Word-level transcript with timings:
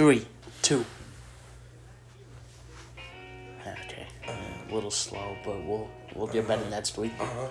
Three, 0.00 0.24
two. 0.62 0.82
Okay, 3.60 4.06
uh, 4.26 4.32
a 4.32 4.74
little 4.74 4.90
slow, 4.90 5.36
but 5.44 5.62
we'll 5.62 5.90
we'll 6.14 6.26
get 6.26 6.48
better 6.48 6.64
next 6.70 6.96
week. 6.96 7.12
Uh-huh. 7.20 7.50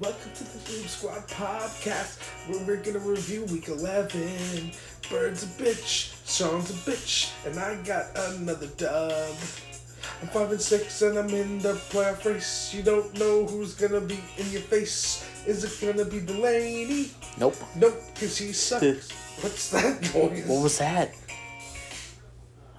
Welcome 0.00 0.32
to 0.34 0.42
the 0.42 0.58
Game 0.66 0.88
Squad 0.88 1.28
podcast, 1.28 2.18
where 2.48 2.66
we're 2.66 2.82
gonna 2.82 2.98
review 2.98 3.44
week 3.52 3.68
11. 3.68 4.72
Bird's 5.08 5.44
a 5.44 5.62
bitch, 5.62 6.12
Sean's 6.26 6.70
a 6.70 6.90
bitch, 6.90 7.30
and 7.46 7.56
I 7.56 7.76
got 7.84 8.06
another 8.34 8.66
dub. 8.78 9.36
I'm 10.22 10.28
5 10.28 10.50
and 10.50 10.60
6, 10.60 11.02
and 11.02 11.18
I'm 11.18 11.28
in 11.28 11.60
the 11.60 11.74
playoff 11.74 12.24
race. 12.24 12.74
You 12.74 12.82
don't 12.82 13.16
know 13.16 13.46
who's 13.46 13.74
gonna 13.74 14.00
be 14.00 14.18
in 14.38 14.50
your 14.50 14.62
face. 14.62 15.24
Is 15.46 15.64
it 15.64 15.72
gonna 15.80 16.04
be 16.08 16.20
Delaney? 16.20 17.10
Nope. 17.38 17.56
Nope, 17.76 17.94
because 18.14 18.38
he 18.38 18.52
sucks. 18.52 19.10
What's 19.40 19.70
that 19.70 20.00
noise? 20.14 20.46
What 20.46 20.62
was 20.62 20.78
that? 20.78 21.12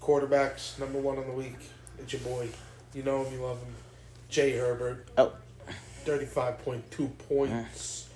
Quarterbacks, 0.00 0.78
number 0.78 0.98
one 1.00 1.18
on 1.18 1.26
the 1.26 1.32
week. 1.32 1.56
It's 1.98 2.12
your 2.12 2.20
boy. 2.22 2.48
You 2.94 3.02
know 3.02 3.24
him, 3.24 3.32
you 3.32 3.40
love 3.40 3.58
him. 3.58 3.74
Jay 4.28 4.56
Herbert. 4.56 5.08
Oh. 5.16 5.32
35.2 6.06 7.10
points. 7.28 8.08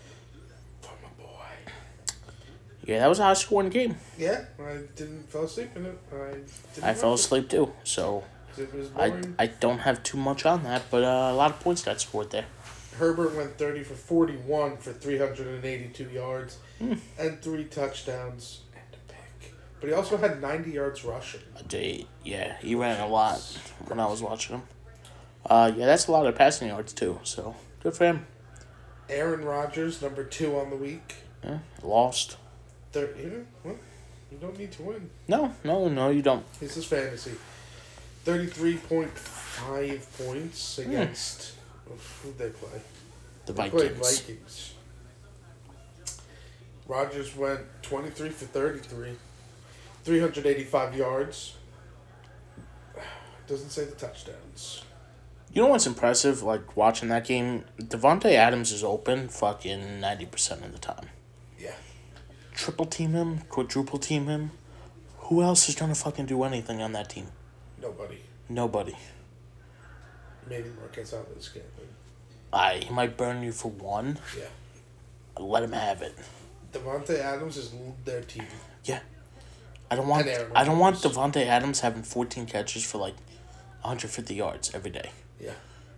For 0.81 0.93
my 1.03 1.25
boy. 1.25 1.73
Yeah, 2.85 3.01
that 3.01 3.09
was 3.09 3.19
a 3.19 3.25
high 3.25 3.35
scoring 3.35 3.69
game. 3.71 3.97
Yeah, 4.17 4.45
I 4.61 4.79
didn't 4.97 5.29
fall 5.29 5.45
asleep 5.45 5.71
in 5.77 5.87
it. 5.87 5.99
I 6.13 6.33
didn't 6.75 6.85
I 6.85 6.95
fell 6.95 7.11
watch 7.11 7.21
it 7.21 7.25
asleep 7.25 7.49
too, 7.51 7.73
So 7.85 8.25
I. 8.97 9.13
I 9.39 9.47
don't 9.47 9.79
have 9.81 10.03
too 10.03 10.19
much 10.19 10.47
on 10.47 10.63
that, 10.65 10.83
but 10.91 11.03
uh, 11.03 11.31
a 11.33 11.35
lot 11.35 11.51
of 11.51 11.61
points 11.61 11.83
got 11.85 12.01
scored 12.01 12.31
there. 12.31 12.47
Herbert 12.99 13.35
went 13.35 13.57
30 13.59 13.83
for 13.85 13.95
41 13.95 14.77
for 14.77 14.93
382 14.93 16.05
yards 16.11 16.59
Hmm. 16.79 16.95
and 17.19 17.41
three 17.43 17.65
touchdowns 17.65 18.61
and 18.75 18.83
a 18.95 19.13
pick. 19.13 19.53
But 19.81 19.89
he 19.89 19.95
also 19.95 20.17
had 20.17 20.41
90 20.41 20.71
yards 20.71 21.05
rushing. 21.05 21.41
Uh, 21.57 21.61
they- 21.69 22.07
yeah, 22.25 22.57
he 22.61 22.75
ran 22.75 23.01
a 23.01 23.07
lot 23.07 23.39
when 23.87 23.99
I 24.01 24.07
was 24.07 24.23
watching 24.23 24.57
him. 24.57 24.63
Uh, 25.47 25.73
yeah, 25.75 25.87
that's 25.87 26.07
a 26.09 26.13
lot 26.13 26.27
of 26.27 26.35
passing 26.35 26.69
yards 26.69 26.93
too, 26.93 27.19
so 27.23 27.55
good 27.83 27.95
for 27.95 28.05
him. 28.05 28.27
Aaron 29.09 29.45
Rodgers, 29.45 30.01
number 30.01 30.25
two 30.25 30.59
on 30.59 30.71
the 30.71 30.77
week. 30.77 31.17
Yeah, 31.43 31.59
lost. 31.83 32.37
Thir- 32.93 33.15
you 33.19 33.31
know, 33.31 33.45
well, 33.65 33.77
you 34.31 34.39
don't 34.39 34.59
need 34.59 34.73
to 34.73 34.83
win. 34.83 35.11
No, 35.27 35.55
no, 35.65 35.89
no, 35.89 36.11
you 36.11 36.23
don't. 36.23 36.45
This 36.61 36.77
is 36.77 36.85
fantasy. 36.85 37.33
33.5 38.25 40.27
points 40.27 40.77
hmm. 40.77 40.91
against. 40.91 41.55
Who'd 42.23 42.39
they 42.39 42.51
play? 42.51 42.81
The 43.47 43.53
They. 43.53 43.97
Vikings. 43.97 44.75
Rodgers 46.87 47.37
went 47.37 47.61
23 47.83 48.29
for 48.31 48.45
33. 48.47 49.17
385 50.05 50.97
yards. 50.97 51.57
Doesn't 53.49 53.71
say 53.71 53.85
the 53.85 53.93
touchdowns. 53.93 54.85
You 55.53 55.63
know 55.63 55.69
what's 55.69 55.87
impressive? 55.87 56.43
Like 56.43 56.77
watching 56.77 57.09
that 57.09 57.27
game, 57.27 57.65
Davante 57.79 58.33
Adams 58.33 58.71
is 58.71 58.85
open 58.85 59.29
fucking 59.29 60.01
ninety 60.01 60.27
percent 60.27 60.65
of 60.65 60.73
the 60.73 60.79
time. 60.79 61.09
Yeah. 61.59 61.75
Triple 62.55 62.87
team 62.87 63.13
him, 63.13 63.39
quadruple 63.49 63.99
team 63.99 64.27
him. 64.27 64.53
Who 65.19 65.43
else 65.43 65.69
is 65.69 65.75
gonna 65.75 65.97
fucking 65.97 66.27
do 66.27 66.45
anything 66.45 66.81
on 66.81 66.93
that 66.93 67.11
team? 67.11 67.27
Nobody. 67.83 68.21
Nobody. 68.49 68.97
Maybe 70.49 70.69
Marquez 70.79 71.15
out 71.15 71.27
of 71.29 71.35
this 71.35 71.49
game. 71.49 71.63
I 72.53 72.77
he 72.85 72.93
might 72.93 73.17
burn 73.17 73.43
you 73.43 73.53
for 73.53 73.71
one. 73.71 74.19
Yeah. 74.39 74.45
Let 75.37 75.65
him 75.65 75.73
have 75.73 76.03
it. 76.03 76.17
Davante 76.73 77.19
Adams 77.19 77.57
is 77.57 77.73
their 78.05 78.21
team. 78.21 78.45
Yeah. 78.85 79.01
I 79.91 79.97
don't 79.97 80.07
want 80.07 80.29
I 80.55 80.65
don't 80.65 80.79
want 80.79 80.97
Davante 80.97 81.45
Adams 81.45 81.81
having 81.81 82.05
fourteen 82.05 82.47
catches 82.47 82.85
for 82.85 82.99
like 82.99 83.15
150 83.83 84.35
yards 84.35 84.73
every 84.75 84.91
day. 84.91 85.11
Yeah. 85.41 85.53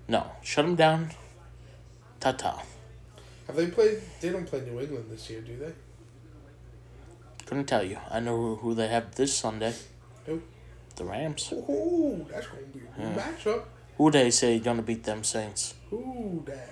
No, 0.08 0.26
shut 0.42 0.64
them 0.64 0.74
down. 0.76 1.10
Ta 2.20 2.32
ta. 2.32 2.62
Have 3.46 3.56
they 3.56 3.66
played? 3.68 4.00
They 4.20 4.30
don't 4.30 4.46
play 4.46 4.60
New 4.60 4.80
England 4.80 5.06
this 5.10 5.28
year, 5.30 5.40
do 5.40 5.56
they? 5.58 5.72
Couldn't 7.46 7.66
tell 7.66 7.84
you. 7.84 7.98
I 8.10 8.20
know 8.20 8.36
who, 8.36 8.56
who 8.56 8.74
they 8.74 8.88
have 8.88 9.14
this 9.14 9.36
Sunday. 9.36 9.74
Who? 10.26 10.40
The 10.96 11.04
Rams. 11.04 11.52
Ooh, 11.52 12.24
that's 12.30 12.46
gonna 12.46 12.62
be 12.72 12.80
a 12.80 13.00
Yeah. 13.02 13.14
matchup. 13.14 13.64
Who 13.98 14.10
they 14.10 14.30
say 14.30 14.58
gonna 14.58 14.82
beat 14.82 15.04
them 15.04 15.24
Saints? 15.24 15.74
Ooh, 15.92 16.42
that. 16.46 16.70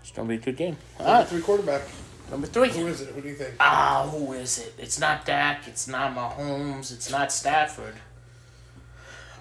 It's 0.00 0.10
gonna 0.12 0.28
be 0.28 0.34
a 0.36 0.38
good 0.38 0.56
game. 0.56 0.76
Number 0.98 1.10
Alright, 1.12 1.28
three 1.28 1.40
quarterback. 1.42 1.82
number 2.30 2.46
three. 2.46 2.70
Who 2.70 2.86
is 2.88 3.00
it? 3.02 3.14
Who 3.14 3.20
do 3.20 3.28
you 3.28 3.34
think? 3.34 3.54
Ah, 3.60 4.08
who 4.10 4.32
is 4.32 4.58
it? 4.58 4.74
It's 4.78 4.98
not 4.98 5.24
Dak. 5.24 5.68
It's 5.68 5.86
not 5.86 6.14
Mahomes. 6.14 6.92
It's 6.92 7.10
not 7.10 7.30
Stafford. 7.30 7.94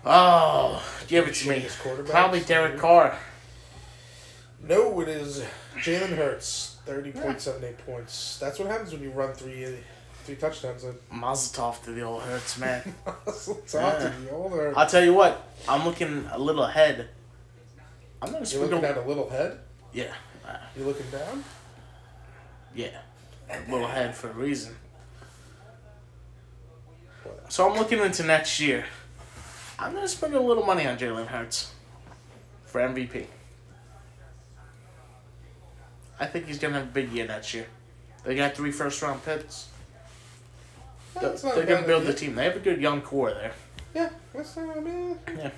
Oh, 0.05 0.83
give 1.07 1.27
it 1.27 1.35
to 1.35 1.49
me. 1.49 1.67
Probably 2.07 2.39
Derek 2.41 2.77
Carr. 2.77 3.17
No, 4.67 4.99
it 5.01 5.07
is 5.09 5.43
Jalen 5.75 6.15
Hurts. 6.15 6.77
Thirty 6.85 7.11
point 7.11 7.39
seven 7.41 7.63
eight 7.63 7.77
points. 7.85 8.37
That's 8.39 8.57
what 8.59 8.67
happens 8.67 8.91
when 8.91 9.01
you 9.03 9.11
run 9.11 9.33
three 9.33 9.67
three 10.23 10.35
touchdowns. 10.35 10.83
In. 10.83 10.95
Mazel 11.11 11.63
tov 11.63 11.83
to 11.83 11.91
the 11.91 12.01
old 12.01 12.23
Hurts, 12.23 12.57
man. 12.57 12.81
That's 13.25 13.47
awesome. 13.49 13.73
Yeah. 13.73 14.13
You 14.23 14.29
all 14.31 14.53
are. 14.53 14.77
I'll 14.77 14.87
tell 14.87 15.03
you 15.03 15.13
what. 15.13 15.47
I'm 15.67 15.85
looking 15.85 16.27
a 16.31 16.39
little 16.39 16.63
ahead. 16.63 17.09
I'm 18.21 18.31
gonna 18.31 18.45
You're 18.45 18.65
looking 18.65 18.83
at 18.85 18.97
a 18.97 19.01
little 19.01 19.29
head. 19.29 19.59
Yeah, 19.93 20.13
You're 20.75 20.85
looking 20.85 21.09
down. 21.09 21.43
yeah, 22.75 22.99
a 23.49 23.59
little 23.71 23.85
ahead 23.87 24.13
for 24.15 24.29
a 24.29 24.33
reason. 24.33 24.75
So 27.47 27.67
I'm 27.69 27.77
looking 27.77 27.99
into 27.99 28.23
next 28.23 28.59
year. 28.59 28.85
I'm 29.79 29.93
gonna 29.93 30.07
spend 30.07 30.33
a 30.35 30.39
little 30.39 30.65
money 30.65 30.85
on 30.85 30.97
Jalen 30.97 31.27
Hurts 31.27 31.71
for 32.65 32.81
MVP. 32.81 33.25
I 36.19 36.25
think 36.25 36.47
he's 36.47 36.59
gonna 36.59 36.75
have 36.75 36.83
a 36.83 36.91
big 36.91 37.11
year 37.11 37.25
next 37.27 37.53
year. 37.53 37.65
They 38.25 38.35
got 38.35 38.55
three 38.55 38.71
first 38.71 39.01
round 39.01 39.23
picks. 39.23 39.69
They're, 41.13 41.29
That's 41.29 41.43
not 41.43 41.55
they're 41.55 41.65
gonna 41.65 41.79
bad 41.81 41.87
build 41.87 42.05
the 42.05 42.13
team. 42.13 42.35
They 42.35 42.43
have 42.43 42.55
a 42.57 42.59
good 42.59 42.81
young 42.81 43.01
core 43.01 43.31
there. 43.31 43.53
Yeah, 43.95 44.09
that's 44.33 44.55
not. 44.57 44.77
I 44.77 44.79
mean, 44.81 45.17
Yeah. 45.37 45.51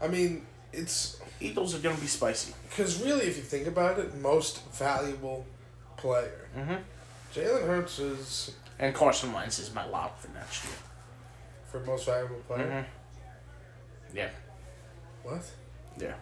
I 0.00 0.08
mean, 0.08 0.46
it's 0.72 1.20
Eagles 1.40 1.74
are 1.74 1.78
gonna 1.78 1.96
be 1.98 2.06
spicy. 2.06 2.54
because 2.68 3.02
really, 3.02 3.26
if 3.26 3.36
you 3.36 3.42
think 3.42 3.66
about 3.66 3.98
it, 3.98 4.14
most 4.16 4.64
valuable 4.72 5.44
player, 5.96 6.48
Mm-hmm. 6.56 6.74
Jalen 7.34 7.66
Hurts 7.66 7.98
is 7.98 8.54
And 8.78 8.94
Carson 8.94 9.32
Wentz 9.32 9.58
is 9.58 9.74
my 9.74 9.84
lock 9.86 10.18
for 10.18 10.28
next 10.32 10.64
year. 10.64 10.72
for 11.70 11.80
most 11.80 12.06
valuable 12.06 12.36
player. 12.48 12.64
Mm-hmm. 12.66 12.90
Yeah. 14.16 14.30
What? 15.22 15.42
Yeah. 16.00 16.14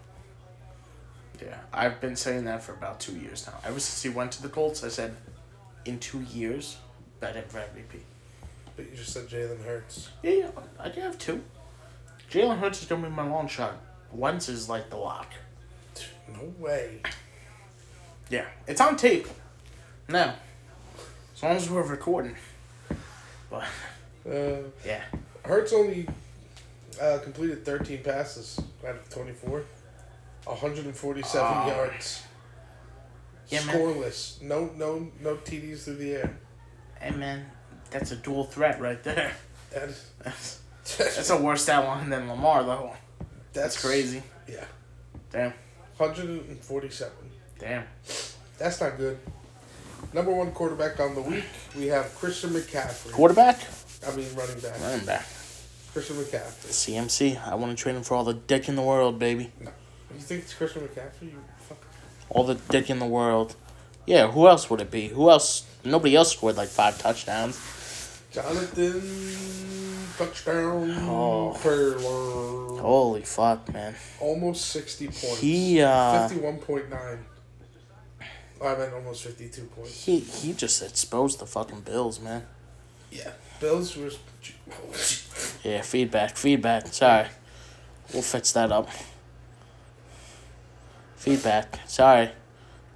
Yeah, 1.40 1.58
I've 1.72 2.00
been 2.00 2.16
saying 2.16 2.44
that 2.44 2.62
for 2.62 2.72
about 2.72 3.00
two 3.00 3.16
years 3.16 3.46
now. 3.46 3.54
Ever 3.64 3.80
since 3.80 4.02
he 4.02 4.08
went 4.08 4.32
to 4.32 4.42
the 4.42 4.48
Colts, 4.48 4.84
I 4.84 4.88
said, 4.88 5.14
in 5.84 5.98
two 5.98 6.20
years, 6.22 6.78
bet 7.20 7.34
him 7.34 7.44
for 7.48 7.58
MVP. 7.58 8.00
But 8.76 8.90
you 8.90 8.96
just 8.96 9.12
said 9.12 9.28
Jalen 9.28 9.64
Hurts. 9.64 10.10
Yeah, 10.22 10.30
yeah, 10.30 10.50
I 10.78 10.88
do 10.88 11.00
have 11.00 11.18
two. 11.18 11.42
Jalen 12.30 12.58
Hurts 12.58 12.82
is 12.82 12.88
gonna 12.88 13.08
be 13.08 13.14
my 13.14 13.28
long 13.28 13.48
shot. 13.48 13.76
Wentz 14.12 14.48
is 14.48 14.68
like 14.68 14.90
the 14.90 14.96
lock. 14.96 15.32
No 16.28 16.54
way. 16.58 17.00
Yeah, 18.30 18.46
it's 18.66 18.80
on 18.80 18.96
tape. 18.96 19.26
Now, 20.08 20.34
as 21.34 21.42
long 21.42 21.56
as 21.56 21.68
we're 21.68 21.82
recording. 21.82 22.36
But 23.50 23.64
Uh, 24.26 24.62
yeah, 24.86 25.02
Hurts 25.44 25.72
only 25.72 26.08
uh, 27.00 27.18
completed 27.22 27.64
13 27.64 28.02
passes 28.02 28.60
out 28.86 28.96
of 28.96 29.08
24. 29.10 29.64
147 30.44 31.46
Oh. 31.46 31.66
yards. 31.68 32.22
Yeah, 33.48 33.64
man. 33.64 33.76
Scoreless. 33.76 34.42
No 34.42 34.70
no 34.76 35.08
no 35.20 35.36
TDs 35.36 35.84
through 35.84 35.96
the 35.96 36.12
air. 36.14 36.38
hey 37.00 37.10
man, 37.10 37.46
that's 37.90 38.10
a 38.10 38.16
dual 38.16 38.44
threat 38.44 38.80
right 38.80 39.02
there. 39.02 39.32
That 39.70 39.88
is, 39.88 40.10
That's, 40.22 40.60
that's, 40.84 41.16
that's 41.16 41.30
a 41.30 41.36
worse 41.36 41.62
stat 41.62 41.84
line 41.84 42.10
than 42.10 42.28
Lamar 42.28 42.62
though. 42.64 42.92
That's 43.52 43.80
crazy. 43.82 44.22
Yeah. 44.48 44.64
Damn, 45.30 45.52
147. 45.96 47.12
damn. 47.58 47.84
That's 48.58 48.80
not 48.80 48.96
good. 48.96 49.18
Number 50.12 50.30
one 50.32 50.52
quarterback 50.52 51.00
on 51.00 51.14
the 51.14 51.22
week, 51.22 51.44
we 51.76 51.86
have 51.88 52.14
Christian 52.14 52.50
McCaffrey. 52.50 53.12
Quarterback, 53.12 53.58
I 54.06 54.14
mean, 54.14 54.26
running 54.36 54.60
back. 54.60 54.80
running 54.80 55.06
back. 55.06 55.26
Christian 55.94 56.16
McCaffrey. 56.16 56.70
CMC. 56.70 57.48
I 57.48 57.54
want 57.54 57.76
to 57.76 57.80
trade 57.80 57.94
him 57.94 58.02
for 58.02 58.16
all 58.16 58.24
the 58.24 58.34
dick 58.34 58.68
in 58.68 58.74
the 58.74 58.82
world, 58.82 59.20
baby. 59.20 59.52
No. 59.60 59.70
You 60.12 60.20
think 60.20 60.42
it's 60.42 60.52
Christian 60.52 60.82
McCaffrey? 60.82 61.22
You 61.30 61.40
fuck. 61.56 61.78
All 62.28 62.42
the 62.42 62.56
dick 62.56 62.90
in 62.90 62.98
the 62.98 63.06
world. 63.06 63.54
Yeah, 64.04 64.28
who 64.30 64.48
else 64.48 64.68
would 64.68 64.80
it 64.80 64.90
be? 64.90 65.06
Who 65.08 65.30
else? 65.30 65.64
Nobody 65.84 66.16
else 66.16 66.32
scored 66.32 66.56
like 66.56 66.68
five 66.68 66.98
touchdowns. 66.98 67.56
Jonathan 68.32 69.00
touchdown. 70.18 70.96
Oh. 71.02 71.56
Taylor. 71.62 72.80
Holy 72.82 73.22
fuck, 73.22 73.72
man. 73.72 73.94
Almost 74.18 74.64
60 74.66 75.06
points. 75.06 75.38
He 75.40 75.80
uh 75.80 76.28
51.9. 76.28 77.18
I 78.62 78.76
meant 78.76 78.94
almost 78.94 79.22
52 79.22 79.62
points. 79.66 80.04
he 80.04 80.18
he 80.18 80.52
just 80.54 80.82
exposed 80.82 81.38
the 81.38 81.46
fucking 81.46 81.82
Bills, 81.82 82.18
man. 82.18 82.44
Yeah. 83.12 83.30
Bills 83.60 83.96
was. 83.96 84.18
Yeah, 85.62 85.82
feedback, 85.82 86.36
feedback. 86.36 86.86
Sorry. 86.88 87.26
We'll 88.12 88.22
fix 88.22 88.52
that 88.52 88.70
up. 88.70 88.88
Feedback. 91.16 91.80
Sorry. 91.86 92.30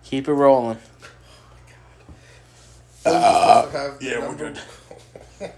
Keep 0.05 0.29
it 0.29 0.33
rolling. 0.33 0.79
Bills 3.05 3.15
are 3.15 3.17
uh, 3.17 3.63
supposed 3.63 3.73
to 3.73 3.79
have 3.79 3.99
the 3.99 4.05
yeah, 4.05 4.29
we're 4.29 4.35
good. 4.37 4.61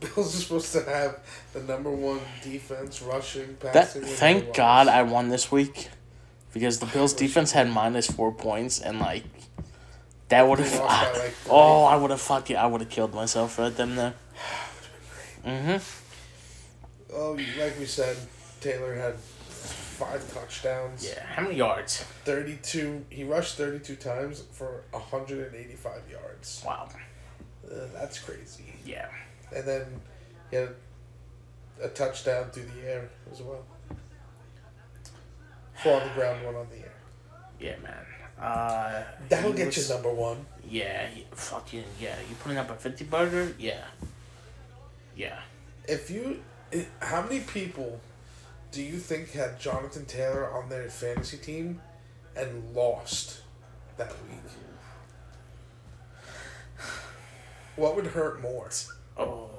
Bills 0.00 0.34
are 0.34 0.38
supposed 0.38 0.72
to 0.72 0.82
have 0.84 1.18
the 1.52 1.60
number 1.62 1.90
one 1.90 2.20
defense, 2.42 3.02
rushing, 3.02 3.56
That 3.60 3.72
passing. 3.74 4.02
and 4.02 4.10
thank. 4.10 4.54
God 4.54 4.88
I 4.88 5.02
won 5.02 5.28
this 5.28 5.52
week. 5.52 5.88
Because 6.52 6.78
the 6.80 6.86
Bills 6.86 7.14
defense 7.14 7.52
had 7.52 7.70
minus 7.70 8.10
four 8.10 8.32
points 8.32 8.78
and 8.80 8.98
like 8.98 9.24
that 10.28 10.46
would 10.46 10.58
have 10.58 10.74
like. 11.18 11.34
Oh, 11.48 11.84
I 11.84 11.96
would 11.96 12.10
have 12.10 12.20
fucking 12.20 12.56
I 12.56 12.66
would 12.66 12.80
have 12.82 12.90
killed 12.90 13.14
myself 13.14 13.58
right 13.58 13.74
then 13.74 13.96
there. 13.96 14.14
Mm-hmm. 15.46 17.14
Oh, 17.14 17.32
like 17.58 17.78
we 17.78 17.84
said, 17.86 18.16
Taylor 18.60 18.94
had 18.94 19.16
five 19.18 20.32
touchdowns. 20.34 21.04
Yeah. 21.06 21.24
How 21.24 21.42
many 21.42 21.56
yards? 21.56 22.04
32. 22.24 23.04
He 23.10 23.24
rushed 23.24 23.56
32 23.56 23.96
times 23.96 24.42
for 24.52 24.82
185 24.92 25.92
yards. 26.10 26.62
Wow. 26.64 26.88
Uh, 27.64 27.74
that's 27.92 28.18
crazy. 28.18 28.72
Yeah. 28.86 29.08
And 29.54 29.66
then 29.66 29.86
he 30.50 30.56
had 30.56 30.70
a 31.82 31.88
touchdown 31.88 32.50
through 32.50 32.66
the 32.80 32.88
air 32.88 33.10
as 33.30 33.40
well. 33.42 33.64
Four 35.82 36.00
on 36.00 36.08
the 36.08 36.14
ground, 36.14 36.44
one 36.44 36.54
on 36.54 36.66
the 36.70 36.78
air. 36.78 36.92
Yeah, 37.60 37.76
man. 37.82 38.06
Uh, 38.40 39.04
That'll 39.28 39.52
get 39.52 39.66
was- 39.66 39.88
you 39.88 39.94
number 39.94 40.12
one. 40.12 40.46
Yeah, 40.68 41.06
fucking 41.32 41.84
yeah. 42.00 42.14
You 42.28 42.34
putting 42.42 42.56
up 42.56 42.70
a 42.70 42.74
fifty 42.74 43.04
burger? 43.04 43.52
Yeah. 43.58 43.84
Yeah. 45.16 45.40
If 45.88 46.10
you, 46.10 46.42
how 47.00 47.22
many 47.22 47.40
people 47.40 48.00
do 48.70 48.82
you 48.82 48.98
think 48.98 49.32
had 49.32 49.60
Jonathan 49.60 50.06
Taylor 50.06 50.50
on 50.50 50.68
their 50.68 50.88
fantasy 50.88 51.36
team 51.36 51.80
and 52.34 52.74
lost 52.74 53.42
that 53.96 54.12
week? 54.28 54.40
What 57.76 57.96
would 57.96 58.06
hurt 58.08 58.40
more? 58.42 58.68
Oh. 59.16 59.50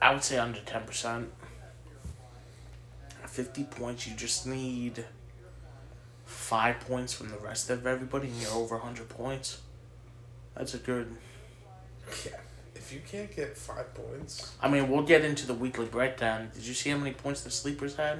I 0.00 0.12
would 0.12 0.24
say 0.24 0.38
under 0.38 0.60
ten 0.60 0.84
percent. 0.84 1.30
Fifty 3.26 3.64
points. 3.64 4.06
You 4.06 4.16
just 4.16 4.46
need 4.46 5.04
five 6.24 6.80
points 6.80 7.12
from 7.12 7.28
the 7.28 7.38
rest 7.38 7.70
of 7.70 7.86
everybody, 7.86 8.28
and 8.28 8.40
you're 8.40 8.52
over 8.52 8.78
hundred 8.78 9.08
points. 9.10 9.60
That's 10.54 10.74
a 10.74 10.78
good. 10.78 11.14
Yeah. 12.26 12.38
You 12.92 13.00
can't 13.10 13.34
get 13.34 13.56
five 13.56 13.94
points, 13.94 14.52
I 14.60 14.68
mean, 14.68 14.88
we'll 14.90 15.02
get 15.04 15.24
into 15.24 15.46
the 15.46 15.54
weekly 15.54 15.86
breakdown. 15.86 16.50
Did 16.54 16.64
you 16.66 16.74
see 16.74 16.90
how 16.90 16.98
many 16.98 17.12
points 17.12 17.42
the 17.42 17.50
sleepers 17.50 17.96
had 17.96 18.18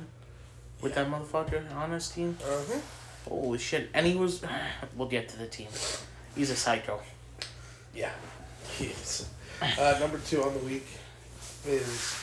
with 0.81 0.93
Yeah. 0.97 1.05
that 1.05 1.11
motherfucker 1.13 1.75
on 1.75 1.91
his 1.93 2.09
team? 2.09 2.37
uh 2.45 2.61
huh. 2.69 2.79
Holy 3.29 3.59
shit! 3.59 3.89
And 3.95 4.07
he 4.07 4.15
was. 4.15 4.43
We'll 4.97 5.09
get 5.09 5.29
to 5.31 5.39
the 5.39 5.47
team. 5.47 5.69
He's 6.35 6.51
a 6.51 6.57
psycho. 6.57 7.01
Yeah. 7.95 8.11
Yes. 8.81 9.29
Uh, 9.61 9.97
number 10.01 10.19
two 10.19 10.43
on 10.43 10.53
the 10.55 10.59
week 10.61 10.87
is 11.67 12.19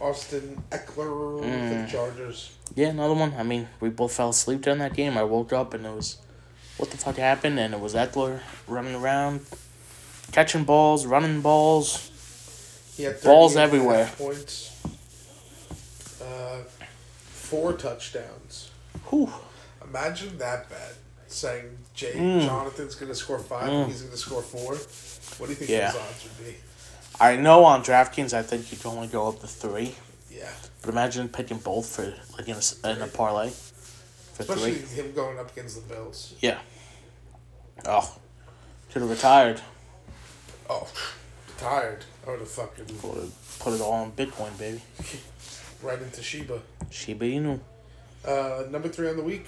Austin 0.00 0.60
Ekeler 0.70 1.40
Mm. 1.42 1.68
for 1.68 1.82
the 1.82 1.88
Chargers. 1.90 2.50
Yeah, 2.74 2.88
another 2.88 3.14
one. 3.14 3.34
I 3.38 3.42
mean, 3.42 3.68
we 3.80 3.90
both 3.90 4.12
fell 4.12 4.30
asleep 4.30 4.62
during 4.62 4.78
that 4.80 4.94
game. 4.94 5.16
I 5.18 5.22
woke 5.24 5.52
up 5.52 5.72
and 5.74 5.86
it 5.86 5.94
was, 5.94 6.18
what 6.78 6.90
the 6.90 6.96
fuck 6.96 7.16
happened? 7.16 7.58
And 7.60 7.74
it 7.74 7.80
was 7.80 7.94
Ekeler 7.94 8.40
running 8.66 8.94
around, 8.94 9.40
catching 10.32 10.64
balls, 10.64 11.06
running 11.06 11.40
balls. 11.40 12.06
He 12.96 13.04
had 13.04 13.20
Balls 13.22 13.54
38 13.54 13.62
and 13.64 13.72
a 13.72 13.76
everywhere. 13.78 14.10
Points. 14.18 14.76
Uh, 16.22 16.58
four 17.28 17.72
touchdowns. 17.74 18.70
Whew. 19.08 19.32
Imagine 19.84 20.36
that 20.38 20.68
bet 20.68 20.94
Saying 21.28 21.78
Jay 21.94 22.12
Mm. 22.14 22.44
Jonathan's 22.44 22.96
gonna 22.96 23.14
score 23.14 23.38
five 23.38 23.68
Mm. 23.68 23.82
and 23.84 23.92
he's 23.92 24.02
gonna 24.02 24.16
score 24.16 24.42
four. 24.42 24.74
What 25.38 25.46
do 25.46 25.52
you 25.52 25.54
think 25.54 25.70
Yeah. 25.70 25.92
those 25.92 26.00
odds 26.00 26.24
would 26.24 26.44
be? 26.44 26.56
I 27.20 27.36
know 27.36 27.64
on 27.64 27.84
DraftKings, 27.84 28.32
I 28.32 28.42
think 28.42 28.72
you 28.72 28.78
can 28.78 28.90
only 28.90 29.06
go 29.06 29.28
up 29.28 29.40
to 29.42 29.46
three. 29.46 29.94
Yeah. 30.28 30.50
But 30.82 30.90
imagine 30.90 31.28
picking 31.28 31.58
both 31.58 31.86
for 31.86 32.12
like 32.36 32.48
in 32.48 32.56
a, 32.56 32.90
in 32.90 33.02
a 33.02 33.06
parlay 33.06 33.50
for 34.32 34.42
Especially 34.42 34.74
three. 34.74 35.02
him 35.04 35.12
going 35.14 35.38
up 35.38 35.52
against 35.52 35.76
the 35.76 35.94
Bills. 35.94 36.34
Yeah. 36.40 36.58
Oh, 37.86 38.16
should 38.92 39.02
have 39.02 39.10
retired. 39.10 39.60
Oh, 40.70 40.86
tired. 41.58 42.04
I 42.24 42.30
would 42.30 42.38
have 42.40 42.48
fucking 42.48 42.84
Put 42.84 43.32
put 43.58 43.74
it 43.74 43.80
all 43.80 44.04
in 44.04 44.12
Bitcoin, 44.12 44.56
baby. 44.56 44.80
right 45.82 46.00
into 46.00 46.22
Sheba. 46.22 46.60
Shiba 46.90 47.24
Inu. 47.24 47.58
Uh, 48.24 48.64
number 48.70 48.88
three 48.88 49.08
on 49.08 49.16
the 49.16 49.22
week, 49.22 49.46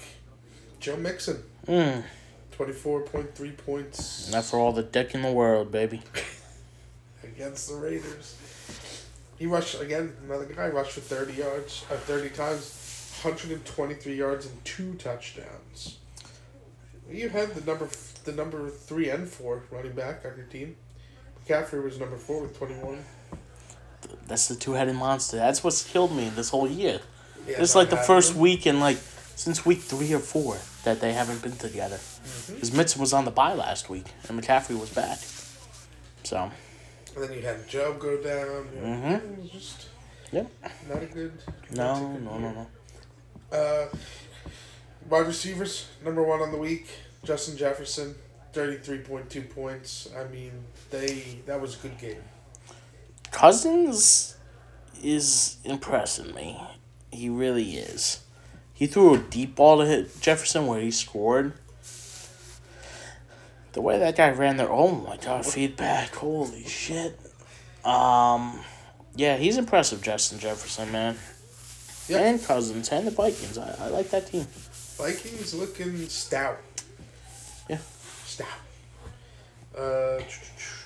Joe 0.81 0.97
Mixon. 0.97 1.43
Mm. 1.67 2.03
24.3 2.59 3.57
points 3.57 4.31
Not 4.33 4.45
for 4.45 4.59
all 4.59 4.73
the 4.73 4.83
dick 4.83 5.15
in 5.15 5.23
the 5.23 5.31
world, 5.31 5.71
baby. 5.71 6.03
against 7.23 7.69
the 7.69 7.77
Raiders. 7.77 8.37
He 9.39 9.47
rushed 9.47 9.81
again. 9.81 10.13
Another 10.25 10.45
guy 10.45 10.69
rushed 10.69 10.93
for 10.93 11.01
thirty 11.01 11.35
yards, 11.35 11.85
uh, 11.91 11.97
thirty 11.97 12.31
times, 12.31 13.19
hundred 13.23 13.53
and 13.53 13.65
twenty-three 13.65 14.17
yards 14.17 14.47
and 14.47 14.65
two 14.65 14.95
touchdowns. 14.95 15.99
You 17.11 17.29
had 17.29 17.55
the 17.55 17.65
number, 17.65 17.89
the 18.25 18.33
number 18.33 18.69
three 18.71 19.09
and 19.09 19.29
four 19.29 19.63
running 19.71 19.93
back 19.93 20.25
on 20.25 20.37
your 20.37 20.47
team. 20.47 20.77
McCaffrey 21.53 21.83
was 21.83 21.99
number 22.01 22.17
four 22.17 22.43
with 22.43 22.57
twenty-one. 22.57 23.05
That's 24.27 24.49
the 24.49 24.55
two 24.57 24.73
headed 24.73 24.95
monster. 24.97 25.37
That's 25.37 25.63
what's 25.63 25.83
killed 25.85 26.15
me 26.17 26.29
this 26.31 26.49
whole 26.51 26.69
year. 26.69 27.01
Yeah, 27.47 27.57
It's 27.61 27.75
not 27.75 27.83
like 27.83 27.91
the 27.91 27.97
first 27.99 28.35
week 28.35 28.67
in 28.67 28.81
like 28.81 28.97
since 29.37 29.67
week 29.67 29.81
three 29.81 30.13
or 30.15 30.19
four 30.19 30.57
that 30.85 31.01
they 31.01 31.13
haven't 31.13 31.43
been 31.43 31.57
together. 31.57 31.97
Mm-hmm. 31.97 32.55
Because 32.55 32.73
Mitchell 32.73 33.01
was 33.01 33.13
on 33.13 33.25
the 33.25 33.31
bye 33.31 33.55
last 33.55 33.91
week 33.91 34.07
and 34.29 34.41
McCaffrey 34.41 34.79
was 34.79 34.91
back. 34.91 35.19
So 36.25 36.51
And 37.17 37.25
then 37.25 37.33
you 37.33 37.43
had 37.43 37.69
Joe 37.69 37.95
go 37.99 38.17
down. 38.23 38.69
you 38.75 38.81
know, 38.81 39.21
Mhm. 39.21 39.51
Just 39.53 39.87
Yep. 40.31 40.51
not 40.89 41.03
a 41.03 41.07
good. 41.07 41.33
no, 41.73 41.93
a 41.93 41.99
good 41.99 42.23
no, 42.25 42.39
year. 42.39 42.41
no, 42.41 42.67
no. 43.53 43.59
Uh, 43.59 43.89
wide 45.11 45.27
receivers, 45.27 45.89
number 46.05 46.23
one 46.23 46.41
on 46.41 46.53
the 46.53 46.57
week, 46.59 46.87
Justin 47.25 47.57
Jefferson, 47.59 48.15
thirty-three 48.53 48.99
point 48.99 49.31
two 49.31 49.43
points. 49.43 50.09
I 50.17 50.25
mean, 50.29 50.53
they 50.91 51.39
that 51.47 51.61
was 51.61 51.77
a 51.77 51.79
good 51.79 51.99
game. 51.99 52.23
Cousins 53.31 54.37
is 55.03 55.57
impressing 55.65 56.35
me. 56.35 56.61
He 57.11 57.29
really 57.29 57.77
is. 57.77 58.21
he 58.83 58.89
threw 58.89 59.15
a 59.15 59.19
deep 59.19 59.55
ball 59.55 59.79
to 59.79 59.87
hit 59.87 60.21
Jefferson 60.21 60.67
where 60.67 60.81
he 60.81 60.91
scored. 60.91 61.53
The 63.75 63.81
way 63.81 63.97
that 64.01 64.17
guy 64.17 64.31
ran 64.31 64.57
there, 64.57 64.69
oh 64.69 64.91
my 64.91 65.17
god, 65.19 65.47
feedback, 65.47 66.13
holy 66.17 66.65
shit. 66.65 67.17
Um, 67.85 68.59
yeah, 69.15 69.37
he's 69.37 69.57
impressive, 69.57 70.03
Justin 70.03 70.41
Jefferson, 70.41 70.91
man. 70.91 71.17
Yeah. 72.09 72.23
And 72.23 72.43
Cousins 72.43 72.89
and 72.89 73.07
the 73.07 73.13
Vikings. 73.13 73.57
I, 73.57 73.73
I 73.81 73.89
like 73.91 74.11
that 74.11 74.27
team. 74.27 74.49
Vikings 74.99 75.55
looking 75.55 76.09
stout. 76.09 76.59
Yeah. 78.41 78.47
Stout. 79.75 79.81
Uh, 79.83 80.21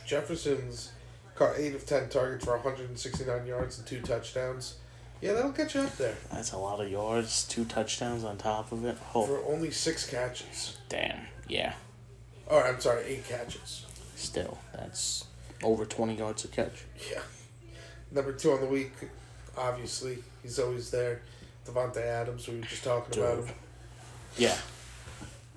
Jefferson's 0.06 0.92
caught 1.34 1.54
8 1.58 1.74
of 1.74 1.86
10 1.86 2.08
targets 2.08 2.44
for 2.44 2.52
169 2.56 3.46
yards 3.46 3.78
and 3.78 3.86
two 3.86 4.00
touchdowns. 4.00 4.76
Yeah, 5.20 5.32
that'll 5.32 5.50
get 5.52 5.74
you 5.74 5.80
up 5.82 5.96
there. 5.96 6.14
That's 6.32 6.52
a 6.52 6.58
lot 6.58 6.80
of 6.80 6.90
yards, 6.90 7.44
two 7.48 7.64
touchdowns 7.64 8.22
on 8.22 8.36
top 8.36 8.70
of 8.70 8.84
it. 8.84 8.96
Oh, 9.14 9.26
For 9.26 9.42
only 9.52 9.70
six 9.70 10.08
catches. 10.08 10.76
damn. 10.88 11.20
Yeah, 11.48 11.74
Oh, 12.48 12.60
I'm 12.60 12.80
sorry, 12.80 13.02
eight 13.04 13.26
catches. 13.28 13.86
still, 14.14 14.58
that's 14.74 15.24
over 15.62 15.84
20 15.84 16.16
yards 16.16 16.44
a 16.44 16.48
catch. 16.48 16.84
Yeah. 17.10 17.20
Number 18.12 18.32
two 18.32 18.52
on 18.52 18.60
the 18.60 18.66
week, 18.66 18.92
obviously, 19.56 20.18
he's 20.42 20.58
always 20.58 20.90
there. 20.90 21.22
Davante 21.66 21.98
Adams, 21.98 22.46
we 22.46 22.56
were 22.60 22.66
just 22.66 22.84
talking 22.84 23.20
about 23.20 23.44
him. 23.44 23.54
Yeah. 24.36 24.56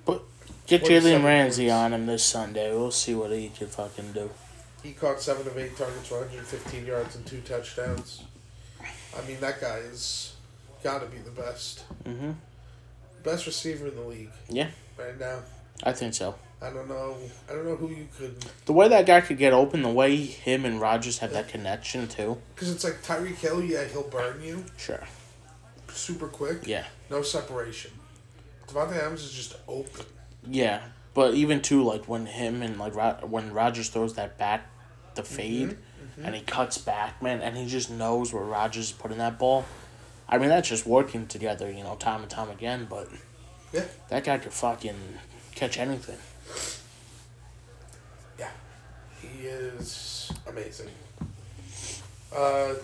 But 0.04 0.22
get 0.70 0.82
Jalen 0.84 1.24
Ramsey 1.24 1.64
points. 1.64 1.74
on 1.74 1.92
him 1.92 2.06
this 2.06 2.24
Sunday. 2.24 2.70
We'll 2.72 2.90
see 2.90 3.14
what 3.14 3.30
he 3.32 3.48
can 3.50 3.66
fucking 3.66 4.12
do. 4.12 4.30
He 4.82 4.92
caught 4.92 5.20
seven 5.20 5.46
of 5.46 5.58
eight 5.58 5.76
targets 5.76 6.08
for 6.08 6.20
115 6.20 6.86
yards 6.86 7.16
and 7.16 7.26
two 7.26 7.40
touchdowns. 7.42 8.22
I 8.80 9.26
mean, 9.26 9.38
that 9.40 9.60
guy 9.60 9.78
is 9.78 10.34
got 10.82 11.00
to 11.00 11.06
be 11.06 11.18
the 11.18 11.30
best. 11.30 11.84
Mm-hmm. 12.04 12.30
Best 13.22 13.46
receiver 13.46 13.88
in 13.88 13.96
the 13.96 14.02
league. 14.02 14.30
Yeah. 14.48 14.68
Right 14.98 15.18
now. 15.18 15.40
I 15.82 15.92
think 15.92 16.14
so. 16.14 16.34
I 16.62 16.70
don't 16.70 16.88
know. 16.88 17.16
I 17.48 17.52
don't 17.54 17.64
know 17.66 17.76
who 17.76 17.88
you 17.88 18.06
could. 18.16 18.36
The 18.66 18.72
way 18.72 18.88
that 18.88 19.06
guy 19.06 19.20
could 19.22 19.38
get 19.38 19.52
open, 19.52 19.82
the 19.82 19.88
way 19.90 20.16
him 20.16 20.64
and 20.64 20.80
Rodgers 20.80 21.18
have 21.18 21.32
that 21.32 21.48
connection 21.48 22.06
too. 22.06 22.38
Because 22.54 22.70
it's 22.70 22.84
like 22.84 23.02
Tyreek 23.02 23.36
Hill, 23.36 23.62
yeah, 23.64 23.84
he'll 23.84 24.02
burn 24.08 24.42
you 24.42 24.64
Sure. 24.76 25.02
super 25.88 26.28
quick. 26.28 26.66
Yeah. 26.66 26.84
No 27.10 27.22
separation. 27.22 27.90
Davante 28.66 28.96
Adams 28.96 29.24
is 29.24 29.32
just 29.32 29.56
open. 29.66 30.04
Yeah. 30.48 30.80
But 31.14 31.34
even 31.34 31.60
too, 31.60 31.82
like 31.82 32.08
when 32.08 32.26
him 32.26 32.62
and 32.62 32.78
like 32.78 32.94
Ro- 32.94 33.18
when 33.22 33.52
Rodgers 33.52 33.88
throws 33.88 34.14
that 34.14 34.38
back, 34.38 34.66
the 35.14 35.22
fade, 35.24 35.76
and 36.22 36.34
he 36.34 36.40
cuts 36.42 36.78
back, 36.78 37.20
man, 37.22 37.40
and 37.40 37.56
he 37.56 37.66
just 37.66 37.90
knows 37.90 38.32
where 38.32 38.44
Rodgers 38.44 38.86
is 38.86 38.92
putting 38.92 39.18
that 39.18 39.38
ball. 39.38 39.64
I 40.28 40.38
mean, 40.38 40.48
that's 40.48 40.68
just 40.68 40.86
working 40.86 41.26
together, 41.26 41.70
you 41.70 41.82
know, 41.82 41.96
time 41.96 42.20
and 42.22 42.30
time 42.30 42.48
again. 42.50 42.86
But 42.88 43.08
Yeah. 43.72 43.84
that 44.08 44.22
guy 44.24 44.38
could 44.38 44.52
fucking 44.52 44.96
catch 45.54 45.78
anything. 45.78 46.18
Yeah. 48.38 48.50
He 49.20 49.46
is 49.46 50.30
amazing. 50.46 50.88
Uh, 52.34 52.74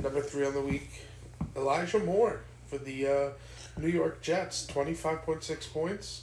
number 0.00 0.20
three 0.22 0.46
on 0.46 0.54
the 0.54 0.60
week, 0.60 0.90
Elijah 1.56 1.98
Moore 1.98 2.40
for 2.68 2.78
the 2.78 3.06
uh, 3.08 3.28
New 3.80 3.88
York 3.88 4.22
Jets. 4.22 4.64
Twenty 4.66 4.94
five 4.94 5.22
point 5.22 5.42
six 5.42 5.66
points. 5.66 6.22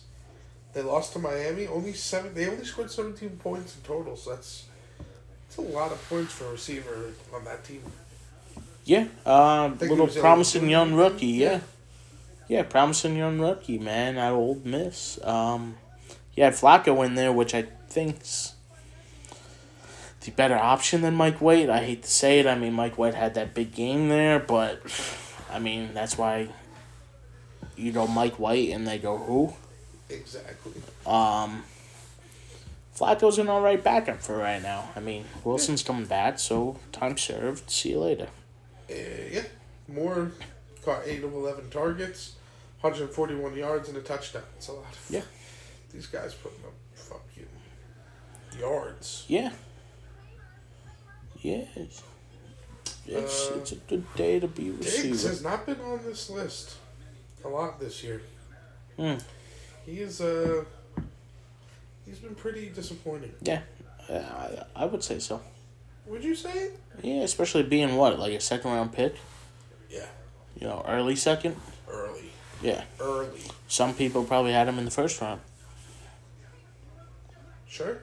They 0.75 0.81
lost 0.81 1.13
to 1.13 1.19
Miami. 1.19 1.67
Only 1.67 1.93
seven. 1.93 2.33
They 2.33 2.49
only 2.49 2.65
scored 2.65 2.91
seventeen 2.91 3.37
points 3.37 3.77
in 3.77 3.81
total. 3.83 4.17
So 4.17 4.31
that's 4.31 4.65
that's 5.47 5.57
a 5.57 5.61
lot 5.61 5.93
of 5.93 6.09
points 6.09 6.33
for 6.33 6.47
a 6.47 6.51
receiver 6.51 7.13
on 7.33 7.45
that 7.45 7.63
team. 7.63 7.81
Yeah, 8.83 9.03
he 9.03 9.87
little 9.87 10.09
uh, 10.09 10.19
promising 10.19 10.69
young 10.69 10.93
rookie. 10.93 11.27
Yeah. 11.27 11.61
yeah, 12.49 12.63
promising 12.63 13.15
young 13.15 13.39
rookie 13.39 13.79
man 13.79 14.17
of 14.17 14.35
Ole 14.35 14.61
Miss. 14.65 15.17
Um, 15.23 15.77
he 16.31 16.41
had 16.41 16.53
Flacco 16.53 17.05
in 17.05 17.15
there, 17.15 17.31
which 17.31 17.55
I 17.55 17.61
think's 17.87 18.53
the 20.19 20.31
better 20.31 20.57
option 20.57 21.01
than 21.01 21.15
Mike 21.15 21.39
White. 21.39 21.69
I 21.69 21.85
hate 21.85 22.03
to 22.03 22.11
say 22.11 22.39
it. 22.39 22.47
I 22.47 22.55
mean, 22.55 22.73
Mike 22.73 22.97
White 22.97 23.15
had 23.15 23.35
that 23.35 23.53
big 23.53 23.73
game 23.73 24.09
there, 24.09 24.39
but 24.39 24.81
I 25.49 25.59
mean 25.59 25.93
that's 25.93 26.17
why 26.17 26.49
you 27.77 27.93
go 27.93 28.07
Mike 28.07 28.39
White 28.39 28.71
and 28.71 28.85
they 28.85 28.97
go 28.97 29.17
who. 29.17 29.53
Exactly. 30.09 30.73
Um, 31.05 31.63
Flacco's 32.97 33.37
an 33.39 33.49
alright 33.49 33.83
backup 33.83 34.21
for 34.21 34.37
right 34.37 34.61
now. 34.61 34.89
I 34.95 34.99
mean, 34.99 35.25
Wilson's 35.43 35.83
coming 35.83 36.05
back, 36.05 36.39
so 36.39 36.79
time 36.91 37.17
served. 37.17 37.69
See 37.69 37.89
you 37.91 37.99
later. 37.99 38.27
Uh, 38.89 38.93
yeah. 39.31 39.43
Moore 39.87 40.31
caught 40.83 41.01
eight 41.05 41.23
of 41.23 41.33
eleven 41.33 41.69
targets, 41.69 42.35
hundred 42.81 43.09
forty 43.09 43.35
one 43.35 43.55
yards 43.55 43.89
and 43.89 43.97
a 43.97 44.01
touchdown. 44.01 44.43
It's 44.57 44.67
a 44.67 44.73
lot. 44.73 44.85
Of, 44.91 45.05
Yeah. 45.09 45.21
These 45.91 46.07
guys 46.07 46.33
putting 46.33 46.59
up 46.65 46.73
fucking 46.93 47.47
yards. 48.59 49.25
Yeah. 49.27 49.51
Yeah. 51.41 51.65
It's, 51.75 52.03
it's, 53.07 53.49
Uh, 53.49 53.55
it's 53.59 53.71
a 53.71 53.75
good 53.75 54.15
day 54.15 54.39
to 54.39 54.47
be 54.47 54.69
a 54.69 54.73
Diggs 54.73 55.23
has 55.23 55.43
not 55.43 55.65
been 55.65 55.79
on 55.81 55.99
this 56.05 56.29
list 56.29 56.75
a 57.43 57.47
lot 57.47 57.79
this 57.79 58.03
year. 58.03 58.21
Hmm. 58.97 59.15
He 59.85 59.99
is 59.99 60.21
uh 60.21 60.63
he's 62.05 62.19
been 62.19 62.35
pretty 62.35 62.69
disappointing. 62.69 63.33
Yeah, 63.41 63.61
I, 64.09 64.63
I 64.75 64.85
would 64.85 65.03
say 65.03 65.19
so. 65.19 65.41
Would 66.07 66.23
you 66.23 66.35
say? 66.35 66.71
Yeah, 67.01 67.21
especially 67.21 67.63
being 67.63 67.95
what, 67.95 68.19
like 68.19 68.33
a 68.33 68.39
second 68.39 68.71
round 68.71 68.93
pick? 68.93 69.15
Yeah. 69.89 70.05
You 70.59 70.67
know, 70.67 70.85
early 70.87 71.15
second? 71.15 71.55
Early. 71.89 72.29
Yeah. 72.61 72.83
Early. 72.99 73.41
Some 73.67 73.93
people 73.93 74.23
probably 74.23 74.53
had 74.53 74.67
him 74.67 74.77
in 74.77 74.85
the 74.85 74.91
first 74.91 75.19
round. 75.19 75.41
Sure. 77.67 77.97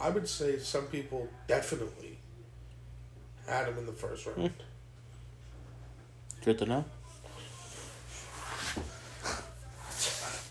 I 0.00 0.10
would 0.10 0.28
say 0.28 0.58
some 0.58 0.84
people 0.86 1.28
definitely 1.46 2.18
had 3.46 3.68
him 3.68 3.78
in 3.78 3.86
the 3.86 3.92
first 3.92 4.26
round. 4.26 4.52
Good 6.44 6.58
to 6.58 6.66
know. 6.66 6.84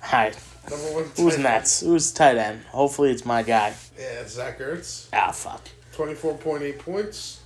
Hi. 0.04 0.32
Number 0.70 0.86
one. 0.94 1.04
Who's 1.18 1.36
tight 1.36 1.46
end. 1.56 1.68
Who's 1.82 2.12
tight 2.12 2.38
end? 2.38 2.62
Hopefully 2.72 3.12
it's 3.12 3.26
my 3.26 3.44
guy. 3.44 3.74
Yeah, 3.98 4.22
it's 4.22 4.34
Zach 4.34 4.60
Ertz. 4.60 5.08
Ah, 5.14 5.32
fuck. 5.32 5.62
Twenty 5.94 6.14
four 6.14 6.36
point 6.38 6.64
eight 6.64 6.80
points. 6.80 7.42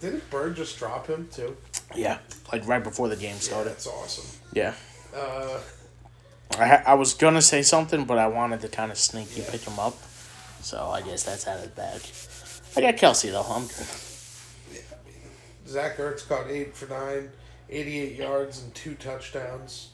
Didn't 0.00 0.28
Bird 0.30 0.56
just 0.56 0.78
drop 0.78 1.06
him 1.06 1.28
too? 1.32 1.56
Yeah, 1.94 2.18
like 2.52 2.66
right 2.66 2.82
before 2.82 3.08
the 3.08 3.16
game 3.16 3.34
Yeah, 3.34 3.40
started. 3.40 3.70
that's 3.70 3.86
awesome. 3.86 4.40
Yeah. 4.52 4.74
Uh, 5.14 5.58
I, 6.58 6.66
ha- 6.66 6.82
I 6.86 6.94
was 6.94 7.14
gonna 7.14 7.40
say 7.42 7.62
something, 7.62 8.04
but 8.04 8.18
I 8.18 8.26
wanted 8.28 8.60
to 8.60 8.68
kind 8.68 8.90
of 8.92 8.98
sneaky 8.98 9.40
Yeah. 9.40 9.50
pick 9.50 9.62
him 9.62 9.78
up. 9.78 9.96
So 10.60 10.88
I 10.90 11.00
guess 11.02 11.22
that's 11.22 11.46
out 11.46 11.56
of 11.58 11.62
the 11.62 11.68
bag. 11.70 12.00
I 12.76 12.80
got 12.92 12.96
Kelce, 13.00 13.30
though. 13.30 13.42
I'm 13.42 13.66
good. 13.66 13.86
yeah, 14.74 14.80
I 14.92 15.08
mean, 15.08 15.30
Zach 15.66 15.96
Ertz 15.96 16.28
caught 16.28 16.48
eight 16.50 16.76
for 16.76 16.86
nine, 16.92 17.30
88 17.70 18.16
yards 18.16 18.62
and 18.62 18.74
two 18.74 18.94
touchdowns. 18.96 19.90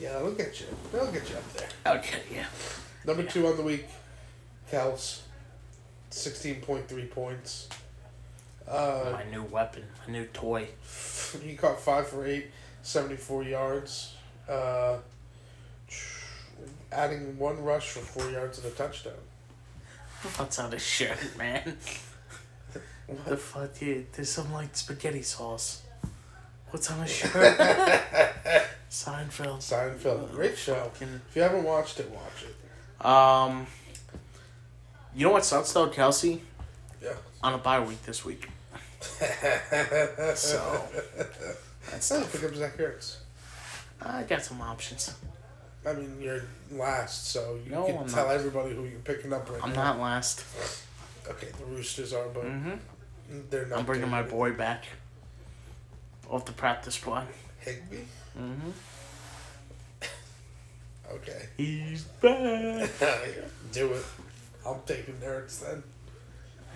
Yeah, 0.00 0.18
they'll 0.18 0.32
get 0.32 0.58
you. 0.60 0.66
They'll 0.92 1.12
get 1.12 1.28
you 1.28 1.36
up 1.36 1.52
there. 1.52 1.68
Okay, 1.96 2.22
yeah. 2.32 2.46
Number 3.06 3.22
two 3.22 3.46
on 3.46 3.56
the 3.56 3.62
week, 3.62 3.86
Kels, 4.70 5.20
16.3 6.10 7.10
points. 7.10 7.68
Uh, 8.66 9.10
My 9.12 9.24
new 9.30 9.42
weapon, 9.42 9.82
my 10.06 10.12
new 10.12 10.24
toy. 10.26 10.68
he 11.42 11.54
caught 11.54 11.80
five 11.80 12.06
for 12.08 12.24
eight, 12.26 12.46
74 12.82 13.42
yards. 13.44 14.14
Uh, 14.48 14.98
adding 16.92 17.38
one 17.38 17.62
rush 17.62 17.88
for 17.90 18.00
four 18.00 18.30
yards 18.30 18.58
and 18.58 18.66
a 18.72 18.74
touchdown. 18.74 19.12
What's 20.36 20.58
on 20.58 20.72
his 20.72 20.82
shirt, 20.84 21.18
man? 21.36 21.76
What 23.06 23.24
the 23.26 23.36
fuck, 23.36 23.78
dude? 23.78 24.12
There's 24.12 24.30
some 24.30 24.52
like 24.52 24.76
spaghetti 24.76 25.22
sauce. 25.22 25.82
What's 26.70 26.90
on 26.90 27.00
his 27.00 27.10
shirt? 27.10 27.32
Seinfeld. 28.90 29.58
Seinfeld, 29.58 30.30
great 30.32 30.56
show. 30.56 30.74
Fucking- 30.74 31.20
If 31.30 31.36
you 31.36 31.42
haven't 31.42 31.64
watched 31.64 32.00
it, 32.00 32.10
watch 32.10 32.44
it. 32.44 33.06
Um, 33.06 33.66
you 35.14 35.26
know 35.26 35.32
what 35.32 35.44
sucks 35.44 35.72
though, 35.72 35.88
Kelce? 35.88 36.40
Yeah. 37.02 37.10
On 37.42 37.54
a 37.54 37.58
bye 37.58 37.80
week 37.80 38.02
this 38.04 38.24
week. 38.24 38.48
So 40.34 40.84
that's 41.90 42.12
Oh, 42.12 42.28
pick 42.30 42.44
up 42.44 42.54
Zach 42.54 42.76
Ertz. 42.76 43.16
I 44.02 44.22
got 44.24 44.42
some 44.42 44.60
options. 44.60 45.14
I 45.86 45.94
mean, 45.94 46.18
you're 46.20 46.42
last, 46.70 47.28
so 47.30 47.58
you 47.64 47.70
No, 47.70 47.84
can 47.86 47.96
I'm 47.98 48.06
tell 48.08 48.26
not. 48.26 48.34
everybody 48.34 48.74
who 48.74 48.84
you're 48.84 48.98
picking 49.00 49.32
up 49.32 49.48
right 49.50 49.60
I'm 49.62 49.72
now. 49.72 49.94
not 49.94 50.00
last. 50.00 50.44
Okay, 51.28 51.48
the 51.58 51.64
Roosters 51.64 52.12
are, 52.12 52.28
but 52.28 52.44
Mm-hmm. 52.44 53.40
they're 53.48 53.66
not. 53.66 53.78
I'm 53.80 53.86
bringing 53.86 54.02
doing 54.02 54.10
my 54.12 54.20
it. 54.20 54.30
boy 54.30 54.52
back. 54.52 54.84
Off 56.30 56.44
the 56.44 56.52
practice 56.52 56.94
squad. 56.94 57.26
Higby. 57.58 58.06
Mm-hmm. 58.38 58.70
Okay, 61.12 61.48
He's 61.56 62.04
back. 62.04 62.88
do 63.72 63.92
it. 63.92 64.04
I'm 64.64 64.76
taking 64.86 65.14
Ertz 65.14 65.60
then. 65.60 65.82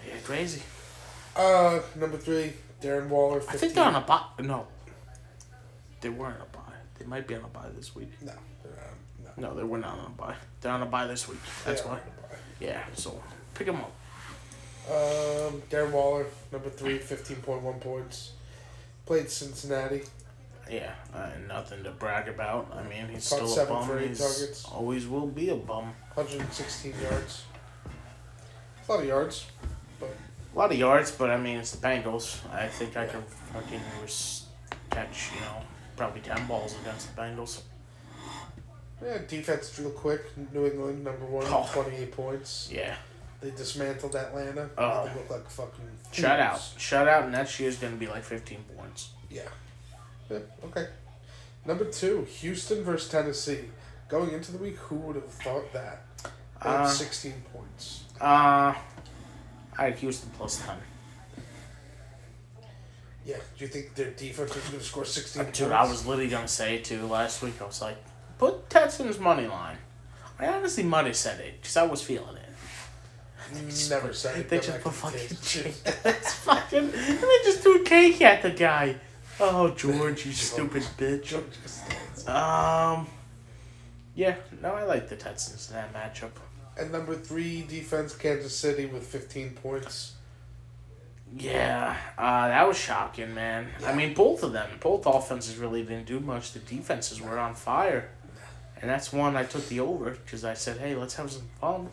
Yeah, 0.07 0.15
crazy. 0.25 0.61
Uh, 1.37 1.79
number 1.95 2.19
three, 2.19 2.53
Darren 2.83 3.09
Waller. 3.09 3.41
15. 3.41 3.55
I 3.55 3.59
think 3.59 3.75
they're 3.75 3.85
on 3.85 3.95
a 3.95 4.01
bye. 4.01 4.25
No. 4.41 4.67
They 6.01 6.09
weren't 6.09 6.35
on 6.41 6.43
a 6.43 6.57
bye. 6.57 6.61
They 6.99 7.07
might 7.07 7.29
be 7.29 7.37
on 7.37 7.45
a 7.45 7.49
bye 7.49 7.69
this 7.77 7.95
week. 7.95 8.11
No, 8.21 8.33
not. 8.33 9.37
No. 9.37 9.49
No, 9.51 9.55
they 9.55 9.63
were 9.63 9.79
not 9.79 9.99
on 9.99 10.07
a 10.07 10.11
bye. 10.11 10.35
They're 10.61 10.73
on 10.73 10.83
a 10.83 10.87
bye 10.87 11.07
this 11.07 11.29
week. 11.29 11.39
That's 11.65 11.85
why. 11.85 11.93
on 11.93 11.99
a 11.99 12.01
bye. 12.01 12.37
Yeah, 12.59 12.83
so 12.95 13.23
pick 13.55 13.69
them 13.69 13.77
up. 13.77 13.93
Um, 14.91 15.63
Darren 15.71 15.93
Waller, 15.93 16.27
number 16.53 16.71
three, 16.71 16.99
15.1 16.99 17.81
points. 17.81 18.33
Played 19.07 19.31
Cincinnati. 19.31 20.03
Yeah, 20.71 20.93
uh, 21.15 21.29
nothing 21.47 21.85
to 21.85 21.91
brag 21.91 22.27
about. 22.29 22.73
I 22.75 22.83
mean, 22.89 23.09
he's 23.09 23.29
Caught 23.29 23.37
still 23.37 23.45
a 23.47 23.55
seven 23.55 23.75
bum. 23.75 23.87
for 23.87 23.99
eight 23.99 24.09
He's 24.09 24.19
targets. 24.19 24.65
always 24.65 25.07
will 25.07 25.27
be 25.27 25.51
a 25.51 25.57
bum. 25.57 25.93
116 26.15 26.95
yards. 27.03 27.45
A 28.89 28.93
lot 28.93 29.01
of 29.01 29.07
yards, 29.07 29.47
but 30.01 30.09
A 30.55 30.59
lot 30.59 30.73
of 30.73 30.79
yards, 30.79 31.11
but 31.11 31.31
I 31.31 31.37
mean, 31.37 31.59
it's 31.59 31.73
the 31.73 31.87
Bengals. 31.87 32.39
I 32.53 32.67
think 32.69 32.97
I 32.97 33.07
can 33.07 33.23
fucking 33.53 33.81
res- 34.03 34.45
catch, 34.91 35.31
you 35.35 35.41
know, 35.43 35.57
probably 35.97 36.21
10 36.23 36.47
balls 36.47 36.75
against 36.81 37.15
the 37.15 37.21
Bengals. 37.21 37.61
yeah, 39.05 39.19
defense 39.29 39.79
real 39.79 39.91
quick. 39.91 40.23
New 40.53 40.65
England, 40.67 41.05
number 41.05 41.27
one, 41.27 41.45
Oh. 41.49 41.69
28 41.73 42.13
points. 42.13 42.71
Yeah. 42.73 42.95
They 43.45 43.51
dismantled 43.51 44.17
Atlanta. 44.17 44.71
Oh. 44.79 45.05
They 45.05 45.13
look 45.13 45.29
like 45.29 45.51
fucking 45.51 45.85
Shut 46.13 46.41
out. 46.41 46.63
Shut 46.79 47.07
out 47.07 47.31
next 47.31 47.61
year's 47.61 47.77
going 47.77 47.93
to 47.93 47.99
be 47.99 48.07
like 48.07 48.25
15 48.25 48.65
points. 48.75 49.11
Yeah. 49.31 49.43
yeah. 50.31 50.39
Okay. 50.65 50.87
Number 51.67 51.85
two, 51.85 52.27
Houston 52.41 52.83
versus 52.83 53.11
Tennessee. 53.11 53.67
Going 54.09 54.31
into 54.31 54.51
the 54.51 54.57
week, 54.57 54.77
who 54.77 54.97
would 54.97 55.17
have 55.17 55.29
thought 55.29 55.71
that? 55.75 56.07
Uh, 56.63 56.87
16 56.87 57.35
points. 57.53 58.05
Uh, 58.19 58.73
I 59.77 59.85
had 59.85 59.99
Houston 59.99 60.31
plus 60.39 60.65
10. 60.65 60.77
Yeah. 63.27 63.37
Do 63.59 63.65
you 63.67 63.69
think 63.69 63.95
their 63.95 64.13
defense 64.13 64.57
is 64.57 64.65
going 64.65 64.79
to 64.79 64.85
score 64.85 65.05
16 65.05 65.45
Dude, 65.45 65.55
points? 65.55 65.71
I 65.71 65.83
was 65.85 66.07
literally 66.07 66.31
going 66.31 66.47
to 66.47 66.49
say 66.49 66.77
it 66.77 66.85
too 66.85 67.07
last 67.07 67.43
week. 67.43 67.61
I 67.61 67.67
was 67.67 67.83
like, 67.83 67.99
put 68.39 68.71
Texans 68.71 69.19
money 69.19 69.47
line. 69.47 69.77
I 70.39 70.47
honestly 70.47 70.83
might 70.83 71.05
have 71.05 71.17
said 71.17 71.41
it 71.41 71.61
because 71.61 71.77
I 71.77 71.83
was 71.83 72.01
feeling 72.01 72.37
it. 72.37 72.44
Never 73.91 74.13
said 74.13 74.39
it. 74.39 74.49
They 74.49 74.59
just 74.59 74.81
put 74.81 74.93
fucking 74.93 75.21
it. 75.21 75.83
It's 76.05 76.35
fucking. 76.35 76.79
And 76.79 76.93
they 76.93 77.39
just 77.45 77.61
threw 77.61 77.83
cake 77.85 78.21
at 78.23 78.43
the 78.43 78.51
guy. 78.51 78.97
Oh, 79.41 79.71
George, 79.71 80.27
you 80.27 80.33
stupid 80.33 80.83
bitch. 80.99 81.35
Um. 82.29 83.07
Yeah, 84.15 84.37
no, 84.63 84.75
I 84.75 84.85
like 84.85 85.09
the 85.09 85.17
Texans 85.17 85.71
in 85.71 85.77
that 85.77 85.93
matchup. 85.93 86.31
And 86.79 86.93
number 86.93 87.15
three, 87.15 87.63
defense, 87.63 88.15
Kansas 88.15 88.57
City 88.57 88.87
with 88.87 89.05
15 89.05 89.51
points. 89.51 90.13
Yeah, 91.37 91.97
uh, 92.17 92.49
that 92.49 92.67
was 92.67 92.79
shocking, 92.79 93.35
man. 93.35 93.67
I 93.85 93.93
mean, 93.95 94.15
both 94.15 94.45
of 94.45 94.53
them, 94.53 94.69
both 94.81 95.05
offenses 95.07 95.57
really 95.57 95.83
didn't 95.83 96.07
do 96.07 96.21
much. 96.21 96.53
The 96.53 96.61
defenses 96.61 97.21
were 97.21 97.39
on 97.39 97.55
fire, 97.55 98.09
and 98.81 98.89
that's 98.89 99.13
one 99.13 99.35
I 99.37 99.43
took 99.43 99.67
the 99.69 99.81
over 99.81 100.11
because 100.13 100.45
I 100.45 100.55
said, 100.55 100.79
"Hey, 100.79 100.95
let's 100.95 101.15
have 101.15 101.33
some 101.33 101.49
fun." 101.61 101.89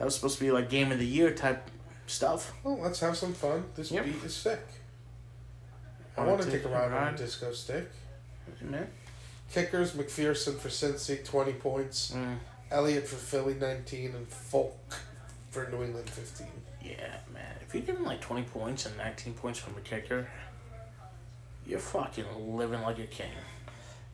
That 0.00 0.06
was 0.06 0.14
supposed 0.14 0.38
to 0.38 0.44
be 0.44 0.50
like 0.50 0.70
game 0.70 0.92
of 0.92 0.98
the 0.98 1.04
year 1.06 1.30
type 1.34 1.68
stuff. 2.06 2.54
Oh, 2.64 2.72
let's 2.72 3.00
have 3.00 3.18
some 3.18 3.34
fun. 3.34 3.64
This 3.76 3.90
Yep. 3.90 4.06
beat 4.06 4.24
is 4.24 4.34
sick. 4.34 4.66
I 6.16 6.24
Wanna 6.24 6.42
take 6.42 6.52
take 6.52 6.64
a 6.64 6.68
ride 6.70 6.90
on 6.90 7.12
a 7.12 7.16
disco 7.18 7.52
stick. 7.52 7.86
Man, 8.62 8.88
Kickers, 9.52 9.92
McPherson 9.92 10.58
for 10.58 10.70
Cincy, 10.70 11.22
20 11.22 11.52
points. 11.52 12.12
mm, 12.12 12.38
Elliott 12.70 13.06
for 13.06 13.16
Philly, 13.16 13.52
19. 13.52 14.14
And 14.14 14.26
Folk 14.26 14.78
for 15.50 15.68
New 15.68 15.82
England, 15.82 16.08
15. 16.08 16.46
yeah, 16.82 17.18
man. 17.34 17.56
If 17.60 17.74
you're 17.74 17.82
getting 17.82 18.04
like 18.04 18.22
twenty 18.22 18.44
points 18.44 18.86
and 18.86 18.96
nineteen 18.96 19.34
points 19.34 19.58
from 19.58 19.76
a 19.76 19.80
kicker, 19.82 20.26
you're 21.66 21.78
fucking 21.78 22.56
living 22.56 22.80
like 22.80 22.98
a 23.00 23.06
king. 23.06 23.32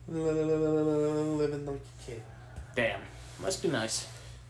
Living 0.09 1.65
like 1.65 1.75
a 1.77 2.05
kid. 2.05 2.21
Damn, 2.75 2.99
must 3.39 3.61
be 3.61 3.69
nice. 3.69 4.05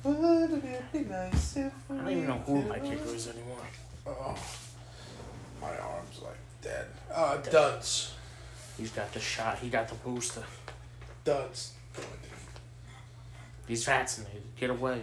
Wouldn't 0.08 0.64
it 0.64 0.94
be 0.94 1.00
nice 1.00 1.58
if 1.58 1.74
I 1.90 1.96
don't 1.96 2.10
even 2.10 2.28
know 2.28 2.42
who 2.46 2.62
my 2.62 2.80
kicker 2.80 3.14
is 3.14 3.28
anymore. 3.28 3.58
Oh, 4.06 4.38
my 5.62 5.78
arm's 5.78 6.22
like 6.24 6.38
dead. 6.62 6.86
Uh, 7.14 7.36
Duds. 7.38 8.14
He's 8.78 8.92
got 8.92 9.12
the 9.12 9.20
shot. 9.20 9.60
He 9.60 9.68
got 9.68 9.90
the 9.90 9.96
booster. 9.96 10.44
Duds. 11.26 11.74
He's 13.68 13.84
vaccinated. 13.84 14.44
Get 14.58 14.70
away. 14.70 15.02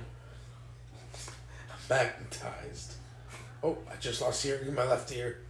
Magnetized. 1.91 2.95
Oh, 3.63 3.77
I 3.91 3.97
just 4.01 4.23
lost 4.23 4.43
hearing 4.43 4.69
in 4.69 4.75
my 4.75 4.85
left 4.85 5.13
ear. 5.13 5.41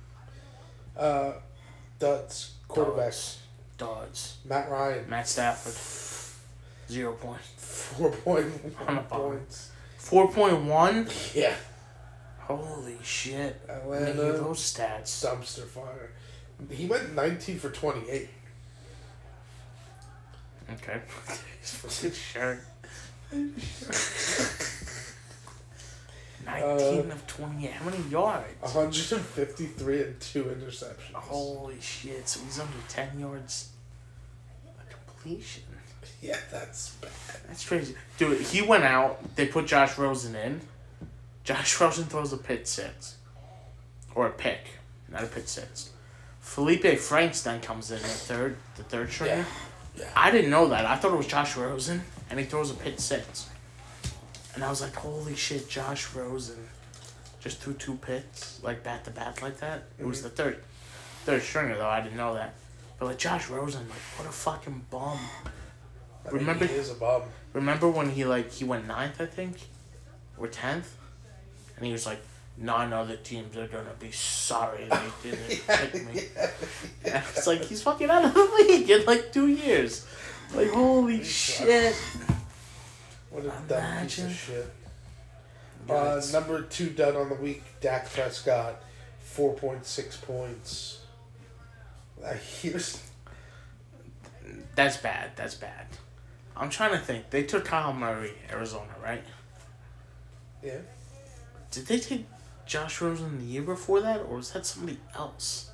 Uh, 0.97 1.35
Duds. 2.01 2.55
Quarterbacks. 2.69 3.37
Duds. 3.79 4.39
Matt 4.45 4.69
Ryan. 4.69 5.09
Matt 5.09 5.29
Stafford. 5.29 6.14
Zero 6.89 7.13
points. 7.13 7.49
Four 7.57 8.11
point 8.11 8.47
On 8.87 8.97
one 8.97 9.05
points. 9.05 9.71
Four 9.99 10.31
point 10.31 10.63
one. 10.63 11.09
Yeah. 11.35 11.55
Holy 12.41 12.99
shit! 13.03 13.59
Uh, 13.69 13.89
Let 13.89 14.17
me 14.17 14.23
uh, 14.23 14.33
those 14.33 14.61
stats. 14.61 15.25
Dumpster 15.25 15.65
fire. 15.65 16.11
He 16.71 16.87
went 16.87 17.15
19 17.15 17.59
for 17.59 17.71
28. 17.71 18.29
Okay. 20.75 21.01
His 21.61 21.71
fucking 21.75 22.13
shirt. 22.13 22.61
Nineteen 26.47 27.11
uh, 27.11 27.15
of 27.15 27.27
twenty. 27.27 27.67
How 27.69 27.85
many 27.89 28.03
yards? 28.11 28.47
153 28.61 30.03
and 30.03 30.21
two 30.21 30.45
interceptions. 30.45 31.15
Holy 31.15 31.81
shit! 31.81 32.29
So 32.29 32.41
he's 32.45 32.61
under 32.61 32.73
ten 32.89 33.19
yards. 33.19 33.71
A 34.67 34.93
completion. 34.93 35.64
Yeah, 36.25 36.39
that's 36.51 36.91
bad. 36.95 37.11
That's 37.47 37.69
crazy, 37.69 37.95
dude. 38.17 38.41
He 38.41 38.63
went 38.63 38.85
out. 38.85 39.37
They 39.37 39.47
put 39.47 39.67
Josh 39.67 39.99
Rosen 39.99 40.35
in. 40.35 40.63
Josh 41.45 41.79
Rosen 41.81 42.05
throws 42.05 42.33
a 42.33 42.39
pit 42.39 42.67
six, 42.67 43.19
or 44.15 44.27
a 44.27 44.31
pick, 44.31 44.61
not 45.13 45.23
a 45.23 45.27
pit 45.27 45.51
six. 45.51 45.91
Felipe 46.41 46.99
Franks 46.99 47.43
then 47.43 47.61
comes 47.61 47.91
in 47.91 48.01
the 48.01 48.09
third, 48.09 48.57
the 48.77 48.85
third 48.85 49.11
stringer. 49.11 49.37
Yeah. 49.37 49.45
Yeah. 49.97 50.11
I 50.17 50.31
didn't 50.31 50.51
know 50.51 50.69
that. 50.69 50.87
I 50.87 50.97
thought 50.97 51.13
it 51.13 51.17
was 51.17 51.27
Josh 51.27 51.57
Rosen, 51.57 52.03
and 52.31 52.41
he 52.41 52.47
throws 52.47 52.71
a 52.71 52.75
pit 52.75 53.01
six. 53.01 53.51
And 54.55 54.65
I 54.65 54.71
was 54.71 54.81
like, 54.81 54.95
holy 54.95 55.37
shit, 55.37 55.69
Josh 55.69 56.15
Rosen 56.15 56.69
just 57.39 57.61
threw 57.61 57.75
two 57.75 57.97
pits, 57.97 58.61
like 58.63 58.83
bat 58.83 59.05
to 59.05 59.11
bat 59.11 59.43
like 59.43 59.59
that. 59.59 59.85
It 59.99 60.07
was 60.07 60.19
mm-hmm. 60.19 60.29
the 60.29 60.35
third 60.35 60.63
third 61.27 61.43
stringer 61.43 61.77
though, 61.77 61.87
I 61.87 62.01
didn't 62.01 62.17
know 62.17 62.33
that. 62.35 62.55
But 62.99 63.07
like 63.07 63.19
Josh 63.19 63.51
Rosen, 63.51 63.87
like 63.91 63.99
what 64.17 64.27
a 64.27 64.33
fucking 64.33 64.87
bum. 64.91 65.19
I 66.27 66.31
mean, 66.31 66.41
Remember- 66.41 66.67
he 66.67 66.75
is 66.75 66.91
a 66.91 66.95
bum. 66.95 67.23
Remember 67.53 67.89
when 67.89 68.11
he 68.11 68.25
like 68.25 68.51
he 68.51 68.65
went 68.65 68.87
ninth, 68.87 69.21
I 69.21 69.27
think? 69.27 69.57
Or 70.39 70.49
tenth? 70.49 70.97
And 71.77 71.87
he 71.87 71.93
was 71.93 72.07
like, 72.07 72.21
nine 72.57 72.93
other 72.93 73.17
teams 73.17 73.57
are 73.57 73.67
gonna 73.67 73.93
be 73.99 74.11
sorry 74.11 74.85
they 74.89 75.31
didn't 75.31 75.67
pick 75.67 75.95
me. 76.07 76.23
And 77.05 77.23
it's 77.31 77.47
like 77.47 77.63
he's 77.65 77.83
fucking 77.83 78.11
out 78.11 78.25
of 78.25 78.35
the 78.35 78.65
league 78.69 78.91
in 78.91 79.05
like 79.05 79.33
two 79.33 79.49
years. 79.49 80.07
Like 80.55 80.71
holy 80.71 81.19
He 81.19 81.25
shit. 81.25 81.95
What 83.31 83.45
a 83.45 83.53
dumb 83.69 84.03
piece 84.03 84.19
of 84.25 84.33
shit. 84.33 84.73
Uh, 85.89 86.21
number 86.33 86.63
two 86.63 86.91
done 86.91 87.17
on 87.17 87.29
the 87.29 87.35
week, 87.35 87.63
Dak 87.81 88.11
Prescott, 88.11 88.83
4.6 89.37 90.23
points. 90.23 91.01
Uh, 92.25 92.33
here's 92.61 93.03
That's 94.75 94.97
bad. 94.97 95.33
That's 95.37 95.55
bad. 95.55 95.87
I'm 96.57 96.71
trying 96.71 96.93
to 96.93 96.99
think. 96.99 97.31
They 97.31 97.43
took 97.43 97.65
Kyle 97.65 97.93
Murray, 97.93 98.33
Arizona, 98.51 98.95
right? 99.03 99.25
yeah. 100.63 100.79
Did 101.71 101.87
they 101.87 101.99
take 101.99 102.27
Josh 102.67 103.01
Rosen 103.01 103.39
the 103.39 103.45
year 103.45 103.63
before 103.63 104.01
that, 104.01 104.21
or 104.21 104.37
was 104.37 104.53
that 104.53 104.65
somebody 104.65 104.99
else? 105.17 105.71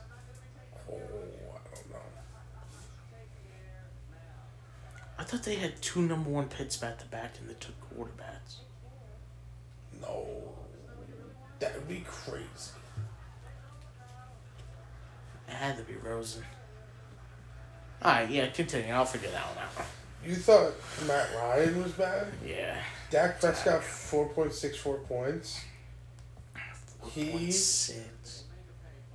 Oh, 0.91 0.95
I 0.95 1.75
don't 1.75 1.91
know. 1.91 1.97
I 5.19 5.23
thought 5.25 5.43
they 5.43 5.57
had 5.57 5.81
two 5.83 6.01
number 6.03 6.31
one 6.31 6.49
picks 6.49 6.79
back 6.79 6.99
to 7.01 7.07
back, 7.07 7.35
and 7.39 7.51
they 7.51 7.55
took 7.61 7.75
quarterbacks. 7.95 8.57
No, 10.01 10.27
that 11.59 11.75
would 11.75 11.87
be 11.89 12.03
crazy. 12.07 12.73
It 15.47 15.53
had 15.55 15.77
to 15.77 15.83
be 15.83 15.95
Rosen. 15.97 16.45
Alright, 18.03 18.31
yeah, 18.31 18.47
continue. 18.47 18.93
I'll 18.93 19.05
figure 19.05 19.31
that 19.31 19.45
one 19.55 19.59
out. 19.59 19.87
You 20.25 20.35
thought 20.35 20.73
Matt 21.07 21.29
Ryan 21.37 21.83
was 21.83 21.93
bad? 21.93 22.27
Yeah. 22.47 22.77
Dak 23.11 23.41
Prescott, 23.41 23.81
4.64 23.83 25.07
points. 25.07 25.65
He- 27.13 27.31
Point 27.31 27.53
six. 27.55 28.45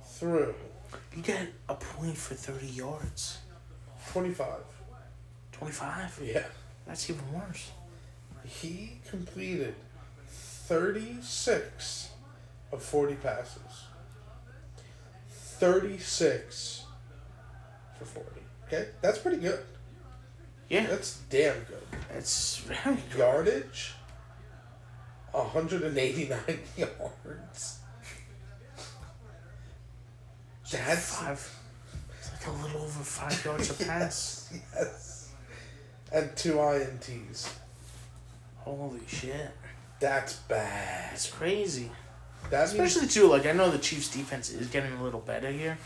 Through 0.04 0.54
You 1.14 1.22
get 1.22 1.48
a 1.68 1.74
point 1.74 2.16
for 2.16 2.34
30 2.34 2.66
yards. 2.66 3.38
25. 4.12 4.48
25? 5.52 6.20
Yeah. 6.24 6.44
That's 6.86 7.08
even 7.10 7.32
worse. 7.32 7.70
He 8.44 8.98
completed 9.08 9.74
36 10.28 12.10
of 12.72 12.82
40 12.82 13.14
passes. 13.16 13.84
36 15.28 16.84
for 17.98 18.04
40. 18.04 18.28
Okay? 18.66 18.88
That's 19.00 19.18
pretty 19.18 19.38
good. 19.38 19.60
Yeah, 20.68 20.86
That's 20.86 21.18
damn 21.30 21.54
good. 21.64 21.82
it's 22.14 22.58
very 22.58 22.96
good. 23.12 23.18
Yardage? 23.18 23.92
189 25.32 26.38
yards. 26.76 27.78
That's 30.70 31.16
five. 31.16 31.58
It's 32.18 32.32
like 32.32 32.46
a 32.48 32.62
little 32.62 32.82
over 32.82 33.04
five 33.04 33.44
yards 33.44 33.70
a 33.70 33.84
pass. 33.84 34.52
yes. 34.74 35.32
And 36.12 36.34
two 36.36 36.54
INTs. 36.54 37.52
Holy 38.58 39.00
shit, 39.06 39.50
That's 40.00 40.34
bad. 40.34 41.10
that's 41.12 41.30
crazy. 41.30 41.90
That 42.50 42.66
means 42.72 42.72
Especially 42.96 43.06
too, 43.08 43.28
like 43.28 43.46
I 43.46 43.52
know 43.52 43.70
the 43.70 43.78
Chiefs' 43.78 44.08
defense 44.08 44.50
is 44.50 44.66
getting 44.68 44.92
a 44.94 45.02
little 45.04 45.20
better 45.20 45.50
here, 45.50 45.78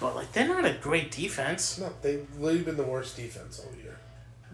but 0.00 0.14
like 0.16 0.32
they're 0.32 0.48
not 0.48 0.64
a 0.64 0.72
great 0.80 1.10
defense. 1.10 1.78
no, 1.78 1.92
they've 2.00 2.26
literally 2.38 2.62
been 2.64 2.76
the 2.78 2.82
worst 2.82 3.16
defense 3.16 3.60
all 3.60 3.74
year. 3.76 3.81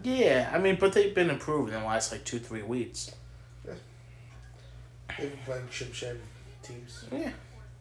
Yeah, 0.03 0.49
I 0.53 0.59
mean, 0.59 0.77
but 0.79 0.93
they've 0.93 1.13
been 1.13 1.29
improving 1.29 1.73
in 1.73 1.81
the 1.81 1.85
last 1.85 2.11
like 2.11 2.23
two, 2.23 2.39
three 2.39 2.61
weeks. 2.63 3.11
Yeah. 3.65 3.73
They've 5.17 5.29
been 5.29 5.39
playing 5.45 5.67
Shim 5.67 5.93
Sham 5.93 6.19
teams. 6.63 7.05
Yeah, 7.11 7.31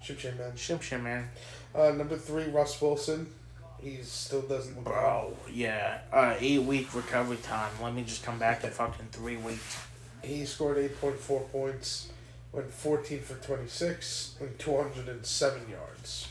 Shim 0.05 0.19
Sham 0.19 0.37
man. 0.39 0.53
shim 0.53 0.79
shim 0.79 1.03
man. 1.03 1.29
Uh, 1.75 1.91
number 1.91 2.17
three, 2.17 2.45
Russ 2.45 2.81
Wilson. 2.81 3.33
He 3.81 3.99
still 4.03 4.43
doesn't 4.43 4.75
look 4.75 4.87
Bro, 4.87 5.37
yeah, 5.53 6.01
uh, 6.13 6.35
eight 6.41 6.63
week 6.63 6.93
recovery 6.95 7.37
time. 7.37 7.71
Let 7.81 7.95
me 7.95 8.03
just 8.03 8.25
come 8.25 8.39
back 8.39 8.65
in 8.65 8.71
fucking 8.71 9.07
three 9.13 9.37
weeks. 9.37 9.79
He 10.23 10.45
scored 10.47 10.79
8.4 10.79 11.53
points, 11.53 12.09
went 12.53 12.73
14 12.73 13.21
for 13.21 13.35
26, 13.35 14.35
and 14.41 14.59
207 14.59 15.63
yards. 15.71 16.29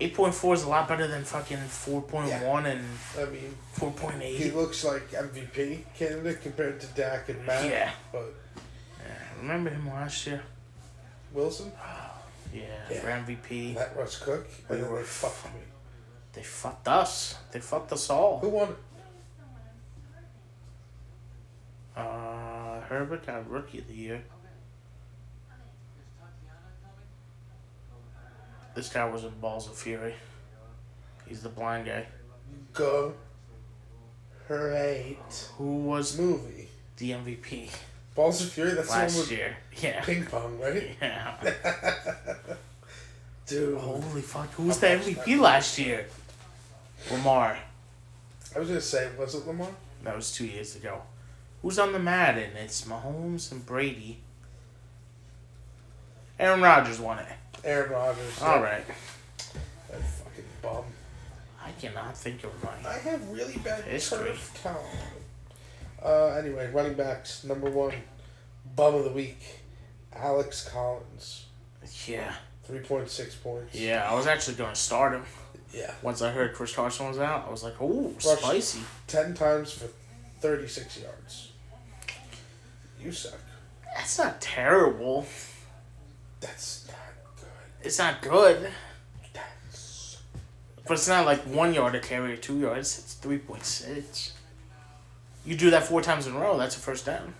Eight 0.00 0.14
point 0.14 0.32
four 0.34 0.54
is 0.54 0.62
a 0.62 0.68
lot 0.68 0.86
better 0.86 1.06
than 1.08 1.24
fucking 1.24 1.56
four 1.58 2.02
point 2.02 2.30
one 2.44 2.66
and 2.66 2.84
I 3.18 3.24
mean, 3.26 3.54
four 3.72 3.90
point 3.90 4.22
he 4.22 4.50
looks 4.52 4.84
like 4.84 5.10
MVP 5.10 5.82
candidate 5.96 6.40
compared 6.42 6.80
to 6.80 6.86
Dak 6.88 7.28
and 7.28 7.44
Matt. 7.44 7.64
Yeah. 7.68 7.90
But 8.12 8.34
Remember 9.40 9.70
him 9.70 9.88
last 9.88 10.26
year? 10.26 10.42
Wilson, 11.32 11.72
Yeah, 12.54 12.62
Yeah. 12.90 13.00
for 13.00 13.06
MVP. 13.08 13.74
Matt 13.74 13.96
Russ 13.96 14.18
Cook, 14.18 14.46
We 14.68 14.76
and 14.78 14.88
were 14.88 14.98
they 14.98 15.04
fucked 15.04 15.44
me. 15.46 15.60
They 16.32 16.42
fucked 16.42 16.88
us. 16.88 17.36
They 17.52 17.60
fucked 17.60 17.92
us 17.92 18.08
all. 18.10 18.38
Who 18.38 18.48
won? 18.50 18.74
Uh, 21.96 22.80
Herbert 22.82 23.26
got 23.26 23.50
rookie 23.50 23.78
of 23.78 23.88
the 23.88 23.94
year. 23.94 24.22
This 28.78 28.90
guy 28.90 29.10
was 29.10 29.24
in 29.24 29.30
Balls 29.40 29.66
of 29.66 29.74
Fury. 29.74 30.14
He's 31.26 31.42
the 31.42 31.48
blind 31.48 31.86
guy. 31.86 32.06
Go. 32.72 33.12
Great 34.46 35.18
Who 35.56 35.78
was 35.78 36.16
movie. 36.16 36.68
the 36.96 37.10
MVP 37.10 37.70
Balls 38.14 38.40
of 38.40 38.50
Fury. 38.50 38.74
That's 38.74 38.86
the 38.86 38.92
one 38.92 39.00
last 39.00 39.18
with 39.18 39.32
year? 39.32 39.56
Yeah. 39.82 40.04
ping 40.04 40.26
pong, 40.26 40.60
right? 40.60 40.96
Yeah. 41.02 41.34
Dude, 43.48 43.78
Holy 43.78 44.22
fuck! 44.22 44.48
Who 44.52 44.68
was 44.68 44.78
the 44.78 44.86
MVP 44.86 45.40
last 45.40 45.76
year? 45.80 46.06
Lamar. 47.10 47.58
I 48.54 48.58
was 48.60 48.68
gonna 48.68 48.80
say, 48.80 49.08
was 49.18 49.34
it 49.34 49.44
Lamar? 49.44 49.70
That 50.04 50.14
was 50.14 50.30
two 50.30 50.46
years 50.46 50.76
ago. 50.76 51.02
Who's 51.62 51.80
on 51.80 51.92
the 51.92 51.98
Madden? 51.98 52.50
It's 52.56 52.84
Mahomes 52.84 53.50
and 53.50 53.66
Brady. 53.66 54.20
Aaron 56.38 56.60
Rodgers 56.60 57.00
won 57.00 57.18
it. 57.18 57.26
Aaron 57.64 57.90
Rodgers. 57.90 58.42
All 58.42 58.62
right. 58.62 58.86
That 59.90 60.02
fucking 60.02 60.44
bum. 60.62 60.84
I 61.64 61.70
cannot 61.80 62.16
think 62.16 62.44
of 62.44 62.62
mine. 62.64 62.84
I 62.86 62.98
have 62.98 63.28
really 63.30 63.56
bad 63.58 63.84
History. 63.84 64.28
turf. 64.28 64.66
Uh, 66.02 66.26
anyway, 66.28 66.70
running 66.72 66.94
backs. 66.94 67.44
Number 67.44 67.68
one, 67.70 67.92
bum 68.76 68.94
of 68.94 69.04
the 69.04 69.10
week, 69.10 69.60
Alex 70.14 70.68
Collins. 70.68 71.46
Yeah. 72.06 72.32
3.6 72.70 73.42
points. 73.42 73.74
Yeah, 73.74 74.08
I 74.08 74.14
was 74.14 74.26
actually 74.26 74.54
going 74.56 74.74
to 74.74 74.78
start 74.80 75.12
him. 75.14 75.24
Yeah. 75.72 75.92
Once 76.02 76.22
I 76.22 76.30
heard 76.30 76.54
Chris 76.54 76.74
Carson 76.74 77.08
was 77.08 77.18
out, 77.18 77.46
I 77.46 77.50
was 77.50 77.62
like, 77.62 77.80
ooh, 77.80 78.14
spicy. 78.18 78.80
10 79.06 79.34
times 79.34 79.72
for 79.72 79.88
36 80.40 81.00
yards. 81.00 81.52
You 83.00 83.12
suck. 83.12 83.38
That's 83.96 84.18
not 84.18 84.40
terrible. 84.40 85.26
That's. 86.40 86.87
It's 87.82 87.98
not 87.98 88.20
good, 88.22 88.70
but 90.86 90.92
it's 90.94 91.08
not 91.08 91.26
like 91.26 91.40
one 91.42 91.74
yard 91.74 91.94
a 91.94 92.00
carry 92.00 92.32
or 92.32 92.36
two 92.36 92.58
yards. 92.58 92.98
It's 92.98 93.16
3.6. 93.16 94.32
You 95.44 95.56
do 95.56 95.70
that 95.70 95.84
four 95.84 96.02
times 96.02 96.26
in 96.26 96.34
a 96.34 96.38
row, 96.38 96.58
that's 96.58 96.76
a 96.76 96.80
first 96.80 97.06
down. 97.06 97.34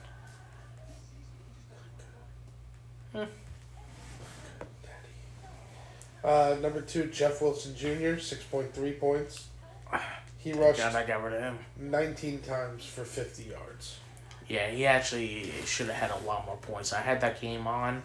Uh, 6.25 6.57
number 6.61 6.81
two, 6.81 7.05
Jeff 7.07 7.41
Wilson 7.41 7.75
Jr., 7.77 8.19
6.3 8.19 9.01
points. 9.01 9.49
He 10.41 10.53
rushed 10.53 10.79
God, 10.79 10.95
I 10.95 11.05
got 11.05 11.25
rid 11.25 11.35
of 11.35 11.43
him. 11.43 11.59
19 11.81 12.43
times 12.43 12.85
for 12.87 13.03
50 13.03 13.43
yards. 13.43 13.99
Yeah, 14.47 14.71
he 14.71 14.87
actually 14.87 15.51
should 15.65 15.89
have 15.89 15.97
had 15.97 16.23
a 16.23 16.25
lot 16.25 16.47
more 16.47 16.57
points. 16.59 16.93
I 16.93 17.01
had 17.01 17.21
that 17.23 17.41
game 17.41 17.67
on 17.67 18.03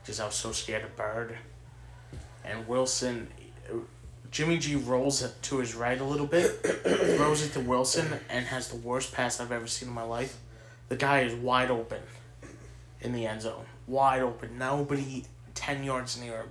because 0.00 0.20
I 0.20 0.26
was 0.26 0.36
so 0.36 0.52
scared 0.52 0.84
of 0.84 0.96
Bird. 0.96 1.36
And 2.44 2.66
Wilson, 2.66 3.28
Jimmy 4.30 4.58
G 4.58 4.76
rolls 4.76 5.22
it 5.22 5.34
to 5.42 5.58
his 5.58 5.74
right 5.74 6.00
a 6.00 6.04
little 6.04 6.26
bit, 6.26 6.50
throws 7.16 7.44
it 7.44 7.52
to 7.52 7.60
Wilson, 7.60 8.06
and 8.28 8.46
has 8.46 8.68
the 8.68 8.76
worst 8.76 9.12
pass 9.12 9.40
I've 9.40 9.52
ever 9.52 9.66
seen 9.66 9.88
in 9.88 9.94
my 9.94 10.02
life. 10.02 10.38
The 10.88 10.96
guy 10.96 11.20
is 11.20 11.34
wide 11.34 11.70
open 11.70 12.00
in 13.00 13.12
the 13.12 13.26
end 13.26 13.42
zone. 13.42 13.64
Wide 13.86 14.22
open. 14.22 14.58
Nobody 14.58 15.24
10 15.54 15.84
yards 15.84 16.20
near 16.20 16.38
him. 16.38 16.48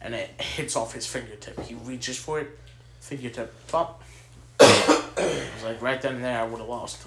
And 0.00 0.14
it 0.14 0.40
hits 0.40 0.76
off 0.76 0.92
his 0.92 1.06
fingertip. 1.06 1.60
He 1.60 1.74
reaches 1.74 2.18
for 2.18 2.40
it, 2.40 2.58
fingertip, 3.00 3.54
pop. 3.68 4.02
it 4.60 5.52
was 5.54 5.64
like 5.64 5.80
right 5.80 6.00
then 6.00 6.16
and 6.16 6.24
there, 6.24 6.40
I 6.40 6.44
would 6.44 6.58
have 6.58 6.68
lost. 6.68 7.02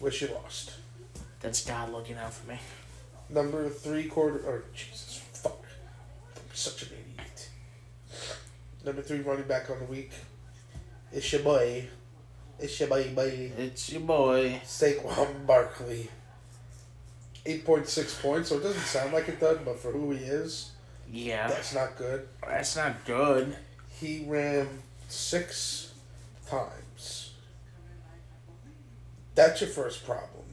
Wish 0.00 0.22
you 0.22 0.28
lost. 0.34 0.72
That's 1.40 1.64
God 1.64 1.92
looking 1.92 2.16
out 2.16 2.32
for 2.32 2.50
me. 2.50 2.58
Number 3.30 3.68
three 3.68 4.04
quarter. 4.04 4.40
Oh, 4.46 4.60
Jesus, 4.74 5.11
such 6.52 6.82
an 6.82 6.88
idiot. 6.92 7.48
Number 8.84 9.02
three 9.02 9.20
running 9.20 9.46
back 9.46 9.70
on 9.70 9.78
the 9.78 9.84
week. 9.84 10.12
It's 11.12 11.32
your 11.32 11.42
boy. 11.42 11.88
It's 12.58 12.78
your 12.80 12.88
boy, 12.88 13.12
boy. 13.14 13.52
It's 13.58 13.90
your 13.92 14.02
boy. 14.02 14.60
Saquon 14.64 15.46
Barkley. 15.46 16.10
8.6 17.44 18.22
points, 18.22 18.48
so 18.50 18.58
it 18.58 18.62
doesn't 18.62 18.80
sound 18.82 19.12
like 19.12 19.28
it 19.28 19.40
does, 19.40 19.58
but 19.64 19.78
for 19.78 19.90
who 19.90 20.12
he 20.12 20.24
is, 20.24 20.70
Yeah, 21.10 21.48
that's 21.48 21.74
not 21.74 21.96
good. 21.96 22.28
that's 22.46 22.76
not 22.76 23.04
good. 23.04 23.56
He 23.98 24.24
ran 24.28 24.68
six 25.08 25.92
times. 26.48 27.32
That's 29.34 29.60
your 29.60 29.70
first 29.70 30.04
problem. 30.06 30.44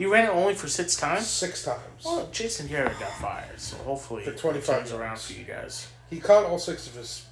He 0.00 0.06
ran 0.06 0.24
it 0.24 0.30
only 0.30 0.54
for 0.54 0.66
six 0.66 0.96
times. 0.96 1.26
Six 1.26 1.62
times. 1.62 2.06
Well, 2.06 2.26
Jason 2.32 2.68
Garrett 2.68 2.98
got 2.98 3.12
fired, 3.18 3.60
so 3.60 3.76
hopefully 3.76 4.24
For 4.24 4.32
25 4.32 4.64
turns 4.78 4.92
around 4.92 5.18
for 5.18 5.34
you 5.34 5.44
guys. 5.44 5.88
He 6.08 6.18
caught 6.20 6.46
all 6.46 6.58
six 6.58 6.86
of 6.86 6.94
his 6.94 7.26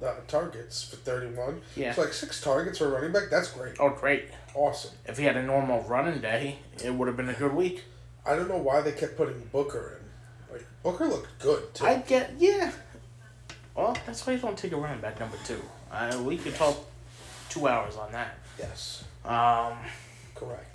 uh, 0.00 0.12
targets 0.28 0.84
for 0.84 0.94
31. 0.94 1.60
Yeah. 1.74 1.92
So, 1.92 2.02
like, 2.02 2.12
six 2.12 2.40
targets 2.40 2.78
for 2.78 2.84
a 2.84 2.88
running 2.90 3.10
back, 3.10 3.30
that's 3.32 3.50
great. 3.50 3.74
Oh, 3.80 3.90
great! 3.90 4.26
Awesome. 4.54 4.92
If 5.06 5.18
he 5.18 5.24
had 5.24 5.36
a 5.36 5.42
normal 5.42 5.82
running 5.88 6.20
day, 6.20 6.60
it 6.84 6.94
would 6.94 7.08
have 7.08 7.16
been 7.16 7.30
a 7.30 7.34
good 7.34 7.52
week. 7.52 7.82
I 8.24 8.36
don't 8.36 8.48
know 8.48 8.58
why 8.58 8.80
they 8.80 8.92
kept 8.92 9.16
putting 9.16 9.40
Booker 9.50 9.98
in. 10.00 10.54
Like, 10.54 10.66
Booker 10.84 11.08
looked 11.08 11.36
good, 11.40 11.74
too. 11.74 11.84
I 11.84 11.96
get 11.96 12.34
yeah. 12.38 12.70
Well, 13.74 13.96
that's 14.06 14.24
why 14.24 14.34
you 14.34 14.38
don't 14.38 14.56
take 14.56 14.70
a 14.70 14.76
running 14.76 15.00
back 15.00 15.18
number 15.18 15.36
two. 15.44 15.60
Uh, 15.90 16.22
we 16.24 16.36
could 16.38 16.54
talk 16.54 16.76
two 17.48 17.66
hours 17.66 17.96
on 17.96 18.12
that. 18.12 18.38
yes, 18.56 19.02
Um, 19.24 19.78
correct. 20.36 20.73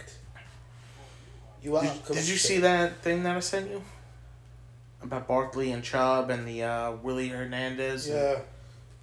You 1.62 1.76
are 1.76 1.84
did, 1.84 2.06
did 2.08 2.28
you 2.28 2.38
see 2.38 2.60
that 2.60 2.98
thing 3.02 3.24
that 3.24 3.36
I 3.36 3.40
sent 3.42 3.70
you 3.70 3.82
about 5.02 5.28
Barkley 5.28 5.72
and 5.72 5.84
Chubb 5.84 6.30
and 6.30 6.48
the 6.48 6.64
uh, 6.64 6.92
Willie 7.04 7.30
Hernandez 7.30 8.08
and 8.08 8.16
Yeah, 8.16 8.40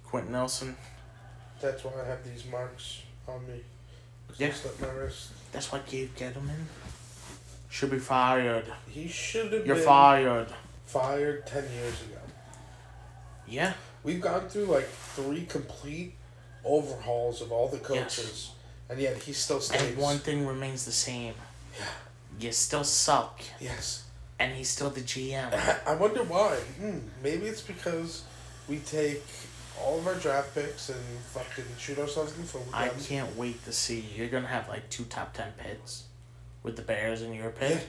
Quenton 0.03 0.31
Nelson? 0.31 0.75
that's 1.61 1.83
why 1.83 1.91
I 2.03 2.05
have 2.07 2.23
these 2.23 2.45
marks 2.45 3.01
on 3.27 3.45
me. 3.47 3.61
Yeah. 4.37 4.51
My 4.81 4.87
wrist. 4.89 5.31
That's 5.51 5.71
why 5.71 5.79
Gabe 5.87 6.15
Gettleman 6.15 6.65
should 7.69 7.89
be 7.91 7.97
fired. 7.99 8.65
He 8.87 9.07
should 9.07 9.51
have 9.53 9.65
You're 9.65 9.75
been 9.75 9.85
fired. 9.85 10.47
fired 10.85 11.47
10 11.47 11.63
years 11.73 12.01
ago. 12.03 12.19
Yeah. 13.47 13.73
We've 14.03 14.21
gone 14.21 14.47
through 14.49 14.65
like 14.65 14.87
three 14.87 15.45
complete 15.45 16.13
overhauls 16.63 17.41
of 17.41 17.51
all 17.51 17.67
the 17.69 17.77
coaches, 17.79 18.51
and 18.89 18.99
yet 18.99 19.17
he 19.17 19.33
still 19.33 19.59
stays. 19.59 19.81
And 19.81 19.97
one 19.97 20.17
thing 20.19 20.45
remains 20.45 20.85
the 20.85 20.91
same. 20.91 21.33
Yeah. 21.79 21.85
You 22.39 22.51
still 22.51 22.83
suck. 22.83 23.41
Yes. 23.59 24.03
And 24.39 24.53
he's 24.53 24.69
still 24.69 24.89
the 24.89 25.01
GM. 25.01 25.51
I 25.87 25.95
wonder 25.95 26.23
why. 26.23 26.55
Hmm, 26.79 26.99
maybe 27.23 27.45
it's 27.47 27.61
because 27.61 28.23
we 28.67 28.77
take 28.79 29.23
all 29.81 29.97
of 29.99 30.07
our 30.07 30.15
draft 30.15 30.53
picks 30.53 30.89
and 30.89 30.99
fucking 31.31 31.65
shoot 31.77 31.97
ourselves 31.99 32.35
in 32.35 32.41
the 32.41 32.47
foot 32.47 32.61
I 32.73 32.89
them. 32.89 32.99
can't 33.03 33.35
wait 33.37 33.63
to 33.65 33.71
see. 33.71 34.05
You're 34.15 34.27
gonna 34.29 34.47
have 34.47 34.67
like 34.69 34.89
two 34.89 35.05
top 35.05 35.33
ten 35.33 35.51
picks 35.57 36.03
with 36.63 36.75
the 36.75 36.81
Bears 36.83 37.21
in 37.21 37.33
your 37.33 37.49
pick. 37.49 37.71
Yeah. 37.71 37.79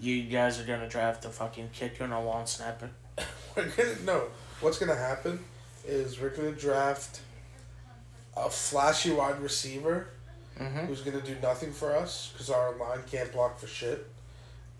You 0.00 0.22
guys 0.24 0.60
are 0.60 0.64
gonna 0.64 0.88
draft 0.88 1.24
a 1.24 1.28
fucking 1.28 1.70
kicker 1.72 2.04
and 2.04 2.12
a 2.12 2.20
long 2.20 2.46
snapper. 2.46 2.90
We're 3.56 3.66
gonna 3.68 3.94
no. 4.04 4.24
What's 4.60 4.78
gonna 4.78 4.94
happen 4.96 5.44
is 5.86 6.20
we're 6.20 6.30
gonna 6.30 6.52
draft 6.52 7.20
a 8.36 8.50
flashy 8.50 9.10
wide 9.12 9.40
receiver 9.40 10.08
Mm-hmm. 10.60 10.86
who's 10.86 11.02
gonna 11.02 11.20
do 11.20 11.36
nothing 11.42 11.72
for 11.72 11.94
us 11.94 12.30
because 12.32 12.50
our 12.50 12.74
line 12.76 13.00
can't 13.10 13.30
block 13.32 13.58
for 13.60 13.66
shit, 13.68 14.06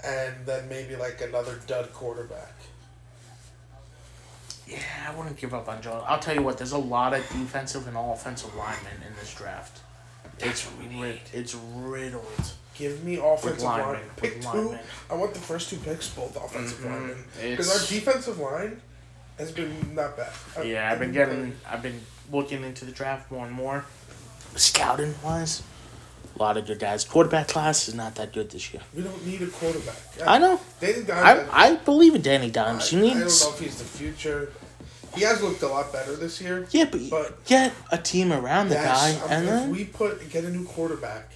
and 0.04 0.34
then 0.44 0.68
maybe 0.68 0.96
like 0.96 1.20
another 1.20 1.58
dud 1.66 1.92
quarterback. 1.92 2.52
Yeah, 4.66 4.78
I 5.08 5.14
wouldn't 5.14 5.36
give 5.38 5.54
up 5.54 5.68
on 5.68 5.80
Joe. 5.80 6.04
I'll 6.06 6.18
tell 6.18 6.34
you 6.34 6.42
what. 6.42 6.58
There's 6.58 6.72
a 6.72 6.78
lot 6.78 7.14
of 7.14 7.20
defensive 7.28 7.86
and 7.88 7.96
all 7.96 8.12
offensive 8.12 8.54
linemen 8.54 9.02
in 9.06 9.14
this 9.18 9.34
draft. 9.34 9.80
It's 10.40 10.68
rid- 10.98 11.20
it's 11.32 11.54
riddled. 11.54 12.52
Give 12.74 13.02
me 13.02 13.16
offensive 13.16 13.62
line. 13.62 13.80
linemen, 13.80 14.10
Pick 14.16 14.34
with 14.36 14.42
two. 14.42 14.48
linemen. 14.58 14.78
I 15.10 15.14
want 15.14 15.34
the 15.34 15.40
first 15.40 15.70
two 15.70 15.78
picks, 15.78 16.08
both 16.10 16.36
offensive 16.36 16.78
Mhm. 16.80 16.84
linemen. 16.90 17.24
Because 17.40 17.70
our 17.70 17.88
defensive 17.88 18.38
line 18.38 18.80
has 19.38 19.50
been 19.52 19.94
not 19.94 20.16
bad. 20.16 20.32
I- 20.56 20.62
Yeah, 20.62 20.90
I've 20.92 20.98
been 20.98 21.12
getting. 21.12 21.58
I've 21.66 21.82
been 21.82 22.04
looking 22.30 22.62
into 22.62 22.84
the 22.84 22.92
draft 22.92 23.30
more 23.32 23.46
and 23.46 23.54
more. 23.54 23.84
Scouting 24.56 25.14
wise, 25.22 25.62
a 26.34 26.42
lot 26.42 26.56
of 26.56 26.66
good 26.66 26.78
guys. 26.80 27.04
Quarterback 27.04 27.48
class 27.48 27.86
is 27.88 27.94
not 27.94 28.14
that 28.16 28.32
good 28.32 28.50
this 28.50 28.72
year. 28.72 28.82
We 28.94 29.02
don't 29.02 29.24
need 29.26 29.40
a 29.42 29.46
quarterback. 29.46 29.96
I 30.26 30.38
know. 30.38 30.60
Danny 30.80 31.02
Dimes. 31.04 31.48
I 31.52 31.66
I 31.72 31.76
believe 31.76 32.14
in 32.14 32.22
Danny 32.22 32.46
I, 32.46 32.50
Dimes. 32.50 32.92
You 32.92 32.98
I 32.98 33.02
don't 33.10 33.18
know 33.20 33.24
if 33.26 33.58
he's 33.60 33.78
the 33.78 33.84
future. 33.84 34.52
He 35.14 35.22
has 35.22 35.42
looked 35.42 35.62
a 35.62 35.68
lot 35.68 35.92
better 35.92 36.14
this 36.16 36.40
year. 36.40 36.66
Yeah, 36.70 36.84
but, 36.90 37.00
But- 37.10 37.44
get 37.44 37.72
a 37.90 37.98
team 37.98 38.32
around 38.32 38.68
the 38.68 38.74
Yes, 38.74 39.16
guy, 39.16 39.24
um, 39.24 39.30
and 39.30 39.44
if 39.44 39.50
then 39.50 39.70
we 39.70 39.84
put 39.84 40.28
get 40.30 40.44
a 40.44 40.50
new 40.50 40.64
quarterback, 40.64 41.30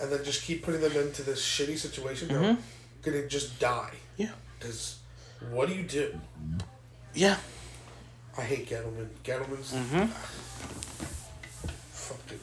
and 0.00 0.10
then 0.12 0.22
just 0.24 0.42
keep 0.42 0.64
putting 0.64 0.80
them 0.80 0.92
into 0.92 1.22
this 1.22 1.40
shitty 1.40 1.78
situation, 1.78 2.28
they're 2.28 2.38
Mhm. 2.40 2.58
gonna 3.02 3.26
just 3.26 3.58
die. 3.58 3.94
Yeah. 4.16 4.30
Because 4.58 4.96
what 5.50 5.68
do 5.68 5.74
you 5.74 5.82
do? 5.84 6.20
yeah, 7.14 7.36
I 8.36 8.42
hate 8.42 8.68
Gettleman. 8.68 9.08
Gettleman's 9.24 9.72
Mhm. 9.72 10.08
fucking 11.92 12.40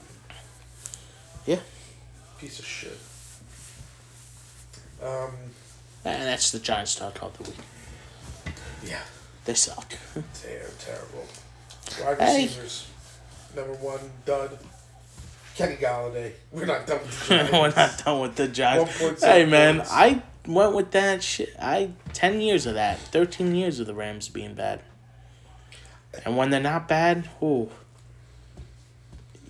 yeah, 1.46 1.60
piece 2.40 2.60
of 2.60 2.66
shit. 2.66 2.98
Um. 5.02 5.32
and 6.06 6.24
that's 6.24 6.52
the 6.52 6.60
Giants 6.60 6.96
talk 6.96 7.22
of 7.22 7.38
the 7.38 7.44
week. 7.44 7.60
Yeah. 8.86 9.02
They 9.46 9.54
suck. 9.54 9.94
They're 10.44 10.70
terrible. 10.80 11.26
Wide 12.02 12.18
Hey. 12.20 12.44
receivers. 12.44 12.88
Number 13.56 13.74
one, 13.74 14.00
dud. 14.26 14.58
Kenny 15.56 15.76
Golladay. 15.76 16.32
We're 16.52 16.66
not 16.66 16.88
done 16.88 17.00
with 17.02 17.28
the 17.28 17.36
We're 17.36 17.48
Giants. 17.52 17.76
not 17.76 18.06
done 18.06 18.20
with 18.22 18.36
the 18.36 18.48
Giants. 18.48 19.24
Hey 19.24 19.46
man, 19.46 19.78
points. 19.78 19.92
I 19.92 20.22
went 20.48 20.74
with 20.74 20.92
that 20.92 21.22
shit. 21.22 21.54
I 21.62 21.92
ten 22.14 22.40
years 22.42 22.66
of 22.66 22.74
that, 22.76 22.98
thirteen 23.00 23.54
years 23.54 23.80
of 23.82 23.86
the 23.88 23.94
Rams 23.94 24.30
being 24.30 24.54
bad, 24.56 24.82
and 26.26 26.36
when 26.38 26.50
they're 26.50 26.60
not 26.62 26.88
bad, 26.88 27.30
ooh, 27.42 27.70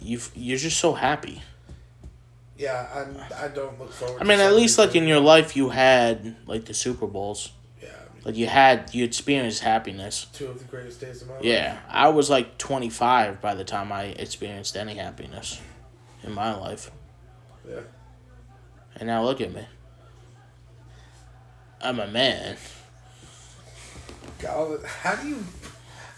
you 0.01 0.19
you're 0.36 0.58
just 0.58 0.77
so 0.79 0.93
happy. 0.93 1.41
Yeah, 2.57 2.87
I'm, 2.93 3.17
I 3.35 3.47
don't 3.47 3.79
look 3.79 3.91
forward. 3.91 4.21
I 4.21 4.25
mean, 4.25 4.39
at 4.39 4.53
least 4.53 4.77
like 4.77 4.95
in 4.95 5.07
your 5.07 5.19
life, 5.19 5.55
you 5.55 5.69
had 5.69 6.35
like 6.45 6.65
the 6.65 6.73
Super 6.73 7.07
Bowls. 7.07 7.51
Yeah, 7.81 7.89
I 7.89 8.13
mean, 8.13 8.23
Like 8.25 8.35
you 8.35 8.47
had 8.47 8.93
you 8.93 9.03
experienced 9.03 9.61
happiness. 9.63 10.27
two 10.33 10.47
of 10.47 10.59
the 10.59 10.65
greatest 10.65 11.01
days 11.01 11.21
of 11.23 11.29
my 11.29 11.35
life. 11.35 11.43
Yeah, 11.43 11.79
I 11.89 12.09
was 12.09 12.29
like 12.29 12.57
twenty 12.59 12.89
five 12.89 13.41
by 13.41 13.55
the 13.55 13.63
time 13.63 13.91
I 13.91 14.03
experienced 14.05 14.77
any 14.77 14.95
happiness 14.95 15.59
in 16.21 16.31
my 16.33 16.53
life, 16.55 16.91
Yeah. 17.67 17.79
and 18.97 19.07
now 19.07 19.23
look 19.23 19.41
at 19.41 19.51
me. 19.53 19.65
I'm 21.81 21.99
a 21.99 22.07
man. 22.07 22.55
Golladay, 24.39 24.85
how 24.85 25.15
do 25.15 25.27
you? 25.27 25.43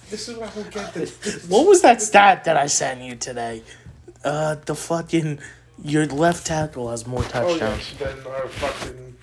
This 0.09 0.27
is 0.29 0.37
what 0.37 0.51
I 0.51 0.53
don't 0.61 0.71
get. 0.71 0.93
This, 0.93 1.45
What 1.47 1.65
was 1.65 1.81
that 1.81 2.01
stat 2.01 2.43
that 2.43 2.57
I 2.57 2.67
sent 2.67 3.01
you 3.01 3.15
today? 3.15 3.63
Uh, 4.23 4.55
the 4.65 4.75
fucking 4.75 5.39
your 5.83 6.05
left 6.05 6.45
tackle 6.47 6.89
has 6.89 7.05
more 7.05 7.23
Oh 7.23 7.27
touchdowns. 7.27 7.93
then 7.97 8.17
our 8.27 8.47
fucking 8.47 9.15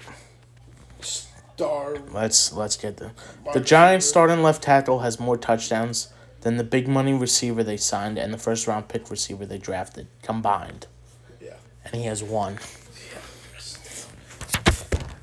star. 1.01 1.97
Let's 2.12 2.53
let's 2.53 2.77
get 2.77 2.97
the 2.99 3.12
the 3.53 3.61
Giants 3.61 4.07
starting 4.07 4.43
left 4.43 4.62
tackle 4.62 5.01
has 5.01 5.19
more 5.21 5.37
touchdowns 5.37 6.09
than 6.43 6.57
the 6.57 6.65
big 6.65 6.88
money 6.88 7.12
receiver 7.15 7.62
they 7.62 7.77
signed 7.77 8.19
and 8.19 8.33
the 8.35 8.38
first 8.38 8.67
round 8.67 8.88
pick 8.88 9.11
receiver 9.11 9.47
they 9.47 9.59
drafted 9.59 10.09
combined, 10.23 10.87
Yeah. 11.41 11.55
and 11.85 11.95
he 11.95 12.03
has 12.05 12.23
one. 12.23 12.55
Yeah. 12.55 13.19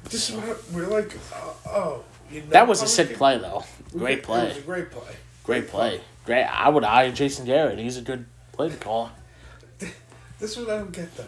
This 0.06 0.30
is 0.30 0.36
what 0.36 0.64
we're 0.72 0.88
like. 0.88 1.14
Uh, 1.34 1.52
oh, 1.70 2.04
you 2.32 2.42
know 2.42 2.48
That 2.50 2.68
was 2.68 2.82
a 2.82 2.88
sick 2.88 3.16
play 3.18 3.38
though. 3.38 3.64
Great 3.92 4.24
can- 4.24 4.40
It 4.40 4.44
was 4.46 4.54
play. 4.54 4.60
a 4.60 4.62
great 4.64 4.92
play. 4.92 5.16
Great 5.44 5.68
play. 5.68 6.02
Great. 6.26 6.44
I 6.44 6.70
would 6.70 6.84
hire 6.84 7.12
Jason 7.12 7.46
Garrett. 7.46 7.80
He's 7.80 7.98
a 7.98 8.02
good 8.02 8.26
play 8.52 8.70
caller. 8.72 9.10
This 10.40 10.52
is 10.52 10.58
what 10.66 10.70
I 10.70 10.78
don't 10.80 10.92
get 10.92 11.16
though. 11.16 11.26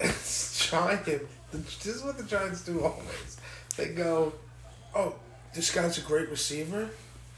It's 0.00 0.68
Giant. 0.70 1.04
This 1.52 1.86
is 1.86 2.02
what 2.02 2.16
the 2.16 2.24
Giants 2.24 2.64
do 2.64 2.82
always. 2.82 3.38
They 3.76 3.88
go, 3.88 4.32
"Oh, 4.94 5.14
this 5.54 5.74
guy's 5.74 5.98
a 5.98 6.02
great 6.02 6.28
receiver." 6.30 6.90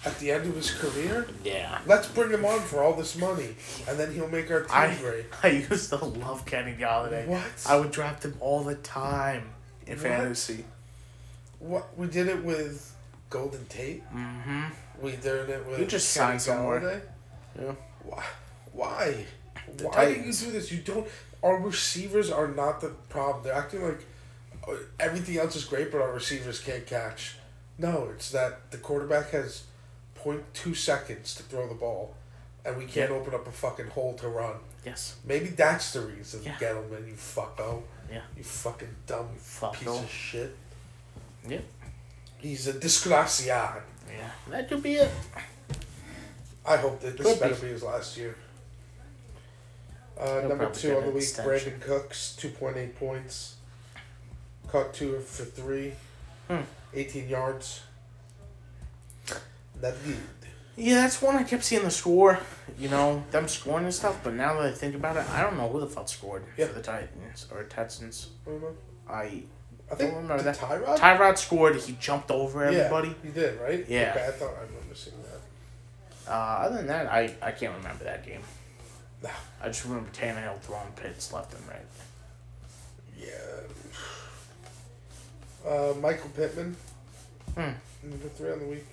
At 0.04 0.18
the 0.18 0.32
end 0.32 0.48
of 0.48 0.56
his 0.56 0.68
career, 0.72 1.28
Yeah. 1.44 1.78
let's 1.86 2.08
bring 2.08 2.30
him 2.32 2.44
on 2.44 2.58
for 2.58 2.82
all 2.82 2.92
this 2.94 3.14
money, 3.16 3.54
and 3.88 3.96
then 3.96 4.12
he'll 4.12 4.26
make 4.26 4.50
our 4.50 4.62
team 4.62 4.68
I 4.72 4.96
great. 4.96 5.26
I 5.44 5.46
used 5.70 5.90
to 5.90 6.04
love 6.04 6.44
Kenny 6.44 6.74
Golladay. 6.74 7.28
What? 7.28 7.44
I 7.68 7.76
would 7.76 7.92
draft 7.92 8.24
him 8.24 8.34
all 8.40 8.64
the 8.64 8.74
time 8.74 9.50
in 9.86 9.92
What? 9.98 10.02
fantasy. 10.02 10.64
What 11.60 11.96
we 11.96 12.08
did 12.08 12.26
it 12.26 12.42
with 12.42 12.92
Golden 13.30 13.64
Tate. 13.66 14.02
Mm-hmm. 14.12 14.62
We 15.00 15.12
did 15.12 15.48
it 15.48 15.64
with. 15.68 15.78
You 15.78 15.86
just 15.86 16.08
signed 16.10 16.42
somewhere. 16.42 17.02
Yeah. 17.56 17.72
Why? 18.02 18.24
Why? 18.72 19.24
Why 19.80 20.06
do 20.14 20.20
you 20.20 20.32
do 20.32 20.50
this? 20.52 20.70
You 20.72 20.78
don't. 20.82 21.06
Our 21.42 21.58
receivers 21.58 22.30
are 22.30 22.48
not 22.48 22.80
the 22.80 22.88
problem. 23.08 23.44
They're 23.44 23.54
acting 23.54 23.82
like 23.84 24.04
uh, 24.68 24.72
everything 25.00 25.38
else 25.38 25.56
is 25.56 25.64
great, 25.64 25.90
but 25.90 26.00
our 26.00 26.12
receivers 26.12 26.60
can't 26.60 26.86
catch. 26.86 27.36
No, 27.78 28.08
it's 28.14 28.30
that 28.30 28.70
the 28.70 28.78
quarterback 28.78 29.30
has 29.30 29.64
0.2 30.22 30.76
seconds 30.76 31.34
to 31.36 31.42
throw 31.42 31.66
the 31.68 31.74
ball, 31.74 32.14
and 32.64 32.76
we 32.76 32.84
can't 32.84 33.10
Yeah. 33.10 33.16
open 33.16 33.34
up 33.34 33.46
a 33.48 33.50
fucking 33.50 33.88
hole 33.88 34.14
to 34.14 34.28
run. 34.28 34.56
Yes. 34.84 35.16
Maybe 35.24 35.46
that's 35.48 35.92
the 35.92 36.00
reason. 36.02 36.42
Yeah. 36.44 36.54
Gettleman, 36.58 37.06
you 37.08 37.14
fucko. 37.14 37.82
Yeah. 38.10 38.20
You 38.36 38.44
fucking 38.44 38.94
dumb 39.06 39.28
piece 39.34 39.58
Fucko. 39.60 40.02
of 40.04 40.10
shit. 40.10 40.56
Yep. 41.48 41.64
He's 42.38 42.66
a 42.68 42.72
disgracia. 42.74 43.80
Yeah. 44.08 44.30
That 44.50 44.68
could 44.68 44.82
be 44.82 44.94
it. 44.94 45.10
I 46.64 46.76
hope 46.76 47.00
that 47.00 47.16
this 47.16 47.26
Could 47.26 47.40
better 47.40 47.54
be. 47.54 47.60
be 47.62 47.66
his 47.68 47.82
last 47.82 48.16
year. 48.16 48.36
Uh, 50.18 50.40
He'll 50.40 50.48
number 50.50 50.56
probably 50.64 50.80
two 50.80 50.88
get 50.88 50.96
on 50.96 51.02
the 51.02 51.08
an 51.08 51.14
week, 51.14 51.22
extension. 51.24 51.72
Brandin 51.72 51.80
Cooks, 51.80 52.36
two 52.36 52.48
point 52.50 52.76
eight 52.76 52.96
points. 52.98 53.56
Caught 54.68 54.94
two 54.94 55.18
for 55.20 55.44
three. 55.44 55.92
Hmm. 56.48 56.60
Eighteen 56.94 57.28
yards. 57.28 57.82
Not 59.80 59.92
good. 60.04 60.16
Yeah, 60.76 60.94
that's 60.96 61.20
one 61.20 61.36
I 61.36 61.42
kept 61.42 61.64
seeing 61.64 61.82
the 61.82 61.90
score. 61.90 62.38
You 62.78 62.88
know, 62.88 63.22
them 63.30 63.46
scoring 63.48 63.84
and 63.84 63.92
stuff. 63.94 64.20
But 64.24 64.34
now 64.34 64.54
that 64.54 64.62
I 64.62 64.72
think 64.72 64.94
about 64.94 65.16
it, 65.16 65.28
I 65.30 65.42
don't 65.42 65.56
know 65.56 65.68
who 65.68 65.80
the 65.80 65.86
fuck 65.86 66.08
scored 66.08 66.44
Yeah. 66.56 66.66
for 66.66 66.74
the 66.74 66.82
Titans 66.82 67.46
or 67.52 67.64
Texans. 67.64 68.28
I 68.46 68.50
don't 68.50 68.62
know. 68.62 68.76
I 69.08 69.42
I 69.90 69.94
think 69.94 70.14
remember 70.14 70.38
did 70.38 70.46
that. 70.46 70.56
Tyrod. 70.56 70.98
Tyrod 70.98 71.36
scored. 71.38 71.76
He 71.76 71.92
jumped 72.00 72.30
over 72.30 72.64
everybody. 72.64 73.08
Yeah, 73.08 73.14
he 73.24 73.28
did 73.30 73.60
right. 73.60 73.84
Yeah. 73.88 74.12
Okay, 74.16 74.26
I 74.26 74.30
thought 74.30 74.54
I 74.56 74.62
remember 74.62 74.94
seeing 74.94 75.16
that. 75.22 76.30
Uh, 76.32 76.34
other 76.34 76.76
than 76.78 76.86
that, 76.86 77.06
I, 77.12 77.34
I 77.42 77.50
can't 77.50 77.76
remember 77.76 78.04
that 78.04 78.24
game. 78.24 78.40
I 79.62 79.66
just 79.68 79.84
remember 79.84 80.10
Tannehill 80.10 80.60
throwing 80.60 80.92
pits 80.96 81.32
left 81.32 81.54
and 81.54 81.62
right. 81.68 81.86
Yeah. 83.18 83.28
Uh, 85.70 85.94
Michael 86.00 86.30
Pittman. 86.30 86.76
Hmm. 87.54 87.70
Number 88.02 88.28
three 88.34 88.50
on 88.50 88.58
the 88.58 88.66
week. 88.66 88.84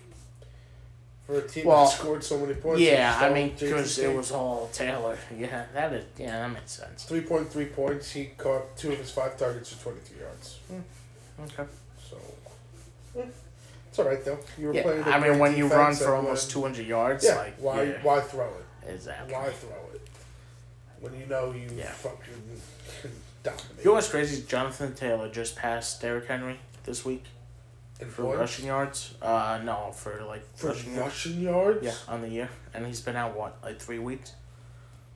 For 1.25 1.37
a 1.39 1.47
team 1.47 1.65
Well, 1.65 1.85
that 1.85 1.91
scored 1.97 2.23
so 2.23 2.39
many 2.39 2.53
points. 2.55 2.81
yeah, 2.81 3.17
I 3.21 3.31
mean, 3.31 3.53
because 3.59 3.97
it 3.99 4.15
was 4.15 4.31
all 4.31 4.69
Taylor. 4.73 5.17
Yeah, 5.37 5.65
that 5.73 5.93
is. 5.93 6.05
Yeah, 6.17 6.39
that 6.39 6.51
makes 6.51 6.71
sense. 6.71 7.05
3.3 7.09 7.75
points. 7.75 8.11
He 8.11 8.25
caught 8.37 8.75
two 8.77 8.91
of 8.91 8.97
his 8.97 9.11
five 9.11 9.37
targets 9.37 9.71
for 9.73 9.83
23 9.91 10.21
yards. 10.21 10.59
Hmm. 10.67 11.43
Okay. 11.43 11.69
So, 12.09 12.17
eh, 13.19 13.23
it's 13.89 13.99
all 13.99 14.05
right 14.05 14.23
though. 14.25 14.39
You 14.57 14.67
were 14.67 14.73
Yeah, 14.73 14.81
playing. 14.83 15.03
I 15.05 15.19
mean, 15.19 15.39
when 15.39 15.55
you 15.55 15.67
run 15.67 15.95
for 15.95 16.15
almost 16.15 16.51
200 16.51 16.85
yards, 16.85 17.23
Yeah. 17.25 17.35
like 17.35 17.55
why? 17.59 17.83
yeah, 17.83 17.97
Why 18.03 18.21
throw 18.21 18.45
it? 18.47 18.89
exactly. 18.91 19.33
Why 19.33 19.49
throw 19.51 19.69
it? 19.93 20.01
When 21.01 21.17
you 21.19 21.25
know 21.27 21.51
you 21.53 21.69
Yeah. 21.75 21.91
fucking 21.91 22.61
dominate. 23.43 23.65
You 23.79 23.85
know 23.85 23.93
what's 23.93 24.09
crazy? 24.09 24.43
Jonathan 24.47 24.93
Taylor 24.95 25.29
just 25.29 25.55
passed 25.55 26.01
Derrick 26.01 26.27
Henry 26.27 26.59
this 26.83 27.05
week. 27.05 27.25
for 27.99 28.23
points? 28.23 28.39
rushing 28.39 28.65
yards. 28.67 29.13
Uh, 29.21 29.59
no, 29.63 29.91
for 29.91 30.23
like 30.23 30.43
For 30.55 30.67
rushing 30.67 30.93
yards. 30.95 31.01
rushing 31.25 31.41
yards? 31.41 31.83
Yeah, 31.83 31.95
on 32.07 32.21
the 32.21 32.29
year, 32.29 32.49
and 32.73 32.85
he's 32.85 33.01
been 33.01 33.15
out 33.17 33.35
what 33.35 33.57
like 33.63 33.79
three 33.79 33.99
weeks, 33.99 34.31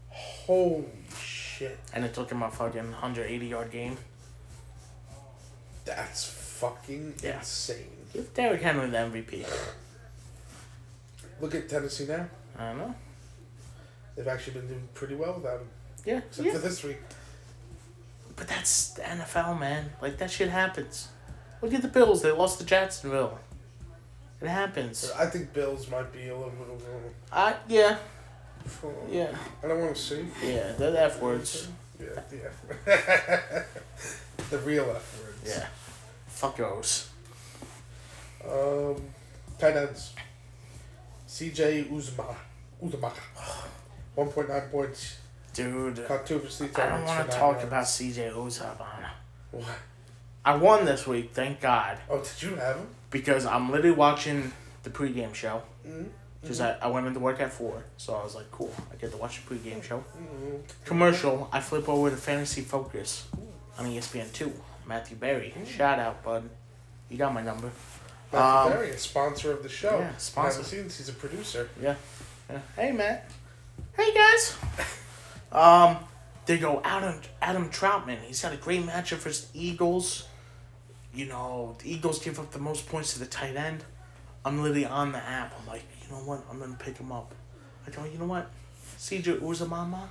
Holy 0.09 0.85
shit. 1.17 1.79
and 1.93 2.03
it 2.03 2.13
took 2.13 2.29
him 2.29 2.43
a 2.43 2.51
fucking 2.51 2.91
hundred 2.91 3.27
eighty 3.29 3.47
yard 3.47 3.71
game. 3.71 3.97
That's 5.85 6.25
fucking 6.25 7.15
Yeah. 7.21 7.39
insane. 7.39 7.89
Give 8.13 8.33
Derrick 8.33 8.61
Henry 8.61 8.89
the 8.89 8.97
MVP. 8.97 9.45
Look 11.41 11.55
at 11.55 11.67
Tennessee 11.69 12.05
now. 12.05 12.27
I 12.57 12.67
don't 12.69 12.77
know. 12.77 12.95
They've 14.15 14.27
actually 14.27 14.53
been 14.59 14.67
doing 14.67 14.87
pretty 14.93 15.15
well 15.15 15.33
without 15.33 15.59
him. 15.59 15.67
Yeah, 16.05 16.17
Except 16.17 16.45
yeah. 16.47 16.53
for 16.53 16.59
this 16.59 16.83
week. 16.83 16.97
But 18.35 18.47
that's 18.47 18.89
the 18.89 19.01
NFL, 19.03 19.59
man. 19.59 19.91
Like 20.01 20.17
that 20.17 20.31
shit 20.31 20.49
happens. 20.49 21.07
Look 21.61 21.73
at 21.73 21.81
the 21.81 21.87
Bills. 21.87 22.21
They 22.21 22.31
lost 22.31 22.59
to 22.59 22.65
Jacksonville. 22.65 23.39
It 24.41 24.47
happens. 24.47 25.09
I 25.17 25.27
think 25.27 25.53
Bills 25.53 25.89
might 25.89 26.11
be 26.11 26.27
a 26.27 26.35
little 26.35 26.51
bit 26.51 26.67
of 26.67 26.81
a. 26.81 27.35
I 27.35 27.55
yeah 27.67 27.97
yeah 29.09 29.35
I 29.63 29.67
don't 29.67 29.79
want 29.79 29.95
to 29.95 30.01
see. 30.01 30.25
yeah. 30.43 30.73
They're 30.73 30.91
the 30.91 31.03
F 31.03 31.21
words. 31.21 31.67
Yeah, 31.99 32.21
yeah. 32.31 32.49
the 34.49 34.57
real 34.59 34.83
F 34.89 35.21
words. 35.21 35.57
Yeah. 35.57 35.67
Fuckos. 36.29 37.07
Um, 38.45 39.01
tight 39.57 39.77
ends. 39.77 40.13
CJ 41.27 41.89
Uzomah. 41.89 42.35
Uzomah. 42.83 43.13
1.9 44.17 44.71
points. 44.71 45.17
Dude, 45.53 46.05
Caught 46.07 46.25
two 46.25 46.39
for 46.39 46.47
three 46.47 46.69
I 46.83 46.89
don't 46.89 47.05
want 47.05 47.29
to 47.29 47.37
talk 47.37 47.53
yards. 47.57 47.63
about 47.65 47.83
CJ 47.85 48.31
Uzabana. 48.33 49.09
What? 49.51 49.65
I 50.43 50.55
won 50.55 50.83
this 50.85 51.05
week, 51.07 51.29
thank 51.33 51.61
God, 51.61 51.97
Oh, 52.09 52.17
did 52.21 52.41
you 52.41 52.55
have 52.55 52.75
him? 52.77 52.87
because 53.11 53.45
I'm 53.45 53.71
literally 53.71 53.95
watching 53.95 54.51
the 54.83 54.89
pregame 54.89 55.33
show. 55.33 55.61
Mm-hmm. 55.87 56.05
Because 56.41 56.59
I, 56.59 56.75
I 56.81 56.87
went 56.87 57.07
into 57.07 57.19
work 57.21 57.39
at 57.39 57.53
4, 57.53 57.83
so 57.97 58.13
I 58.15 58.23
was 58.23 58.35
like, 58.35 58.51
cool, 58.51 58.73
I 58.91 58.95
get 58.97 59.11
to 59.11 59.17
watch 59.17 59.41
the 59.45 59.55
pregame 59.55 59.81
show. 59.81 59.99
Mm-hmm. 60.17 60.55
Commercial, 60.85 61.47
I 61.53 61.59
flip 61.61 61.87
over 61.87 62.09
to 62.09 62.17
Fantasy 62.17 62.61
Focus 62.61 63.27
on 63.77 63.85
ESPN 63.85 64.33
2. 64.33 64.51
Matthew 64.85 65.15
Berry, 65.15 65.53
shout 65.65 65.99
out, 65.99 66.21
bud. 66.23 66.49
You 67.09 67.17
got 67.17 67.33
my 67.33 67.41
number. 67.41 67.69
Matthew 68.33 68.71
Um, 68.71 68.71
Berry, 68.73 68.89
a 68.89 68.97
sponsor 68.97 69.51
of 69.53 69.63
the 69.63 69.69
show. 69.69 69.99
yeah, 69.99 70.17
sponsor. 70.17 70.57
Behind 70.59 70.65
the 70.65 70.69
scenes, 70.69 70.97
he's 70.97 71.09
a 71.09 71.13
producer. 71.13 71.69
Yeah. 71.81 71.95
yeah. 72.49 72.59
Hey, 72.75 72.91
Matt. 72.91 73.29
Hey, 73.95 74.13
guys. 74.13 74.57
Um, 75.51 75.97
they 76.47 76.57
go 76.57 76.81
Adam 76.83 77.21
Adam 77.41 77.69
Trautman. 77.69 78.19
He's 78.21 78.41
got 78.41 78.53
a 78.53 78.57
great 78.57 78.83
matchup 78.85 79.17
for 79.17 79.29
the 79.29 79.45
Eagles. 79.53 80.27
You 81.13 81.27
know, 81.27 81.75
the 81.77 81.93
Eagles 81.93 82.23
give 82.23 82.39
up 82.39 82.51
the 82.51 82.59
most 82.59 82.87
points 82.87 83.13
to 83.13 83.19
the 83.19 83.27
tight 83.27 83.55
end. 83.55 83.83
I'm 84.43 84.61
literally 84.61 84.85
on 84.85 85.11
the 85.11 85.19
app. 85.19 85.53
I'm 85.59 85.67
like, 85.67 85.83
you 86.01 86.11
know 86.11 86.21
what? 86.23 86.43
I'm 86.49 86.59
gonna 86.59 86.75
pick 86.75 86.97
him 86.97 87.11
up. 87.11 87.35
I 87.85 87.91
go, 87.91 88.03
you 88.05 88.17
know 88.17 88.25
what? 88.25 88.49
CJ 88.97 89.41
Uzamama. 89.41 90.07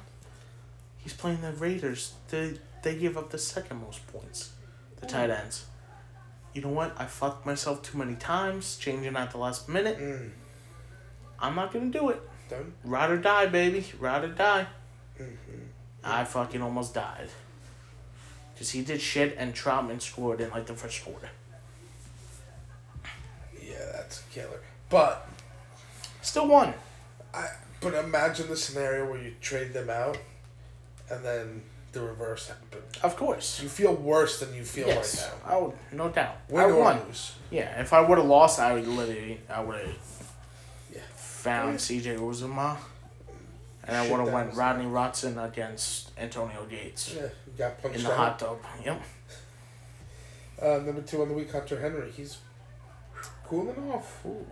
He's 0.99 1.12
playing 1.12 1.40
the 1.42 1.53
Raiders. 1.53 2.14
They 2.29 2.55
they 2.83 2.95
give 2.97 3.18
up 3.18 3.31
the 3.31 3.38
second 3.38 3.81
most 3.81 4.07
points. 4.12 4.53
The 5.01 5.07
tight 5.07 5.31
ends. 5.31 5.66
You 6.55 6.62
know 6.62 6.68
what? 6.68 6.95
I 6.99 7.07
fucked 7.07 7.45
myself 7.47 7.83
too 7.83 7.99
many 7.99 8.14
times, 8.14 8.77
changing 8.77 9.16
at 9.16 9.33
the 9.33 9.38
last 9.38 9.68
minute. 9.68 9.99
Mm. 9.99 10.31
I'm 11.40 11.57
not 11.57 11.73
gonna 11.73 11.90
do 11.90 12.11
it. 12.11 12.23
Done. 12.52 12.72
Ride 12.84 13.10
or 13.10 13.18
die, 13.18 13.46
baby. 13.46 13.84
Ride 13.98 14.24
or 14.24 14.28
die. 14.28 14.66
Mm-hmm. 15.20 15.60
I 16.04 16.24
fucking 16.24 16.62
almost 16.62 16.94
died. 16.94 17.28
Because 18.54 18.70
he 18.70 18.82
did 18.82 19.00
shit 19.00 19.34
and 19.38 19.54
Trautman 19.54 20.00
scored 20.00 20.40
in 20.40 20.50
like 20.50 20.66
the 20.66 20.74
first 20.74 21.04
quarter. 21.04 21.30
Yeah, 23.60 23.92
that's 23.92 24.20
a 24.20 24.34
killer. 24.34 24.60
But 24.88 25.26
Still 26.22 26.46
won. 26.46 26.72
I 27.34 27.48
but 27.80 27.94
imagine 27.94 28.48
the 28.48 28.56
scenario 28.56 29.10
where 29.10 29.20
you 29.20 29.34
trade 29.40 29.72
them 29.72 29.90
out, 29.90 30.16
and 31.10 31.24
then 31.24 31.62
the 31.90 32.00
reverse 32.00 32.48
happened. 32.48 32.84
Of 33.02 33.16
course. 33.16 33.60
You 33.60 33.68
feel 33.68 33.92
worse 33.92 34.38
than 34.38 34.54
you 34.54 34.62
feel 34.62 34.86
yes. 34.86 35.20
right 35.20 35.32
now. 35.44 35.54
I 35.54 35.60
would, 35.60 35.72
no 35.92 36.08
doubt. 36.08 36.36
Win 36.48 36.62
I 36.62 36.72
won. 36.72 37.00
lose. 37.06 37.34
Yeah, 37.50 37.80
if 37.80 37.92
I 37.92 38.00
would 38.00 38.18
have 38.18 38.26
lost, 38.26 38.60
I 38.60 38.72
would 38.72 38.86
literally, 38.86 39.40
I 39.50 39.60
would 39.60 39.80
have. 39.80 39.96
Found 41.42 41.78
CJ 41.78 42.18
Uzomah. 42.18 42.76
And 43.85 43.96
I 43.96 44.02
Shit 44.02 44.12
would 44.12 44.18
have 44.18 44.26
that 44.28 44.35
went 44.35 44.48
was- 44.50 44.57
Rodney 44.57 44.85
Rodson 44.85 45.44
against 45.44 46.12
Antonio 46.16 46.64
Gates 46.70 47.14
Yeah, 47.16 47.26
got 47.59 47.83
punched 47.83 47.96
in 47.98 48.05
the 48.05 48.12
out. 48.12 48.16
hot 48.16 48.38
tub. 48.38 48.59
Yep. 48.85 49.02
Uh, 50.62 50.66
number 50.87 51.02
two 51.02 51.20
on 51.22 51.28
the 51.28 51.35
week, 51.35 51.50
Hunter 51.50 51.81
Henry. 51.81 52.11
He's 52.12 52.38
cooling 53.44 53.90
off. 53.90 54.24
Ooh. 54.24 54.46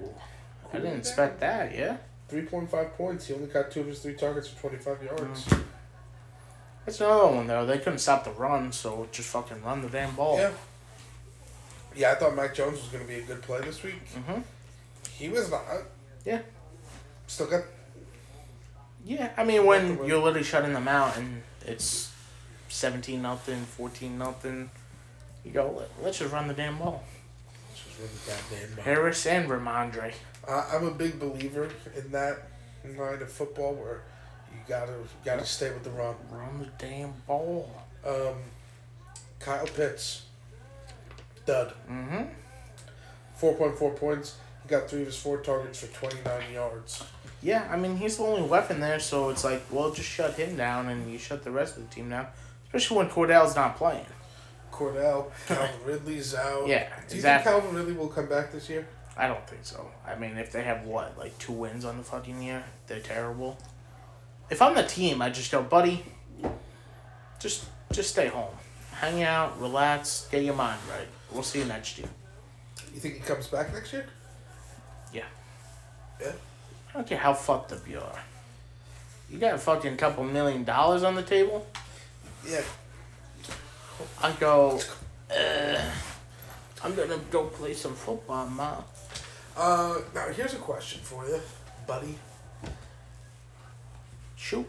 I 0.73 0.79
didn't 0.79 0.99
expect 0.99 1.39
that, 1.41 1.73
yeah? 1.77 1.99
3.5 2.29 2.95
points. 2.97 3.27
He 3.27 3.35
only 3.35 3.47
got 3.47 3.71
two 3.71 3.81
of 3.83 3.87
his 3.87 4.01
three 4.01 4.15
targets 4.15 4.49
for 4.49 4.61
25 4.69 5.03
yards. 5.05 5.45
Mm. 5.47 5.63
That's 6.87 7.01
another 7.01 7.27
one, 7.29 7.47
though. 7.47 7.67
They 7.67 7.79
couldn't 7.79 7.99
stop 8.01 8.25
the 8.25 8.31
run, 8.33 8.73
so 8.73 9.07
just 9.13 9.29
fucking 9.29 9.63
run 9.63 9.83
the 9.83 9.89
damn 9.89 10.15
ball. 10.17 10.39
Yeah. 10.39 10.51
Yeah, 11.95 12.13
I 12.13 12.15
thought 12.17 12.35
Mac 12.35 12.55
Jones 12.55 12.81
was 12.81 12.89
going 12.89 13.05
to 13.05 13.09
be 13.09 13.19
a 13.19 13.23
good 13.23 13.43
play 13.43 13.61
this 13.61 13.83
week. 13.85 14.01
Mm-hmm. 14.15 14.41
He 15.13 15.29
was 15.29 15.51
not. 15.51 15.65
Yeah. 16.25 16.41
Still 17.31 17.47
got. 17.47 17.63
Yeah, 19.05 19.31
I 19.37 19.45
mean 19.45 19.65
when 19.65 20.05
you're 20.05 20.21
literally 20.21 20.43
shutting 20.43 20.73
them 20.73 20.89
out 20.89 21.17
and 21.17 21.43
it's 21.65 22.13
seventeen 22.69 23.23
nothing, 23.23 23.63
fourteen 23.63 24.19
nothing, 24.19 24.69
you 25.45 25.53
go 25.53 25.73
Let, 25.79 25.91
let's 26.03 26.19
just 26.19 26.33
run 26.33 26.49
the 26.49 26.55
damn 26.55 26.77
ball. 26.77 27.05
Just 27.73 27.99
really 28.01 28.11
goddamn 28.27 28.75
bad. 28.75 28.85
Harris 28.85 29.27
and 29.27 29.49
Rhamondre. 29.49 30.13
I, 30.49 30.71
I'm 30.75 30.87
a 30.89 30.91
big 30.91 31.21
believer 31.21 31.69
in 31.97 32.11
that 32.11 32.49
line 32.85 33.23
of 33.23 33.31
football 33.31 33.75
where 33.75 34.03
you 34.53 34.59
gotta 34.69 34.95
gotta 35.25 35.47
stay 35.47 35.71
with 35.71 35.85
the 35.85 35.91
run. 35.91 36.17
Run 36.33 36.59
the 36.59 36.85
damn 36.85 37.13
ball. 37.29 37.71
Um, 38.05 38.35
Kyle 39.39 39.67
Pitts, 39.67 40.25
dud. 41.47 41.75
Mm-hmm. 41.89 42.25
Four 43.37 43.55
point 43.55 43.79
four 43.79 43.93
points. 43.93 44.37
He 44.65 44.69
got 44.69 44.91
three 44.91 45.01
of 45.01 45.07
his 45.07 45.17
four 45.17 45.39
targets 45.39 45.81
for 45.81 45.87
twenty 45.97 46.21
nine 46.23 46.53
yards. 46.53 47.05
Yeah, 47.43 47.67
I 47.71 47.77
mean 47.77 47.97
he's 47.97 48.17
the 48.19 48.25
only 48.25 48.43
weapon 48.43 48.81
there, 48.81 49.01
so 49.01 49.31
it's 49.31 49.45
like, 49.45 49.63
well, 49.71 49.91
just 49.91 50.09
shut 50.09 50.35
him 50.35 50.57
down 50.57 50.89
and 50.89 51.11
you 51.11 51.19
shut 51.19 51.43
the 51.43 51.51
rest 51.51 51.77
of 51.77 51.89
the 51.89 51.95
team 51.95 52.11
down. 52.11 52.27
Especially 52.67 52.99
when 52.99 53.09
Cordell's 53.09 53.57
not 53.57 53.77
playing. 53.77 54.07
Cordell, 54.71 55.31
Calvin 55.47 55.71
Ridley's 55.85 56.35
out. 56.35 56.67
Yeah, 56.69 56.85
Do 57.09 57.15
you 57.15 57.19
exactly. 57.19 57.51
think 57.53 57.63
Calvin 57.63 57.77
Ridley 57.77 57.93
will 57.95 58.09
come 58.09 58.29
back 58.29 58.53
this 58.53 58.69
year? 58.69 58.87
I 59.17 59.27
don't 59.27 59.47
think 59.49 59.65
so. 59.65 59.91
I 60.07 60.15
mean, 60.17 60.37
if 60.39 60.53
they 60.53 60.63
have 60.63 60.85
what, 60.85 61.19
like 61.19 61.37
two 61.39 61.53
wins 61.53 61.85
on 61.85 61.99
the 61.99 62.05
fucking 62.05 62.41
year, 62.43 62.63
they're 62.87 63.01
terrible. 63.01 63.59
If 64.51 64.63
I'm 64.63 64.75
the 64.75 64.83
team, 64.83 65.21
I 65.21 65.31
just 65.31 65.51
go, 65.51 65.63
buddy, 65.63 66.05
just 67.39 67.65
just 67.93 68.11
stay 68.11 68.29
home, 68.29 68.55
hang 68.93 69.23
out, 69.23 69.61
relax, 69.61 70.29
get 70.31 70.45
your 70.45 70.55
mind 70.55 70.81
right. 70.91 71.09
We'll 71.33 71.43
see 71.43 71.59
you 71.59 71.65
next 71.65 71.99
year. 71.99 72.09
You 72.95 73.01
think 73.01 73.15
he 73.15 73.21
comes 73.21 73.49
back 73.49 73.73
next 73.73 73.93
year? 73.93 74.07
Yeah. 75.13 75.25
Yeah. 76.21 76.33
I 76.91 76.99
don't 76.99 77.07
care 77.07 77.19
how 77.19 77.35
fucked 77.35 77.73
up 77.73 77.89
you 77.89 77.99
are. 77.99 78.19
You 79.31 79.39
got 79.39 79.55
a 79.55 79.59
fucking 79.59 79.97
couple 79.97 80.25
million 80.25 80.65
dollars 80.65 81.05
on 81.05 81.15
the 81.15 81.23
table. 81.23 81.67
Yeah. 82.47 82.63
I 84.23 84.33
go, 84.33 84.81
uh, 85.31 85.81
I'm 86.83 86.95
gonna 86.95 87.19
go 87.31 87.45
play 87.45 87.75
some 87.75 87.95
football, 87.95 88.47
ma. 88.49 88.77
Uh, 89.57 90.01
now 90.15 90.29
here's 90.29 90.55
a 90.55 90.59
question 90.59 91.01
for 91.03 91.27
you, 91.27 91.41
buddy. 91.87 92.19
Shoot, 94.37 94.67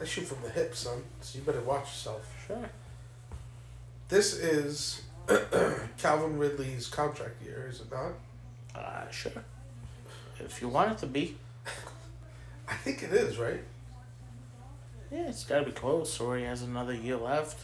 I 0.00 0.04
shoot 0.04 0.24
from 0.24 0.42
the 0.42 0.50
hip, 0.50 0.74
son. 0.74 1.02
So 1.20 1.38
you 1.38 1.44
better 1.44 1.60
watch 1.60 1.86
yourself. 1.86 2.32
sure. 2.46 2.70
This 4.08 4.34
is 4.34 5.02
Calvin 5.98 6.38
Ridley's 6.38 6.86
contract 6.86 7.42
year, 7.42 7.66
is 7.68 7.80
it 7.80 7.90
not? 7.90 8.12
Uh, 8.74 9.10
sure. 9.10 9.32
If 10.40 10.60
you 10.60 10.68
want 10.68 10.92
it 10.92 10.98
to 10.98 11.06
be. 11.06 11.36
I 12.68 12.74
think 12.74 13.02
it 13.02 13.12
is, 13.12 13.38
right? 13.38 13.62
Yeah, 15.10 15.28
it's 15.28 15.44
got 15.44 15.60
to 15.60 15.64
be 15.66 15.72
close, 15.72 16.18
or 16.20 16.36
he 16.36 16.44
has 16.44 16.62
another 16.62 16.94
year 16.94 17.16
left. 17.16 17.58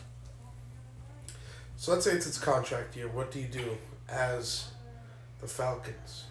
So 1.77 1.93
let's 1.93 2.05
say 2.05 2.13
it's 2.13 2.27
its 2.27 2.39
contract 2.39 2.97
year. 2.97 3.09
What 3.09 3.33
do 3.33 3.41
you 3.41 3.49
do 3.49 3.77
as 4.09 4.71
the 5.41 5.49
Falcons? 5.49 6.25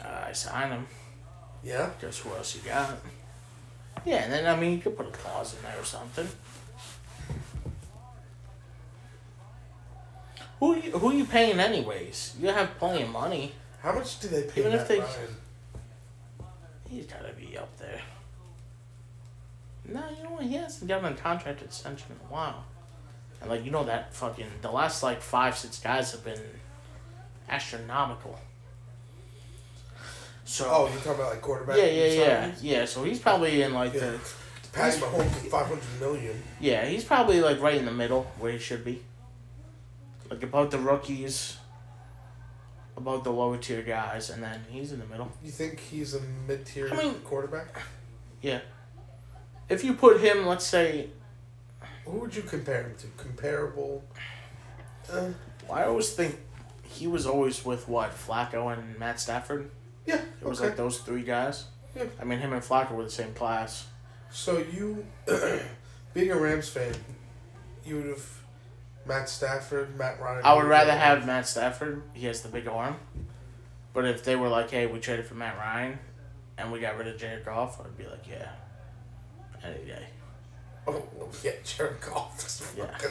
Uh, 0.00 0.26
I 0.28 0.32
sign 0.32 0.70
him. 0.70 0.86
Yeah. 1.64 1.90
Guess 2.00 2.20
who 2.20 2.30
else 2.30 2.54
you 2.54 2.60
got? 2.62 2.98
Yeah, 4.06 4.22
and 4.22 4.32
then 4.32 4.46
I 4.46 4.58
mean 4.58 4.72
you 4.74 4.78
could 4.78 4.96
put 4.96 5.06
a 5.06 5.10
clause 5.10 5.56
in 5.56 5.62
there 5.62 5.80
or 5.80 5.84
something. 5.84 6.28
Who 10.60 10.76
you, 10.76 10.92
who 10.92 11.12
you 11.12 11.24
paying 11.24 11.58
anyways? 11.58 12.36
You 12.40 12.48
have 12.48 12.78
plenty 12.78 13.02
of 13.02 13.10
money. 13.10 13.52
How 13.82 13.92
much 13.92 14.18
do 14.20 14.28
they 14.28 14.42
pay 14.42 14.60
Even 14.60 14.72
if 14.72 14.88
they- 14.88 15.00
Ryan? 15.00 15.36
He's 16.90 17.06
gotta 17.06 17.32
be 17.34 17.56
up 17.58 17.76
there. 17.78 18.00
No, 19.86 20.02
you 20.16 20.22
know 20.24 20.30
what? 20.30 20.44
He 20.44 20.54
hasn't 20.54 20.88
gotten 20.88 21.12
a 21.12 21.16
contract 21.16 21.62
extension 21.62 22.06
in 22.10 22.16
a 22.28 22.32
while. 22.32 22.64
And 23.40 23.50
like 23.50 23.64
you 23.64 23.70
know 23.70 23.84
that 23.84 24.14
fucking 24.14 24.46
the 24.62 24.70
last 24.70 25.02
like 25.02 25.20
five 25.20 25.56
six 25.56 25.78
guys 25.78 26.12
have 26.12 26.24
been 26.24 26.40
astronomical. 27.48 28.38
So 30.44 30.66
Oh, 30.70 30.86
you're 30.88 30.96
talking 30.96 31.12
about 31.12 31.30
like 31.30 31.42
quarterback? 31.42 31.76
yeah, 31.76 31.84
yeah, 31.84 32.06
yeah, 32.12 32.52
yeah. 32.62 32.84
So 32.86 33.04
he's 33.04 33.18
probably 33.18 33.60
in 33.62 33.74
like 33.74 33.92
Yeah. 33.94 34.00
the 34.00 34.18
Mahomes 34.72 35.44
is 35.44 35.50
five 35.52 35.66
hundred 35.66 36.00
million. 36.00 36.42
yeah, 36.60 36.86
he's 36.86 37.04
probably 37.04 37.40
like 37.40 37.60
right 37.60 37.76
in 37.76 37.84
the 37.84 37.92
middle 37.92 38.24
where 38.38 38.52
he 38.52 38.58
should 38.58 38.84
be. 38.84 39.02
Like 40.30 40.42
above 40.42 40.70
the 40.70 40.78
rookies, 40.78 41.57
above 42.98 43.22
the 43.24 43.30
lower 43.32 43.56
tier 43.56 43.80
guys, 43.82 44.28
and 44.28 44.42
then 44.42 44.60
he's 44.68 44.92
in 44.92 44.98
the 44.98 45.06
middle. 45.06 45.30
You 45.42 45.50
think 45.52 45.78
he's 45.80 46.14
a 46.14 46.20
mid 46.46 46.66
tier 46.66 46.90
I 46.92 46.96
mean- 46.96 47.14
quarterback? 47.20 47.80
Yeah. 48.42 48.60
If 49.68 49.84
you 49.84 49.94
put 49.94 50.20
him, 50.20 50.46
let's 50.46 50.66
say, 50.66 51.10
Who 52.04 52.18
would 52.20 52.34
you 52.34 52.42
compare 52.42 52.82
him 52.82 52.94
to? 52.98 53.06
Comparable? 53.22 54.02
Uh, 55.10 55.28
I 55.72 55.84
always 55.84 56.10
think 56.10 56.38
he 56.82 57.06
was 57.06 57.26
always 57.26 57.64
with 57.64 57.88
what 57.88 58.10
Flacco 58.16 58.72
and 58.72 58.98
Matt 58.98 59.20
Stafford. 59.20 59.70
yeah. 60.06 60.20
It 60.40 60.46
was 60.46 60.58
okay. 60.58 60.68
like 60.68 60.76
those 60.76 60.98
three 60.98 61.22
guys. 61.22 61.66
Yeah. 61.96 62.04
I 62.20 62.24
mean, 62.24 62.38
him 62.38 62.52
and 62.52 62.62
Flacco 62.62 62.92
were 62.92 63.04
the 63.04 63.10
same 63.10 63.32
class. 63.34 63.86
So 64.30 64.58
you, 64.72 65.06
being 66.14 66.30
a 66.30 66.36
Rams 66.36 66.68
fan, 66.68 66.94
you 67.84 67.96
would 67.96 68.06
have 68.06 68.37
Matt 69.08 69.28
Stafford, 69.28 69.96
Matt 69.98 70.20
Ryan. 70.20 70.42
I 70.44 70.54
would 70.54 70.66
rather 70.66 70.92
have 70.92 71.26
Matt 71.26 71.46
Stafford. 71.48 72.02
He 72.12 72.26
has 72.26 72.42
the 72.42 72.48
big 72.48 72.68
arm. 72.68 72.96
But 73.94 74.04
if 74.04 74.22
they 74.22 74.36
were 74.36 74.48
like, 74.48 74.70
hey, 74.70 74.86
we 74.86 75.00
traded 75.00 75.26
for 75.26 75.34
Matt 75.34 75.56
Ryan 75.56 75.98
and 76.58 76.70
we 76.70 76.78
got 76.78 76.96
rid 76.98 77.08
of 77.08 77.18
Jared 77.18 77.44
Goff, 77.44 77.80
I'd 77.80 77.96
be 77.96 78.04
like, 78.04 78.28
yeah, 78.28 78.50
any 79.64 79.84
day. 79.86 80.06
Oh 80.86 81.02
yeah, 81.42 81.52
Jared 81.64 82.00
Goff 82.00 82.38
is 82.46 82.72
Yeah. 82.76 82.86
fucking 82.86 83.10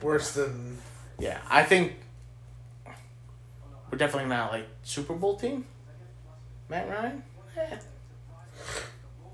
worse 0.00 0.32
than. 0.32 0.78
Yeah, 1.18 1.40
I 1.50 1.62
think 1.64 1.94
we're 3.90 3.98
definitely 3.98 4.28
not 4.30 4.52
like 4.52 4.66
Super 4.84 5.14
Bowl 5.14 5.36
team. 5.36 5.66
Matt 6.68 6.88
Ryan? 6.88 7.22
Yeah. 7.56 7.78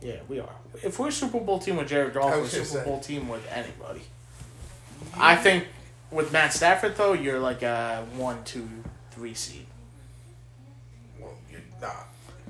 Yeah, 0.00 0.16
we 0.28 0.40
are. 0.40 0.48
If 0.82 0.98
we're 0.98 1.08
a 1.08 1.12
Super 1.12 1.38
Bowl 1.40 1.58
team 1.60 1.76
with 1.76 1.88
Jared 1.88 2.12
Goff, 2.14 2.34
we're 2.34 2.42
a 2.44 2.48
Super 2.48 2.64
say. 2.64 2.84
Bowl 2.84 2.98
team 3.00 3.28
with 3.28 3.46
anybody. 3.52 4.02
I 5.16 5.36
think 5.36 5.66
with 6.12 6.32
Matt 6.32 6.52
Stafford 6.52 6.96
though, 6.96 7.14
you're 7.14 7.40
like 7.40 7.62
a 7.62 8.06
one, 8.16 8.44
two, 8.44 8.68
three 9.10 9.34
seed. 9.34 9.66
Well, 11.18 11.34
you're 11.50 11.60
not. 11.80 12.08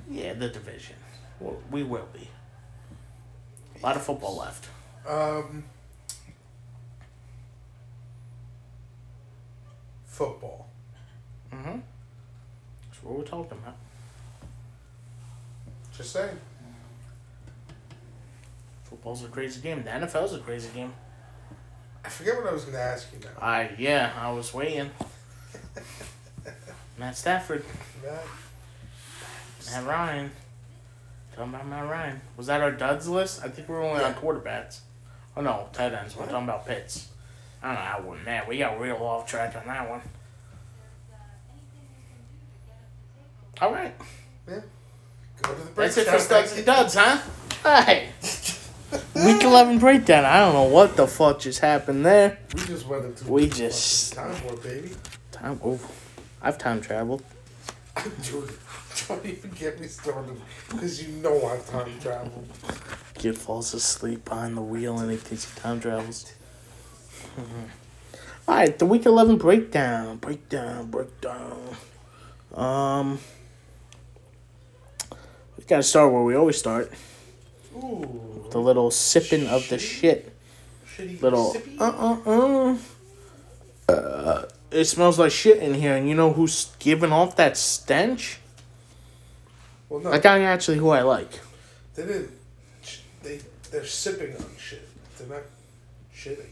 Yeah, 0.09 0.33
the 0.33 0.49
division. 0.49 0.95
Well, 1.39 1.57
we 1.71 1.83
will 1.83 2.07
be. 2.13 2.29
A 3.79 3.83
lot 3.83 3.95
of 3.95 4.03
football 4.03 4.37
left. 4.37 4.67
Um. 5.07 5.63
Football. 10.05 10.69
Mm-hmm. 11.51 11.79
That's 12.89 13.03
what 13.03 13.17
we're 13.17 13.23
talking 13.23 13.57
about. 13.57 13.75
Just 15.97 16.11
saying. 16.11 16.37
Football's 18.83 19.23
a 19.23 19.27
crazy 19.27 19.59
game. 19.61 19.83
The 19.83 19.89
NFL's 19.89 20.33
a 20.33 20.39
crazy 20.39 20.69
game. 20.73 20.93
I 22.05 22.09
forget 22.09 22.35
what 22.35 22.47
I 22.47 22.53
was 22.53 22.63
going 22.63 22.75
to 22.75 22.81
ask 22.81 23.07
you 23.13 23.19
now. 23.19 23.29
I 23.41 23.71
yeah, 23.77 24.11
I 24.19 24.31
was 24.31 24.53
waiting. 24.53 24.91
Matt 26.97 27.17
Stafford, 27.17 27.63
Matt, 28.03 28.23
Matt 29.71 29.85
Ryan. 29.87 30.31
Talking 31.35 31.53
about 31.53 31.67
Matt 31.67 31.89
Ryan. 31.89 32.21
Was 32.37 32.47
that 32.47 32.61
our 32.61 32.71
duds 32.71 33.07
list? 33.07 33.43
I 33.43 33.47
think 33.49 33.67
we're 33.67 33.81
only 33.83 34.03
on 34.03 34.11
Yeah. 34.11 34.19
quarterbacks. 34.19 34.79
Oh 35.35 35.41
no, 35.41 35.67
tight 35.73 35.93
ends. 35.93 36.15
We're 36.15 36.25
talking 36.27 36.43
about 36.43 36.67
Pitts. 36.67 37.07
I 37.63 37.67
don't 37.67 37.75
know 37.75 37.81
how 37.81 38.01
we're 38.01 38.17
man. 38.23 38.43
We 38.47 38.57
got 38.59 38.79
real 38.79 38.97
off 38.97 39.25
track 39.27 39.55
on 39.55 39.65
that 39.67 39.89
one. 39.89 40.01
All 43.61 43.71
right, 43.71 43.93
go 44.47 44.55
to 44.55 45.59
the 45.59 45.65
break. 45.71 45.75
that's 45.93 45.97
it 45.97 46.05
for 46.05 46.11
John. 46.11 46.19
studs 46.19 46.53
and 46.57 46.65
duds, 46.65 46.95
huh? 46.95 47.19
Hey, 47.63 48.09
week 49.15 49.43
eleven 49.43 49.79
breakdown. 49.79 50.25
I 50.25 50.39
don't 50.39 50.53
know 50.53 50.63
what 50.63 50.95
the 50.95 51.07
fuck 51.07 51.39
just 51.39 51.59
happened 51.59 52.05
there. 52.05 52.37
We 52.55 52.61
just 52.65 52.87
went 52.87 53.05
into 53.05 53.31
We 53.31 53.47
just- 53.49 54.13
time 54.13 54.35
war, 54.45 54.55
baby. 54.57 54.91
Time. 55.31 55.59
Oh, 55.63 55.79
I've 56.41 56.57
time 56.57 56.81
traveled. 56.81 57.23
Don't 59.07 59.25
even 59.25 59.49
get 59.51 59.79
me 59.81 59.87
started 59.87 60.39
because 60.69 61.01
you 61.05 61.13
know 61.21 61.45
I've 61.47 61.67
time 61.69 61.91
traveled. 61.99 62.47
Kid 63.15 63.37
falls 63.37 63.73
asleep 63.73 64.25
behind 64.25 64.55
the 64.55 64.61
wheel 64.61 64.97
and 64.99 65.09
he 65.11 65.17
thinks 65.17 65.51
he 65.51 65.59
time 65.59 65.79
travels. 65.79 66.31
All 68.47 68.55
right, 68.55 68.77
the 68.77 68.85
week 68.85 69.05
eleven 69.05 69.37
breakdown, 69.37 70.17
breakdown, 70.17 70.87
breakdown. 70.91 71.75
Um, 72.53 73.19
we 75.57 75.63
gotta 75.65 75.83
start 75.83 76.11
where 76.11 76.23
we 76.23 76.35
always 76.35 76.57
start. 76.57 76.91
Ooh, 77.75 78.45
The 78.51 78.59
little 78.59 78.91
sipping 78.91 79.47
of 79.47 79.67
the 79.69 79.77
shit. 79.79 80.35
Little 81.21 81.55
uh 81.79 82.17
uh 82.27 82.29
uh. 82.29 82.77
Uh, 83.91 84.45
it 84.71 84.85
smells 84.85 85.17
like 85.19 85.31
shit 85.31 85.57
in 85.57 85.73
here, 85.73 85.95
and 85.95 86.07
you 86.07 86.15
know 86.15 86.31
who's 86.33 86.71
giving 86.79 87.11
off 87.11 87.35
that 87.35 87.57
stench? 87.57 88.37
Well, 89.89 89.99
no, 90.01 90.11
A 90.11 90.19
guy 90.19 90.39
actually 90.41 90.77
who 90.77 90.89
I 90.89 91.01
like. 91.01 91.39
they 91.95 92.05
didn't. 92.05 92.31
They 93.23 93.39
they're 93.71 93.85
sipping 93.85 94.35
on 94.35 94.45
shit. 94.57 94.87
They're 95.17 95.27
not 95.27 95.43
shitting. 96.15 96.45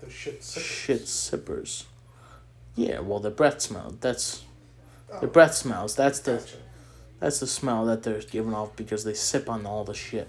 They're 0.00 0.10
shit 0.10 0.44
sipping. 0.44 0.68
Shit 0.68 1.08
sippers. 1.08 1.86
Yeah, 2.76 3.00
well, 3.00 3.18
the 3.20 3.30
breath 3.30 3.60
smell. 3.62 3.94
That's 4.00 4.44
Oh, 5.10 5.20
the 5.20 5.26
breath 5.26 5.54
smells. 5.54 5.96
That's 5.96 6.20
the 6.20 6.34
gotcha. 6.36 6.56
That's 7.20 7.40
the 7.40 7.46
smell 7.46 7.84
that 7.86 8.02
they're 8.02 8.20
giving 8.20 8.54
off 8.54 8.76
because 8.76 9.04
they 9.04 9.14
sip 9.14 9.48
on 9.48 9.66
all 9.66 9.84
the 9.84 9.94
shit. 9.94 10.28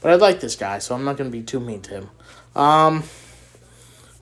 But 0.00 0.12
I 0.12 0.14
like 0.14 0.40
this 0.40 0.56
guy, 0.56 0.78
so 0.78 0.94
I'm 0.94 1.04
not 1.04 1.16
gonna 1.16 1.30
be 1.30 1.42
too 1.42 1.60
mean 1.60 1.82
to 1.82 1.90
him. 1.90 2.10
Um, 2.56 3.04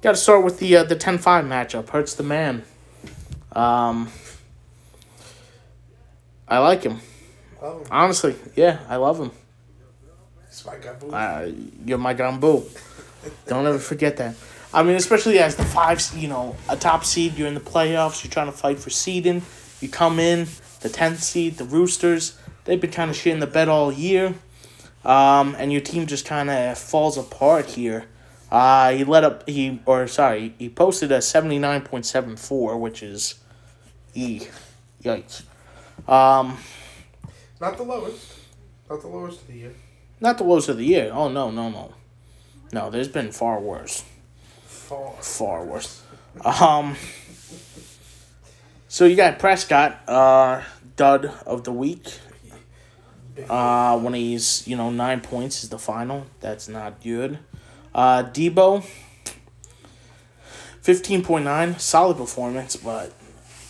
got 0.03 0.13
to 0.13 0.17
start 0.17 0.45
with 0.45 0.59
the 0.59 0.77
uh, 0.77 0.85
the 0.85 0.97
10-5 0.97 1.21
matchup. 1.47 1.89
Hurts 1.89 2.15
the 2.15 2.23
man. 2.23 2.65
Um, 3.53 4.11
I 6.47 6.59
like 6.59 6.83
him 6.83 7.01
Oh, 7.61 7.85
honestly. 7.91 8.37
Yeah, 8.55 8.79
I 8.89 8.97
love 8.97 9.19
him. 9.19 9.31
Spike 10.51 10.83
got 10.83 11.01
booed. 11.01 11.13
Uh, 11.13 11.49
you're 11.85 11.99
my 11.99 12.15
gumbo. 12.15 12.65
Don't 13.47 13.67
ever 13.67 13.79
forget 13.79 14.17
that. 14.19 14.35
I 14.73 14.83
mean, 14.83 14.97
especially 14.97 15.39
as 15.39 15.57
the 15.57 15.65
five, 15.65 16.01
you 16.17 16.29
know, 16.29 16.57
a 16.69 16.77
top 16.77 17.05
seed, 17.05 17.37
you're 17.37 17.49
in 17.49 17.55
the 17.55 17.61
playoffs, 17.61 18.23
you're 18.23 18.31
trying 18.31 18.47
to 18.47 18.57
fight 18.57 18.79
for 18.79 18.91
seeding. 18.91 19.43
You 19.81 19.89
come 19.89 20.21
in, 20.21 20.47
the 20.81 20.89
10th 20.89 21.19
seed, 21.19 21.59
the 21.59 21.65
Roosters, 21.65 22.39
they've 22.65 22.81
been 22.81 22.91
kind 22.91 23.11
of 23.11 23.17
shit 23.17 23.33
in 23.33 23.41
the 23.41 23.47
bed 23.47 23.69
all 23.69 23.93
year. 23.93 24.35
Um, 25.05 25.55
and 25.59 25.73
your 25.73 25.81
team 25.81 26.07
just 26.07 26.25
kind 26.27 26.51
of 26.51 26.77
falls 26.79 27.17
apart 27.17 27.67
here. 27.67 28.07
Uh, 28.51 28.93
he 28.93 29.05
let 29.05 29.25
up, 29.25 29.49
he, 29.49 29.81
or 29.87 30.07
sorry, 30.07 30.55
he 30.59 30.69
posted 30.69 31.13
a 31.13 31.19
79.74, 31.19 32.79
which 32.79 33.03
is 33.03 33.37
E. 34.15 34.47
Yikes. 35.03 35.43
Um, 36.09 36.57
Not 37.61 37.77
the 37.77 37.83
lowest. 37.85 38.35
Not 38.89 39.01
the 39.03 39.09
lowest 39.09 39.43
of 39.43 39.47
the 39.49 39.55
year. 39.55 39.73
not 40.21 40.39
the 40.39 40.45
lowest 40.45 40.69
of 40.69 40.79
the 40.79 40.85
year. 40.85 41.11
Oh, 41.13 41.29
no, 41.29 41.51
no, 41.51 41.69
no. 41.69 41.95
No, 42.73 42.91
there's 42.91 43.09
been 43.09 43.33
far 43.33 43.61
worse. 43.61 44.05
Far. 44.65 45.13
far 45.21 45.65
worse. 45.65 46.03
Um. 46.45 46.97
So 48.91 49.05
you 49.05 49.17
got 49.17 49.39
Prescott, 49.39 50.01
uh, 50.09 50.63
dud 50.97 51.27
of 51.45 51.65
the 51.65 51.73
week. 51.73 52.09
Uh, 53.49 53.97
when 54.01 54.15
he's 54.15 54.67
you 54.67 54.77
know 54.77 54.91
nine 54.91 55.21
points 55.21 55.63
is 55.63 55.69
the 55.69 55.79
final. 55.79 56.27
That's 56.41 56.69
not 56.69 57.03
good. 57.03 57.39
Uh, 57.95 58.25
Deebo. 58.25 58.83
Fifteen 60.81 61.23
point 61.23 61.45
nine, 61.45 61.79
solid 61.79 62.17
performance, 62.17 62.77
but 62.77 63.13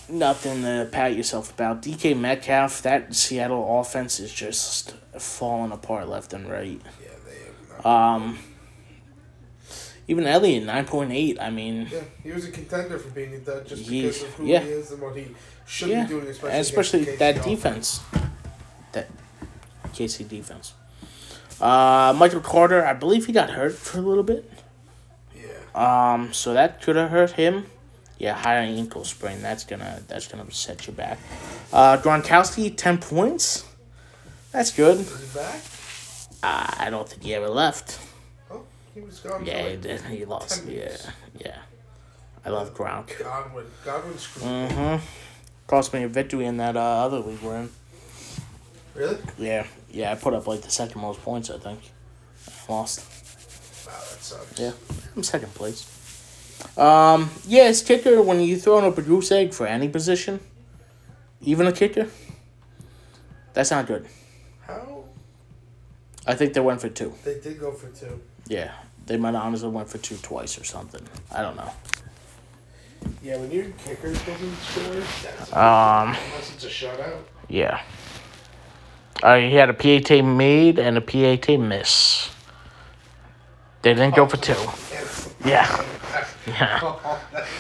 nothing 0.09 0.63
to 0.63 0.89
pat 0.91 1.17
yourself 1.17 1.53
about. 1.53 1.83
DK 1.83 2.17
Metcalf, 2.19 2.81
that 2.83 3.15
Seattle 3.15 3.81
offense 3.81 4.21
is 4.21 4.33
just 4.33 4.95
falling 5.19 5.73
apart 5.73 6.09
left 6.09 6.33
and 6.33 6.49
right. 6.49 6.81
yeah, 7.03 7.09
they. 7.27 7.89
Um. 7.89 8.39
Even 10.09 10.27
Elliott, 10.27 10.65
nine 10.65 10.87
point 10.87 11.13
eight. 11.13 11.39
I 11.39 11.51
mean, 11.51 11.87
yeah, 11.93 12.01
he 12.23 12.33
was 12.33 12.47
a 12.47 12.51
contender 12.51 12.99
for 12.99 13.11
being 13.11 13.39
dud 13.45 13.67
just 13.69 13.89
because 13.89 14.23
of 14.23 14.35
who 14.35 14.47
yeah. 14.47 14.61
he 14.61 14.71
is 14.71 14.91
and 14.91 15.03
what 15.03 15.15
he 15.15 15.27
should 15.67 15.91
Yeah, 15.91 16.05
be 16.05 16.09
doing, 16.09 16.27
especially, 16.27 16.51
and 16.51 16.61
especially 16.61 17.05
that 17.17 17.45
defense, 17.45 18.01
that 18.93 19.09
KC 19.93 20.27
defense. 20.27 20.73
Uh, 21.61 22.15
Michael 22.17 22.41
Carter, 22.41 22.85
I 22.85 22.95
believe 22.95 23.27
he 23.27 23.33
got 23.33 23.51
hurt 23.51 23.75
for 23.75 23.99
a 23.99 24.03
little 24.03 24.23
bit. 24.23 24.51
Yeah. 25.37 26.15
Um, 26.15 26.33
so 26.33 26.55
that 26.55 26.81
could 26.81 26.97
have 26.97 27.11
hurt 27.11 27.33
him. 27.33 27.67
Yeah, 28.19 28.33
high 28.35 28.57
ankle 28.57 29.05
sprain. 29.05 29.43
That's 29.43 29.65
gonna 29.65 30.03
that's 30.09 30.27
gonna 30.27 30.51
set 30.51 30.87
you 30.87 30.93
back. 30.95 31.19
Uh, 31.71 31.99
Gronkowski, 31.99 32.75
ten 32.75 32.97
points. 32.99 33.65
That's 34.53 34.73
good. 34.73 34.99
Is 35.01 35.33
he 35.33 35.39
back? 35.39 35.61
Uh, 36.43 36.85
I 36.85 36.91
don't 36.91 37.07
think 37.09 37.23
he 37.23 37.35
ever 37.35 37.49
left. 37.49 38.01
He 38.99 39.05
was 39.05 39.21
gone. 39.21 39.47
Yeah, 39.47 39.69
he 39.69 39.77
did. 39.77 40.01
He 40.01 40.25
lost. 40.25 40.65
10 40.65 40.75
Yeah, 40.75 40.97
yeah. 41.39 41.59
I 42.45 42.51
love 42.51 42.75
Gronk. 42.75 43.17
Godwin. 43.23 43.67
Godwin 43.85 44.19
screwed. 44.19 44.45
Mm-hmm. 44.45 45.05
Cost 45.69 45.95
me 45.95 46.03
a 46.03 46.09
victory 46.09 46.47
in 46.47 46.57
that 46.57 46.77
uh, 46.77 46.81
other 46.81 47.19
league 47.19 47.41
we're 47.41 47.59
in. 47.59 47.71
Really? 48.95 49.19
Yeah, 49.39 49.67
yeah. 49.91 50.11
I 50.11 50.17
put 50.17 50.35
up 50.35 50.49
like 50.49 50.63
the 50.63 50.71
second 50.71 51.01
most 51.01 51.23
points. 51.23 51.49
I 51.49 51.59
think. 51.59 51.79
I 52.69 52.73
lost. 52.73 53.01
Wow, 53.87 53.93
that 53.93 54.23
sucks. 54.23 54.59
Yeah, 54.59 54.73
I'm 55.15 55.23
second 55.23 55.55
place. 55.55 55.95
Um, 56.77 57.31
yeah, 57.47 57.69
it's 57.69 57.83
kicker 57.83 58.21
when 58.21 58.41
you 58.41 58.57
throwing 58.57 58.85
up 58.85 58.99
a 58.99 59.03
goose 59.03 59.31
egg 59.31 59.55
for 59.55 59.67
any 59.69 59.89
position, 59.89 60.41
even 61.41 61.69
a 61.69 61.73
kicker. 61.73 62.09
That's 63.53 63.71
not 63.71 63.87
good. 63.87 64.07
How? 64.67 65.05
I 66.27 66.35
think 66.35 66.55
they 66.55 66.61
went 66.61 66.81
for 66.81 66.89
two. 66.89 67.15
They 67.25 67.39
did 67.39 67.61
go 67.61 67.71
for 67.71 67.89
two. 67.91 68.21
Yeah, 68.49 68.73
they 69.09 69.17
might 69.17 69.35
honestly 69.35 69.69
went 69.69 69.89
for 69.89 69.99
two 69.99 70.17
twice 70.19 70.59
or 70.61 70.65
something. 70.65 71.03
I 71.35 71.43
don't 71.43 71.57
know. 71.57 71.71
Yeah, 73.23 73.39
when 73.39 73.51
your 73.51 73.65
kicker 73.85 74.13
doesn't 74.13 74.57
score, 74.57 74.95
that's 75.23 75.53
Um, 75.53 76.09
unless 76.09 76.53
it's 76.55 76.65
a 76.65 76.69
shutout. 76.69 77.19
yeah. 77.49 77.81
Uh, 79.23 79.37
he 79.39 79.55
had 79.55 79.69
a 79.69 79.75
PAT 79.75 80.25
made 80.25 80.79
and 80.79 80.97
a 80.97 81.01
PAT 81.01 81.59
miss. 81.59 82.31
They 83.83 83.95
didn't 83.95 84.15
go 84.15 84.27
for 84.27 84.37
two. 84.37 84.55
Yeah. 85.45 85.85
Yeah. 86.47 86.95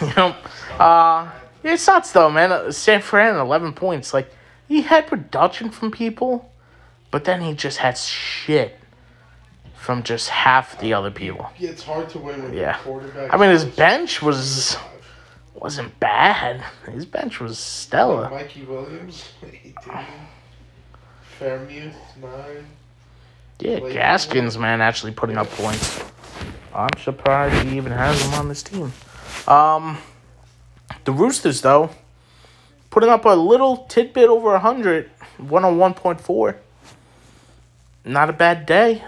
Yep. 0.16 0.36
Uh, 0.78 1.28
it's 1.64 1.86
nuts 1.86 2.12
though, 2.12 2.30
man. 2.30 2.53
Uh, 2.53 2.70
San 2.70 3.01
Fran, 3.03 3.36
eleven 3.36 3.72
points. 3.72 4.14
Like 4.14 4.30
he 4.68 4.82
had 4.82 5.07
production 5.09 5.70
from 5.70 5.90
people, 5.90 6.51
but 7.11 7.24
then 7.24 7.40
he 7.40 7.55
just 7.55 7.78
had 7.78 7.99
shit 7.99 8.78
from 9.89 10.03
just 10.03 10.28
half 10.28 10.78
the 10.80 10.93
other 10.93 11.11
people. 11.11 11.49
Yeah, 11.59 11.70
it's 11.70 11.82
hard 11.82 12.11
to 12.11 12.18
win 12.18 12.43
with 12.43 12.53
Yeah. 12.53 12.76
quarterback. 12.76 13.32
I 13.32 13.39
mean, 13.39 13.49
his 13.49 13.64
bench 13.64 14.20
was 14.20 14.76
wasn't 15.55 15.99
bad. 15.99 16.62
His 16.93 17.07
bench 17.07 17.41
was 17.41 17.59
stellar. 17.59 18.28
Mikey 18.28 18.64
Williams, 18.66 19.30
18. 19.43 19.74
Freiermuth, 21.41 21.95
9. 22.20 22.66
Yeah, 23.61 23.78
Gaskins, 23.80 24.59
man, 24.59 24.82
actually 24.82 25.12
putting 25.12 25.39
up 25.39 25.49
points. 25.53 25.99
I'm 26.74 26.91
surprised 27.03 27.66
he 27.66 27.78
even 27.78 27.93
has 27.93 28.20
him 28.22 28.34
on 28.34 28.51
this 28.51 28.62
team. 28.62 28.93
Um, 29.47 29.97
the 31.05 31.12
Roosters, 31.12 31.62
though, 31.62 31.89
putting 32.91 33.09
up 33.09 33.24
a 33.24 33.30
little 33.30 33.86
tidbit 33.89 34.28
over 34.28 34.51
100, 34.51 35.11
101.4. 35.41 36.57
Not 38.05 38.28
a 38.28 38.34
bad 38.34 38.66
day. 38.66 39.03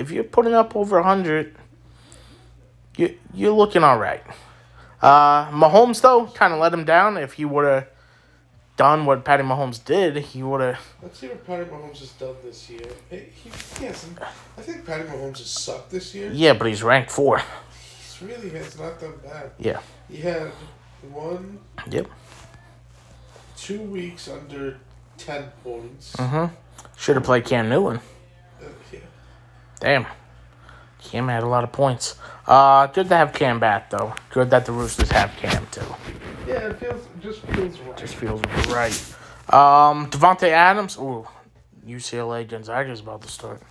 If 0.00 0.10
you're 0.10 0.24
putting 0.24 0.54
up 0.54 0.74
over 0.74 0.96
100, 0.96 1.54
you, 2.96 3.18
you're 3.34 3.52
looking 3.52 3.84
all 3.84 3.98
right. 3.98 4.22
Uh, 5.02 5.50
Mahomes, 5.50 6.00
though, 6.00 6.26
kind 6.26 6.54
of 6.54 6.58
let 6.58 6.72
him 6.72 6.84
down. 6.84 7.18
If 7.18 7.34
he 7.34 7.44
would 7.44 7.66
have 7.66 7.86
done 8.78 9.04
what 9.04 9.26
Patty 9.26 9.42
Mahomes 9.42 9.84
did, 9.84 10.16
he 10.16 10.42
would 10.42 10.62
have. 10.62 10.78
Let's 11.02 11.18
see 11.18 11.28
what 11.28 11.46
Patty 11.46 11.64
Mahomes 11.64 11.98
has 11.98 12.12
done 12.12 12.34
this 12.42 12.70
year. 12.70 12.80
He, 13.10 13.16
he, 13.18 13.50
he 13.78 13.84
hasn't. 13.84 14.18
I 14.22 14.62
think 14.62 14.86
Patty 14.86 15.04
Mahomes 15.04 15.38
has 15.38 15.50
sucked 15.50 15.90
this 15.90 16.14
year. 16.14 16.30
Yeah, 16.32 16.54
but 16.54 16.66
he's 16.66 16.82
ranked 16.82 17.10
four. 17.10 17.42
He 18.18 18.24
really 18.26 18.48
has 18.50 18.78
not 18.78 18.98
done 19.00 19.14
bad. 19.22 19.50
Yeah. 19.58 19.80
He 20.08 20.16
had 20.18 20.50
one, 21.10 21.58
Yep. 21.90 22.06
two 23.56 23.80
weeks 23.82 24.28
under 24.28 24.78
10 25.18 25.44
points. 25.62 26.16
Mm-hmm. 26.16 26.54
Should 26.96 27.16
have 27.16 27.24
played 27.24 27.44
Cam 27.44 27.68
Newton. 27.68 28.00
Damn. 29.80 30.06
Cam 31.00 31.28
had 31.28 31.42
a 31.42 31.46
lot 31.46 31.64
of 31.64 31.72
points. 31.72 32.16
Uh, 32.46 32.86
good 32.88 33.08
to 33.08 33.16
have 33.16 33.32
Cam 33.32 33.58
back, 33.58 33.90
though. 33.90 34.14
Good 34.30 34.50
that 34.50 34.66
the 34.66 34.72
Roosters 34.72 35.10
have 35.10 35.30
Cam, 35.38 35.66
too. 35.70 35.80
yeah, 36.46 36.68
it 36.68 36.78
feels, 36.78 37.08
just 37.20 37.40
feels 37.42 37.78
right. 37.80 37.96
Just 37.96 38.14
feels 38.16 38.40
right. 38.68 38.92
Um, 39.52 40.10
Davante 40.10 40.48
Adams. 40.48 40.96
Ooh, 40.98 41.26
UCLA 41.86 42.46
Gonzaga 42.46 42.90
is 42.92 43.00
about 43.00 43.22
to 43.22 43.28
start. 43.28 43.62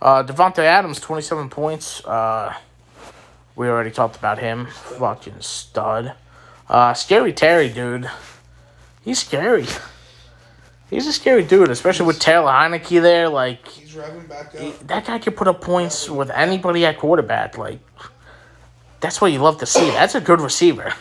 Uh, 0.00 0.22
Davante 0.22 0.60
Adams, 0.60 1.00
27 1.00 1.50
points. 1.50 2.04
Uh, 2.04 2.54
we 3.56 3.68
already 3.68 3.90
talked 3.90 4.16
about 4.16 4.38
him. 4.38 4.66
Fucking 4.66 5.40
stud. 5.40 6.14
Uh, 6.68 6.94
Scary 6.94 7.32
Terry, 7.32 7.68
dude. 7.68 8.08
He's 9.04 9.18
scary. 9.18 9.66
He's 10.90 11.06
a 11.06 11.12
scary 11.12 11.44
dude, 11.44 11.70
especially 11.70 12.06
with 12.06 12.18
Taylor 12.18 12.50
Heinicke 12.50 13.00
there. 13.00 13.28
Like, 13.28 13.66
He's 13.68 13.94
revving 13.94 14.28
back 14.28 14.54
up. 14.56 14.78
that 14.88 15.06
guy 15.06 15.18
can 15.20 15.32
put 15.34 15.46
up 15.46 15.60
points 15.60 16.10
with 16.10 16.30
anybody 16.30 16.84
at 16.84 16.98
quarterback. 16.98 17.56
Like, 17.56 17.78
that's 18.98 19.20
what 19.20 19.30
you 19.32 19.38
love 19.38 19.58
to 19.58 19.66
see. 19.66 19.88
That's 19.90 20.16
a 20.16 20.20
good 20.20 20.40
receiver. 20.40 20.92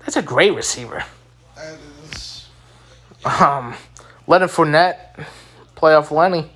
That's 0.00 0.16
a 0.16 0.22
great 0.22 0.54
receiver. 0.54 1.04
That 1.56 1.78
is. 2.12 2.48
Um, 3.24 3.74
Leonard 4.26 4.50
Fournette, 4.50 5.24
playoff 5.76 6.10
Lenny. 6.10 6.50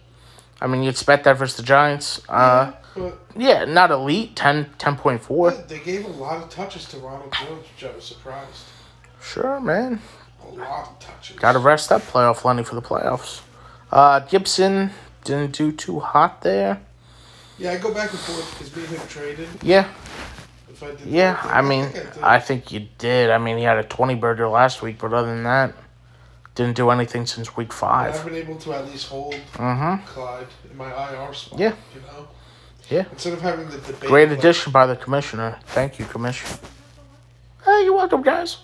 I 0.60 0.66
mean, 0.66 0.82
you 0.82 0.90
expect 0.90 1.24
that 1.24 1.38
versus 1.38 1.56
the 1.56 1.62
Giants. 1.62 2.20
Uh, 2.28 2.72
but 2.96 3.16
yeah, 3.36 3.64
not 3.64 3.90
elite, 3.92 4.34
10, 4.34 4.72
10.4. 4.78 5.52
yeah, 5.52 5.62
they 5.68 5.78
gave 5.78 6.04
a 6.04 6.08
lot 6.08 6.42
of 6.42 6.50
touches 6.50 6.84
to 6.86 6.98
Ronald 6.98 7.32
Jones, 7.32 7.64
which 7.74 7.90
I 7.90 7.94
was 7.94 8.04
surprised. 8.04 8.64
Sure, 9.22 9.60
man. 9.60 10.00
A 10.48 10.54
lot 10.54 10.88
of 10.88 10.98
touches. 11.00 11.36
Got 11.38 11.52
to 11.52 11.58
rest 11.58 11.92
up 11.92 12.02
playoff 12.02 12.44
Lenny 12.44 12.64
for 12.64 12.74
the 12.74 12.82
playoffs. 12.82 13.42
Uh, 13.90 14.20
Gibson 14.20 14.90
didn't 15.24 15.52
do 15.56 15.72
too 15.72 16.00
hot 16.00 16.42
there. 16.42 16.80
Yeah, 17.58 17.72
I 17.72 17.78
go 17.78 17.92
back 17.92 18.10
and 18.10 18.18
forth 18.18 18.50
because 18.58 18.74
me 18.76 18.84
and 18.84 18.92
him 18.98 19.08
traded. 19.08 19.48
Yeah, 19.62 19.88
If 20.70 20.82
I 20.82 20.90
yeah. 21.04 21.40
I 21.42 21.60
mean, 21.62 21.86
think 21.88 22.14
did. 22.14 22.22
I 22.22 22.38
think 22.38 22.70
you 22.72 22.86
did. 22.98 23.30
I 23.30 23.38
mean, 23.38 23.58
he 23.58 23.64
had 23.64 23.78
a 23.78 23.82
20 23.82 24.14
burger 24.14 24.48
last 24.48 24.80
week, 24.82 24.98
but 24.98 25.12
other 25.12 25.26
than 25.26 25.42
that, 25.44 25.74
didn't 26.54 26.76
do 26.76 26.90
anything 26.90 27.26
since 27.26 27.56
week 27.56 27.72
five. 27.72 28.14
I've 28.14 28.24
been 28.24 28.34
able 28.36 28.56
to 28.58 28.72
at 28.74 28.86
least 28.86 29.08
hold 29.08 29.34
Mm-hmm. 29.54 30.04
Clyde 30.06 30.46
in 30.70 30.76
my 30.76 30.90
IR 31.12 31.34
spot. 31.34 31.58
Yeah. 31.58 31.74
You 31.94 32.00
know? 32.02 32.28
Yeah. 32.90 33.04
Instead 33.10 33.32
of 33.32 33.40
having 33.42 33.68
the 33.68 33.78
debate. 33.78 34.00
Great 34.08 34.28
like- 34.28 34.38
addition 34.38 34.70
by 34.72 34.86
the 34.86 34.96
commissioner. 34.96 35.58
Thank 35.66 35.98
you, 35.98 36.04
commissioner. 36.04 36.58
Hey, 37.64 37.84
you're 37.84 37.94
welcome, 37.96 38.22
guys. 38.22 38.58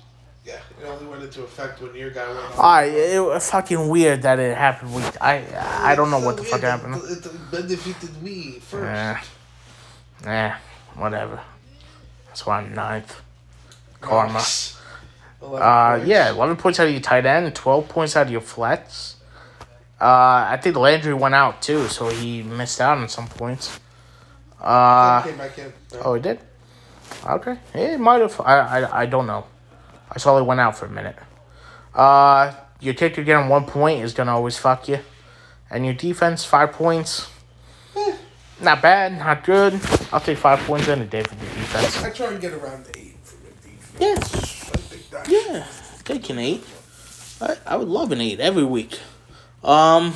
Yeah, 0.44 0.56
it 0.80 0.84
only 0.86 1.06
went 1.06 1.22
into 1.22 1.42
effect 1.42 1.80
when 1.80 1.94
your 1.94 2.10
guy 2.10 2.26
went 2.28 2.38
off. 2.40 2.58
I 2.60 2.84
it 2.84 3.22
was 3.24 3.50
fucking 3.50 3.88
weird 3.88 4.22
that 4.22 4.38
it 4.38 4.56
happened. 4.56 4.94
Week 4.94 5.04
I 5.20 5.42
I 5.82 5.94
don't 5.94 6.10
know 6.10 6.18
It's 6.18 6.26
what 6.26 6.36
the 6.36 6.44
fuck 6.44 6.60
happened. 6.60 6.96
It 6.96 7.24
it 7.24 7.50
benefited 7.50 8.22
me 8.22 8.58
first. 8.60 8.84
Yeah. 8.84 9.22
eh, 10.26 10.54
whatever. 10.96 11.40
That's 12.26 12.44
why 12.44 12.58
I'm 12.58 12.74
ninth. 12.74 13.20
Karma. 14.02 14.34
Nice. 14.34 14.78
Uh, 15.42 15.96
points. 15.96 16.06
yeah, 16.08 16.30
eleven 16.30 16.56
points 16.56 16.78
out 16.80 16.86
of 16.88 16.92
your 16.92 17.00
tight 17.00 17.24
end, 17.24 17.54
twelve 17.54 17.88
points 17.88 18.14
out 18.16 18.26
of 18.26 18.32
your 18.32 18.40
flats. 18.42 19.16
Uh, 20.00 20.48
I 20.50 20.58
think 20.60 20.76
Landry 20.76 21.14
went 21.14 21.34
out 21.34 21.62
too, 21.62 21.86
so 21.88 22.08
he 22.08 22.42
missed 22.42 22.80
out 22.80 22.98
on 22.98 23.08
some 23.08 23.28
points. 23.28 23.78
Uh, 24.60 25.22
came 25.22 25.36
back 25.38 25.56
in. 25.58 25.72
oh, 26.02 26.14
he 26.14 26.20
did. 26.22 26.38
Okay, 27.26 27.58
he 27.74 27.96
might 27.96 28.20
have. 28.20 28.38
I, 28.40 28.58
I 28.58 29.00
I 29.02 29.06
don't 29.06 29.26
know. 29.26 29.46
I 30.10 30.18
saw 30.18 30.36
he 30.38 30.42
went 30.44 30.60
out 30.60 30.76
for 30.76 30.86
a 30.86 30.90
minute. 30.90 31.16
Uh, 31.94 32.52
your 32.80 32.94
kicker 32.94 33.22
getting 33.22 33.48
one 33.48 33.64
point 33.66 34.02
is 34.02 34.12
gonna 34.12 34.32
always 34.34 34.58
fuck 34.58 34.88
you, 34.88 34.98
and 35.70 35.84
your 35.84 35.94
defense 35.94 36.44
five 36.44 36.72
points. 36.72 37.28
Eh, 37.96 38.16
Not 38.60 38.82
bad, 38.82 39.18
not 39.18 39.44
good. 39.44 39.74
I'll 40.12 40.20
take 40.20 40.38
five 40.38 40.58
points 40.60 40.88
any 40.88 41.06
day 41.06 41.22
for 41.22 41.34
the 41.34 41.44
defense. 41.46 42.02
I 42.02 42.10
try 42.10 42.26
and 42.32 42.40
get 42.40 42.52
around 42.52 42.86
eight 42.96 43.16
for 43.22 43.36
the 43.36 43.68
defense. 43.68 44.64
Yeah. 44.64 44.72
I 44.72 44.76
think 44.78 45.10
that. 45.10 45.28
Yeah, 45.28 45.66
take 46.04 46.28
an 46.30 46.38
eight. 46.38 46.64
I, 47.40 47.56
I 47.66 47.76
would 47.76 47.88
love 47.88 48.12
an 48.12 48.20
eight 48.20 48.40
every 48.40 48.64
week. 48.64 48.98
Um, 49.62 50.14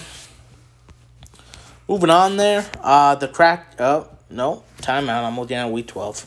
moving 1.89 2.11
on 2.11 2.37
there. 2.37 2.69
Uh, 2.83 3.15
the 3.15 3.29
crack. 3.29 3.75
Oh 3.79 4.09
no, 4.31 4.63
timeout. 4.83 5.25
I'm 5.25 5.39
looking 5.39 5.57
at 5.57 5.71
week 5.71 5.87
twelve. 5.87 6.27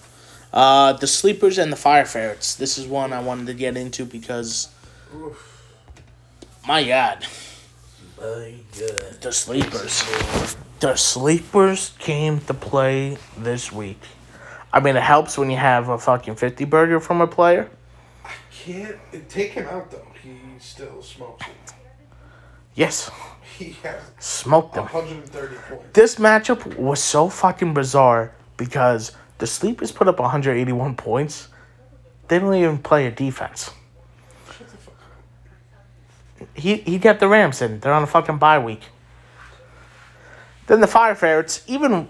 Uh, 0.54 0.94
the 0.94 1.08
sleepers 1.08 1.58
and 1.58 1.72
the 1.72 1.76
fire 1.78 2.06
ferrets. 2.06 2.56
This 2.56 2.78
is 2.78 2.86
one 2.86 3.14
I 3.14 3.22
wanted 3.22 3.48
to 3.48 3.54
get 3.54 3.78
into 3.78 4.06
because, 4.06 4.68
Oof. 5.16 5.64
my 6.68 6.84
God, 6.86 7.26
My 8.20 8.56
God. 8.78 9.22
the 9.22 9.32
sleepers. 9.32 10.04
The 10.82 10.96
sleepers 10.96 11.94
came 12.00 12.40
to 12.42 12.54
play 12.54 13.18
this 13.38 13.72
week. 13.72 14.00
I 14.74 14.80
mean, 14.80 14.96
it 14.96 15.04
helps 15.04 15.38
when 15.38 15.50
you 15.50 15.58
have 15.58 15.90
a 15.90 15.98
fucking 15.98 16.36
fifty 16.36 16.66
burger 16.66 17.00
from 17.00 17.22
a 17.22 17.28
player. 17.28 17.70
I 18.26 18.32
can't 18.52 18.98
take 19.30 19.52
him 19.52 19.68
out 19.68 19.90
though. 19.92 20.08
He 20.24 20.32
still 20.60 21.02
smokes 21.02 21.46
it. 21.48 21.74
Yes, 22.76 23.10
He 23.58 23.76
has 23.84 24.02
smoked 24.20 24.74
them. 24.76 24.86
130 24.86 25.56
points. 25.70 25.84
this 25.94 26.16
matchup 26.16 26.76
was 26.78 27.02
so 27.04 27.28
fucking 27.30 27.74
bizarre 27.74 28.32
because 28.58 29.12
the 29.42 29.48
Sleepers 29.48 29.92
put 29.92 30.08
up 30.08 30.20
181 30.20 30.96
points. 30.96 31.48
They 32.28 32.38
don't 32.38 32.54
even 32.54 32.78
play 32.78 33.08
a 33.08 33.12
defense. 33.12 33.72
He 36.54 36.76
he 36.78 37.00
got 37.00 37.20
the 37.20 37.28
Rams 37.28 37.60
in. 37.60 37.80
They're 37.80 37.92
on 37.92 38.04
a 38.04 38.08
fucking 38.08 38.38
bye 38.38 38.60
week. 38.60 38.84
Then 40.68 40.80
the 40.80 40.88
Fire 40.88 41.16
Ferrets, 41.16 41.64
even 41.66 42.10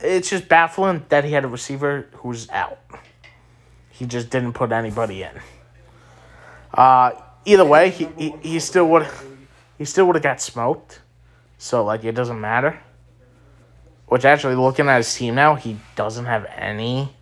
it's 0.00 0.28
just 0.28 0.48
baffling 0.48 1.04
that 1.08 1.24
he 1.24 1.32
had 1.32 1.44
a 1.44 1.48
receiver 1.48 2.08
who's 2.14 2.50
out. 2.50 2.80
He 3.90 4.04
just 4.04 4.28
didn't 4.28 4.54
put 4.54 4.72
anybody 4.72 5.22
in. 5.22 5.40
Uh, 6.74 7.12
either 7.44 7.64
way, 7.64 7.90
he, 7.90 8.08
he, 8.18 8.34
he 8.42 8.58
still 8.58 8.88
would 8.88 9.06
he 9.78 9.84
still 9.84 10.06
would 10.06 10.16
have 10.16 10.22
got 10.24 10.40
smoked. 10.40 11.00
So 11.58 11.84
like 11.84 12.02
it 12.02 12.16
doesn't 12.16 12.40
matter. 12.40 12.80
Which 14.12 14.26
actually 14.26 14.56
looking 14.56 14.90
at 14.90 14.98
his 14.98 15.14
team 15.14 15.36
now, 15.36 15.54
he 15.54 15.78
doesn't 15.96 16.26
have 16.26 16.44
any 16.54 17.16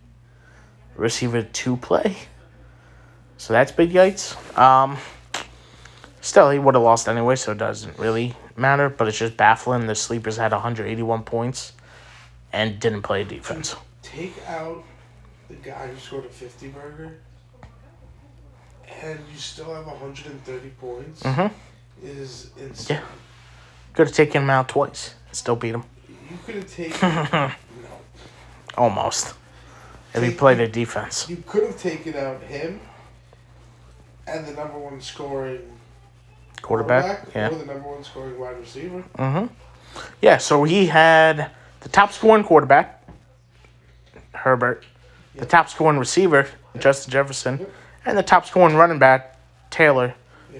receiver 0.97 1.41
to 1.41 1.77
play. 1.77 2.17
So 3.37 3.53
that's 3.53 3.71
big 3.71 3.91
yikes. 3.93 4.35
Um 4.57 4.97
still 6.19 6.49
he 6.49 6.59
would 6.59 6.75
have 6.75 6.83
lost 6.83 7.07
anyway, 7.07 7.37
so 7.37 7.53
it 7.53 7.59
doesn't 7.59 7.97
really 7.97 8.35
matter, 8.57 8.89
but 8.89 9.07
it's 9.07 9.17
just 9.17 9.37
baffling 9.37 9.87
the 9.87 9.95
sleepers 9.95 10.35
had 10.35 10.51
181 10.51 11.23
points 11.23 11.71
and 12.51 12.77
didn't 12.77 13.03
play 13.03 13.23
defense. 13.23 13.73
Take 14.01 14.35
out 14.49 14.83
the 15.47 15.55
guy 15.55 15.87
who 15.87 15.97
scored 15.97 16.25
a 16.25 16.29
50 16.29 16.67
burger, 16.67 17.19
and 19.01 19.17
you 19.31 19.37
still 19.37 19.73
have 19.73 19.87
130 19.87 20.69
points. 20.71 21.23
Mm-hmm. 21.23 21.55
Is 22.05 22.49
insane. 22.59 22.97
Yeah. 22.97 23.05
Could 23.93 24.07
have 24.07 24.15
taken 24.15 24.43
him 24.43 24.49
out 24.49 24.67
twice. 24.67 25.15
Still 25.31 25.55
beat 25.55 25.73
him. 25.73 25.85
You 26.31 26.37
could 26.45 26.55
have 26.55 26.73
taken. 26.73 27.09
no. 27.33 27.51
Almost. 28.77 29.33
If 30.13 30.23
he 30.23 30.31
played 30.31 30.59
a 30.59 30.67
defense. 30.67 31.29
You 31.29 31.43
could 31.47 31.63
have 31.63 31.77
taken 31.79 32.15
out 32.15 32.41
him 32.43 32.79
and 34.27 34.45
the 34.45 34.53
number 34.53 34.77
one 34.77 35.01
scoring 35.01 35.61
Quarterback? 36.61 37.27
Yeah. 37.33 37.49
or 37.49 37.55
the 37.55 37.65
number 37.65 37.87
one 37.89 38.03
scoring 38.03 38.37
wide 38.39 38.59
receiver. 38.59 39.03
Mm-hmm. 39.17 39.47
Yeah, 40.21 40.37
so 40.37 40.63
he 40.63 40.85
had 40.87 41.49
the 41.81 41.89
top 41.89 42.11
scoring 42.13 42.43
quarterback, 42.43 43.03
Herbert, 44.33 44.85
the 45.35 45.45
top 45.45 45.69
scoring 45.69 45.97
receiver, 45.97 46.47
Justin 46.77 47.11
Jefferson, 47.11 47.57
Yep. 47.59 47.71
and 48.05 48.17
the 48.17 48.23
top 48.23 48.45
scoring 48.45 48.75
running 48.75 48.99
back, 48.99 49.37
Taylor, 49.69 50.13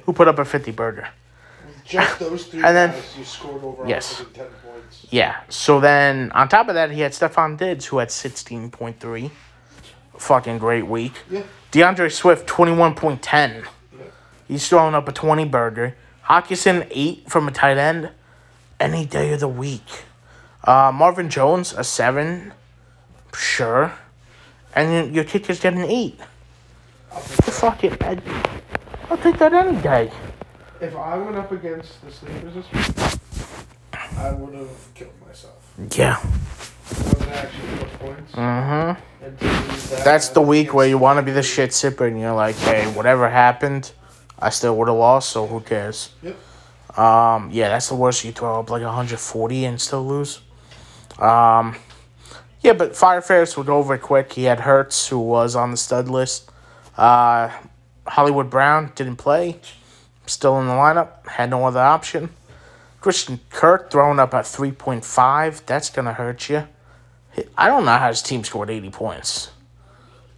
who 0.06 0.12
put 0.14 0.28
up 0.28 0.40
a 0.40 0.46
50 0.46 0.72
burger. 0.72 1.08
With 1.68 1.86
just 1.86 2.20
those 2.20 2.46
three 2.48 2.64
And 2.66 2.76
then- 2.76 2.90
guys, 2.92 3.16
you 3.18 3.24
scored 3.24 3.64
over 3.64 3.88
Yes. 3.88 4.20
110 4.20 4.46
points. 4.48 4.61
Yeah, 5.10 5.42
so 5.50 5.80
then 5.80 6.32
on 6.32 6.48
top 6.48 6.70
of 6.70 6.76
that, 6.76 6.92
he 6.92 7.02
had 7.02 7.12
Stefon 7.12 7.58
Diggs, 7.58 7.86
who 7.88 7.98
had 7.98 8.10
16.3. 8.10 9.32
Fucking 10.18 10.58
great 10.58 10.88
week. 10.88 11.14
Yeah. 11.30 11.44
DeAndre 11.72 12.12
Swift, 12.12 12.48
21.10. 12.48 13.64
Yeah. 13.64 14.04
He's 14.48 14.68
throwing 14.70 14.96
up 14.96 15.08
a 15.08 15.12
20 15.12 15.46
burger. 15.46 15.96
Hockenson, 16.26 16.88
8 16.90 17.30
from 17.30 17.48
a 17.48 17.52
tight 17.52 17.78
end. 17.78 18.10
Any 18.80 19.06
day 19.06 19.34
of 19.34 19.40
the 19.40 19.48
week. 19.48 20.06
Uh, 20.64 20.92
Marvin 20.94 21.30
Jones, 21.30 21.74
a 21.74 21.84
7. 21.84 22.54
Sure. 23.34 23.94
And 24.74 25.14
your, 25.14 25.24
kicker's 25.24 25.60
getting 25.60 25.82
8. 25.82 26.20
I'll 27.12 27.22
take 27.22 27.38
that. 27.38 27.54
Fuck 27.54 27.84
it. 27.84 28.24
I'll 29.10 29.18
take 29.18 29.38
that 29.40 29.54
any 29.54 29.82
day. 29.82 30.12
If 30.80 30.96
I 30.96 31.18
went 31.18 31.36
up 31.36 31.52
against 31.52 32.04
the 32.04 32.12
sleepers 32.12 32.54
this 32.54 32.72
week, 32.72 33.20
I 34.18 34.32
would 34.34 34.54
have 34.54 34.94
killed 34.94 35.14
myself. 35.26 35.74
Yeah. 35.96 36.18
I 36.22 37.04
would 37.04 37.18
have 37.18 37.32
actually 37.32 37.78
put 37.78 38.00
points. 38.00 38.32
Mm-hmm. 38.34 39.26
And 39.26 39.40
to 39.40 39.46
use 39.46 39.90
that 39.90 40.04
That's 40.04 40.30
the 40.30 40.42
week 40.42 40.74
where 40.74 40.88
you 40.88 40.98
want 40.98 41.18
to 41.18 41.24
be 41.24 41.32
the 41.32 41.44
shit 41.44 41.72
sipper 41.72 42.08
and 42.08 42.20
you're 42.20 42.34
like, 42.34 42.56
hey, 42.56 42.86
whatever 42.94 43.30
happened, 43.30 43.92
I 44.40 44.50
still 44.50 44.76
would 44.78 44.88
have 44.88 44.98
lost, 44.98 45.30
so 45.30 45.48
who 45.48 45.60
cares? 45.62 46.12
Yep. 46.24 46.36
Um, 46.98 47.50
yeah, 47.52 47.70
that's 47.70 47.88
the 47.88 47.96
worst. 47.96 48.24
You 48.26 48.32
throw 48.32 48.60
up 48.60 48.70
like 48.70 48.82
140 48.82 49.66
and 49.66 49.80
still 49.80 50.06
lose. 50.06 50.42
Um, 51.20 51.76
yeah, 52.62 52.74
but 52.74 52.96
Fire 52.96 53.22
Ferrets 53.22 53.56
would 53.58 53.68
go 53.68 53.78
over 53.78 53.96
it 53.96 54.02
quick. 54.02 54.34
He 54.34 54.44
had 54.44 54.60
Hurts, 54.62 55.08
who 55.08 55.20
was 55.20 55.56
on 55.56 55.72
the 55.72 55.78
stud 55.78 56.10
list. 56.10 56.52
Uh, 56.98 57.50
Hollywood 58.06 58.50
Brown 58.50 58.92
didn't 58.96 59.16
play. 59.16 59.60
Still 60.26 60.60
in 60.60 60.68
the 60.68 60.74
lineup. 60.74 61.28
Had 61.28 61.50
no 61.50 61.66
other 61.66 61.80
option. 61.80 62.30
Christian 63.02 63.40
Kirk 63.50 63.90
throwing 63.90 64.20
up 64.20 64.34
at 64.36 64.46
3.5. 64.46 65.66
That's 65.66 65.90
going 65.90 66.06
to 66.06 66.14
hurt 66.14 66.50
you. 66.50 66.68
I 67.58 67.68
don't 67.68 67.84
know 67.84 67.98
how 67.98 68.10
his 68.10 68.22
team 68.22 68.44
scored 68.44 68.70
80 68.70 68.92
points. 68.92 69.52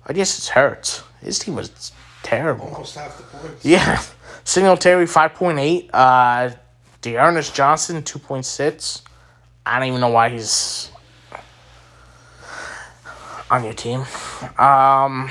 I 0.06 0.14
guess 0.14 0.38
it's 0.38 0.50
Hurts. 0.50 1.04
His 1.22 1.40
team 1.40 1.56
was 1.56 1.92
terrible. 2.24 2.68
Almost 2.68 2.96
half 2.96 3.18
the 3.18 3.24
points. 3.24 3.66
Yeah. 3.66 4.02
Singletary 4.44 5.06
5.8. 5.06 5.90
Uh 5.94 6.56
Dearness 7.02 7.52
Johnson 7.52 8.02
2.6. 8.02 9.02
I 9.66 9.80
don't 9.80 9.90
even 9.90 10.00
know 10.00 10.10
why 10.10 10.30
he's 10.30 10.90
on 13.52 13.64
your 13.64 13.74
team. 13.74 14.06
Um 14.58 15.30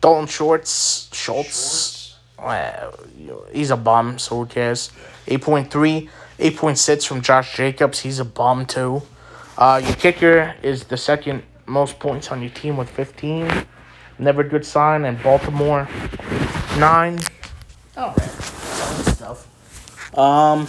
Dalton 0.00 0.26
Shorts 0.26 1.08
Schultz. 1.12 1.48
Schwartz. 1.48 1.98
Well, 2.38 2.94
he's 3.52 3.70
a 3.70 3.76
bum, 3.76 4.18
so 4.18 4.36
who 4.36 4.46
cares? 4.46 4.92
8.3, 5.26 6.08
8.6 6.38 7.06
from 7.06 7.20
Josh 7.20 7.56
Jacobs. 7.56 8.00
He's 8.00 8.20
a 8.20 8.24
bum 8.24 8.64
too. 8.64 9.02
Uh, 9.56 9.80
your 9.84 9.96
kicker 9.96 10.54
is 10.62 10.84
the 10.84 10.96
second 10.96 11.42
most 11.66 11.98
points 11.98 12.30
on 12.30 12.40
your 12.40 12.50
team 12.50 12.76
with 12.76 12.88
15. 12.90 13.66
Never 14.20 14.42
a 14.42 14.48
good 14.48 14.64
sign. 14.64 15.04
And 15.04 15.20
Baltimore, 15.20 15.88
9. 16.78 17.20
All 17.96 18.14
right. 18.16 18.30
Stuff. 19.08 20.16
Um, 20.16 20.68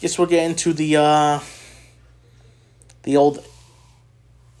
guess 0.00 0.18
we'll 0.18 0.28
get 0.28 0.44
into 0.44 0.74
the, 0.74 0.96
uh, 0.96 1.40
the 3.04 3.16
old 3.16 3.42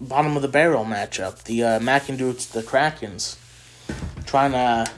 bottom 0.00 0.36
of 0.36 0.42
the 0.42 0.48
barrel 0.48 0.86
matchup. 0.86 1.44
The 1.44 1.64
uh, 1.64 1.78
McIndoots, 1.80 2.50
the 2.50 2.62
Krakens. 2.62 3.36
Trying 4.24 4.52
to 4.52 4.90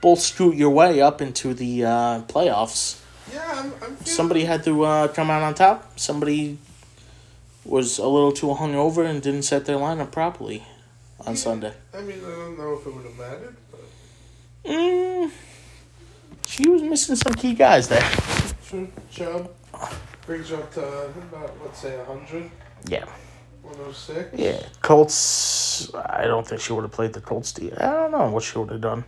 bull 0.00 0.16
scoot 0.16 0.56
your 0.56 0.70
way 0.70 1.00
up 1.00 1.22
into 1.22 1.54
the 1.54 1.84
uh, 1.84 2.22
playoffs. 2.22 3.01
Yeah, 3.32 3.44
I'm, 3.50 3.66
I'm 3.66 3.72
feeling 3.72 3.96
Somebody 4.04 4.44
had 4.44 4.62
to 4.64 4.82
uh, 4.84 5.08
come 5.08 5.30
out 5.30 5.42
on 5.42 5.54
top. 5.54 5.98
Somebody 5.98 6.58
was 7.64 7.98
a 7.98 8.06
little 8.06 8.32
too 8.32 8.48
hungover 8.48 9.06
and 9.08 9.22
didn't 9.22 9.42
set 9.42 9.64
their 9.66 9.76
lineup 9.76 10.10
properly 10.10 10.64
on 11.26 11.36
Sunday. 11.36 11.72
I 11.94 12.00
mean, 12.02 12.18
I 12.18 12.28
don't 12.28 12.58
know 12.58 12.74
if 12.78 12.86
it 12.86 12.94
would 12.94 13.04
have 13.04 13.16
mattered, 13.18 13.56
but 13.70 13.80
Mm, 14.64 15.30
she 16.44 16.68
was 16.68 16.82
missing 16.82 17.16
some 17.16 17.34
key 17.34 17.54
guys 17.54 17.88
there. 17.88 18.08
sure, 18.64 18.86
Chubb 19.10 19.50
brings 20.26 20.50
you 20.50 20.56
up 20.56 20.72
to 20.74 20.80
about, 20.82 21.56
let's 21.64 21.78
say, 21.80 21.96
100, 21.98 22.50
Yeah. 22.86 23.04
106. 23.62 24.38
Yeah. 24.38 24.60
Colts, 24.82 25.92
I 25.94 26.24
don't 26.26 26.46
think 26.46 26.60
she 26.60 26.72
would 26.72 26.82
have 26.82 26.92
played 26.92 27.12
the 27.12 27.20
Colts. 27.20 27.54
I 27.58 27.86
don't 27.86 28.10
know 28.12 28.30
what 28.30 28.42
she 28.42 28.58
would 28.58 28.70
have 28.70 28.80
done. 28.80 29.04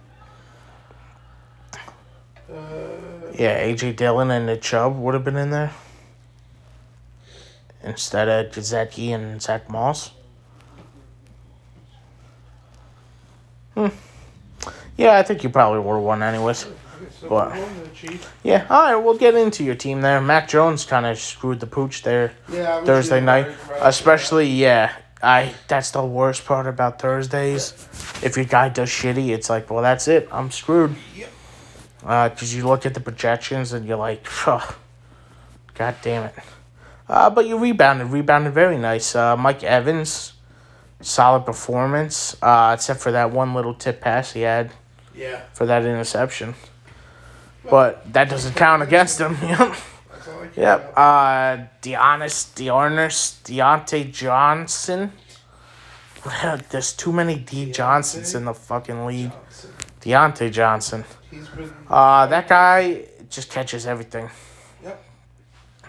Uh, 2.53 3.24
Yeah, 3.35 3.61
AJ 3.65 3.97
Dillon 3.97 4.31
and 4.31 4.49
the 4.49 4.57
Chubb 4.57 4.97
would 4.99 5.15
have 5.15 5.25
been 5.25 5.37
in 5.37 5.51
there. 5.51 5.73
Instead 7.83 8.29
of 8.29 8.53
Gesicki 8.53 9.09
and 9.09 9.43
Zach 9.43 9.69
Moss. 9.69 10.13
Hmm. 13.75 13.89
Yeah, 14.97 15.19
I 15.19 15.23
think 15.25 15.43
you 15.43 15.51
probably 15.51 15.81
would 15.81 15.95
have 15.97 16.03
won 16.05 16.23
anyways. 16.23 16.65
okay, 16.67 16.75
so 17.21 17.29
What? 17.29 17.53
we 17.53 17.61
won 17.61 17.83
the 17.83 17.89
Chiefs. 17.89 18.27
Yeah, 18.45 18.67
all 18.71 18.83
right, 18.85 18.97
we'll 18.97 19.19
get 19.19 19.35
into 19.35 19.65
your 19.65 19.75
team 19.75 20.01
there. 20.01 20.21
Mac 20.21 20.49
Jones 20.49 20.85
kind 20.85 21.05
of 21.05 21.19
screwed 21.19 21.59
the 21.61 21.67
pooch 21.67 22.03
there 22.03 22.33
Yeah, 22.51 22.85
Thursday 22.85 23.21
night, 23.21 23.49
especially 23.81 24.47
yeah. 24.49 24.93
I 25.23 25.55
that's 25.69 25.91
the 25.91 26.05
worst 26.05 26.45
part 26.45 26.67
about 26.67 27.01
Thursdays. 27.01 27.73
If 28.23 28.37
your 28.37 28.45
guy 28.45 28.69
does 28.69 28.91
shitty, 28.91 29.31
it's 29.31 29.49
like, 29.51 29.71
well, 29.71 29.83
that's 29.83 30.07
it. 30.07 30.29
I'm 30.31 30.51
screwed. 30.51 30.95
Yep. 31.17 31.31
Uh, 32.05 32.29
cause 32.29 32.53
you 32.53 32.67
look 32.67 32.85
at 32.85 32.93
the 32.93 33.01
projections 33.01 33.73
and 33.73 33.87
you're 33.87 33.97
like, 33.97 34.27
god 35.75 35.97
damn 36.03 36.25
it. 36.25 36.35
Uh, 37.09 37.31
but 37.31 37.47
you 37.47 37.59
rebounded, 37.59 38.09
rebounded 38.09 38.53
very 38.53 38.79
nice. 38.79 39.15
Uh, 39.15 39.37
Mike 39.37 39.63
Evans, 39.63 40.35
solid 41.01 41.45
performance. 41.47 42.37
Uh, 42.43 42.73
except 42.75 43.01
for 43.01 43.13
that 43.13 43.31
one 43.31 43.55
little 43.55 43.75
tip 43.75 44.01
pass 44.01 44.33
he 44.33 44.43
had. 44.43 44.71
Yeah, 45.15 45.43
for 45.53 45.65
that 45.67 45.85
interception. 45.85 46.55
But 47.71 48.13
that 48.13 48.29
doesn't 48.29 48.55
count 48.57 48.83
against 48.83 49.21
him. 49.21 49.37
Yep. 49.43 49.75
that's 50.11 50.29
all 50.29 50.43
I 50.43 50.47
care 50.49 50.65
Yep. 50.65 50.93
Uh, 50.97 51.57
Deonis, 51.83 52.55
Dearness, 52.55 53.41
Deontay 53.45 54.13
Johnson. 54.13 55.13
There's 56.71 56.93
too 56.93 57.13
many 57.13 57.37
D 57.37 57.71
Johnsons 57.71 58.35
in 58.35 58.45
the 58.45 58.55
fucking 58.55 59.07
league. 59.07 59.31
Johnson. 59.31 59.71
Deontay 60.01 60.53
Johnson. 60.53 61.05
He's 61.35 61.49
been. 61.49 61.73
Uh, 61.89 62.27
that 62.27 62.49
guy 62.49 63.05
just 63.29 63.51
catches 63.51 63.87
everything. 63.87 64.31
Yep. 64.83 65.05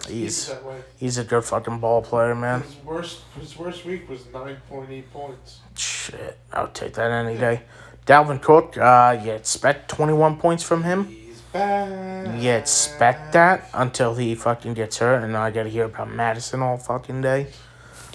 He's 0.08 0.48
He's 0.48 0.56
he's 0.98 1.18
a 1.18 1.24
good 1.24 1.44
fucking 1.44 1.80
ball 1.80 2.02
player, 2.02 2.36
man. 2.36 2.62
His 2.62 2.76
worst, 2.84 3.22
his 3.40 3.58
worst 3.58 3.86
week 3.86 4.10
was 4.10 4.22
9.8 4.22 5.04
points. 5.12 5.60
Shit, 5.76 6.38
I'll 6.52 6.68
take 6.68 6.94
that 6.94 7.12
any 7.12 7.38
day. 7.38 7.62
Dalvin 8.06 8.42
Cook, 8.42 8.78
uh, 8.78 9.20
you 9.24 9.32
expect 9.32 9.90
21 9.90 10.38
points 10.38 10.64
from 10.64 10.84
him. 10.84 11.06
He's 11.06 11.42
back. 11.42 12.42
You 12.42 12.52
expect 12.52 13.34
that 13.34 13.70
until 13.74 14.14
he 14.16 14.36
fucking 14.36 14.76
gets 14.76 14.98
hurt, 15.00 15.24
and 15.24 15.36
I 15.36 15.50
gotta 15.50 15.70
hear 15.70 15.86
about 15.86 16.12
Mattison 16.12 16.62
all 16.62 16.78
fucking 16.78 17.22
day. 17.22 17.48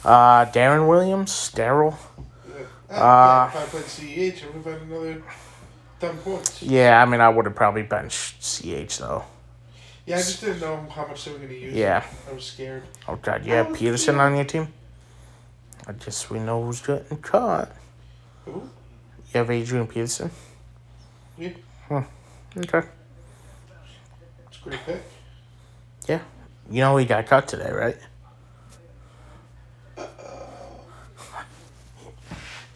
Uh, 0.04 0.46
Darren 0.46 0.88
Williams. 0.88 1.52
Uh, 1.58 1.90
Uh, 2.90 3.50
if 3.52 3.56
I 3.56 3.66
played 3.66 3.84
CEH, 3.84 4.42
I 4.42 4.46
would 4.46 4.54
have 4.56 4.64
had 4.64 4.82
another 4.82 5.22
10 6.00 6.16
points. 6.18 6.62
Yeah, 6.62 7.00
I 7.00 7.04
mean, 7.04 7.20
I 7.20 7.28
would 7.28 7.44
have 7.44 7.54
probably 7.54 7.82
benched 7.82 8.42
CH 8.42 8.98
though. 8.98 9.24
Yeah, 10.06 10.16
I 10.16 10.18
just 10.18 10.40
didn't 10.40 10.60
know 10.60 10.86
how 10.90 11.06
much 11.06 11.24
they 11.24 11.32
were 11.32 11.38
going 11.38 11.50
to 11.50 11.58
use. 11.58 11.74
Yeah. 11.74 12.04
I 12.28 12.32
was 12.32 12.44
scared. 12.44 12.82
Oh 13.06 13.16
God, 13.16 13.44
you 13.44 13.52
have 13.52 13.74
Peterson 13.74 14.18
on 14.18 14.34
your 14.34 14.44
team. 14.44 14.68
I 15.86 15.92
guess 15.92 16.30
we 16.30 16.40
know 16.40 16.64
who's 16.64 16.80
getting 16.80 17.18
caught. 17.18 17.70
Who? 18.44 18.50
You 18.52 19.38
have 19.38 19.50
Adrian 19.50 19.86
Peterson. 19.86 20.30
Yeah. 21.38 21.50
Hmm. 21.88 22.00
Okay. 22.56 22.82
It's 24.48 24.58
a 24.58 24.62
great 24.62 24.80
pick. 24.84 25.02
Yeah. 26.08 26.20
You 26.70 26.80
know 26.80 26.96
he 26.96 27.04
got 27.04 27.26
cut 27.26 27.46
today, 27.46 27.70
right? 27.70 27.96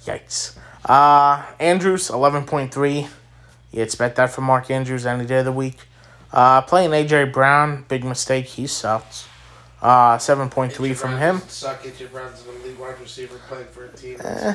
Yikes. 0.05 0.57
Uh, 0.85 1.45
Andrews, 1.59 2.09
11.3. 2.11 3.09
You 3.73 3.83
expect 3.83 4.17
that 4.17 4.31
from 4.31 4.45
Mark 4.45 4.71
Andrews 4.71 5.07
any 5.07 5.25
day 5.27 5.39
of 5.39 5.45
the 5.45 5.53
week. 5.53 5.79
Uh, 6.33 6.61
playing 6.63 6.91
AJ 6.91 7.33
Brown, 7.33 7.85
big 7.89 8.05
mistake. 8.05 8.47
He 8.47 8.67
sucks. 8.67 9.27
Uh, 9.81 10.17
7.3 10.17 10.97
from 10.97 11.19
him. 11.19 11.41
Suck. 11.49 11.83
AJ 11.83 12.11
Brown's 12.11 12.45
an 12.47 12.55
elite 12.63 12.79
wide 12.79 12.99
receiver 13.01 13.37
playing 13.49 13.67
for 13.67 13.85
a 13.87 13.93
team 13.93 14.19
Eh. 14.23 14.55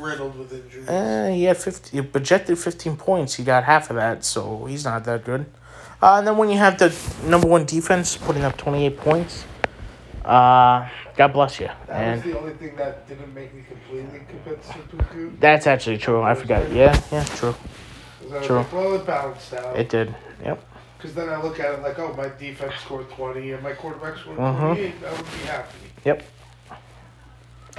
riddled 0.00 0.38
with 0.38 0.52
injuries. 0.52 0.88
Uh, 0.88 1.30
he 1.34 1.44
had 1.44 1.56
50, 1.56 1.96
he 1.96 2.02
projected 2.02 2.58
15 2.58 2.96
points. 2.96 3.34
He 3.34 3.44
got 3.44 3.64
half 3.64 3.90
of 3.90 3.96
that, 3.96 4.24
so 4.24 4.64
he's 4.66 4.84
not 4.84 5.04
that 5.04 5.24
good. 5.24 5.46
Uh, 6.02 6.16
and 6.18 6.26
then 6.26 6.36
when 6.36 6.50
you 6.50 6.58
have 6.58 6.78
the 6.78 6.94
number 7.28 7.46
one 7.46 7.64
defense 7.64 8.16
putting 8.16 8.42
up 8.44 8.56
28 8.56 8.96
points, 8.98 9.44
uh, 10.24 10.88
God 11.16 11.28
bless 11.32 11.58
you. 11.60 11.68
that 11.86 11.90
And 11.90 12.22
was 12.24 12.32
the 12.32 12.38
only 12.38 12.52
thing 12.54 12.76
that 12.76 13.08
didn't 13.08 13.34
make 13.34 13.52
me 13.54 13.62
completely 13.68 14.20
convinced 14.28 14.70
of 14.70 14.88
Puku. 14.88 15.38
that's 15.40 15.66
actually 15.66 15.98
true. 15.98 16.22
I 16.22 16.34
forgot. 16.34 16.70
Yeah, 16.72 17.00
yeah, 17.10 17.24
true. 17.24 17.54
True. 18.42 18.58
like, 18.58 18.72
well, 18.72 18.94
it 18.94 19.04
balanced 19.06 19.52
out. 19.54 19.78
It 19.78 19.88
did. 19.88 20.14
Yep. 20.42 20.64
Because 20.96 21.14
then 21.14 21.28
I 21.28 21.42
look 21.42 21.58
at 21.60 21.74
it 21.74 21.82
like, 21.82 21.98
oh, 21.98 22.14
my 22.16 22.30
defense 22.38 22.74
scored 22.80 23.10
20 23.10 23.52
and 23.52 23.62
my 23.62 23.72
quarterback 23.72 24.16
scored 24.18 24.38
Mhm. 24.38 24.58
28. 24.74 24.94
I 25.06 25.10
would 25.12 25.24
be 25.24 25.46
happy. 25.46 25.78
Yep. 26.04 26.22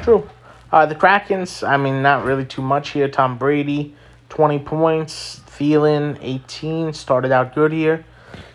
True. 0.02 0.30
Uh, 0.72 0.86
the 0.86 0.96
Krakens, 0.96 1.68
I 1.68 1.78
mean, 1.78 2.02
not 2.02 2.26
really 2.26 2.46
too 2.46 2.62
much 2.62 2.90
here. 2.90 3.08
Tom 3.08 3.38
Brady, 3.38 3.96
20 4.30 4.60
points. 4.60 5.40
Thielen, 5.58 6.18
18. 6.22 6.94
Started 6.94 7.32
out 7.32 7.54
good 7.56 7.72
here. 7.72 8.04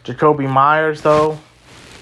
Jakobi 0.04 0.50
Meyers, 0.50 1.02
though, 1.02 1.38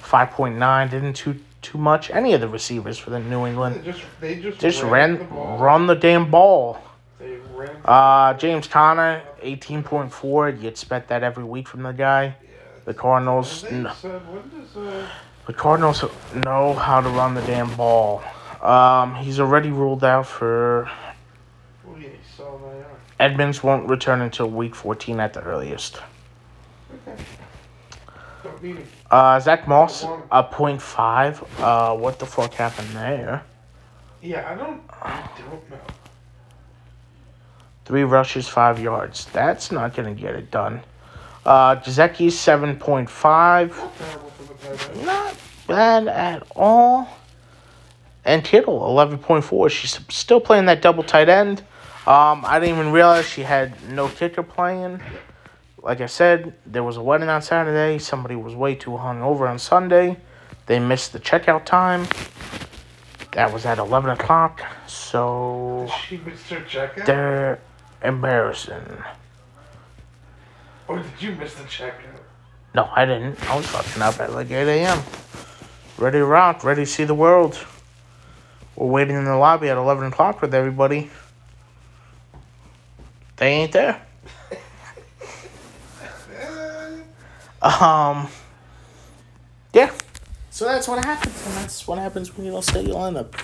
5.9. 0.03 0.91
Didn't 0.91 1.13
too 1.15 1.39
too 1.67 1.79
much. 1.79 2.11
Any 2.11 2.33
of 2.35 2.41
the 2.41 2.49
receivers 2.49 2.97
for 2.97 3.11
the 3.11 3.19
New 3.19 3.45
England. 3.47 3.77
They 3.77 3.91
just, 3.93 4.03
they 4.21 4.41
just, 4.41 4.59
Just 4.61 4.83
ran, 4.83 5.15
the 5.15 5.19
ran, 5.21 5.29
ball. 5.31 5.59
run 5.59 5.87
the 5.87 5.95
damn 5.97 6.31
ball. 6.31 6.81
They 7.19 7.37
ran. 7.55 7.77
Uh, 7.85 8.35
James 8.35 8.69
Conner, 8.69 9.23
18.4. 9.43 10.63
You 10.63 10.69
expect 10.69 11.09
that 11.09 11.23
every 11.23 11.45
week 11.45 11.67
from 11.69 11.83
the 11.83 11.93
guy. 11.93 12.37
The 12.85 12.95
Cardinals, 12.95 13.65
no. 13.71 13.93
said, 13.95 14.21
when 14.33 14.49
does, 14.49 14.77
uh, 14.77 15.09
The 15.47 15.53
Cardinals 15.53 16.05
know 16.45 16.73
how 16.75 17.01
to 17.01 17.09
run 17.09 17.35
the 17.35 17.43
damn 17.43 17.75
ball. 17.75 18.23
Um, 18.63 19.17
he's 19.17 19.41
already 19.41 19.71
ruled 19.71 20.05
out 20.05 20.27
for 20.27 20.89
yeah, 21.99 22.09
he 22.09 22.09
saw 22.37 22.59
my 22.59 22.69
arm. 22.69 22.85
Edmonds 23.19 23.63
won't 23.63 23.89
return 23.89 24.21
until 24.21 24.49
week 24.49 24.75
14 24.75 25.19
at 25.19 25.33
the 25.33 25.43
earliest. 25.43 26.01
Okay. 27.09 27.23
Don't 29.11 29.19
need 29.19 29.25
him. 29.25 29.37
Uh, 29.37 29.41
Zach 29.41 29.69
Moss, 29.69 30.05
a 30.31 30.43
point 30.43 30.81
five. 30.83 31.43
Uh, 31.61 31.97
what 31.97 32.19
the 32.19 32.27
fuck 32.27 32.55
happened 32.55 32.89
there? 32.91 33.43
Yeah, 34.23 34.51
I 34.51 34.55
don't, 34.55 34.83
I 35.03 35.29
don't 35.39 35.71
know. 35.71 35.79
Three 37.85 38.03
rushes, 38.03 38.49
five 38.49 38.81
yards. 38.81 39.27
That's 39.27 39.71
not 39.71 39.95
gonna 39.95 40.15
get 40.15 40.35
it 40.35 40.51
done. 40.51 40.83
Uh, 41.45 41.77
Gesicki, 41.77 42.27
7.5. 42.27 43.69
Not 43.69 43.97
terrible 43.97 44.31
for 44.31 44.43
the 44.53 44.77
tight 44.77 44.91
end. 44.97 45.07
Not 45.07 45.37
bad 45.69 46.09
at 46.09 46.43
all. 46.57 47.09
And 48.25 48.43
Kittle, 48.43 48.81
11.4. 48.81 49.71
She's 49.71 50.01
still 50.09 50.41
playing 50.41 50.67
that 50.67 50.83
double 50.83 51.05
tight 51.05 51.29
end. 51.29 51.61
Um, 52.07 52.45
I 52.45 52.59
didn't 52.59 52.77
even 52.77 52.93
realize 52.93 53.27
she 53.29 53.43
had 53.43 53.75
no 53.91 54.09
kicker 54.09 54.43
playing. 54.43 55.01
Like 55.87 56.01
I 56.01 56.07
said, 56.07 56.53
there 56.67 56.83
was 56.83 56.97
a 56.97 57.01
wedding 57.01 57.29
on 57.29 57.43
Saturday. 57.43 58.01
Somebody 58.01 58.35
was 58.35 58.57
way 58.57 58.75
too 58.75 58.91
hungover 58.91 59.49
on 59.49 59.61
Sunday. 59.61 60.17
They 60.67 60.81
missed 60.81 61.13
the 61.13 61.21
checkout 61.21 61.65
time. 61.65 62.09
That 63.35 63.53
was 63.53 63.65
at 63.65 63.79
11 63.79 64.11
o'clock. 64.11 64.63
So 64.89 65.87
Did 65.87 65.95
she 65.95 66.17
miss 66.29 66.43
her 66.51 66.57
checkout? 66.63 67.07
they're 67.07 67.61
embarrassing. 68.03 68.83
Or 70.89 70.99
did 70.99 71.07
you 71.21 71.37
miss 71.37 71.55
the 71.55 71.63
checkout? 71.63 72.19
No, 72.75 72.91
I 72.93 73.05
didn't. 73.05 73.41
I 73.49 73.57
was 73.57 73.67
fucking 73.69 74.03
up 74.03 74.19
at 74.19 74.33
like 74.33 74.51
8 74.51 74.67
a.m. 74.67 75.01
Ready 75.99 76.19
to 76.19 76.27
rock, 76.27 76.65
ready 76.65 76.83
to 76.83 76.91
see 76.91 77.05
the 77.05 77.15
world. 77.15 77.65
We're 78.75 78.89
waiting 78.89 79.15
in 79.15 79.25
the 79.25 79.37
lobby 79.37 79.69
at 79.69 79.77
11 79.77 80.09
o'clock 80.09 80.43
with 80.43 80.53
everybody. 80.53 81.13
They 83.37 83.51
ain't 83.53 83.71
there. 83.71 84.06
Um, 87.67 88.29
yeah. 89.73 89.93
So 90.51 90.67
that's 90.67 90.87
what 90.87 91.05
happens, 91.05 91.45
and 91.47 91.55
that's 91.57 91.87
what 91.87 91.99
happens 91.99 92.35
when 92.37 92.47
you 92.47 92.53
don't 92.53 92.63
stay 92.63 92.83
your 92.83 92.95
lineup. 92.95 93.35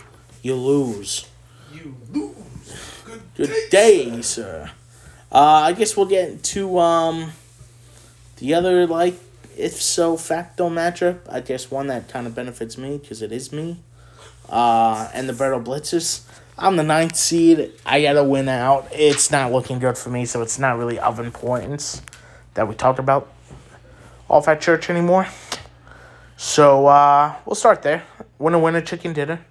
You 0.42 0.54
lose. 0.54 1.28
You 1.72 1.96
lose. 2.12 2.36
Good, 3.34 3.48
Good 3.48 3.70
day, 3.70 4.22
sir. 4.22 4.70
Uh, 5.30 5.62
I 5.64 5.72
guess 5.72 5.96
we'll 5.96 6.06
get 6.06 6.28
into 6.30 6.78
um, 6.78 7.32
the 8.36 8.54
other 8.54 8.86
like 8.86 9.14
if 9.56 9.72
so 9.82 10.16
facto 10.16 10.70
matchup. 10.70 11.20
I 11.28 11.40
guess 11.40 11.70
one 11.70 11.88
that 11.88 12.08
kind 12.08 12.26
of 12.26 12.34
benefits 12.34 12.78
me 12.78 12.98
because 12.98 13.22
it 13.22 13.32
is 13.32 13.52
me. 13.52 13.78
Uh, 14.48 15.10
and 15.12 15.28
the 15.28 15.32
Berto 15.32 15.62
Blitzers. 15.62 16.22
I'm 16.56 16.76
the 16.76 16.82
ninth 16.84 17.16
seed. 17.16 17.72
I 17.84 18.02
gotta 18.02 18.22
win 18.22 18.48
out. 18.48 18.86
It's 18.92 19.30
not 19.30 19.50
looking 19.50 19.80
good 19.80 19.98
for 19.98 20.10
me, 20.10 20.26
so 20.26 20.42
it's 20.42 20.58
not 20.58 20.78
really 20.78 20.98
of 20.98 21.18
importance 21.18 22.02
that 22.54 22.68
we 22.68 22.74
talk 22.74 22.98
about 22.98 23.32
off 24.32 24.48
at 24.48 24.60
church 24.60 24.88
anymore. 24.90 25.28
So 26.36 26.86
uh, 26.86 27.36
we'll 27.44 27.54
start 27.54 27.82
there. 27.82 28.02
Winner, 28.38 28.58
winner, 28.58 28.80
chicken 28.80 29.12
dinner. 29.12 29.44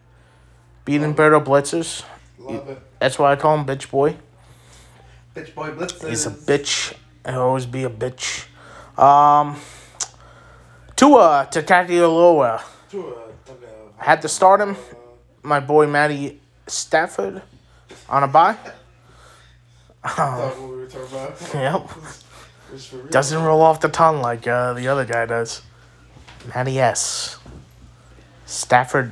Beating 0.83 1.13
Berto 1.13 1.41
Blitzers. 1.45 2.03
Love 2.39 2.67
it. 2.67 2.81
That's 2.99 3.17
why 3.19 3.31
I 3.31 3.35
call 3.35 3.57
him 3.57 3.65
bitch 3.65 3.89
boy. 3.89 4.17
Bitch 5.35 5.53
boy 5.53 5.71
blitz. 5.71 6.03
He's 6.03 6.25
a 6.25 6.31
bitch. 6.31 6.93
He'll 7.25 7.41
always 7.41 7.67
be 7.67 7.83
a 7.83 7.89
bitch. 7.89 8.47
Um, 8.97 9.55
Tua 10.95 11.47
Tagovailoa. 11.49 12.61
I 13.99 14.03
had 14.03 14.21
to 14.23 14.27
start 14.27 14.59
him. 14.59 14.75
My 15.43 15.59
boy 15.59 15.87
Matty 15.87 16.41
Stafford 16.67 17.41
on 18.09 18.23
a 18.23 18.27
bye. 18.27 18.57
That's 20.03 20.17
what 20.57 20.69
we 20.69 20.75
were 20.77 20.87
talking 20.87 21.07
about. 21.15 21.41
Yep. 21.53 21.89
It's 22.73 22.85
for 22.85 22.97
real. 22.97 23.07
Doesn't 23.07 23.43
roll 23.43 23.61
off 23.61 23.79
the 23.81 23.89
tongue 23.89 24.21
like 24.21 24.47
uh, 24.47 24.73
the 24.73 24.87
other 24.87 25.05
guy 25.05 25.25
does. 25.25 25.61
Matty 26.53 26.79
S. 26.79 27.37
Stafford 28.45 29.11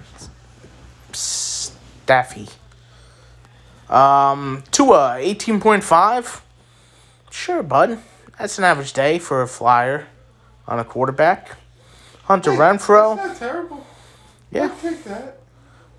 Staffy. 1.14 2.48
Um, 3.90 4.64
Tua, 4.72 5.18
18.5. 5.20 6.42
Sure, 7.32 7.64
bud. 7.64 8.00
That's 8.38 8.58
an 8.58 8.64
average 8.64 8.94
day 8.94 9.20
for 9.20 9.42
a 9.42 9.48
flyer 9.48 10.08
on 10.68 10.80
a 10.80 10.84
quarterback. 10.84 11.58
Hunter 12.24 12.52
Hey, 12.52 12.58
Renfrow. 12.58 13.16
That's 13.16 13.42
not 13.42 13.48
terrible. 13.48 13.88
Yeah. 14.52 14.64
I'll 14.64 14.78
take 14.78 15.04
that. 15.06 15.40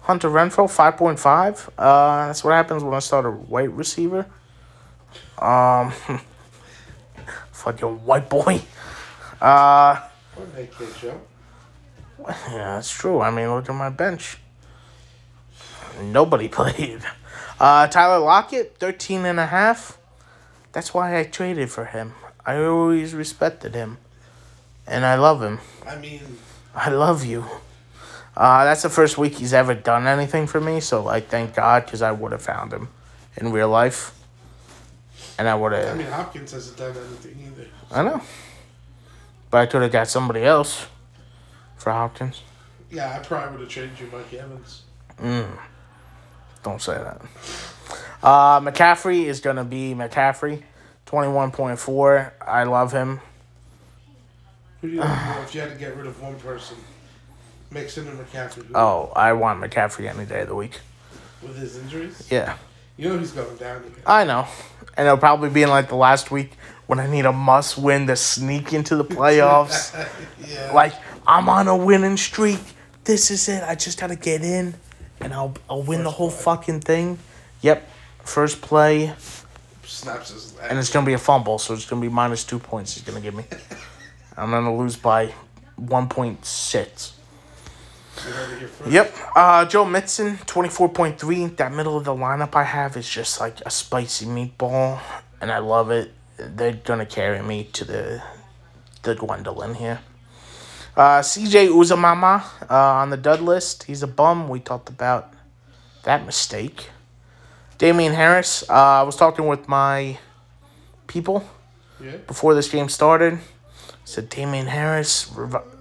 Hunter 0.03 0.29
Renfrow, 0.29 0.67
5.5. 0.67 1.69
Uh, 1.77 2.27
that's 2.27 2.43
what 2.43 2.53
happens 2.53 2.83
when 2.83 2.95
I 2.95 3.01
start 3.01 3.27
a 3.27 3.31
white 3.31 3.71
receiver. 3.73 4.27
Um, 5.39 5.93
fucking 7.61 8.05
white 8.05 8.29
boy. 8.29 8.61
Uh, 9.41 9.99
What 10.35 10.99
Joe. 11.01 11.19
yeah, 12.29 12.75
that's 12.75 12.91
true. 12.91 13.23
I 13.23 13.31
mean, 13.31 13.49
look 13.49 13.71
at 13.71 13.75
my 13.75 13.89
bench. 13.89 14.37
Nobody 16.03 16.47
played. 16.59 17.01
Uh, 17.59 17.87
Tyler 17.87 18.19
Lockett, 18.19 18.77
13 18.79 19.25
and 19.25 19.41
a 19.41 19.47
half. 19.47 19.97
That's 20.73 20.93
why 20.93 21.19
I 21.19 21.25
traded 21.25 21.71
for 21.71 21.87
him. 21.87 22.13
I 22.45 22.57
always 22.63 23.15
respected 23.15 23.75
him. 23.75 23.97
And 24.87 25.07
I 25.07 25.15
love 25.15 25.43
him. 25.43 25.61
I 25.89 25.97
mean, 25.97 26.21
I 26.75 26.91
love 26.91 27.25
you. 27.25 27.47
Uh, 28.37 28.65
that's 28.65 28.83
the 28.83 28.91
first 28.91 29.17
week 29.17 29.37
he's 29.39 29.55
ever 29.55 29.73
done 29.73 30.07
anything 30.07 30.47
for 30.47 30.61
me, 30.61 30.81
so 30.81 31.03
like 31.03 31.29
thank 31.29 31.55
God, 31.55 31.87
because 31.87 32.03
I 32.03 32.13
would 32.13 32.33
have 32.33 32.43
found 32.43 32.73
him 32.75 32.89
in 33.37 33.53
real 33.53 33.71
life, 33.71 34.13
and 35.41 35.49
I 35.49 35.55
would 35.55 35.73
have. 35.73 35.95
I 35.95 35.95
mean 35.95 36.07
Hopkins 36.07 36.53
hasn't 36.53 36.77
done 36.77 36.95
anything 36.95 37.35
either. 37.47 37.67
I 37.91 38.03
know, 38.03 38.21
but 39.51 39.63
I 39.63 39.67
could 39.67 39.81
have 39.81 39.91
got 39.91 40.07
somebody 40.07 40.43
else 40.43 40.87
for 41.79 41.91
Hopkins. 41.93 42.43
Yeah, 42.91 43.17
I 43.19 43.25
probably 43.25 43.53
would 43.53 43.61
have 43.61 43.71
traded 43.71 43.99
you 43.99 44.11
Mike 44.13 44.35
Evans. 44.35 44.83
Mm. 45.19 45.59
don't 46.63 46.83
say 46.83 46.93
that. 46.93 47.23
Uh, 48.23 48.61
McCaffrey 48.61 49.25
is 49.25 49.41
gonna 49.41 49.65
be 49.65 49.95
McCaffrey, 49.95 50.63
twenty 51.07 51.33
one 51.33 51.51
point 51.53 51.79
four. 51.79 52.35
I 52.47 52.65
love 52.65 52.93
him. 52.93 53.21
Who 54.83 54.89
do 54.89 54.95
you 54.97 55.03
if 55.43 55.55
you 55.55 55.63
had 55.63 55.71
to 55.73 55.79
get 55.79 55.97
rid 55.97 56.07
of 56.07 56.21
one 56.21 56.39
person? 56.39 56.77
Mixon 57.71 58.09
and 58.09 58.19
McCaffrey. 58.19 58.67
Oh, 58.75 59.11
I 59.17 59.33
want 59.33 59.63
McCaffrey 59.63 60.07
any 60.07 60.27
day 60.27 60.43
of 60.43 60.49
the 60.49 60.55
week. 60.55 60.81
With 61.41 61.57
his 61.57 61.79
injuries? 61.79 62.29
Yeah, 62.31 62.57
You 62.99 63.09
know 63.09 63.19
he's 63.19 63.31
going 63.31 63.57
down 63.57 63.79
again. 63.79 64.03
I 64.05 64.25
know, 64.25 64.47
and 64.97 65.07
it'll 65.07 65.19
probably 65.19 65.51
be 65.51 65.63
in 65.63 65.69
like 65.69 65.89
the 65.89 65.97
last 65.97 66.31
week 66.31 66.53
when 66.87 66.99
I 66.99 67.07
need 67.07 67.25
a 67.25 67.33
must 67.33 67.79
win 67.79 68.07
to 68.09 68.17
sneak 68.17 68.73
into 68.73 68.97
the 68.97 69.05
playoffs. 69.05 69.95
yeah. 70.47 70.73
like 70.73 70.93
I'm 71.27 71.49
on 71.49 71.69
a 71.69 71.77
winning 71.77 72.17
streak. 72.17 72.59
This 73.05 73.31
is 73.31 73.49
it. 73.49 73.63
I 73.63 73.75
just 73.75 73.99
gotta 73.99 74.17
get 74.17 74.43
in, 74.43 74.75
and 75.21 75.33
I'll 75.33 75.55
I'll 75.69 75.83
win 75.83 76.03
the 76.05 76.11
whole 76.11 76.31
play. 76.31 76.43
fucking 76.43 76.81
thing. 76.81 77.19
Yep, 77.63 77.89
first 78.25 78.61
play, 78.61 79.13
snaps 79.85 80.31
his 80.31 80.57
leg. 80.57 80.67
and 80.71 80.79
it's 80.79 80.91
gonna 80.91 81.07
be 81.07 81.13
a 81.13 81.19
fumble, 81.19 81.59
so 81.59 81.75
it's 81.75 81.87
gonna 81.87 82.03
be 82.03 82.09
minus 82.09 82.45
two 82.45 82.59
points. 82.59 82.95
He's 82.95 83.05
gonna 83.05 83.21
give 83.21 83.35
me. 83.35 83.45
I'm 84.37 84.51
gonna 84.51 84.77
lose 84.77 84.97
by 84.97 85.33
one 85.77 86.09
point 86.09 86.45
six. 86.45 87.13
You 87.15 87.15
heard 87.15 87.15
it 87.15 87.15
here 87.15 87.15
first. 87.15 88.00
Yep. 88.89 89.15
Uh, 89.35 89.65
Joe 89.67 89.85
Mixon, 89.85 90.39
twenty 90.47 90.69
four 90.69 90.89
point 90.89 91.19
three. 91.19 91.47
That 91.47 91.73
middle 91.73 91.97
of 91.97 92.05
the 92.05 92.15
lineup 92.15 92.55
I 92.55 92.65
have 92.65 92.97
is 92.97 93.09
just 93.09 93.41
like 93.41 93.61
a 93.65 93.71
spicy 93.71 94.27
meatball, 94.27 95.01
and 95.41 95.51
I 95.51 95.59
love 95.59 95.91
it. 95.91 96.13
They're 96.37 96.73
gonna 96.73 97.07
carry 97.07 97.43
me 97.43 97.65
to 97.73 97.85
the 97.85 98.23
the 99.03 99.15
Gwendolyn 99.15 99.75
here. 99.75 100.01
Uh, 100.97 101.21
CJ 101.21 101.69
Uzamama 101.69 102.43
uh, 102.69 102.75
on 102.75 103.11
the 103.11 103.17
dud 103.17 103.41
list. 103.41 103.85
He's 103.85 104.03
a 104.03 104.07
bum. 104.09 104.49
We 104.49 104.61
talked 104.61 104.89
about 104.89 105.33
that 106.03 106.27
mistake. 106.27 106.91
Damian 107.79 108.13
Harris. 108.13 108.69
Uh, 108.69 108.73
I 109.01 109.03
was 109.03 109.17
talking 109.17 109.47
with 109.47 109.69
my 109.69 110.19
people 111.07 111.49
Yeah. 112.03 112.17
before 112.27 112.55
this 112.55 112.69
game 112.69 112.89
started. 112.89 113.39
said 114.05 114.29
Damian 114.29 114.67
Harris, 114.67 115.27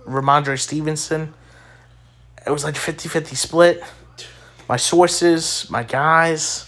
Rhamondre 0.07 0.57
Stevenson. 0.59 1.33
It 2.49 2.51
was 2.51 2.63
like 2.63 2.75
a 2.75 2.79
50 2.79 3.09
50 3.09 3.35
split. 3.35 3.83
My 4.67 4.75
sources, 4.75 5.67
my 5.69 5.83
guys, 5.83 6.65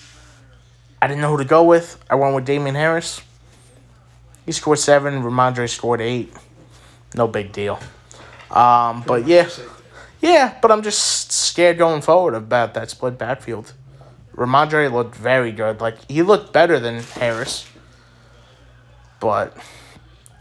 I 1.02 1.08
didn't 1.08 1.22
know 1.22 1.32
who 1.32 1.40
to 1.40 1.44
go 1.44 1.64
with. 1.64 1.98
I 2.08 2.14
went 2.14 2.36
with 2.36 2.46
Damian 2.46 2.76
Harris. 2.76 3.20
He 4.46 4.52
scored 4.52 4.78
seven, 4.78 5.24
Rhamondre 5.24 5.68
scored 5.68 6.00
eight. 6.00 6.32
No 7.16 7.28
big 7.28 7.52
deal. 7.52 7.80
Um, 8.52 9.02
but 9.08 9.26
yeah, 9.26 9.50
yeah, 10.22 10.56
but 10.62 10.72
I'm 10.72 10.84
just 10.84 11.32
scared 11.32 11.80
going 11.80 12.04
forward 12.04 12.36
about 12.36 12.76
that 12.76 12.92
split 12.92 13.18
backfield. 13.18 13.74
Rhamondre 14.36 14.92
looked 14.92 15.16
very 15.16 15.52
good. 15.52 15.82
Like 15.82 15.98
he 16.08 16.22
looked 16.22 16.54
better 16.54 16.80
than 16.80 17.02
Harris. 17.02 17.68
But 19.20 19.58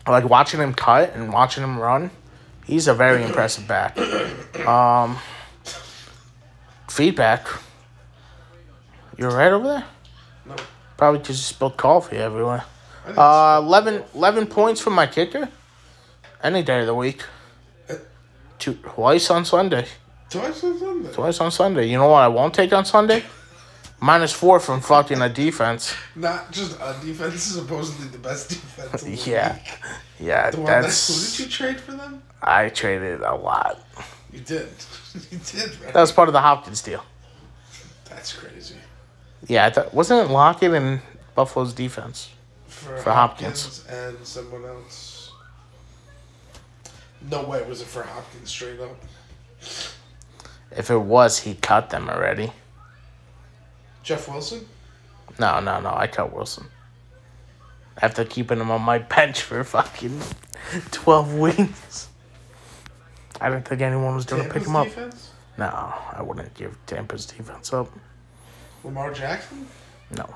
like 0.07 0.29
watching 0.29 0.61
him 0.61 0.75
cut 0.75 1.15
and 1.15 1.33
watching 1.33 1.65
him 1.65 1.79
run, 1.79 2.11
he's 2.71 2.87
a 2.89 2.95
very 2.95 3.23
impressive 3.23 3.67
back. 3.67 3.99
Um 4.67 5.19
feedback. 6.89 7.47
You're 9.17 9.31
right 9.31 9.53
over 9.53 9.67
there? 9.67 9.85
No. 10.47 10.57
Probably 10.97 11.21
because 11.21 11.39
you 11.39 11.43
spilled 11.43 11.77
coffee 11.77 12.17
everywhere. 12.17 12.65
Uh, 13.07 13.61
11, 13.63 14.05
11 14.15 14.47
points 14.47 14.81
from 14.81 14.95
my 14.95 15.07
kicker. 15.07 15.49
Any 16.43 16.63
day 16.63 16.81
of 16.81 16.87
the 16.87 16.95
week. 16.95 17.23
Two, 18.59 18.75
twice 18.75 19.31
on 19.31 19.45
Sunday. 19.45 19.87
Twice 20.29 20.63
on 20.65 20.79
Sunday. 20.79 21.13
Twice 21.13 21.41
on 21.41 21.51
Sunday. 21.51 21.89
You 21.89 21.97
know 21.99 22.09
what 22.09 22.23
I 22.23 22.29
won't 22.29 22.55
take 22.55 22.73
on 22.73 22.85
Sunday? 22.85 23.25
Minus 24.01 24.33
four 24.33 24.61
from 24.61 24.81
fucking 24.81 25.21
a 25.21 25.29
defense. 25.29 25.95
Not 26.17 26.51
just 26.53 26.77
a 26.81 26.97
defense, 27.05 27.35
is 27.35 27.43
supposedly 27.61 28.09
the 28.09 28.19
best 28.19 28.49
defense. 28.49 29.03
in 29.03 29.11
the 29.15 29.31
Yeah. 29.31 29.53
league. 29.53 29.97
Yeah, 30.19 30.51
The 30.51 30.57
one 30.61 30.67
that, 30.67 30.85
who 30.85 31.15
did 31.27 31.39
you 31.39 31.47
trade 31.49 31.81
for 31.81 31.93
them? 31.93 32.23
I 32.43 32.69
traded 32.71 33.21
a 33.23 33.35
lot. 33.35 33.81
You 34.33 34.41
did. 34.41 34.69
you 35.31 35.39
did, 35.39 35.81
right? 35.83 35.93
That 35.93 36.01
was 36.01 36.13
part 36.13 36.29
of 36.29 36.33
the 36.33 36.41
Hopkins 36.41 36.83
deal. 36.83 37.03
That's 38.09 38.33
crazy. 38.33 38.77
Yeah, 39.47 39.67
I 39.67 39.71
thought, 39.71 39.95
wasn't 39.95 40.29
it 40.29 40.33
Lockett 40.33 40.73
and 40.75 41.01
Buffalo's 41.35 41.73
defense? 41.73 42.31
For, 42.69 42.97
For 42.99 43.13
Hopkins. 43.13 43.85
and 43.89 44.17
someone 44.27 44.65
else. 44.65 45.33
No 47.31 47.45
way 47.45 47.63
was 47.67 47.81
it 47.83 47.87
for 47.87 48.03
Hopkins 48.03 48.49
straight 48.51 48.81
up. 48.81 48.97
If 50.71 50.91
it 50.91 50.97
was, 50.99 51.41
he 51.41 51.55
cut 51.55 51.91
them 51.91 52.09
already. 52.09 52.53
Jeff 54.03 54.29
Wilson? 54.29 54.67
No, 55.39 55.61
no, 55.61 55.81
no. 55.81 55.93
I 55.95 56.07
cut 56.07 56.33
Wilson. 56.33 56.67
After 58.01 58.25
keeping 58.25 58.59
him 58.61 58.71
on 58.71 58.83
my 58.83 58.99
bench 58.99 59.43
for 59.43 59.63
fucking 59.63 60.21
12 60.91 61.35
weeks. 61.35 62.09
I 63.41 63.51
didn't 63.51 63.67
think 63.69 63.81
anyone 63.81 64.15
was 64.15 64.25
going 64.27 64.43
to 64.45 64.53
pick 64.53 64.65
him 64.65 64.77
up. 64.77 64.85
defense? 64.87 65.31
No, 65.59 65.67
I 65.67 66.23
wouldn't 66.23 66.55
give 66.55 66.77
Tampa's 66.87 67.27
defense 67.27 67.73
up. 67.73 67.91
Lamar 68.85 69.13
Jackson? 69.13 69.67
No. 70.17 70.35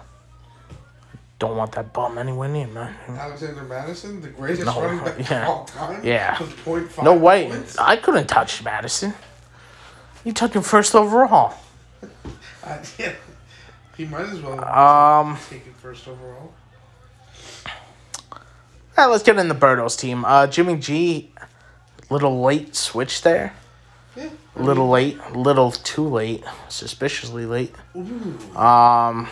Don't 1.38 1.56
want 1.56 1.72
that 1.72 1.92
bum 1.92 2.16
anywhere 2.18 2.48
near 2.48 2.66
me. 2.66 2.80
Alexander 3.08 3.62
Mattison? 3.62 4.20
The 4.20 4.28
greatest 4.28 4.64
No, 4.66 4.80
running 4.80 5.04
back 5.04 5.18
yeah. 5.30 5.42
of 5.42 5.48
all 5.48 5.64
time? 5.64 6.04
Yeah. 6.04 6.38
With 6.40 6.56
0.5 6.64 7.02
No 7.02 7.14
way. 7.14 7.48
points? 7.48 7.76
I 7.78 7.96
couldn't 7.96 8.26
touch 8.28 8.62
Mattison. 8.62 9.14
You 10.24 10.32
took 10.32 10.54
him 10.54 10.62
first 10.62 10.94
overall. 10.94 11.54
I, 12.64 12.80
yeah. 12.98 13.12
He 13.96 14.04
might 14.06 14.26
as 14.28 14.40
well 14.40 14.62
Um, 14.64 15.38
take 15.48 15.66
it 15.66 15.74
first 15.80 16.08
overall. 16.08 16.52
all 17.66 18.42
right, 18.96 19.06
let's 19.06 19.22
get 19.22 19.36
in 19.38 19.48
the 19.48 19.54
Birdos 19.54 19.98
team. 19.98 20.24
Uh, 20.24 20.46
Jimmy 20.46 20.76
G, 20.76 21.30
little 22.10 22.42
late 22.42 22.74
switch 22.76 23.22
there. 23.22 23.54
Yeah. 24.16 24.28
Little 24.56 24.88
late, 24.88 25.18
little 25.34 25.72
too 25.72 26.08
late, 26.08 26.44
suspiciously 26.68 27.46
late. 27.46 27.74
Ooh. 27.96 28.56
Um, 28.56 29.28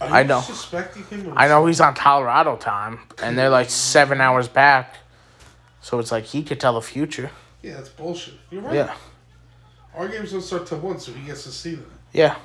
I 0.00 0.22
know. 0.24 0.42
I 1.36 1.48
know 1.48 1.66
he's 1.66 1.80
on 1.80 1.94
Colorado 1.94 2.56
time, 2.56 3.00
and 3.22 3.36
they're 3.38 3.48
like 3.50 3.70
seven 3.70 4.20
hours 4.20 4.46
back. 4.48 4.96
So 5.80 5.98
it's 5.98 6.12
like 6.12 6.24
he 6.24 6.42
could 6.44 6.60
tell 6.60 6.74
the 6.74 6.80
future. 6.82 7.30
Yeah, 7.62 7.74
that's 7.74 7.88
bullshit. 7.88 8.34
You're 8.50 8.62
right. 8.62 8.74
Yeah, 8.74 8.94
Our 9.96 10.06
games 10.08 10.30
don't 10.32 10.40
start 10.42 10.66
till 10.66 10.78
one, 10.78 10.98
so 11.00 11.12
he 11.12 11.24
gets 11.26 11.42
to 11.44 11.50
see 11.50 11.74
them. 11.76 11.90
yeah. 12.12 12.36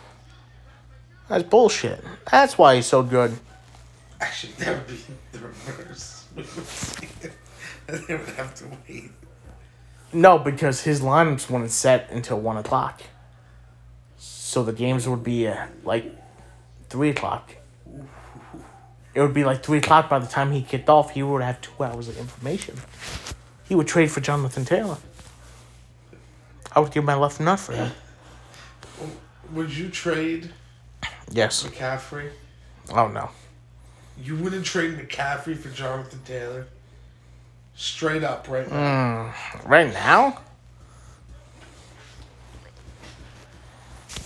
That's 1.30 1.44
bullshit. 1.44 2.04
That's 2.32 2.58
why 2.58 2.76
he's 2.76 2.86
so 2.86 3.04
good. 3.04 3.38
Actually, 4.20 4.54
that 4.54 4.78
would 4.78 4.88
be 4.88 4.98
the 5.32 5.40
reverse. 5.40 6.26
We 6.36 6.42
would 6.42 6.66
see 6.66 7.08
it, 7.22 7.34
and 7.88 8.04
they 8.08 8.16
would 8.16 8.30
have 8.30 8.56
to 8.56 8.66
wait. 8.88 9.12
No, 10.14 10.40
because 10.40 10.82
his 10.82 11.02
lineups 11.02 11.50
wouldn't 11.50 11.72
set 11.72 12.10
until 12.12 12.40
one 12.40 12.58
o'clock. 12.58 13.02
So 14.18 14.64
the 14.64 14.74
games 14.74 15.08
would 15.08 15.24
be 15.24 15.48
uh, 15.48 15.68
like 15.84 16.06
three 16.90 17.10
o'clock. 17.10 17.56
It 19.14 19.22
would 19.22 19.34
be 19.34 19.44
like 19.44 19.64
three 19.64 19.80
o'clock 19.80 20.10
by 20.10 20.20
the 20.20 20.28
time 20.28 20.52
he 20.52 20.62
kicked 20.62 20.90
off. 20.90 21.12
He 21.12 21.24
would 21.24 21.42
have 21.42 21.60
two 21.60 21.84
hours 21.84 22.08
of 22.08 22.18
information. 22.18 22.76
He 23.68 23.76
would 23.76 23.88
trade 23.88 24.12
for 24.12 24.22
Jonathan 24.22 24.64
Taylor. 24.64 24.98
I 26.72 26.80
would 26.80 26.92
give 26.92 27.04
my 27.04 27.16
left 27.16 27.40
nut 27.40 27.60
for 27.60 27.74
him. 27.74 27.92
Would 29.52 29.76
you 29.76 29.90
trade 29.90 30.52
Yes. 31.32 31.64
McCaffrey? 31.64 32.30
Oh 32.94 33.08
no. 33.08 33.30
You 34.22 34.36
wouldn't 34.38 34.66
trade 34.66 34.98
McCaffrey 34.98 35.58
for 35.58 35.70
Jonathan 35.70 36.22
Taylor? 36.26 36.68
Straight 37.76 38.24
up, 38.24 38.48
right 38.50 38.70
now. 38.72 39.30
Hmm. 39.34 39.70
Right 39.70 39.94
now? 39.94 40.40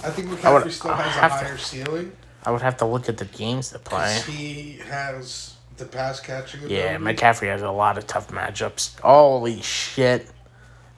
I 0.04 0.10
think 0.10 0.28
I 0.46 0.52
would- 0.54 0.64
McCaffrey 0.64 0.72
still 0.72 0.94
has 0.94 1.06
a 1.16 1.20
have 1.20 1.40
to- 1.40 1.46
higher 1.46 1.58
ceiling. 1.58 2.12
I 2.44 2.52
would 2.52 2.62
have 2.62 2.78
to 2.78 2.86
look 2.86 3.08
at 3.10 3.18
the 3.18 3.26
games 3.26 3.72
'cause 3.72 3.82
playing. 3.84 4.24
He 4.24 4.82
has 4.90 5.54
the 5.78 5.86
pass 5.86 6.20
catching 6.20 6.62
Yeah, 6.70 6.96
ability. 6.96 7.18
McCaffrey 7.22 7.48
has 7.52 7.62
a 7.62 7.70
lot 7.70 7.98
of 7.98 8.08
tough 8.08 8.30
matchups. 8.30 9.00
Holy 9.02 9.62
shit. 9.62 10.28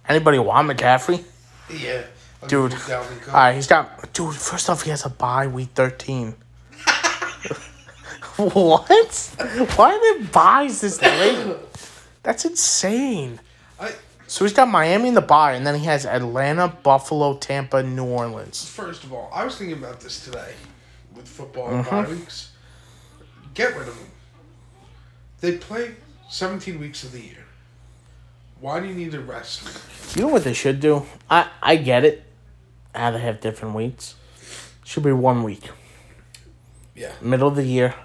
Anybody 0.08 0.40
want 0.40 0.70
McCaffrey? 0.70 1.24
Yeah. 1.70 2.04
I'll 2.44 2.48
Dude. 2.50 2.72
give 2.72 2.80
you 2.80 2.86
Dalvin 2.94 3.22
Cook. 3.22 3.34
All 3.34 3.40
right, 3.40 3.56
he's 3.56 3.68
got. 3.68 4.14
Dude, 4.14 4.36
first 4.36 4.70
off, 4.70 4.84
he 4.84 4.90
has 4.92 5.06
a 5.06 5.10
bye 5.10 5.48
week 5.48 5.70
13. 5.76 6.36
what? 8.38 9.32
Why 9.76 9.94
are 9.94 10.20
there 10.20 10.28
buys 10.30 10.82
this 10.82 11.02
late? 11.02 11.56
That's 12.24 12.46
insane. 12.46 13.40
I, 13.80 13.92
So 14.28 14.46
he's 14.46 14.54
got 14.54 14.68
Miami 14.70 15.10
in 15.10 15.14
the 15.14 15.22
bye, 15.22 15.54
and 15.54 15.66
then 15.68 15.76
he 15.80 15.86
has 15.86 16.06
Atlanta, 16.06 16.68
Buffalo, 16.68 17.36
Tampa, 17.38 17.84
New 17.84 18.06
Orleans. 18.06 18.66
first 18.70 19.04
of 19.04 19.14
all, 19.14 19.30
I 19.34 19.44
was 19.46 19.56
thinking 19.58 19.78
about 19.78 20.00
this 20.00 20.24
today 20.26 20.54
with 21.16 21.28
football 21.28 21.68
and 21.70 21.86
Mm-hmm. 21.86 22.04
bye 22.04 22.10
weeks. 22.10 22.52
Get 23.54 23.78
rid 23.78 23.88
of 23.88 23.96
them. 23.98 24.08
They 25.42 25.58
play 25.58 25.92
17 26.30 26.80
weeks 26.80 27.04
of 27.04 27.12
the 27.12 27.20
year. 27.22 27.46
Why 28.60 28.80
do 28.80 28.88
you 28.88 28.96
need 28.96 29.14
a 29.14 29.20
rest? 29.20 30.16
You 30.16 30.24
know 30.24 30.30
what 30.30 30.44
they 30.46 30.54
should 30.54 30.80
do? 30.80 31.06
I, 31.30 31.50
I 31.62 31.76
get 31.76 32.06
it. 32.06 32.24
How 32.94 33.12
they 33.12 33.20
have 33.20 33.42
different 33.42 33.76
weeks. 33.76 34.16
should 34.84 35.04
be 35.04 35.12
one 35.12 35.44
week. 35.44 35.70
Yeah. 36.96 37.14
Middle 37.22 37.48
of 37.48 37.56
the 37.56 37.64
year, 37.64 37.96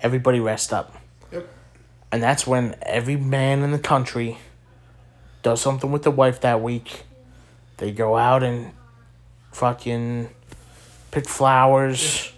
everybody 0.00 0.40
rest 0.40 0.72
up. 0.72 0.96
Yep. 1.30 1.48
And 2.10 2.22
that's 2.22 2.46
when 2.46 2.74
every 2.82 3.16
man 3.16 3.62
in 3.62 3.70
the 3.72 3.78
country 3.78 4.38
does 5.42 5.60
something 5.60 5.92
with 5.92 6.02
the 6.02 6.10
wife 6.10 6.40
that 6.40 6.60
week. 6.60 7.04
They 7.76 7.92
go 7.92 8.16
out 8.16 8.42
and 8.42 8.72
fucking 9.52 10.30
pick 11.10 11.28
flowers 11.28 12.32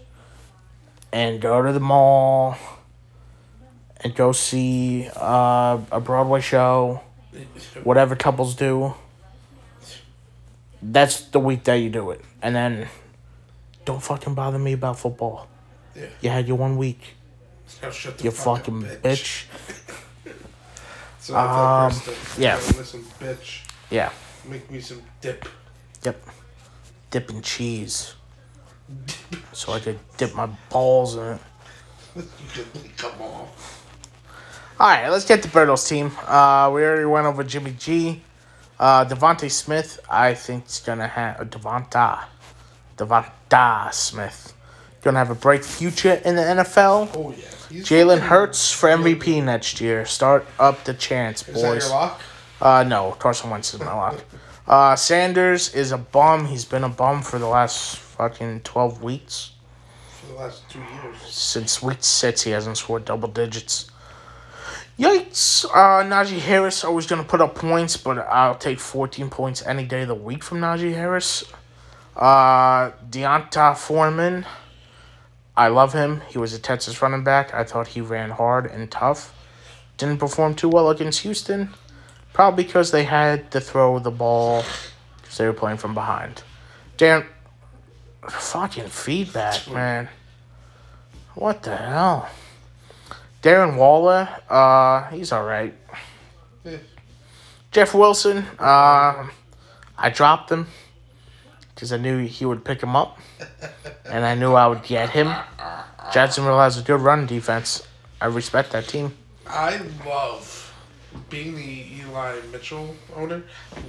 and 1.13 1.41
go 1.41 1.63
to 1.63 1.73
the 1.73 1.81
mall 1.81 2.57
and 4.03 4.15
go 4.15 4.33
see 4.33 5.09
uh, 5.17 5.79
a 5.91 6.01
Broadway 6.01 6.41
show, 6.41 7.01
whatever 7.83 8.15
couples 8.15 8.55
do. 8.55 8.95
That's 10.83 11.21
the 11.23 11.41
week 11.41 11.65
that 11.65 11.75
you 11.75 11.91
do 11.91 12.11
it. 12.11 12.21
And 12.43 12.55
then 12.55 12.89
don't 13.85 14.03
fucking 14.03 14.35
bother 14.35 14.59
me 14.59 14.73
about 14.75 14.99
football. 14.99 15.49
Yeah. 15.97 16.07
You 16.21 16.31
had 16.31 16.47
your 16.49 16.57
one 16.57 16.77
week, 16.77 17.15
Now 17.83 17.91
shut 17.91 18.19
the 18.19 18.25
you 18.25 18.31
fuck 18.31 18.61
up, 18.61 18.67
fucking 18.67 18.83
bitch. 19.03 19.47
So 21.21 21.35
I 21.35 21.87
Um, 21.87 21.93
Krista, 21.93 22.39
yeah. 22.41 22.57
Listen, 22.57 23.03
bitch. 23.21 23.61
Yeah. 23.91 24.11
Make 24.49 24.71
me 24.71 24.81
some 24.81 25.03
dip. 25.21 25.47
Yep. 26.03 26.23
Dip 27.11 27.31
in 27.31 27.43
cheese. 27.43 28.15
So 29.53 29.73
I 29.73 29.81
could 29.81 29.99
dip 30.17 30.35
my 30.35 30.47
balls 30.71 31.17
in 31.17 31.25
it. 31.35 31.41
Come 32.97 33.21
on. 33.21 33.49
All 34.81 34.89
right, 34.89 35.09
let's 35.09 35.25
get 35.25 35.43
the 35.43 35.49
Bertles 35.49 35.89
team. 35.89 36.13
Uh, 36.27 36.71
we 36.73 36.85
already 36.85 37.05
went 37.05 37.27
over 37.27 37.43
Jimmy 37.43 37.73
G. 37.73 38.23
Uh, 38.79 39.05
Devonta 39.05 39.51
Smith, 39.51 39.99
I 40.09 40.35
think, 40.35 40.67
is 40.67 40.81
going 40.85 40.99
to 40.99 41.07
have. 41.09 41.41
Uh, 41.41 41.45
Devonta. 41.45 42.25
Devonta 42.97 43.93
Smith. 43.93 44.55
To 45.03 45.13
have 45.13 45.31
a 45.31 45.35
bright 45.35 45.65
future 45.65 46.21
in 46.25 46.35
the 46.37 46.43
NFL. 46.43 47.11
Oh 47.15 47.31
yeah. 47.31 47.81
Jalen 47.83 48.19
Hurts 48.19 48.73
for 48.73 48.89
MVP 48.89 49.43
next 49.43 49.81
year. 49.81 50.05
Start 50.05 50.45
up 50.59 50.85
the 50.85 50.93
chance, 50.93 51.49
Is 51.49 51.55
that 51.55 51.63
boys. 51.63 51.85
your 51.85 51.93
lock? 51.95 52.21
Uh, 52.61 52.85
no, 52.87 53.13
Carson 53.13 53.49
Wentz 53.51 53.73
is 53.73 53.81
my 53.81 53.93
lock. 53.95 54.23
Uh, 54.67 54.95
Sanders 54.95 55.75
is 55.75 55.93
a 55.93 55.97
bum. 55.97 56.45
He's 56.45 56.67
been 56.67 56.85
a 56.85 56.91
bum 56.91 57.23
for 57.23 57.39
the 57.39 57.47
last 57.47 57.97
fucking 57.97 58.61
12 58.65 59.03
weeks. 59.03 59.53
For 60.21 60.27
the 60.27 60.35
last 60.35 60.69
two 60.69 60.79
years. 60.81 61.17
Since 61.27 61.83
week 61.83 61.99
six, 62.05 62.43
he 62.43 62.51
hasn't 62.51 62.77
scored 62.77 63.07
double 63.07 63.31
digits. 63.31 63.91
Yikes. 64.99 65.65
Uh, 65.67 66.03
Najee 66.03 66.41
Harris 66.41 66.83
always 66.83 67.07
going 67.07 67.23
to 67.23 67.29
put 67.29 67.41
up 67.41 67.55
points, 67.55 67.97
but 67.97 68.19
I'll 68.19 68.57
take 68.57 68.81
14 68.81 69.31
points 69.31 69.65
any 69.65 69.85
day 69.85 70.03
of 70.03 70.09
the 70.09 70.15
week 70.15 70.43
from 70.43 70.61
Najee 70.61 70.95
Harris. 70.95 71.45
Uh, 72.17 72.91
D'Onta 73.09 73.77
Foreman. 73.77 74.45
I 75.57 75.69
love 75.69 75.93
him. 75.93 76.23
He 76.29 76.39
was 76.39 76.53
a 76.53 76.59
Texas 76.59 77.01
running 77.01 77.23
back. 77.23 77.55
I 77.55 77.63
thought 77.63 77.89
he 77.89 78.01
ran 78.01 78.31
hard 78.31 78.67
and 78.67 78.91
tough. 78.91 79.35
Didn't 79.97 80.19
perform 80.19 80.55
too 80.55 80.69
well 80.69 80.91
against 80.91 81.21
Houston. 81.21 81.71
Probably 82.33 82.65
because 82.65 82.91
they 82.91 83.05
had 83.05 83.51
to 83.53 83.61
throw 83.61 84.01
the 84.01 84.11
ball 84.11 84.65
because 85.21 85.39
they 85.39 85.47
were 85.47 85.53
playing 85.53 85.79
from 85.79 85.95
behind. 85.95 86.43
Damn. 86.97 87.25
Fucking 88.29 88.89
feedback, 88.89 89.71
man. 89.71 90.09
What 91.35 91.63
the 91.63 91.77
hell? 91.77 92.29
Darren 93.43 93.77
Waller, 93.77 94.29
uh, 94.49 95.05
he's 95.11 95.33
all 95.33 95.45
right. 95.45 95.75
Yeah. 96.65 96.77
Jeff 97.71 97.95
Wilson, 97.95 98.39
uh, 98.59 99.29
I 99.97 100.11
dropped 100.11 100.51
him 100.51 100.67
because 101.75 101.93
I 101.93 101.99
knew 101.99 102.19
he 102.27 102.45
would 102.45 102.65
pick 102.65 102.83
him 102.83 102.97
up, 102.97 103.19
and 104.07 104.25
I 104.25 104.35
knew 104.35 104.55
I 104.55 104.67
would 104.67 104.83
get 104.83 105.11
him. 105.11 105.33
Jacksonville 106.13 106.59
has 106.59 106.79
a 106.79 106.83
good 106.83 107.01
run 107.01 107.27
defense. 107.27 107.87
I 108.21 108.27
respect 108.27 108.73
that 108.73 108.89
team. 108.89 109.15
I 109.47 109.81
love 110.05 110.75
being 111.31 111.55
the 111.55 111.87
Eli 112.01 112.41
Mitchell 112.51 112.97
owner. 113.15 113.43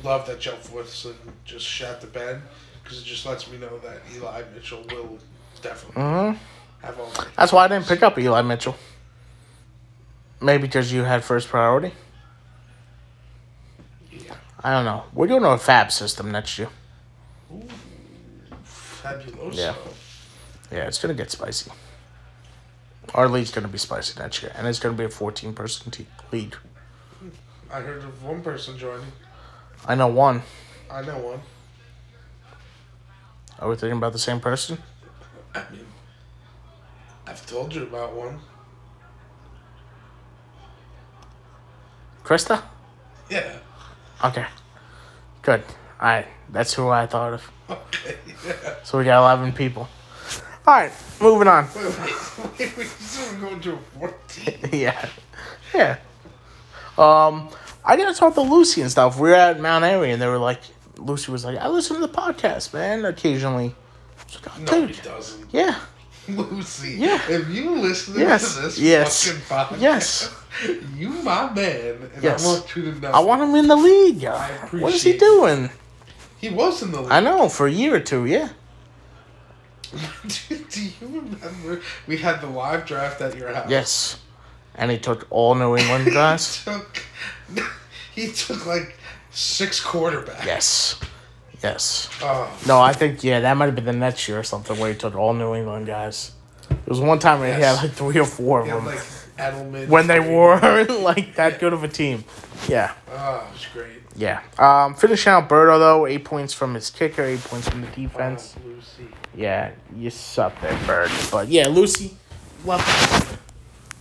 Love 0.03 0.27
that 0.27 0.39
Jeff 0.39 0.71
Wilson 0.71 1.15
just 1.45 1.65
shat 1.65 2.01
the 2.01 2.07
bed 2.07 2.41
because 2.83 2.99
it 3.01 3.05
just 3.05 3.25
lets 3.25 3.49
me 3.49 3.57
know 3.57 3.79
that 3.79 4.01
Eli 4.15 4.43
Mitchell 4.53 4.83
will 4.91 5.17
definitely 5.61 6.01
hmm 6.01 6.31
have 6.85 6.99
all. 6.99 7.07
the- 7.09 7.27
That's 7.37 7.51
why 7.51 7.65
I 7.65 7.67
didn't 7.69 7.87
pick 7.87 8.03
up 8.03 8.17
Eli 8.19 8.41
Mitchell. 8.43 8.75
Maybe 10.41 10.61
because 10.63 10.91
you 10.91 11.03
had 11.03 11.23
first 11.23 11.49
priority. 11.49 11.91
Yeah. 14.11 14.35
I 14.63 14.71
don't 14.71 14.85
know. 14.85 15.03
We're 15.13 15.27
doing 15.27 15.43
a 15.43 15.57
fab 15.57 15.91
system 15.91 16.31
next 16.31 16.57
year. 16.57 16.69
Fabuloso. 18.63 19.53
Yeah. 19.53 19.75
Yeah, 20.71 20.87
it's 20.87 21.01
gonna 21.01 21.13
get 21.13 21.31
spicy. 21.31 21.71
Our 23.13 23.27
league's 23.27 23.51
gonna 23.51 23.67
be 23.67 23.77
spicy 23.79 24.19
next 24.19 24.41
year, 24.43 24.51
and 24.55 24.67
it's 24.67 24.79
gonna 24.79 24.95
be 24.95 25.05
a 25.05 25.09
fourteen 25.09 25.53
person 25.53 25.91
te- 25.91 26.05
league. 26.31 26.55
I 27.71 27.81
heard 27.81 28.03
of 28.03 28.23
one 28.23 28.41
person 28.41 28.77
joining. 28.77 29.11
I 29.85 29.95
know 29.95 30.07
one. 30.07 30.43
I 30.91 31.01
know 31.01 31.17
one. 31.17 31.41
Are 33.59 33.67
we 33.69 33.75
thinking 33.75 33.97
about 33.97 34.13
the 34.13 34.19
same 34.19 34.39
person? 34.39 34.77
I 35.53 35.63
mean, 35.71 35.85
I've 37.25 37.45
told 37.45 37.73
you 37.73 37.83
about 37.83 38.13
one. 38.13 38.39
Krista? 42.23 42.61
Yeah. 43.29 43.57
Okay. 44.23 44.45
Good. 45.41 45.63
Alright, 45.99 46.27
that's 46.49 46.73
who 46.73 46.89
I 46.89 47.05
thought 47.07 47.33
of. 47.33 47.51
Okay. 47.69 48.15
Yeah. 48.45 48.75
So 48.83 48.97
we 48.97 49.03
got 49.05 49.19
eleven 49.21 49.51
people. 49.53 49.87
Alright, 50.67 50.91
moving 51.21 51.47
on. 51.47 51.67
Wait, 51.75 51.85
wait, 51.85 52.59
wait. 52.59 52.77
We 52.77 52.83
still 52.85 53.39
going 53.39 53.59
to 53.61 53.77
14. 53.99 54.69
yeah. 54.73 55.09
Yeah. 55.73 55.97
Um 56.97 57.49
I 57.85 57.95
gotta 57.97 58.13
talk 58.17 58.33
to 58.35 58.41
Lucy 58.41 58.81
and 58.81 58.91
stuff. 58.91 59.19
We 59.19 59.29
were 59.29 59.35
at 59.35 59.59
Mount 59.59 59.83
Airy 59.83 60.11
and 60.11 60.21
they 60.21 60.27
were 60.27 60.37
like 60.37 60.61
Lucy 60.97 61.31
was 61.31 61.45
like, 61.45 61.57
I 61.57 61.67
listen 61.69 61.95
to 61.99 62.01
the 62.05 62.13
podcast, 62.13 62.73
man, 62.73 63.05
occasionally. 63.05 63.73
Like, 64.45 64.47
oh, 64.47 64.61
No, 64.79 64.87
dude. 64.87 65.01
doesn't. 65.01 65.45
Yeah. 65.51 65.79
Lucy. 66.27 66.95
Yeah. 66.99 67.19
If 67.29 67.47
you 67.49 67.71
listen 67.75 68.19
Yes. 68.19 68.55
to 68.55 68.61
this 68.63 68.77
Yes. 68.79 69.25
fucking 69.27 69.41
podcast, 69.77 69.81
Yes. 69.81 70.35
you 70.95 71.09
my 71.09 71.51
man, 71.53 72.09
and 72.15 72.23
Yes. 72.23 72.43
I 72.45 72.47
want 72.49 72.75
you 72.75 72.91
to 72.91 72.99
know. 72.99 73.11
I 73.11 73.19
want 73.19 73.41
him 73.41 73.55
in 73.55 73.67
the 73.67 73.75
league. 73.75 74.23
I 74.25 74.49
What 74.71 74.93
is 74.93 75.03
he 75.03 75.11
it. 75.11 75.19
doing? 75.19 75.69
he 76.39 76.49
was 76.49 76.81
in 76.81 76.91
the 76.91 77.01
league. 77.01 77.11
I 77.11 77.19
know, 77.19 77.49
for 77.49 77.67
a 77.67 77.71
year 77.71 77.95
or 77.95 77.99
two, 77.99 78.25
yeah. 78.25 78.49
Do 80.27 80.81
you 80.81 80.91
remember 81.01 81.81
we 82.07 82.17
had 82.17 82.41
the 82.41 82.47
live 82.47 82.85
draft 82.85 83.21
at 83.21 83.35
your 83.35 83.53
house? 83.53 83.69
Yes. 83.69 84.19
And 84.75 84.91
he 84.91 84.97
took 84.99 85.25
all 85.29 85.55
New 85.55 85.75
England 85.75 86.05
guys. 86.13 86.63
Took, 86.63 87.03
he 88.15 88.31
took 88.31 88.65
like 88.65 88.97
six 89.31 89.83
quarterbacks. 89.83 90.45
yes. 90.45 90.99
Yes. 91.61 92.07
Oh, 92.21 92.49
No, 92.67 92.79
I 92.79 92.93
think 92.93 93.21
yeah, 93.23 93.41
that 93.41 93.57
might 93.57 93.65
have 93.65 93.75
been 93.75 93.83
the 93.85 93.91
next 93.93 94.27
year 94.29 94.39
or 94.39 94.43
something 94.43 94.79
where 94.79 94.93
he 94.93 94.97
took 94.97 95.15
all 95.15 95.33
New 95.33 95.55
England 95.55 95.87
guys. 95.87 96.31
It 96.71 96.87
was 96.87 97.01
one 97.01 97.19
time 97.19 97.39
where 97.41 97.53
he 97.53 97.61
had 97.61 97.81
like 97.81 97.91
three 97.91 98.17
or 98.17 98.25
four 98.25 98.61
of 98.61 98.67
he 98.67 98.71
them 98.71 98.85
like 98.85 98.99
Edelman. 99.39 99.87
when 99.87 100.07
they 100.07 100.19
weren't 100.19 100.89
like 101.01 101.35
that 101.35 101.59
good 101.59 101.73
of 101.73 101.83
a 101.83 101.87
team. 101.87 102.23
Yeah, 102.67 102.93
Oh, 103.11 103.47
it 103.49 103.53
was 103.53 103.65
great. 103.73 104.01
yeah. 104.15 104.41
Um, 104.57 104.93
finishing 104.95 105.31
out 105.31 105.47
Birdo 105.49 105.79
though, 105.79 106.05
eight 106.05 106.25
points 106.25 106.53
from 106.53 106.73
his 106.73 106.89
kicker, 106.89 107.23
eight 107.23 107.41
points 107.43 107.67
from 107.69 107.81
the 107.81 107.87
defense. 107.87 108.55
Lucy. 108.65 109.07
Yeah, 109.35 109.71
you 109.95 110.09
suck 110.09 110.59
there, 110.61 110.77
Bird. 110.85 111.09
But 111.31 111.47
yeah, 111.47 111.67
Lucy, 111.67 112.17
welcome 112.65 113.37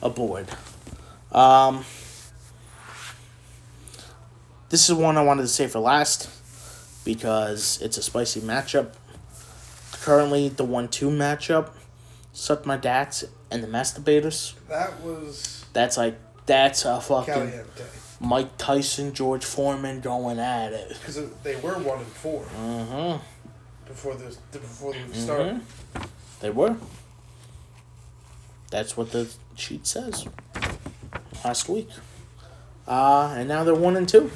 aboard. 0.03 0.49
Um, 1.33 1.85
this 4.71 4.89
is 4.89 4.95
one 4.95 5.17
I 5.17 5.23
wanted 5.23 5.43
to 5.43 5.49
say 5.49 5.67
for 5.67 5.79
last 5.79 6.29
because 7.05 7.81
it's 7.81 7.97
a 7.97 8.03
spicy 8.03 8.41
matchup. 8.41 8.93
Currently, 10.03 10.49
the 10.51 10.65
one-two 10.65 11.11
matchup, 11.11 11.71
suck 12.39 12.65
my 12.65 12.77
dats 12.77 13.25
and 13.51 13.63
the 13.63 13.67
masturbators. 13.67 14.55
That 14.69 15.01
was 15.01 15.65
That's 15.73 15.97
like 15.97 16.19
that's 16.47 16.85
a 16.85 17.01
fucking 17.01 17.35
Caliente 17.35 17.85
Mike 18.21 18.57
Tyson, 18.59 19.13
George 19.13 19.45
Foreman 19.45 20.01
going 20.01 20.39
at 20.39 20.73
it. 20.73 20.89
because 20.89 21.17
they 21.43 21.57
were 21.57 21.75
one 21.79 21.99
and 21.99 22.07
four 22.07 22.43
Mm-hmm. 22.59 23.19
before 23.87 24.15
the 24.15 24.37
before 24.53 24.93
the 24.95 25.15
start. 25.15 25.57
They 26.41 26.51
were. 26.51 26.77
That's 28.71 28.97
what 28.97 29.13
the 29.13 29.31
sheet 29.55 29.87
says. 29.87 30.27
Last 31.45 31.69
week. 31.69 31.89
Uh, 32.87 33.35
and 33.37 33.49
now 33.49 33.65
they're 33.65 33.75
one 33.75 33.97
and 33.97 34.09
two. 34.09 34.31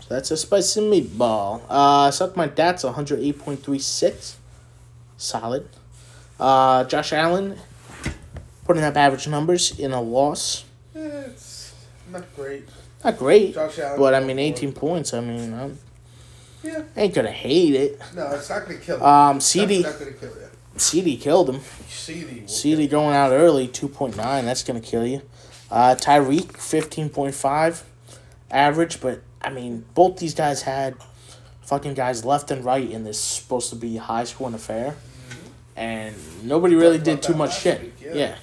So 0.00 0.06
that's 0.14 0.30
a 0.30 0.36
spicy 0.36 0.80
meatball. 0.80 1.62
Uh, 1.68 2.10
suck 2.10 2.36
my 2.36 2.46
dad's 2.46 2.84
108.36. 2.84 4.34
Solid. 5.16 5.68
Uh, 6.38 6.84
Josh 6.84 7.12
Allen 7.12 7.58
putting 8.64 8.82
up 8.82 8.96
average 8.96 9.26
numbers 9.28 9.78
in 9.78 9.92
a 9.92 10.00
loss. 10.00 10.64
It's 10.94 11.74
not 12.10 12.24
great. 12.34 12.68
Not 13.04 13.18
great, 13.18 13.54
Josh 13.54 13.78
Allen. 13.78 13.98
but 13.98 14.14
I 14.14 14.20
mean 14.20 14.38
18 14.38 14.72
points. 14.72 15.14
I 15.14 15.20
mean, 15.20 15.52
um, 15.54 15.78
Yeah. 16.62 16.82
Ain't 16.96 17.14
gonna 17.14 17.30
hate 17.30 17.74
it. 17.74 18.00
No, 18.14 18.30
it's 18.32 18.48
not 18.50 18.66
gonna 18.66 18.78
kill. 18.78 19.02
Um, 19.04 19.36
That's 19.36 19.46
CD 19.46 19.82
not 19.82 19.98
gonna 19.98 20.12
kill 20.12 20.30
you. 20.30 20.48
CD 20.78 21.16
killed 21.16 21.48
him. 21.50 21.60
CD. 21.88 22.42
CD 22.46 22.86
going 22.88 23.14
out 23.14 23.32
early, 23.32 23.68
two 23.68 23.88
point 23.88 24.16
nine. 24.16 24.44
That's 24.46 24.62
gonna 24.64 24.80
kill 24.80 25.06
you. 25.06 25.22
Uh, 25.70 25.94
Tyreek 25.98 26.56
fifteen 26.56 27.08
point 27.08 27.34
five, 27.34 27.84
average. 28.50 29.00
But 29.00 29.22
I 29.40 29.50
mean, 29.50 29.84
both 29.94 30.18
these 30.18 30.34
guys 30.34 30.62
had 30.62 30.96
fucking 31.62 31.94
guys 31.94 32.24
left 32.24 32.50
and 32.50 32.64
right 32.64 32.88
in 32.90 33.04
this 33.04 33.20
supposed 33.20 33.70
to 33.70 33.76
be 33.76 33.96
high 33.96 34.24
scoring 34.24 34.54
affair, 34.54 34.96
and 35.76 36.14
nobody 36.42 36.74
really 36.74 36.98
did 36.98 37.22
too 37.22 37.34
much 37.34 37.60
shit. 37.60 37.80
week, 37.82 37.94
yeah. 38.00 38.14
yeah. 38.14 38.36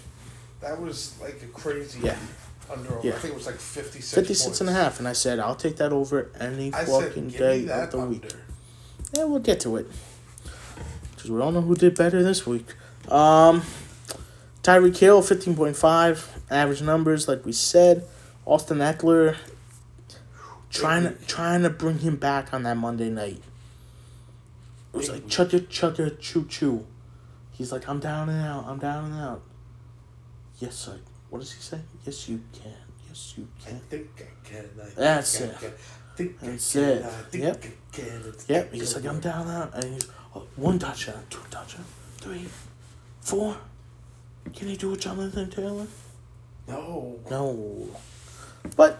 That 0.62 0.80
was 0.80 1.20
like 1.22 1.42
a 1.42 1.48
crazy. 1.48 2.00
Yeah. 2.02 2.16
Under. 2.72 3.00
Yeah. 3.04 3.14
I 3.14 3.16
think 3.18 3.34
it 3.34 3.38
was 3.38 3.46
like 3.46 3.56
56. 3.56 4.14
56 4.14 4.62
and 4.62 4.70
a 4.70 4.74
half, 4.74 5.00
and 5.00 5.08
I 5.08 5.14
said 5.14 5.40
I'll 5.40 5.56
take 5.56 5.78
that 5.78 5.92
over 5.92 6.32
any 6.40 6.74
I 6.74 6.86
fucking 6.86 7.30
give 7.30 7.40
day 7.40 7.68
of 7.68 7.92
the 7.92 8.00
under. 8.00 8.08
week. 8.08 8.34
Yeah, 9.16 9.26
we'll 9.26 9.40
get 9.40 9.60
to 9.62 9.76
it. 9.78 9.88
Because 11.16 11.30
we 11.30 11.42
all 11.42 11.52
know 11.52 11.62
who 11.62 11.76
did 11.76 11.96
better 11.96 12.24
this 12.24 12.48
week. 12.48 12.66
Um, 13.10 13.64
Tyreek 14.64 14.98
Hill, 14.98 15.22
15.5. 15.22 16.28
Average 16.50 16.82
numbers, 16.82 17.28
like 17.28 17.46
we 17.46 17.52
said. 17.52 18.06
Austin 18.46 18.80
Ekeler, 18.80 19.38
trying 20.70 21.04
to, 21.04 21.12
trying 21.26 21.64
to 21.64 21.70
bring 21.70 22.00
him 22.00 22.16
back 22.16 22.54
on 22.54 22.64
that 22.64 22.76
Monday 22.78 23.10
night. 23.10 23.42
It 24.94 24.98
was 24.98 25.10
like, 25.10 25.28
chugga, 25.28 25.62
chugga, 25.68 26.20
choo, 26.20 26.46
choo. 26.50 26.86
He's 27.54 27.72
like, 27.72 27.88
I'm 27.88 27.99
down 27.99 28.30
and 28.30 28.45
out, 28.45 28.66
I'm 28.68 28.80
down 28.80 29.06
and 29.12 29.22
out. 29.22 29.41
Yes, 30.60 30.76
sir. 30.76 30.99
What 31.30 31.39
does 31.39 31.51
he 31.51 31.62
say? 31.62 31.80
Yes, 32.06 32.28
you 32.30 32.41
can. 32.51 32.72
Yes, 33.08 33.34
you 33.38 33.47
I 33.66 33.70
can. 33.70 33.80
think 33.89 34.08
I 34.18 34.47
can. 34.47 34.66
I 34.80 34.84
think 34.86 34.95
That's 34.95 35.41
I 35.41 35.45
it. 35.45 35.60
Can. 35.60 35.72
Think 36.16 36.39
That's 36.39 36.76
I 36.76 36.80
can. 36.80 36.89
it. 36.89 37.06
I 37.06 37.10
think 37.30 37.43
Yep. 37.43 37.64
I 37.64 37.95
can. 37.95 38.22
It's 38.28 38.49
Yep, 38.49 38.74
he's 38.74 38.95
like, 38.95 39.06
I'm 39.06 39.20
down 39.20 39.47
and 39.47 39.51
out. 39.51 39.74
And 39.84 39.93
he's, 39.93 40.08
oh, 40.36 40.43
one 40.56 40.80
touchdown, 40.80 41.16
uh, 41.16 41.22
two 41.30 41.39
touchdown, 41.49 41.86
uh, 41.86 42.22
three, 42.22 42.47
four. 43.22 43.58
Can 44.54 44.68
he 44.68 44.76
do 44.78 44.93
a 44.93 44.97
Jonathan 44.97 45.49
Taylor? 45.49 45.88
No. 46.68 47.20
No. 47.30 47.88
But, 48.76 48.99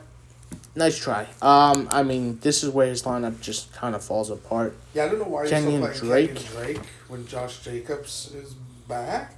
nice 0.76 0.98
try. 0.98 1.28
Um, 1.42 1.88
I 1.92 2.04
mean, 2.04 2.40
this 2.40 2.64
is 2.64 2.70
where 2.70 2.88
his 2.88 3.04
lineup 3.04 3.40
just 3.42 3.74
kind 3.74 3.96
of 3.96 4.04
falls 4.04 4.30
apart. 4.30 4.76
Yeah, 4.94 5.06
I 5.06 5.10
don't 5.10 5.20
know 5.20 5.26
why 5.26 5.46
Kenyan 5.46 5.80
you're 5.82 5.94
still 5.94 6.10
Drake. 6.10 6.34
Kenyan 6.36 6.52
Drake 6.54 6.86
when 7.08 7.28
Josh 7.28 7.60
Jacobs 7.60 8.32
is 8.36 8.54
back. 8.88 9.36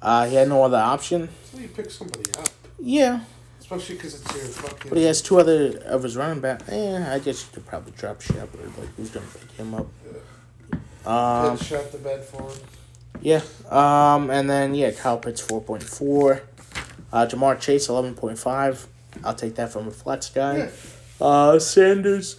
Uh, 0.00 0.26
he 0.26 0.34
had 0.36 0.48
no 0.48 0.62
other 0.62 0.76
option. 0.78 1.28
So 1.52 1.58
you 1.58 1.68
pick 1.68 1.90
somebody 1.90 2.30
up, 2.38 2.48
Yeah, 2.78 3.20
especially 3.58 3.96
because 3.96 4.20
it's 4.20 4.34
your 4.34 4.44
fucking. 4.44 4.88
but 4.90 4.98
he 4.98 5.04
has 5.04 5.22
two 5.22 5.40
other 5.40 5.78
of 5.86 6.02
his 6.02 6.16
running 6.16 6.40
back. 6.40 6.62
Eh, 6.68 7.14
I 7.14 7.18
guess 7.18 7.42
you 7.44 7.48
could 7.54 7.66
probably 7.66 7.92
drop 7.92 8.20
Shepard. 8.20 8.60
Like, 8.78 8.88
who's 8.96 9.10
going 9.10 9.26
to 9.26 9.38
pick 9.38 9.50
him 9.52 9.74
up? 9.74 9.86
Um, 11.06 11.56
Pitts 11.56 11.68
shut 11.68 11.92
the 11.92 11.98
bed 11.98 12.24
for 12.24 12.42
him. 12.42 12.58
Yeah. 13.22 13.40
Um, 13.70 14.30
and 14.30 14.48
then 14.50 14.74
yeah, 14.74 14.90
Kyle 14.90 15.18
Pitts 15.18 15.40
four 15.40 15.60
point 15.62 15.82
four. 15.82 16.42
Uh, 17.12 17.26
Ja'Marr 17.26 17.58
Chase 17.58 17.88
eleven 17.88 18.14
point 18.14 18.38
five. 18.38 18.86
I'll 19.24 19.34
take 19.34 19.54
that 19.56 19.72
from 19.72 19.88
a 19.88 19.90
flex 19.90 20.28
guy. 20.30 20.56
Yeah. 20.58 20.70
Uh, 21.20 21.58
Sanders, 21.58 22.34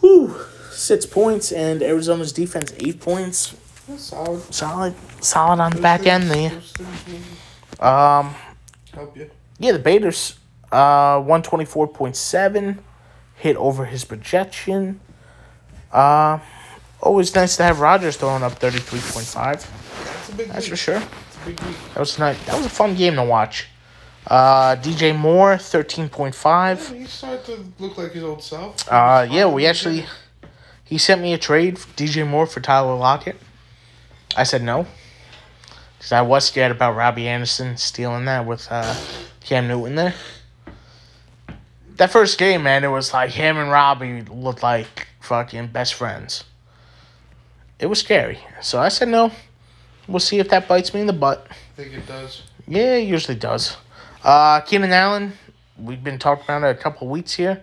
whew, 0.00 0.34
six 0.70 1.04
points, 1.06 1.52
and 1.52 1.82
Arizona's 1.82 2.32
defense 2.32 2.72
eight 2.78 3.00
points. 3.00 3.54
That's 3.86 4.02
solid. 4.04 4.54
Solid, 4.54 4.94
solid 5.22 5.60
on 5.60 5.72
the 5.72 5.80
back 5.82 6.06
end 6.06 6.30
there. 6.30 6.52
Um, 7.80 8.34
Help 8.94 9.16
you. 9.16 9.30
yeah, 9.58 9.72
the 9.72 9.78
Baders, 9.78 10.38
uh, 10.70 11.20
one 11.20 11.42
twenty 11.42 11.64
four 11.64 11.86
point 11.88 12.16
seven, 12.16 12.78
hit 13.36 13.56
over 13.56 13.84
his 13.86 14.04
projection. 14.04 15.00
Uh, 15.92 16.38
always 17.02 17.34
nice 17.34 17.56
to 17.58 17.64
have 17.64 17.80
Rodgers 17.80 18.16
throwing 18.16 18.42
up 18.42 18.52
thirty 18.52 18.78
three 18.78 19.00
point 19.00 19.26
five. 19.26 19.56
That's 20.04 20.28
a 20.30 20.34
big 20.34 20.48
That's 20.48 20.66
for 20.68 20.76
sure. 20.76 20.96
It's 20.96 21.36
a 21.42 21.46
big 21.46 21.60
week. 21.62 21.76
That 21.94 22.00
was 22.00 22.18
nice. 22.18 22.42
That 22.46 22.56
was 22.56 22.66
a 22.66 22.70
fun 22.70 22.94
game 22.94 23.16
to 23.16 23.24
watch. 23.24 23.66
Uh, 24.26 24.76
DJ 24.76 25.16
Moore, 25.16 25.54
13.5. 25.54 26.24
Yeah, 26.24 26.30
five. 26.30 26.88
he 26.88 27.04
started 27.06 27.44
to 27.46 27.82
look 27.82 27.98
like 27.98 28.12
his 28.12 28.22
old 28.22 28.42
self. 28.42 28.88
Uh, 28.90 29.26
yeah, 29.30 29.46
we 29.46 29.66
actually. 29.66 30.06
He 30.84 30.98
sent 30.98 31.22
me 31.22 31.32
a 31.32 31.38
trade, 31.38 31.76
DJ 31.96 32.26
Moore 32.28 32.46
for 32.46 32.60
Tyler 32.60 32.94
Lockett. 32.94 33.36
I 34.36 34.44
said 34.44 34.62
no, 34.62 34.86
because 35.98 36.12
I 36.12 36.22
was 36.22 36.44
scared 36.46 36.70
about 36.70 36.96
Robbie 36.96 37.28
Anderson 37.28 37.76
stealing 37.76 38.26
that 38.26 38.46
with 38.46 38.68
uh, 38.70 38.94
Cam 39.40 39.68
Newton 39.68 39.94
there. 39.94 40.14
That 41.96 42.10
first 42.10 42.38
game, 42.38 42.62
man, 42.62 42.84
it 42.84 42.88
was 42.88 43.12
like 43.12 43.30
him 43.30 43.56
and 43.56 43.70
Robbie 43.70 44.22
looked 44.22 44.62
like 44.62 45.08
fucking 45.20 45.68
best 45.68 45.94
friends. 45.94 46.44
It 47.78 47.86
was 47.86 48.00
scary, 48.00 48.38
so 48.60 48.78
I 48.78 48.88
said 48.88 49.08
no. 49.08 49.32
We'll 50.08 50.20
see 50.20 50.38
if 50.38 50.48
that 50.50 50.68
bites 50.68 50.92
me 50.94 51.00
in 51.00 51.06
the 51.06 51.12
butt. 51.12 51.46
I 51.50 51.54
think 51.76 51.94
it 51.94 52.06
does. 52.06 52.42
Yeah, 52.66 52.96
it 52.96 53.08
usually 53.08 53.36
does. 53.36 53.76
Uh, 54.22 54.60
Keenan 54.60 54.92
Allen, 54.92 55.32
we've 55.76 56.04
been 56.04 56.18
talking 56.18 56.44
about 56.44 56.62
it 56.62 56.78
a 56.78 56.80
couple 56.80 57.08
weeks 57.08 57.32
here. 57.32 57.62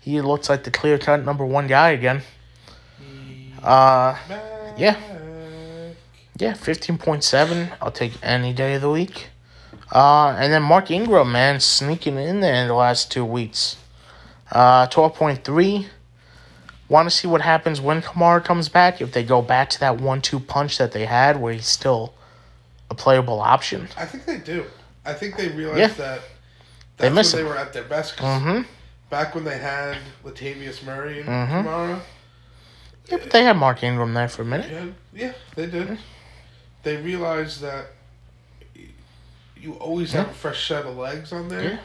He 0.00 0.20
looks 0.20 0.48
like 0.48 0.64
the 0.64 0.70
clear 0.70 0.98
cut 0.98 1.24
number 1.24 1.46
one 1.46 1.68
guy 1.68 1.90
again. 1.90 2.22
Uh, 3.62 4.16
yeah. 4.76 4.96
yeah, 6.38 6.54
15.7. 6.54 7.72
I'll 7.80 7.92
take 7.92 8.12
any 8.22 8.52
day 8.52 8.74
of 8.74 8.82
the 8.82 8.90
week. 8.90 9.28
Uh, 9.92 10.34
and 10.38 10.52
then 10.52 10.62
Mark 10.62 10.90
Ingram, 10.90 11.30
man, 11.30 11.60
sneaking 11.60 12.18
in 12.18 12.40
there 12.40 12.54
in 12.54 12.68
the 12.68 12.74
last 12.74 13.12
two 13.12 13.24
weeks. 13.24 13.76
Uh, 14.50 14.88
12.3. 14.88 15.86
Want 16.88 17.08
to 17.08 17.14
see 17.14 17.28
what 17.28 17.42
happens 17.42 17.80
when 17.80 18.02
Kamara 18.02 18.44
comes 18.44 18.68
back. 18.68 19.00
If 19.00 19.12
they 19.12 19.22
go 19.22 19.42
back 19.42 19.70
to 19.70 19.80
that 19.80 20.00
one 20.00 20.20
two 20.20 20.40
punch 20.40 20.78
that 20.78 20.90
they 20.90 21.06
had 21.06 21.40
where 21.40 21.52
he's 21.52 21.66
still 21.66 22.14
a 22.90 22.96
playable 22.96 23.38
option. 23.38 23.86
I 23.96 24.06
think 24.06 24.24
they 24.24 24.38
do. 24.38 24.64
I 25.10 25.14
think 25.14 25.36
they 25.36 25.48
realized 25.48 25.78
Yeah. 25.98 26.04
that 26.04 26.20
They 26.96 27.04
that's 27.08 27.14
miss 27.14 27.34
when 27.34 27.42
they 27.44 27.48
were 27.50 27.56
at 27.58 27.72
their 27.72 27.82
best. 27.84 28.16
'cause 28.16 28.40
Mm 28.40 28.42
hmm. 28.42 28.62
Back 29.10 29.34
when 29.34 29.42
they 29.44 29.58
had 29.58 29.98
Latavius 30.24 30.84
Murray 30.84 31.20
and 31.20 31.28
Mhm. 31.28 31.64
Kamara. 31.64 32.00
Yeah, 33.06 33.16
but 33.18 33.30
they 33.30 33.42
had 33.42 33.56
Mark 33.56 33.82
Ingram 33.82 34.14
there 34.14 34.28
for 34.28 34.42
a 34.42 34.44
minute. 34.44 34.70
Yeah, 34.70 34.84
yeah, 35.26 35.32
they 35.56 35.66
did. 35.66 35.98
They 36.84 36.96
realized 36.96 37.60
that 37.60 37.86
you 39.56 39.72
always 39.74 40.12
have 40.12 40.30
a 40.30 40.32
fresh 40.32 40.66
set 40.68 40.86
of 40.86 40.96
legs 40.96 41.32
on 41.32 41.48
there. 41.48 41.80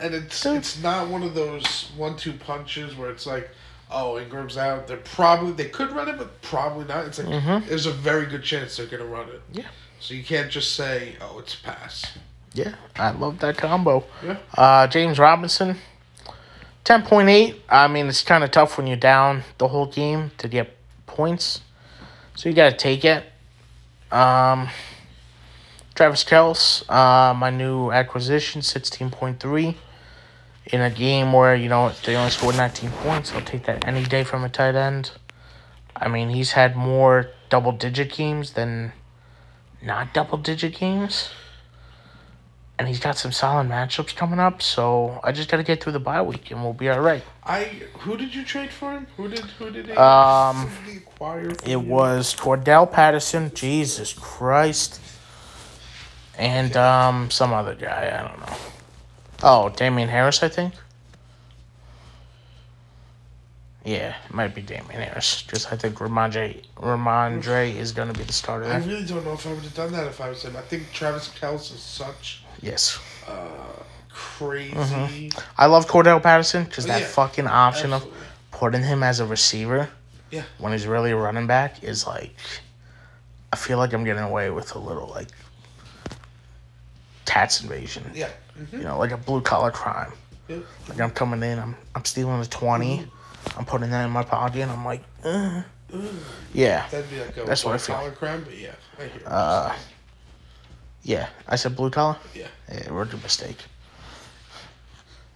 And 0.00 0.14
it's 0.14 0.36
So- 0.36 0.54
it's 0.54 0.78
not 0.78 1.08
one 1.08 1.22
of 1.22 1.34
those 1.34 1.90
one 1.94 2.16
two 2.16 2.32
punches 2.32 2.96
where 2.96 3.10
it's 3.10 3.26
like, 3.26 3.50
oh, 3.90 4.18
Ingram's 4.18 4.56
out. 4.56 4.86
They're 4.86 4.96
probably 4.96 5.52
they 5.52 5.68
could 5.68 5.92
run 5.92 6.08
it, 6.08 6.16
but 6.16 6.40
probably 6.40 6.86
not. 6.86 7.04
It's 7.04 7.18
like 7.18 7.28
Mhm. 7.28 7.68
there's 7.68 7.84
a 7.86 7.92
very 7.92 8.24
good 8.26 8.42
chance 8.42 8.76
they're 8.76 8.86
gonna 8.86 9.04
run 9.04 9.28
it. 9.28 9.42
Yeah. 9.52 9.66
So 10.00 10.14
you 10.14 10.24
can't 10.24 10.50
just 10.50 10.74
say, 10.74 11.16
oh, 11.20 11.38
it's 11.38 11.54
pass. 11.54 12.06
Yeah, 12.52 12.74
I 12.96 13.12
love 13.12 13.38
that 13.40 13.56
combo. 13.56 14.04
Yeah. 14.24 14.38
Uh, 14.56 14.86
James 14.88 15.18
Robinson, 15.18 15.76
10.8. 16.84 17.56
I 17.68 17.86
mean, 17.88 18.08
it's 18.08 18.22
kind 18.22 18.42
of 18.42 18.50
tough 18.50 18.76
when 18.76 18.86
you're 18.86 18.96
down 18.96 19.44
the 19.58 19.68
whole 19.68 19.86
game 19.86 20.32
to 20.38 20.48
get 20.48 20.76
points. 21.06 21.60
So 22.34 22.48
you 22.48 22.54
got 22.54 22.70
to 22.70 22.76
take 22.76 23.04
it. 23.04 23.24
Um, 24.10 24.68
Travis 25.94 26.24
Kelce, 26.24 26.82
uh, 26.90 27.34
my 27.34 27.50
new 27.50 27.92
acquisition, 27.92 28.62
16.3. 28.62 29.74
In 30.72 30.80
a 30.80 30.90
game 30.90 31.32
where, 31.32 31.54
you 31.54 31.68
know, 31.68 31.92
they 32.04 32.16
only 32.16 32.30
scored 32.30 32.56
19 32.56 32.90
points, 32.90 33.32
I'll 33.32 33.42
take 33.42 33.64
that 33.64 33.86
any 33.86 34.04
day 34.04 34.24
from 34.24 34.44
a 34.44 34.48
tight 34.48 34.74
end. 34.74 35.12
I 35.96 36.08
mean, 36.08 36.30
he's 36.30 36.52
had 36.52 36.76
more 36.76 37.30
double 37.48 37.72
digit 37.72 38.12
games 38.12 38.52
than 38.52 38.92
not 39.82 40.14
double 40.14 40.38
digit 40.38 40.78
games 40.78 41.30
and 42.80 42.88
he's 42.88 42.98
got 42.98 43.18
some 43.18 43.30
solid 43.30 43.68
matchups 43.68 44.16
coming 44.16 44.38
up. 44.38 44.62
So 44.62 45.20
I 45.22 45.32
just 45.32 45.50
got 45.50 45.58
to 45.58 45.62
get 45.62 45.82
through 45.84 45.92
the 45.92 46.00
bye 46.00 46.22
week, 46.22 46.50
and 46.50 46.62
we'll 46.62 46.72
be 46.72 46.88
all 46.88 47.00
right. 47.00 47.22
I 47.44 47.64
who 47.98 48.16
did 48.16 48.34
you 48.34 48.42
trade 48.42 48.70
for 48.70 48.92
him? 48.92 49.06
Who 49.18 49.28
did 49.28 49.40
who 49.40 49.70
did 49.70 49.88
he, 49.88 49.92
Um, 49.92 50.66
who 50.66 50.84
did 50.86 50.92
he 50.92 50.96
acquire? 50.96 51.50
It 51.50 51.68
you? 51.68 51.78
was 51.80 52.34
Cordell 52.34 52.90
Patterson, 52.90 53.52
Jesus 53.54 54.14
Christ, 54.14 54.98
and 56.38 56.74
um 56.74 57.30
some 57.30 57.52
other 57.52 57.74
guy. 57.74 58.18
I 58.18 58.26
don't 58.26 58.40
know. 58.40 58.56
Oh, 59.42 59.68
Damien 59.68 60.08
Harris, 60.08 60.42
I 60.42 60.48
think. 60.48 60.72
Yeah, 63.84 64.14
it 64.26 64.34
might 64.34 64.54
be 64.54 64.62
Damien 64.62 65.02
Harris. 65.02 65.42
Just 65.42 65.70
I 65.70 65.76
think 65.76 65.96
Rhamondre 65.96 66.64
Rhamondre 66.76 67.76
is 67.76 67.92
gonna 67.92 68.14
be 68.14 68.22
the 68.22 68.32
starter. 68.32 68.64
I 68.64 68.78
really 68.78 69.04
don't 69.04 69.22
know 69.22 69.34
if 69.34 69.46
I 69.46 69.52
would 69.52 69.64
have 69.64 69.74
done 69.74 69.92
that 69.92 70.06
if 70.06 70.18
I 70.22 70.30
was 70.30 70.42
him. 70.44 70.56
I 70.56 70.62
think 70.62 70.90
Travis 70.94 71.28
Kelce 71.28 71.74
is 71.74 71.82
such 71.82 72.42
Yes, 72.62 72.98
uh, 73.26 73.46
crazy. 74.10 75.30
I 75.56 75.66
love 75.66 75.86
Cordell 75.86 76.22
Patterson 76.22 76.64
because 76.64 76.84
Oh, 76.84 76.88
that 76.88 77.00
yeah. 77.00 77.06
fucking 77.06 77.46
option 77.46 77.92
of 77.92 78.06
putting 78.50 78.82
him 78.82 79.02
as 79.02 79.20
a 79.20 79.26
receiver 79.26 79.88
Yeah. 80.30 80.42
when 80.58 80.72
he's 80.72 80.86
really 80.86 81.10
a 81.12 81.16
running 81.16 81.46
back 81.46 81.82
is 81.82 82.06
like 82.06 82.34
I 83.52 83.56
feel 83.56 83.78
like 83.78 83.92
I'm 83.92 84.04
getting 84.04 84.22
away 84.22 84.50
with 84.50 84.74
a 84.74 84.78
little 84.78 85.06
like 85.08 85.28
tats 87.24 87.62
invasion. 87.62 88.10
Yeah. 88.14 88.28
hmm 88.56 88.76
You 88.78 88.82
know, 88.84 88.98
like 88.98 89.12
a 89.12 89.16
blue 89.16 89.40
collar 89.40 89.70
crime. 89.70 90.12
Yeah. 90.48 90.58
Like 90.88 91.00
I'm 91.00 91.10
coming 91.10 91.42
in, 91.42 91.58
I'm 91.58 91.76
I'm 91.94 92.04
stealing 92.04 92.40
a 92.40 92.44
20 92.46 93.06
I'm 93.56 93.64
putting 93.64 93.90
that 93.90 94.04
in 94.04 94.10
my 94.10 94.22
pocket. 94.22 94.60
and 94.62 94.70
I'm 94.70 94.84
like, 94.84 95.02
uh, 95.24 95.62
yeah, 96.52 96.86
That'd 96.90 97.08
be 97.10 97.20
like 97.20 97.36
a 97.38 97.44
That's 97.44 97.64
what 97.64 97.74
I 97.74 97.78
feel. 97.78 97.96
collar 97.96 98.10
crime, 98.12 98.42
but 98.44 98.56
yeah, 98.58 98.72
I 98.98 99.02
hear. 99.04 99.22
Uh. 99.26 99.74
Yeah. 101.02 101.28
I 101.48 101.56
said 101.56 101.76
blue 101.76 101.90
collar. 101.90 102.16
yeah, 102.34 102.48
Yeah, 102.72 102.88
rookie 102.90 103.16
mistake. 103.18 103.56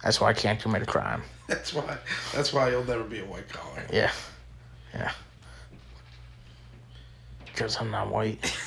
That's 0.03 0.21
why 0.21 0.29
I 0.29 0.33
can't 0.33 0.59
commit 0.59 0.83
a 0.83 0.85
crime. 0.85 1.23
that's 1.47 1.73
why. 1.73 1.97
That's 2.33 2.53
why 2.53 2.69
you'll 2.69 2.83
never 2.85 3.03
be 3.03 3.19
a 3.19 3.25
white 3.25 3.49
collar. 3.49 3.83
Yeah, 3.91 4.11
yeah. 4.93 5.11
Because 7.45 7.77
I'm 7.77 7.89
not 7.89 8.11
white. 8.11 8.55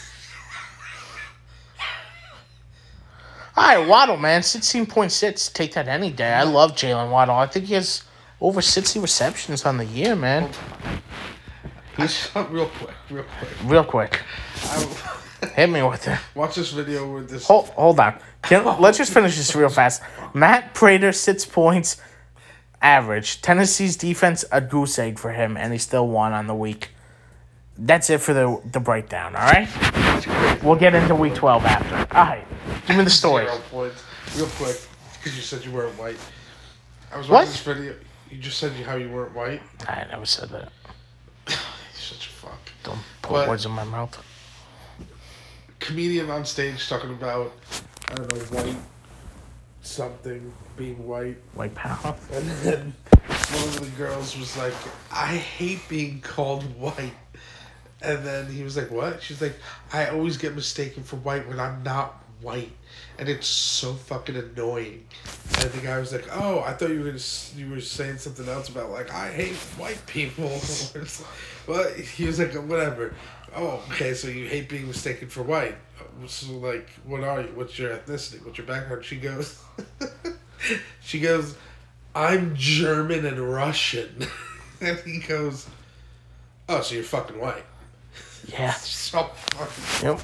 All 3.57 3.65
right, 3.65 3.89
Waddle, 3.89 4.17
man, 4.17 4.43
sixteen 4.43 4.87
point 4.87 5.11
six. 5.13 5.49
Take 5.49 5.75
that 5.75 5.89
any 5.89 6.11
day. 6.11 6.33
I 6.33 6.45
love 6.45 6.73
Jaylen 6.73 7.11
Waddle. 7.11 7.35
I 7.37 7.47
think 7.47 7.67
he 7.67 7.75
has 7.75 8.03
over 8.41 8.63
sixty 8.63 9.01
receptions 9.01 9.65
on 9.65 9.79
the 9.79 9.85
year, 9.85 10.15
man. 10.15 10.51
He's 11.97 12.31
real 12.51 12.67
quick, 12.67 12.95
real 13.11 13.25
quick. 13.39 13.51
Real 13.65 13.85
quick, 13.85 14.23
I, 14.63 14.97
hit 15.55 15.69
me 15.69 15.83
with 15.83 16.07
it. 16.09 16.19
watch 16.35 16.57
this 16.57 16.71
video 16.73 17.13
with 17.15 17.31
this. 17.31 17.47
Hold, 17.47 17.69
hold 17.71 18.01
on. 18.01 18.19
Can, 18.43 18.65
let's 18.81 18.99
just 18.99 19.13
finish 19.13 19.37
this 19.37 19.55
real 19.55 19.69
fast. 19.69 20.03
Matt 20.35 20.75
Prater, 20.75 21.13
six 21.13 21.45
points, 21.45 22.01
average. 22.81 23.41
Tennessee's 23.43 23.97
defense, 23.97 24.45
a 24.53 24.61
goose 24.61 24.99
egg 24.99 25.19
for 25.19 25.33
him, 25.33 25.57
and 25.57 25.73
he 25.73 25.79
still 25.79 26.09
won 26.09 26.33
on 26.33 26.47
the 26.47 26.55
week. 26.55 26.91
That's 27.77 28.11
it 28.11 28.21
for 28.21 28.35
the 28.35 28.61
the 28.73 28.81
breakdown. 28.81 29.37
All 29.37 29.43
right. 29.43 29.69
We'll 30.63 30.77
get 30.77 30.95
into 30.95 31.15
week 31.15 31.35
twelve 31.35 31.65
after. 31.65 32.17
All 32.17 32.25
right. 32.25 32.45
Give 32.87 32.97
me 32.97 33.05
the 33.05 33.11
story. 33.11 33.45
Zero 33.47 33.59
points. 33.71 34.03
Real 34.37 34.47
quick, 34.57 34.81
because 35.15 35.37
you 35.37 35.43
said 35.43 35.65
you 35.65 35.71
weren't 35.71 35.97
white. 35.99 36.17
I 37.13 37.19
was 37.19 37.29
What? 37.29 37.39
watching 37.47 37.51
this 37.53 37.61
video. 37.63 37.95
You 38.31 38.39
just 38.39 38.59
said 38.59 38.73
you 38.77 38.85
how 38.85 38.97
you 38.97 39.09
weren't 39.09 39.35
white. 39.35 39.63
I 39.89 40.05
never 40.11 40.27
said 40.27 40.49
that. 40.51 40.69
You're 41.49 41.57
such 41.95 42.27
a 42.27 42.31
fuck. 42.31 42.59
Don't 42.83 42.99
put 43.23 43.33
What? 43.33 43.49
words 43.49 43.65
in 43.65 43.71
my 43.73 43.85
mouth. 43.85 44.23
Comedian 45.81 46.31
on 46.31 46.45
stage 46.45 46.89
talking 46.89 47.11
about 47.11 47.53
I 48.11 48.15
don't 48.15 48.33
know 48.33 48.39
white 48.63 48.77
something 49.89 50.53
being 50.77 51.07
white, 51.07 51.39
White 51.55 51.75
power. 51.75 52.15
and 52.33 52.49
then 52.63 52.95
one 53.13 53.69
of 53.69 53.81
the 53.81 53.91
girls 53.97 54.39
was 54.39 54.57
like, 54.57 54.75
"I 55.11 55.37
hate 55.37 55.81
being 55.89 56.21
called 56.21 56.63
white." 56.79 57.15
And 58.01 58.25
then 58.25 58.47
he 58.47 58.63
was 58.63 58.77
like, 58.77 58.91
"What?" 58.91 59.23
She's 59.23 59.43
like, 59.43 59.57
"I 59.93 60.07
always 60.07 60.37
get 60.37 60.55
mistaken 60.55 61.03
for 61.03 61.17
white 61.17 61.49
when 61.49 61.59
I'm 61.59 61.83
not 61.83 62.23
white, 62.41 62.73
and 63.19 63.29
it's 63.29 63.49
so 63.49 63.95
fucking 63.95 64.37
annoying." 64.37 65.07
And 65.59 65.71
the 65.73 65.81
guy 65.81 65.99
was 65.99 66.13
like, 66.13 66.27
"Oh, 66.33 66.61
I 66.61 66.75
thought 66.75 66.91
you 66.91 67.01
were 67.01 67.07
gonna, 67.07 67.25
you 67.57 67.71
were 67.71 67.81
saying 67.81 68.19
something 68.19 68.49
else 68.49 68.69
about 68.69 68.91
like 68.91 69.13
I 69.13 69.33
hate 69.33 69.57
white 69.77 70.05
people." 70.07 70.61
but 71.67 71.97
he 71.97 72.27
was 72.27 72.39
like, 72.39 72.55
"Whatever." 72.55 73.15
Oh, 73.55 73.83
okay. 73.93 74.15
So 74.15 74.29
you 74.29 74.47
hate 74.47 74.69
being 74.69 74.87
mistaken 74.89 75.29
for 75.29 75.43
white. 75.43 75.77
So 76.27 76.53
like, 76.55 76.89
what 77.05 77.23
are 77.25 77.43
you? 77.43 77.49
What's 77.55 77.79
your 77.79 77.97
ethnicity? 77.97 78.45
What's 78.45 78.59
your 78.59 78.67
background? 78.67 79.05
She 79.05 79.17
goes, 79.17 79.63
she 81.01 81.21
goes, 81.21 81.57
I'm 82.15 82.55
German 82.57 83.25
and 83.27 83.39
Russian. 83.39 84.27
and 84.81 84.99
he 85.01 85.19
goes, 85.21 85.69
Oh, 86.69 86.81
so 86.83 86.95
you're 86.95 87.05
fucking 87.05 87.39
white. 87.41 87.65
Yeah. 88.47 88.73
So 88.73 89.25
fucking. 89.25 90.09
Yep. 90.09 90.21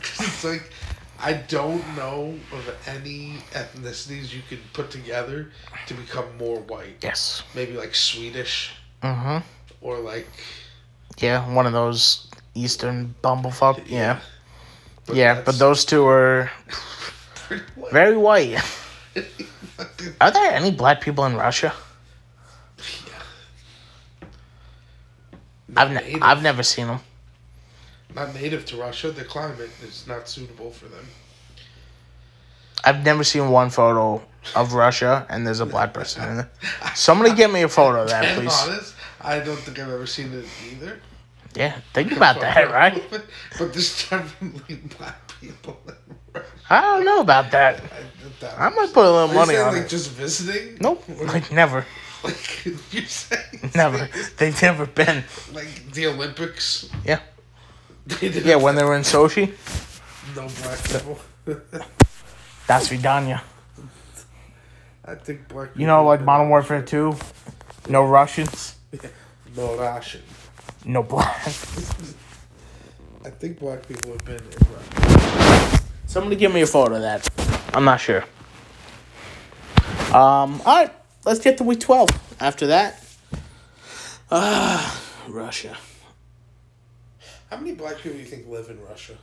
It's 0.00 0.44
like, 0.44 0.72
I 1.20 1.34
don't 1.34 1.84
know 1.94 2.34
of 2.52 2.74
any 2.88 3.34
ethnicities 3.52 4.32
you 4.32 4.40
could 4.48 4.58
put 4.72 4.90
together 4.90 5.50
to 5.86 5.94
become 5.94 6.24
more 6.38 6.58
white. 6.60 6.96
Yes. 7.02 7.42
Maybe 7.54 7.74
like 7.74 7.94
Swedish 7.94 8.72
Mm-hmm. 9.02 9.38
or 9.82 9.98
like. 9.98 10.26
Yeah. 11.18 11.52
One 11.54 11.66
of 11.66 11.72
those 11.72 12.29
Eastern 12.54 13.14
bumblefuck. 13.22 13.82
Yeah. 13.88 14.20
but 15.06 15.16
Yeah. 15.16 15.42
But 15.44 15.58
those 15.58 15.84
two 15.84 16.06
are 16.06 16.50
white. 17.76 17.92
very 17.92 18.16
white. 18.16 18.58
Are 20.20 20.30
there 20.30 20.52
any 20.52 20.70
black 20.70 21.00
people 21.00 21.24
in 21.24 21.36
Russia? 21.36 21.72
I've 25.76 25.90
ne- 25.92 26.18
I've 26.20 26.42
never 26.42 26.62
seen 26.62 26.88
them. 26.88 27.00
not 28.14 28.34
native 28.34 28.64
to 28.66 28.76
Russia. 28.76 29.10
The 29.10 29.24
climate 29.24 29.70
is 29.82 30.06
not 30.06 30.28
suitable 30.28 30.70
for 30.70 30.86
them. 30.86 31.06
I've 32.84 33.04
never 33.04 33.22
seen 33.24 33.50
one 33.50 33.70
photo 33.70 34.22
of 34.56 34.72
Russia 34.72 35.26
and 35.28 35.46
there's 35.46 35.60
a 35.60 35.66
black 35.74 35.94
person 35.94 36.28
in 36.28 36.38
it. 36.40 36.46
Somebody 36.94 37.34
get 37.34 37.50
me 37.50 37.62
a 37.62 37.68
photo 37.68 38.02
of 38.02 38.08
that, 38.08 38.36
please. 38.36 38.52
honest, 38.66 38.94
I 39.20 39.38
don't 39.40 39.58
think 39.58 39.78
I've 39.78 39.90
ever 39.90 40.06
seen 40.06 40.32
it 40.32 40.46
either. 40.72 41.00
Yeah, 41.54 41.80
think 41.92 42.12
about 42.12 42.40
that, 42.40 42.70
right? 42.70 43.02
But, 43.10 43.24
but 43.58 43.72
there's 43.72 44.08
definitely 44.08 44.76
black 44.96 45.32
people. 45.40 45.80
I 46.68 46.80
don't 46.80 47.04
know 47.04 47.20
about 47.20 47.50
that. 47.50 47.82
I, 48.42 48.66
I 48.66 48.68
might 48.70 48.92
put 48.92 49.04
a 49.04 49.10
little 49.10 49.28
you 49.28 49.34
money 49.34 49.54
saying, 49.54 49.66
on 49.66 49.74
like 49.74 49.84
it. 49.84 49.88
just 49.88 50.10
visiting? 50.10 50.78
Nope, 50.80 51.02
like 51.26 51.50
never, 51.50 51.84
like 52.24 52.64
you're 52.92 53.04
saying 53.04 53.70
never. 53.74 54.08
They've 54.36 54.62
never 54.62 54.86
been. 54.86 55.24
like 55.52 55.92
the 55.92 56.06
Olympics. 56.06 56.88
Yeah. 57.04 57.20
Yeah, 58.20 58.56
when 58.56 58.74
they 58.76 58.82
were 58.84 58.96
in 58.96 59.02
Sochi, 59.02 59.52
no 60.34 60.48
black 60.62 60.82
people. 60.84 61.18
that's 62.66 62.88
Vidania. 62.88 63.40
I 65.04 65.14
think 65.16 65.48
black. 65.48 65.70
You 65.76 65.86
know, 65.86 66.04
like 66.04 66.22
Modern 66.22 66.48
Warfare 66.48 66.82
2, 66.82 67.14
no 67.88 68.04
Russians, 68.04 68.76
No 69.56 69.76
Russian. 69.76 70.22
No 70.84 71.02
black. 71.02 71.46
I 73.22 73.30
think 73.30 73.58
black 73.58 73.86
people 73.86 74.12
have 74.12 74.24
been 74.24 74.36
in 74.36 74.42
Russia. 74.72 75.82
Somebody 76.06 76.36
give 76.36 76.52
me 76.52 76.62
a 76.62 76.66
photo 76.66 76.96
of 76.96 77.02
that. 77.02 77.28
I'm 77.74 77.84
not 77.84 78.00
sure. 78.00 78.24
Um, 80.12 80.60
all 80.64 80.76
right, 80.82 80.92
let's 81.24 81.38
get 81.40 81.58
to 81.58 81.64
week 81.64 81.80
12. 81.80 82.08
After 82.40 82.66
that, 82.68 83.04
ah, 84.30 85.00
Russia. 85.28 85.76
How 87.50 87.58
many 87.58 87.72
black 87.72 87.96
people 87.96 88.12
do 88.12 88.18
you 88.18 88.24
think 88.24 88.48
live 88.48 88.70
in 88.70 88.80
Russia? 88.82 89.16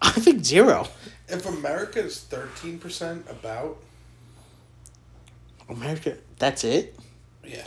I 0.00 0.10
think 0.10 0.44
zero. 0.44 0.86
If 1.28 1.46
America 1.46 1.98
is 1.98 2.20
thirteen 2.20 2.78
percent, 2.78 3.26
about 3.28 3.78
America, 5.68 6.16
that's 6.38 6.62
it? 6.62 6.94
yeah. 7.44 7.64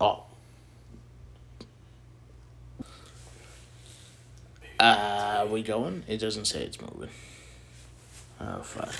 Oh. 0.00 0.24
Uh, 4.78 5.46
we 5.50 5.62
going? 5.62 6.04
It 6.08 6.18
doesn't 6.18 6.46
say 6.46 6.62
it's 6.62 6.80
moving. 6.80 7.10
Oh, 8.40 8.62
fuck. 8.62 8.94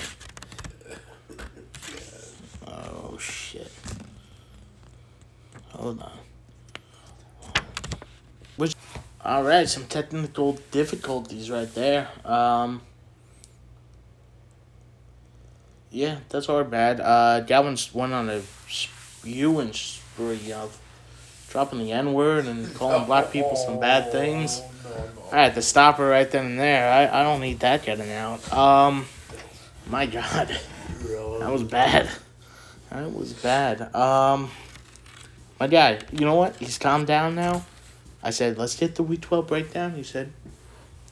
Oh, 2.66 3.16
shit. 3.18 3.72
Hold 5.70 6.02
on. 6.02 6.12
Which, 8.56 8.74
all 9.24 9.42
right, 9.42 9.66
some 9.66 9.86
technical 9.86 10.58
difficulties 10.70 11.50
right 11.50 11.72
there. 11.74 12.08
Um, 12.26 12.82
yeah, 15.90 16.18
that's 16.28 16.50
all 16.50 16.62
bad. 16.64 17.00
Uh, 17.00 17.40
Galvin's 17.46 17.94
went 17.94 18.12
on 18.12 18.28
a 18.28 18.42
spewing 18.68 19.72
spree 19.72 20.52
of 20.52 20.78
dropping 21.50 21.80
the 21.80 21.92
N 21.92 22.14
word 22.14 22.46
and 22.46 22.72
calling 22.74 23.04
black 23.04 23.32
people 23.32 23.56
some 23.56 23.78
bad 23.78 24.10
things. 24.12 24.60
No. 24.60 24.66
I 25.32 25.42
had 25.42 25.54
to 25.56 25.62
stop 25.62 25.98
her 25.98 26.08
right 26.08 26.30
then 26.30 26.46
and 26.46 26.58
there. 26.58 26.90
I, 26.90 27.20
I 27.20 27.22
don't 27.22 27.40
need 27.40 27.60
that 27.60 27.84
getting 27.84 28.10
out. 28.12 28.52
Um, 28.52 29.06
my 29.88 30.06
God, 30.06 30.48
that 30.48 31.50
was 31.50 31.62
bad. 31.64 32.08
That 32.90 33.12
was 33.12 33.32
bad. 33.32 33.94
Um, 33.94 34.50
my 35.58 35.66
guy, 35.66 36.00
you 36.12 36.24
know 36.24 36.36
what? 36.36 36.56
He's 36.56 36.78
calmed 36.78 37.06
down 37.06 37.34
now. 37.34 37.64
I 38.22 38.30
said, 38.30 38.58
let's 38.58 38.76
get 38.76 38.94
the 38.96 39.02
week 39.02 39.20
twelve 39.20 39.46
breakdown. 39.46 39.94
He 39.94 40.02
said, 40.02 40.32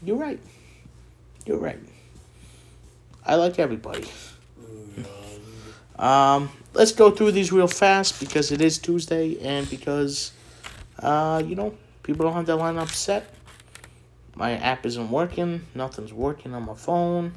you're 0.02 0.16
right. 0.16 0.40
You're 1.46 1.58
right. 1.58 1.78
I 3.24 3.34
like 3.36 3.58
everybody. 3.58 4.08
Um, 5.98 6.50
let's 6.74 6.92
go 6.92 7.10
through 7.10 7.32
these 7.32 7.52
real 7.52 7.66
fast 7.66 8.20
because 8.20 8.52
it 8.52 8.60
is 8.60 8.78
Tuesday 8.78 9.38
and 9.40 9.68
because, 9.68 10.32
uh, 11.00 11.42
you 11.44 11.56
know, 11.56 11.74
people 12.02 12.24
don't 12.26 12.34
have 12.34 12.46
their 12.46 12.56
lineup 12.56 12.90
set. 12.90 13.34
My 14.34 14.52
app 14.52 14.86
isn't 14.86 15.10
working. 15.10 15.66
Nothing's 15.74 16.12
working 16.12 16.54
on 16.54 16.64
my 16.64 16.74
phone. 16.74 17.32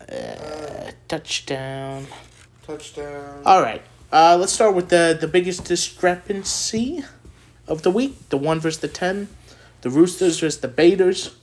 Uh, 0.00 0.90
touchdown. 1.06 2.06
Touchdown. 2.66 3.42
All 3.44 3.62
right. 3.62 3.82
Uh, 4.10 4.36
let's 4.40 4.52
start 4.52 4.74
with 4.74 4.88
the 4.88 5.16
the 5.20 5.28
biggest 5.28 5.64
discrepancy 5.64 7.04
of 7.66 7.82
the 7.82 7.90
week. 7.90 8.28
The 8.30 8.38
one 8.38 8.58
versus 8.58 8.80
the 8.80 8.88
ten. 8.88 9.28
The 9.82 9.90
Roosters 9.90 10.40
versus 10.40 10.60
the 10.60 10.68
Baiters. 10.68 11.36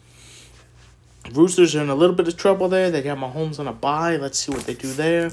Roosters 1.32 1.76
are 1.76 1.82
in 1.82 1.90
a 1.90 1.96
little 1.96 2.16
bit 2.16 2.28
of 2.28 2.36
trouble 2.36 2.68
there. 2.68 2.92
They 2.92 3.02
got 3.02 3.18
Mahomes 3.18 3.60
on 3.60 3.68
a 3.68 3.74
bye. 3.74 4.18
Let's 4.18 4.40
see 4.40 4.52
what 4.52 4.66
they 4.66 4.74
do 4.74 4.92
there. 4.92 5.32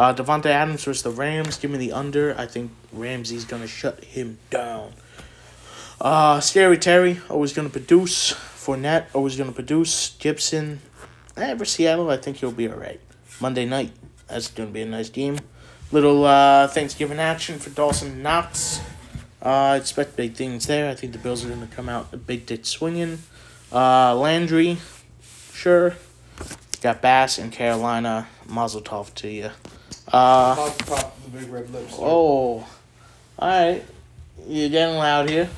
Uh, 0.00 0.14
Davante 0.14 0.46
Adams 0.46 0.82
versus 0.82 1.02
the 1.02 1.10
Rams. 1.10 1.58
Give 1.58 1.70
me 1.70 1.76
the 1.76 1.92
under. 1.92 2.34
I 2.38 2.46
think 2.46 2.72
Ramsey's 2.90 3.44
gonna 3.44 3.66
shut 3.66 4.02
him 4.02 4.38
down. 4.48 4.94
Uh, 6.00 6.40
Scary 6.40 6.78
Terry 6.78 7.20
always 7.28 7.52
gonna 7.52 7.68
produce. 7.68 8.32
Fournette 8.32 9.08
always 9.12 9.36
gonna 9.36 9.52
produce. 9.52 10.16
Gibson, 10.18 10.80
eh, 11.36 11.54
Seattle, 11.64 12.08
I 12.08 12.16
think 12.16 12.38
he'll 12.38 12.50
be 12.50 12.66
alright. 12.66 12.98
Monday 13.42 13.66
night, 13.66 13.92
that's 14.26 14.48
gonna 14.48 14.70
be 14.70 14.80
a 14.80 14.86
nice 14.86 15.10
game. 15.10 15.38
Little 15.92 16.24
uh, 16.24 16.66
Thanksgiving 16.68 17.18
action 17.18 17.58
for 17.58 17.68
Dawson 17.68 18.22
Knox. 18.22 18.80
Uh, 19.42 19.76
expect 19.78 20.16
big 20.16 20.32
things 20.32 20.66
there. 20.66 20.90
I 20.90 20.94
think 20.94 21.12
the 21.12 21.18
Bills 21.18 21.44
are 21.44 21.50
gonna 21.50 21.66
come 21.66 21.90
out 21.90 22.08
a 22.14 22.16
big 22.16 22.46
dick 22.46 22.64
swinging. 22.64 23.18
Uh, 23.70 24.14
Landry, 24.14 24.78
sure. 25.52 25.96
Got 26.80 27.02
Bass 27.02 27.38
in 27.38 27.50
Carolina. 27.50 28.28
Mazel 28.48 28.80
tov 28.80 29.12
to 29.16 29.28
you. 29.28 29.50
Uh, 30.12 30.54
Pop, 30.56 30.86
pop 30.86 31.22
the 31.24 31.38
big 31.38 31.48
red 31.50 31.70
lips. 31.70 31.94
sir. 31.94 32.02
oh, 32.02 32.66
all 33.38 33.48
right. 33.48 33.82
You're 34.46 34.68
getting 34.70 34.96
loud 34.96 35.28
here. 35.30 35.48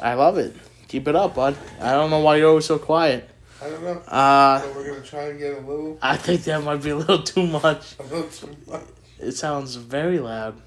I 0.00 0.14
love 0.14 0.36
it. 0.38 0.54
Keep 0.88 1.08
it 1.08 1.16
up, 1.16 1.34
bud. 1.34 1.56
I 1.80 1.92
don't 1.92 2.10
know 2.10 2.20
why 2.20 2.36
you're 2.36 2.48
always 2.50 2.66
so 2.66 2.78
quiet. 2.78 3.28
I 3.62 3.70
don't 3.70 3.82
know. 3.82 3.98
Uh, 4.06 4.60
So 4.60 4.72
we're 4.72 4.88
gonna 4.88 5.00
try 5.04 5.22
and 5.28 5.38
get 5.38 5.56
a 5.56 5.60
little, 5.60 5.98
I 6.02 6.16
think 6.16 6.44
that 6.44 6.62
might 6.62 6.82
be 6.82 6.90
a 6.90 6.96
little 6.96 7.22
too 7.22 7.46
much. 7.46 7.94
a 7.98 8.02
little 8.02 8.28
too 8.28 8.54
much. 8.66 8.82
It 9.18 9.32
sounds 9.32 9.74
very 9.76 10.18
loud. 10.18 10.60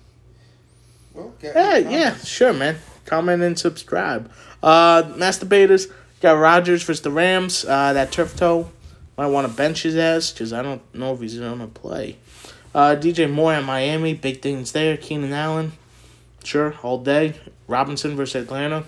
Well, 1.14 1.34
get 1.40 1.56
Yeah, 1.56 1.78
yeah, 1.78 2.16
sure, 2.18 2.54
man. 2.54 2.78
Comment 3.06 3.42
and 3.44 3.58
subscribe. 3.58 4.32
Uh, 4.62 5.04
masturbators 5.16 5.92
got 6.22 6.34
Rodgers 6.34 6.84
versus 6.84 7.02
the 7.02 7.12
Rams. 7.12 7.64
Uh, 7.66 7.94
that 7.94 8.12
turf 8.12 8.36
toe 8.36 8.70
might 9.18 9.28
want 9.28 9.48
to 9.48 9.54
bench 9.54 9.84
his 9.84 9.96
ass 9.96 10.32
because 10.32 10.52
I 10.54 10.62
don't 10.62 10.82
know 10.96 11.14
if 11.14 11.22
he's 11.22 11.38
gonna 11.38 11.68
play. 11.68 12.18
Uh, 12.74 12.96
DJ 12.96 13.30
Moore 13.30 13.54
at 13.54 13.66
Miami, 13.66 14.14
big 14.14 14.42
things 14.42 14.72
there. 14.72 14.96
Keenan 14.96 15.34
Allen, 15.34 15.74
sure, 16.44 16.76
all 16.84 17.00
day. 17.00 17.36
Robinson 17.68 18.16
versus 18.16 18.44
Atlanta. 18.44 18.86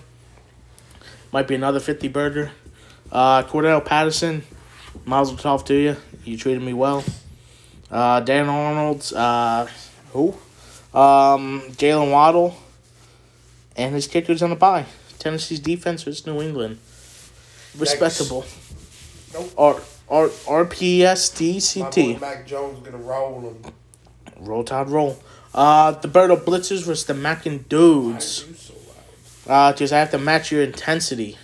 Might 1.32 1.48
be 1.48 1.54
another 1.54 1.80
fifty 1.80 2.08
burger. 2.08 2.52
Uh, 3.12 3.42
Cordell 3.42 3.84
Patterson, 3.84 4.42
Mazel 5.04 5.36
tov 5.36 5.64
to 5.66 5.74
you. 5.74 5.96
You 6.24 6.36
treated 6.36 6.62
me 6.62 6.72
well. 6.72 7.04
Uh, 7.90 8.20
Dan 8.20 8.48
Arnold's, 8.48 9.12
uh, 9.12 9.68
who? 10.12 10.30
Um, 10.94 11.62
Jalen 11.72 12.10
Waddle, 12.10 12.56
and 13.76 13.94
his 13.94 14.06
kicker's 14.06 14.42
on 14.42 14.50
the 14.50 14.56
bye. 14.56 14.86
Tennessee's 15.18 15.60
defense 15.60 16.02
versus 16.02 16.26
New 16.26 16.40
England. 16.40 16.78
Respectable. 17.76 18.44
Nope. 19.32 19.84
R 20.08 20.30
R 20.46 20.64
My 20.64 20.70
RPSDCT. 20.70 22.14
boy 22.14 22.20
Mac 22.20 22.46
Jones 22.46 22.78
gonna 22.84 22.98
roll 22.98 23.40
him. 23.40 23.72
Roll 24.40 24.64
Tide 24.64 24.88
roll. 24.88 25.18
Uh, 25.54 25.92
the 25.92 26.08
Birdo 26.08 26.36
Blitzers 26.36 26.82
versus 26.84 27.04
the 27.04 27.14
Mackin' 27.14 27.58
Why 27.58 27.64
Dudes. 27.68 28.44
so? 28.58 28.74
Uh, 29.50 29.72
because 29.72 29.92
I 29.92 29.98
have 30.00 30.10
to 30.10 30.18
match 30.18 30.50
your 30.50 30.62
intensity. 30.62 31.38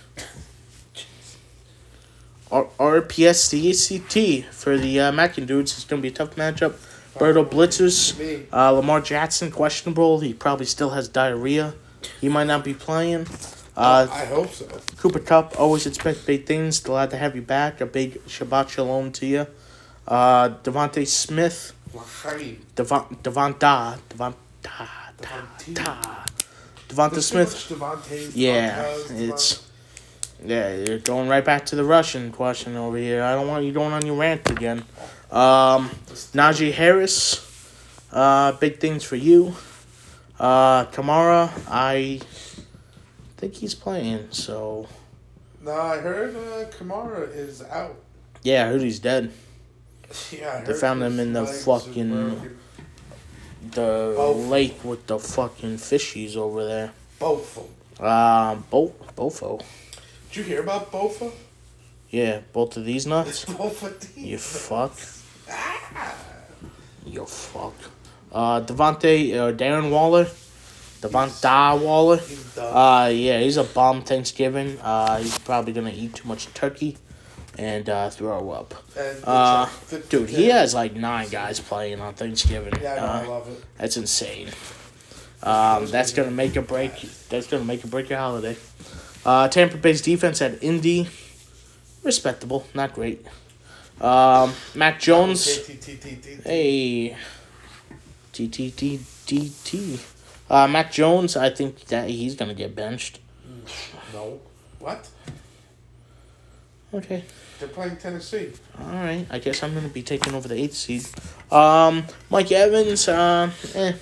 R 2.51 2.65
RPSDCT 2.77 4.45
for 4.45 4.77
the 4.77 4.99
uh, 4.99 5.11
Mackin' 5.11 5.45
Dudes. 5.45 5.71
It's 5.73 5.85
gonna 5.85 6.01
be 6.01 6.09
a 6.09 6.11
tough 6.11 6.35
matchup. 6.35 6.73
Birdo 7.15 7.45
Blitzers. 7.45 8.45
Uh, 8.53 8.71
Lamar 8.71 9.01
Jackson 9.01 9.51
questionable. 9.51 10.19
He 10.19 10.33
probably 10.33 10.65
still 10.65 10.89
has 10.91 11.07
diarrhea. 11.07 11.73
He 12.19 12.27
might 12.29 12.47
not 12.47 12.63
be 12.63 12.73
playing. 12.73 13.27
Uh, 13.75 14.07
I 14.11 14.25
hope 14.25 14.51
so. 14.51 14.67
Cooper 14.97 15.19
Kupp 15.19 15.59
always 15.59 15.85
expect 15.85 16.25
big 16.25 16.45
things. 16.45 16.79
Glad 16.79 17.09
to 17.11 17.17
have 17.17 17.35
you 17.35 17.41
back. 17.41 17.79
A 17.81 17.85
big 17.85 18.23
Shabbat 18.25 18.69
Shalom 18.69 19.11
to 19.13 19.25
you. 19.25 19.47
Uh, 20.07 20.49
Devonta 20.63 21.05
Smith. 21.07 21.73
Devon 21.93 23.17
Devonta 23.23 23.97
Devonta 24.09 24.33
Devontae. 25.17 25.75
Ta 25.75 26.25
Devonta 26.89 27.11
There's 27.11 27.25
Smith. 27.25 27.67
Devontae's, 27.69 28.35
Yeah, 28.35 28.93
it's 29.09 29.67
yeah. 30.43 30.75
You're 30.75 30.99
going 30.99 31.29
right 31.29 31.43
back 31.43 31.65
to 31.67 31.75
the 31.75 31.83
Russian 31.83 32.31
question 32.31 32.75
over 32.75 32.97
here. 32.97 33.23
I 33.23 33.35
don't 33.35 33.47
want 33.47 33.65
you 33.65 33.71
going 33.71 33.93
on 33.93 34.05
your 34.05 34.15
rant 34.15 34.49
again. 34.49 34.79
Um, 35.31 35.89
Najee 36.33 36.73
Harris. 36.73 37.47
Uh, 38.11 38.51
big 38.53 38.79
things 38.79 39.03
for 39.03 39.15
you. 39.15 39.55
Uh, 40.39 40.85
Kamara. 40.87 41.49
I 41.69 42.19
think 43.41 43.55
he's 43.55 43.73
playing. 43.75 44.27
So 44.31 44.87
No, 45.61 45.71
I 45.73 45.97
heard 45.97 46.35
uh, 46.35 46.69
Kamara 46.77 47.35
is 47.35 47.61
out. 47.63 47.95
yeah, 48.43 48.65
I 48.65 48.67
heard 48.69 48.81
he's 48.81 48.99
dead. 48.99 49.31
Yeah, 50.31 50.47
I 50.49 50.51
heard. 50.57 50.65
They 50.67 50.73
found 50.73 51.01
him 51.03 51.19
in 51.19 51.33
the 51.33 51.45
fucking- 51.45 52.57
The 53.71 54.13
Both. 54.17 54.47
lake 54.49 54.83
with 54.83 55.07
the 55.07 55.17
fucking 55.19 55.77
fishies 55.77 56.35
over 56.35 56.65
there. 56.65 56.91
Both 57.19 57.57
of 57.57 57.63
them. 57.63 57.73
Uh, 58.07 58.55
Bo 58.69 58.93
Bofo. 59.15 59.61
Did 60.29 60.35
you 60.37 60.43
hear 60.43 60.61
about 60.61 60.91
Bofa? 60.91 61.31
Yeah, 62.09 62.39
both 62.51 62.75
of 62.77 62.83
these 62.85 63.03
It's 63.05 63.09
nuts. 63.13 63.45
Bofa 63.61 63.89
team. 63.99 64.25
You 64.25 64.37
fuck. 64.37 64.93
Ah. 65.49 66.15
You 67.05 67.25
fuck. 67.25 67.75
Uh, 68.31 68.59
Devontae, 68.61 69.33
uh, 69.35 69.51
Darren 69.53 69.89
Waller. 69.91 70.27
Devonta 71.01 71.79
Waller. 71.81 72.19
Uh, 72.57 73.09
yeah, 73.09 73.39
he's 73.39 73.57
a 73.57 73.63
bomb 73.63 74.03
Thanksgiving. 74.03 74.79
Uh, 74.79 75.17
he's 75.17 75.37
probably 75.39 75.73
gonna 75.73 75.91
eat 75.93 76.15
too 76.15 76.27
much 76.27 76.45
turkey 76.53 76.97
and 77.57 77.89
uh, 77.89 78.09
throw 78.09 78.51
up. 78.51 78.73
and 78.97 79.23
uh, 79.25 79.67
Dude, 80.09 80.29
he 80.29 80.47
has 80.49 80.73
like 80.73 80.95
nine 80.95 81.27
guys 81.29 81.59
playing 81.59 81.99
on 81.99 82.13
Thanksgiving. 82.13 82.73
Yeah, 82.81 82.93
I 83.03 83.25
Uh, 83.25 83.29
love 83.29 83.47
it. 83.49 83.63
that's 83.77 83.97
insane. 83.97 84.49
Um, 85.43 85.87
that's 85.87 86.13
gonna 86.13 86.31
make 86.31 86.55
or 86.55 86.61
break. 86.61 86.93
That's 87.29 87.47
gonna 87.47 87.65
make 87.65 87.83
or 87.83 87.87
break 87.87 88.09
your 88.09 88.19
holiday. 88.19 88.55
Uh, 89.25 89.47
Tampa 89.47 89.77
Bay's 89.77 90.01
defense 90.01 90.41
at 90.41 90.63
Indy, 90.63 91.07
respectable, 92.03 92.65
not 92.75 92.93
great. 92.93 93.25
Um, 93.99 94.53
Mac 94.75 94.99
Jones. 94.99 95.57
Hey. 96.45 97.15
T 98.33 98.47
T 98.47 98.71
T 98.71 98.99
T 99.25 99.51
T. 99.63 99.99
Uh, 100.51 100.67
Mac 100.67 100.91
Jones, 100.91 101.37
I 101.37 101.49
think 101.49 101.85
that 101.85 102.09
he's 102.09 102.35
gonna 102.35 102.53
get 102.53 102.75
benched. 102.75 103.19
No. 104.13 104.41
What? 104.79 105.07
Okay. 106.93 107.23
They're 107.57 107.69
playing 107.69 107.95
Tennessee. 107.95 108.51
All 108.77 108.87
right. 108.91 109.25
I 109.29 109.39
guess 109.39 109.63
I'm 109.63 109.73
gonna 109.73 109.87
be 109.87 110.03
taking 110.03 110.33
over 110.33 110.49
the 110.49 110.55
eighth 110.55 110.73
seed. 110.73 111.07
Um, 111.49 112.03
Mike 112.29 112.51
Evans. 112.51 113.07
Uh, 113.07 113.49
eh. 113.75 113.93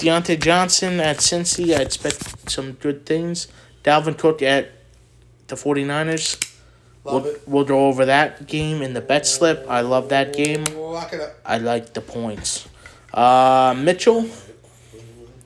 Diontae 0.00 0.40
Johnson 0.40 0.98
at 0.98 1.18
Cincy. 1.18 1.78
I 1.78 1.82
expect 1.82 2.50
some 2.50 2.72
good 2.72 3.06
things. 3.06 3.46
Dalvin 3.84 4.18
Cook 4.18 4.42
at 4.42 4.70
the 5.46 5.54
49ers. 5.54 6.44
Love 7.04 7.22
We'll, 7.24 7.32
it. 7.34 7.42
we'll 7.46 7.64
go 7.64 7.86
over 7.86 8.06
that 8.06 8.46
game 8.48 8.82
in 8.82 8.92
the 8.94 9.00
bet 9.00 9.24
slip. 9.26 9.66
I 9.68 9.82
love 9.82 10.08
that 10.08 10.32
game. 10.34 10.64
Lock 10.64 11.12
it 11.12 11.20
up. 11.20 11.34
I 11.46 11.58
like 11.58 11.92
the 11.94 12.00
points. 12.00 12.68
Uh, 13.14 13.74
Mitchell. 13.78 14.26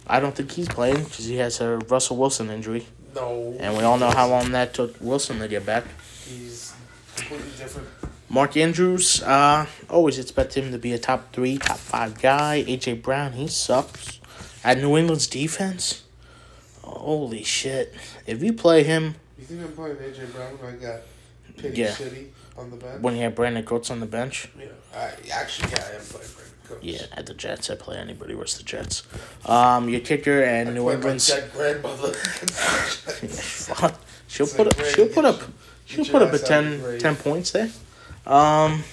I 0.06 0.20
don't 0.20 0.35
think 0.35 0.52
he's 0.52 0.68
playing 0.68 1.05
because 1.05 1.24
he 1.24 1.36
has 1.36 1.60
a 1.60 1.78
Russell 1.78 2.16
Wilson 2.16 2.51
injury, 2.51 2.86
No. 3.14 3.56
and 3.59 3.76
we 3.76 3.82
all 3.85 3.97
know 3.98 4.10
how 4.10 4.28
long 4.28 4.52
that 4.52 4.74
took 4.74 4.97
Wilson 5.01 5.39
to 5.39 5.48
get 5.48 5.64
back. 5.64 5.85
He's 6.26 6.74
completely 7.16 7.51
different. 7.56 7.89
Mark 8.28 8.56
Andrews. 8.56 9.22
Uh, 9.22 9.66
always 9.89 10.18
expect 10.18 10.55
him 10.55 10.72
to 10.72 10.78
be 10.78 10.93
a 10.93 10.98
top 10.98 11.32
three, 11.32 11.56
top 11.59 11.78
five 11.78 12.20
guy. 12.20 12.64
AJ 12.66 13.02
Brown, 13.02 13.32
he 13.32 13.47
sucks. 13.48 14.20
At 14.64 14.78
New 14.78 14.97
England's 14.97 15.26
defense, 15.26 16.05
holy 16.82 17.43
shit! 17.44 17.94
If 18.26 18.43
you 18.43 18.52
play 18.55 18.82
him 18.82 19.14
You 19.39 19.44
think 19.44 19.60
I'm 19.62 19.72
playing 19.72 19.97
AJ 19.97 20.32
Brown 20.32 20.52
when 20.59 20.74
I 20.74 20.76
got 20.76 21.01
Pity 21.56 21.81
Yeah. 21.82 21.93
City 21.93 22.32
on 22.56 22.70
the 22.70 22.76
bench? 22.76 23.02
when 23.02 23.14
you 23.16 23.22
have 23.22 23.35
Brandin 23.35 23.64
Cooks 23.64 23.90
on 23.90 24.01
the 24.01 24.06
bench, 24.06 24.48
yeah. 24.59 24.66
I 24.94 25.12
actually 25.32 25.70
yeah, 25.72 25.85
I 25.93 25.97
am 25.97 26.01
playing 26.02 26.26
Brandin 26.28 26.53
Cooks. 26.74 26.84
yeah, 26.84 27.06
at 27.12 27.26
the 27.26 27.34
Jets, 27.34 27.70
I 27.70 27.74
play 27.76 27.96
anybody 27.96 28.34
versus 28.34 28.59
the 28.59 28.64
Jets. 28.64 29.02
Um, 29.46 29.88
your 29.88 30.01
kicker 30.01 30.42
and 30.42 30.68
I 30.68 30.72
New 30.72 30.82
play 30.84 30.92
my 30.92 30.94
England's. 30.94 31.30
grandmother. 31.52 32.12
Fuck. 33.05 34.01
She'll 34.28 34.46
It's 34.46 34.55
put 34.55 34.66
up. 34.68 34.84
She'll 34.86 35.09
put 35.09 35.24
up. 35.24 35.40
She'll 35.86 36.05
put 36.05 36.22
up 36.22 36.30
a 36.32 36.34
ass 36.34 36.48
10, 36.48 36.98
10 36.98 37.16
points 37.16 37.51
there. 37.51 37.70
Um, 38.26 38.84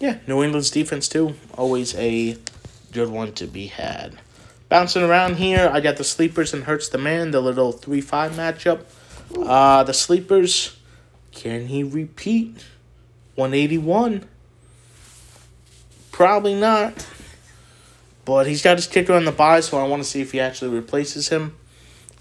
yeah, 0.00 0.18
New 0.26 0.42
England's 0.42 0.70
defense 0.70 1.08
too. 1.08 1.34
Always 1.56 1.94
a 1.96 2.36
good 2.92 3.08
one 3.10 3.32
to 3.34 3.46
be 3.46 3.66
had. 3.66 4.18
Bouncing 4.68 5.02
around 5.02 5.36
here, 5.36 5.70
I 5.72 5.80
got 5.80 5.96
the 5.96 6.04
sleepers 6.04 6.52
and 6.54 6.64
hurts 6.64 6.88
the 6.88 6.98
man. 6.98 7.30
The 7.30 7.40
little 7.40 7.72
three 7.72 8.00
five 8.00 8.32
matchup. 8.32 8.82
Uh, 9.36 9.82
the 9.84 9.92
sleepers. 9.94 10.76
Can 11.32 11.68
he 11.68 11.82
repeat? 11.82 12.64
One 13.34 13.54
eighty 13.54 13.78
one. 13.78 14.26
Probably 16.18 16.56
not. 16.56 17.06
But 18.24 18.48
he's 18.48 18.60
got 18.60 18.76
his 18.76 18.88
kicker 18.88 19.12
on 19.12 19.24
the 19.24 19.30
bye, 19.30 19.60
so 19.60 19.78
I 19.78 19.86
want 19.86 20.02
to 20.02 20.08
see 20.08 20.20
if 20.20 20.32
he 20.32 20.40
actually 20.40 20.74
replaces 20.74 21.28
him. 21.28 21.54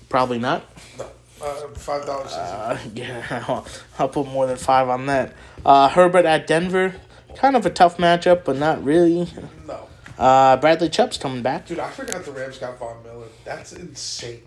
Probably 0.08 0.38
not. 0.38 0.64
No. 1.00 1.08
Uh, 1.42 1.68
five 1.70 2.06
dollars. 2.06 2.32
Uh, 2.32 2.78
yeah, 2.94 3.44
I'll, 3.48 3.66
I'll 3.98 4.08
put 4.08 4.28
more 4.28 4.46
than 4.46 4.58
five 4.58 4.88
on 4.88 5.08
that. 5.08 5.34
Uh, 5.66 5.90
Herbert 5.90 6.26
at 6.26 6.46
Denver, 6.46 6.94
kind 7.38 7.56
of 7.56 7.66
a 7.66 7.72
tough 7.72 7.98
matchup, 7.98 8.46
but 8.46 8.58
not 8.58 8.84
really. 8.84 9.28
no. 9.66 9.88
Uh, 10.16 10.58
Bradley 10.58 10.90
Chubb's 10.90 11.18
coming 11.18 11.42
back. 11.42 11.66
Dude, 11.66 11.80
I 11.80 11.90
forgot 11.90 12.24
the 12.24 12.32
Rams 12.34 12.60
got 12.60 12.78
Von 12.78 13.02
Miller. 13.02 13.26
That's 13.46 13.74
insane. 13.74 14.44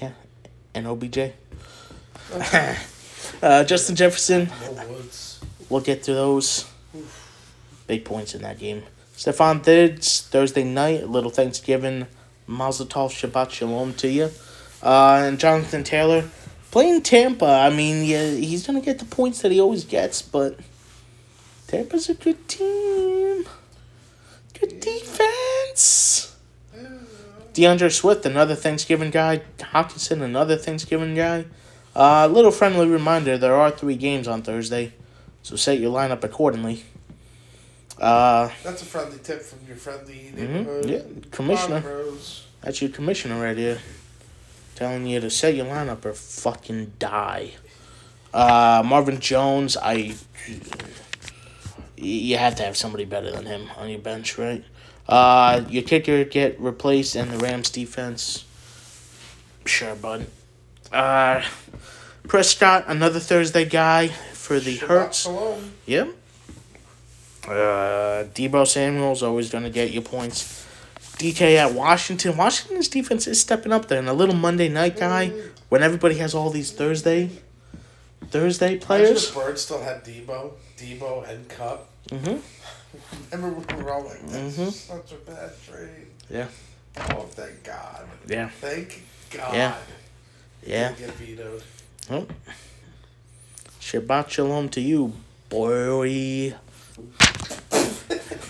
Yeah, 0.00 0.12
and 0.72 0.86
OBJ. 0.86 1.32
uh, 3.42 3.64
Justin 3.64 3.96
Jefferson. 3.96 4.48
No 4.76 4.86
Woods. 4.86 5.40
We'll 5.68 5.80
get 5.80 6.04
to 6.04 6.14
those. 6.14 6.64
Big 7.88 8.04
points 8.04 8.36
in 8.36 8.42
that 8.42 8.60
game. 8.60 8.84
Stefon 9.16 9.64
Diggs, 9.64 10.20
Thursday 10.20 10.62
night, 10.62 11.08
little 11.08 11.30
Thanksgiving. 11.30 12.06
Mazel 12.46 12.86
tov, 12.86 13.10
Shabbat 13.10 13.50
Shalom 13.50 13.94
to 13.94 14.08
you. 14.08 14.30
Uh, 14.80 15.22
and 15.24 15.40
Jonathan 15.40 15.82
Taylor, 15.82 16.28
playing 16.70 17.02
Tampa. 17.02 17.46
I 17.46 17.70
mean, 17.70 18.04
yeah, 18.04 18.30
he's 18.30 18.64
going 18.66 18.78
to 18.78 18.84
get 18.84 19.00
the 19.00 19.04
points 19.04 19.42
that 19.42 19.50
he 19.50 19.60
always 19.60 19.84
gets, 19.84 20.22
but 20.22 20.60
Tampa's 21.66 22.08
a 22.08 22.14
good 22.14 22.46
team. 22.46 23.44
Good 24.58 24.80
defense. 24.80 26.36
D'Andre 27.54 27.88
Swift, 27.88 28.24
another 28.24 28.54
Thanksgiving 28.54 29.10
guy. 29.10 29.42
Hockenson, 29.58 30.22
another 30.22 30.56
Thanksgiving 30.56 31.16
guy. 31.16 31.46
A 31.96 32.00
uh, 32.00 32.28
little 32.28 32.52
friendly 32.52 32.86
reminder 32.86 33.36
there 33.36 33.56
are 33.56 33.72
three 33.72 33.96
games 33.96 34.28
on 34.28 34.42
Thursday, 34.42 34.92
so 35.42 35.56
set 35.56 35.80
your 35.80 35.92
lineup 35.92 36.22
accordingly. 36.22 36.84
Uh, 38.00 38.50
That's 38.62 38.82
a 38.82 38.84
friendly 38.84 39.18
tip 39.18 39.42
from 39.42 39.58
your 39.66 39.76
friendly 39.76 40.30
mhm, 40.32 40.34
neighborhood. 40.34 40.86
yeah, 40.90 41.00
commissioner. 41.30 41.80
Bros. 41.80 42.46
That's 42.62 42.80
your 42.80 42.90
commissioner 42.90 43.40
right 43.42 43.56
here. 43.56 43.78
Telling 44.76 45.06
you 45.06 45.20
to 45.20 45.30
set 45.30 45.54
your 45.56 45.66
lineup 45.66 46.04
or 46.04 46.12
fucking 46.12 46.92
die. 46.98 47.52
Uh, 48.32 48.82
Marvin 48.84 49.18
Jones, 49.20 49.76
I. 49.76 50.14
You 51.96 52.36
have 52.38 52.54
to 52.56 52.62
have 52.62 52.76
somebody 52.76 53.04
better 53.04 53.30
than 53.32 53.46
him 53.46 53.68
on 53.76 53.88
your 53.90 53.98
bench, 53.98 54.38
right? 54.38 54.64
Uh, 55.08 55.62
your 55.68 55.82
kicker 55.82 56.22
get 56.24 56.60
replaced 56.60 57.16
and 57.16 57.30
the 57.32 57.38
Rams 57.38 57.70
defense. 57.70 58.44
Sure, 59.64 59.96
bud. 59.96 60.26
Uh, 60.92 61.42
Prescott, 62.28 62.84
another 62.86 63.18
Thursday 63.18 63.64
guy 63.64 64.08
for 64.08 64.60
the 64.60 64.76
Hurts. 64.76 65.28
Yep. 65.86 66.10
Uh, 67.48 68.24
Deebo 68.34 68.66
Samuel's 68.66 69.22
always 69.22 69.50
going 69.50 69.64
to 69.64 69.70
get 69.70 69.90
you 69.90 70.00
points. 70.02 70.66
DK 71.18 71.56
at 71.56 71.72
Washington. 71.74 72.36
Washington's 72.36 72.88
defense 72.88 73.26
is 73.26 73.40
stepping 73.40 73.72
up 73.72 73.88
there. 73.88 73.98
And 73.98 74.08
a 74.08 74.12
little 74.12 74.34
Monday 74.34 74.68
night 74.68 74.96
guy 74.96 75.32
when 75.68 75.82
everybody 75.82 76.16
has 76.18 76.34
all 76.34 76.50
these 76.50 76.70
Thursday 76.70 77.30
Thursday 78.30 78.76
players. 78.78 79.28
if 79.28 79.34
Bird 79.34 79.58
still 79.58 79.82
had 79.82 80.04
Deebo, 80.04 80.52
Deebo 80.76 81.28
and 81.28 81.48
Kupp. 81.48 81.88
Mm-hmm. 82.10 82.36
Remember 83.32 83.74
we 83.76 83.82
were 83.82 83.92
all 83.92 84.04
like, 84.04 84.20
"That's 84.28 84.56
Mhm. 84.58 84.70
such 84.72 85.12
a 85.12 85.16
bad 85.30 85.50
trade." 85.66 86.06
Yeah. 86.30 86.46
Oh, 87.10 87.22
thank 87.30 87.62
God. 87.64 88.06
Yeah. 88.26 88.48
Thank 88.60 89.02
God. 89.30 89.54
Yeah. 89.54 89.74
Yeah. 90.66 90.92
Get 90.92 91.10
vetoed. 91.14 91.62
Oh. 92.10 92.26
Shabbat 93.80 94.28
shalom 94.28 94.68
to 94.70 94.80
you, 94.80 95.12
boy. 95.48 96.54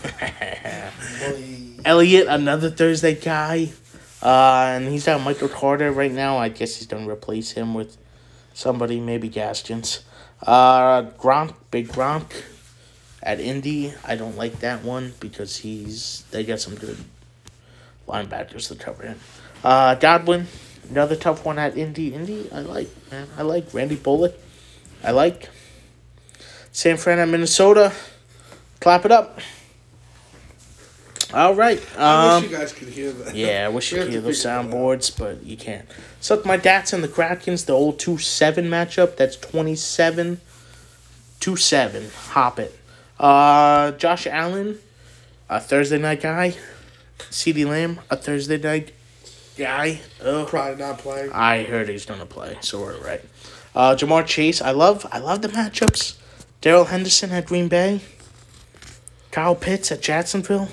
Boy. 1.21 1.83
Elliott, 1.85 2.27
another 2.29 2.71
Thursday 2.71 3.15
guy. 3.15 3.71
Uh, 4.23 4.73
and 4.75 4.89
he's 4.89 5.07
got 5.07 5.21
Michael 5.21 5.49
Carter 5.49 5.93
right 5.93 6.13
now. 6.13 6.39
I 6.39 6.49
guess 6.49 6.77
he's 6.77 6.87
going 6.87 7.05
to 7.05 7.11
replace 7.11 7.53
him 7.53 7.75
with 7.75 7.97
somebody, 8.53 9.01
maybe 9.01 9.29
Gaskins. 9.29 10.03
Uh, 10.43 11.03
Gronk, 11.03 11.55
big 11.71 11.89
Gronk 11.89 12.43
at 13.23 13.41
Indy. 13.41 13.93
I 14.05 14.17
don't 14.17 14.37
like 14.37 14.61
that 14.61 14.83
one 14.85 15.15
because 15.21 15.57
he's 15.59 16.25
they 16.31 16.45
got 16.45 16.61
some 16.61 16.75
good 16.75 16.97
linebackers 18.07 18.69
to 18.69 18.75
cover 18.75 19.05
him. 19.05 19.19
Uh, 19.63 19.95
Godwin, 19.97 20.47
another 20.91 21.17
tough 21.17 21.45
one 21.45 21.59
at 21.59 21.77
Indy. 21.77 22.15
Indy, 22.15 22.49
I 22.53 22.61
like, 22.61 22.89
man. 23.11 23.29
I 23.37 23.43
like 23.43 23.73
Randy 23.73 23.97
Bullock. 23.97 24.35
I 25.03 25.13
like 25.13 25.49
San 26.73 26.97
Fran 26.97 27.19
at 27.19 27.29
Minnesota. 27.29 27.93
Clap 28.81 29.05
it 29.05 29.13
up. 29.13 29.41
All 31.35 31.55
right. 31.55 31.83
I 31.99 32.37
Um, 32.37 32.43
wish 32.43 32.51
you 32.51 32.57
guys 32.57 32.73
could 32.73 32.89
hear 32.89 33.13
that. 33.13 33.35
yeah, 33.35 33.67
I 33.67 33.69
wish 33.69 33.93
you 33.93 33.99
could 33.99 34.11
hear 34.11 34.21
those 34.21 34.43
soundboards, 34.43 35.17
but 35.17 35.43
you 35.45 35.57
can't. 35.57 35.87
Suck 36.21 36.45
my 36.47 36.57
dats 36.57 36.93
and 36.93 37.05
the 37.05 37.09
Krakens, 37.09 37.67
the 37.67 37.75
old 37.75 37.99
2 37.99 38.17
7 38.19 38.65
matchup. 38.69 39.17
That's 39.17 39.37
27 39.37 40.41
2 41.41 41.57
7. 41.57 42.11
Hop 42.31 42.59
it. 42.59 42.79
Uh, 43.21 43.91
Josh 43.93 44.27
Allen, 44.27 44.79
a 45.51 45.61
Thursday 45.61 45.99
night 45.99 46.23
guy. 46.23 46.55
CeeDee 47.31 47.67
Lamb, 47.67 48.01
a 48.11 48.17
Thursday 48.17 48.57
night 48.59 48.93
guy. 49.59 50.01
Ugh. 50.23 50.47
Probably 50.49 50.77
not 50.83 50.99
playing. 50.99 51.31
I 51.33 51.65
heard 51.65 51.89
he's 51.89 52.07
gonna 52.07 52.27
play, 52.27 52.57
so 52.61 52.81
we're 52.81 52.97
right. 52.99 53.21
Uh, 53.75 53.95
Ja'Marr 53.95 54.25
Chase, 54.25 54.63
I 54.63 54.71
love, 54.71 55.05
I 55.13 55.19
love 55.19 55.43
the 55.43 55.49
matchups. 55.49 56.15
Darrell 56.61 56.87
Henderson 56.87 57.33
at 57.33 57.47
Green 57.47 57.69
Bay. 57.69 58.01
Kyle 59.31 59.55
Pitts 59.55 59.93
at 59.93 60.01
Jacksonville. 60.03 60.69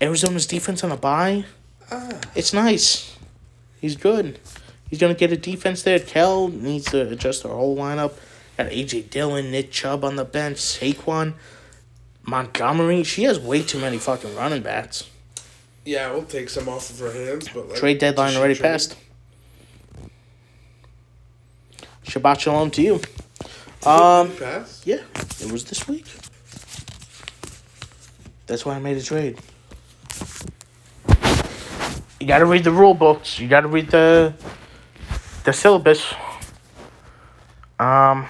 Arizona's 0.00 0.46
defense 0.46 0.84
on 0.84 0.92
a 0.92 0.96
bye. 0.96 1.44
Ah. 1.90 2.20
It's 2.34 2.52
nice. 2.52 3.16
He's 3.80 3.96
good. 3.96 4.38
He's 4.90 4.98
gonna 4.98 5.14
get 5.14 5.32
a 5.32 5.36
defense 5.36 5.82
there. 5.82 5.98
Kel 5.98 6.48
needs 6.48 6.86
to 6.92 7.08
adjust 7.10 7.42
their 7.42 7.52
whole 7.52 7.76
lineup. 7.76 8.12
Got 8.56 8.70
AJ 8.70 9.10
Dillon, 9.10 9.50
Nick 9.50 9.70
Chubb 9.70 10.04
on 10.04 10.16
the 10.16 10.24
bench, 10.24 10.56
Saquon, 10.58 11.34
Montgomery. 12.24 13.04
She 13.04 13.24
has 13.24 13.38
way 13.38 13.62
too 13.62 13.78
many 13.78 13.98
fucking 13.98 14.34
running 14.34 14.62
backs. 14.62 15.08
Yeah, 15.84 16.10
we'll 16.12 16.24
take 16.24 16.48
some 16.48 16.68
off 16.68 16.90
of 16.90 16.98
her 16.98 17.12
hands, 17.12 17.48
but 17.48 17.68
like, 17.68 17.78
Trade 17.78 17.98
deadline 17.98 18.34
already 18.36 18.54
trade? 18.54 18.68
passed. 18.72 18.96
Shabbat 22.04 22.40
shalom 22.40 22.70
to 22.72 22.82
you. 22.82 22.94
Um, 23.86 24.34
pass? 24.36 24.82
yeah, 24.84 25.02
it 25.40 25.52
was 25.52 25.64
this 25.64 25.86
week. 25.86 26.06
That's 28.48 28.64
why 28.64 28.74
I 28.74 28.78
made 28.80 28.96
a 28.96 29.02
trade. 29.02 29.38
You 32.18 32.26
gotta 32.26 32.46
read 32.46 32.64
the 32.64 32.72
rule 32.72 32.94
books. 32.94 33.38
You 33.38 33.46
gotta 33.46 33.68
read 33.68 33.90
the 33.90 34.34
the 35.44 35.52
syllabus. 35.52 36.12
Um. 37.78 38.26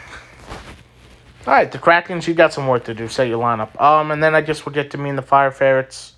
All 1.46 1.54
right, 1.54 1.72
the 1.72 1.78
Krakens. 1.78 2.26
You 2.26 2.34
got 2.34 2.52
some 2.52 2.66
work 2.66 2.84
to 2.84 2.94
do. 2.94 3.08
Set 3.08 3.28
your 3.28 3.42
lineup. 3.42 3.80
Um, 3.80 4.10
and 4.10 4.22
then 4.22 4.34
I 4.34 4.42
guess 4.42 4.66
we'll 4.66 4.74
get 4.74 4.90
to 4.90 4.98
me 4.98 5.08
and 5.08 5.16
the 5.16 5.22
Fire 5.22 5.50
Ferrets. 5.50 6.14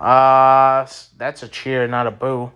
Uh, 0.00 0.86
that's 1.18 1.42
a 1.42 1.48
cheer, 1.48 1.86
not 1.86 2.06
a 2.06 2.10
boo. 2.10 2.50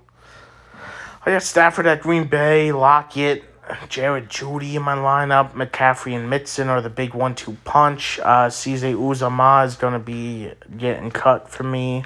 I 1.26 1.32
got 1.32 1.42
Stafford 1.42 1.86
at 1.86 2.00
Green 2.00 2.28
Bay, 2.28 2.72
Lockett, 2.72 3.44
Jerry 3.88 4.22
Jeudy 4.22 4.74
in 4.74 4.82
my 4.82 4.94
lineup. 4.94 5.52
McCaffrey 5.52 6.14
and 6.14 6.30
Mattison 6.30 6.68
are 6.68 6.80
the 6.80 6.90
big 6.90 7.14
one-two 7.14 7.56
punch. 7.64 8.18
Uh, 8.20 8.48
CJ 8.48 8.94
Uzomah 8.94 9.66
is 9.66 9.74
gonna 9.76 9.98
be 9.98 10.52
getting 10.76 11.10
cut 11.10 11.48
for 11.48 11.64
me. 11.64 12.04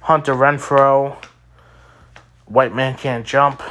Hunter 0.00 0.34
Renfrow. 0.34 1.16
White 2.46 2.74
man 2.74 2.96
can't 2.96 3.24
jump. 3.26 3.62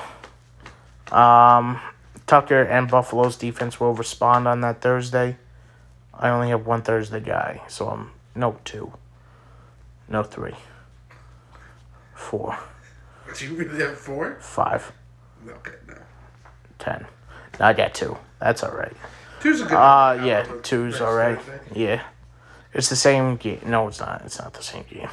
Um, 1.14 1.80
Tucker 2.28 2.62
and 2.64 2.90
Buffalo's 2.90 3.36
defense 3.36 3.80
will 3.80 3.94
respond 3.94 4.48
on 4.48 4.62
that 4.62 4.82
Thursday. 4.82 5.38
I 6.14 6.30
only 6.30 6.50
have 6.50 6.66
one 6.66 6.82
Thursday 6.82 7.20
guy, 7.20 7.62
so 7.68 7.90
I'm 7.90 8.12
no 8.36 8.58
two, 8.64 8.94
no 10.08 10.24
three, 10.24 10.56
four, 12.16 12.58
Do 13.38 13.46
you 13.46 13.56
really 13.56 13.80
have 13.84 13.98
four? 13.98 14.38
five, 14.40 14.92
Okay, 15.48 15.74
no. 15.88 15.96
ten. 16.80 17.06
I 17.62 17.74
got 17.74 17.94
two. 17.94 18.18
That's 18.40 18.64
all 18.64 18.72
right. 18.72 18.96
Two's 19.42 19.62
a 19.62 19.66
good. 19.66 19.74
Uh, 19.74 20.16
number. 20.16 20.28
yeah, 20.28 20.46
two's 20.64 21.00
all 21.02 21.16
right. 21.16 21.40
Yeah, 21.74 22.04
it's 22.74 22.90
the 22.90 22.96
same 22.96 23.38
game. 23.38 23.62
No, 23.66 23.88
it's 23.88 24.00
not. 24.00 24.24
It's 24.26 24.40
not 24.40 24.54
the 24.54 24.64
same 24.64 24.84
game. 24.90 25.10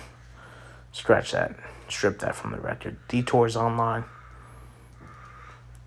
Scratch 0.92 1.32
that. 1.32 1.54
Strip 1.88 2.18
that 2.20 2.34
from 2.34 2.52
the 2.52 2.58
record. 2.60 2.96
Detours 3.08 3.56
online. 3.56 4.04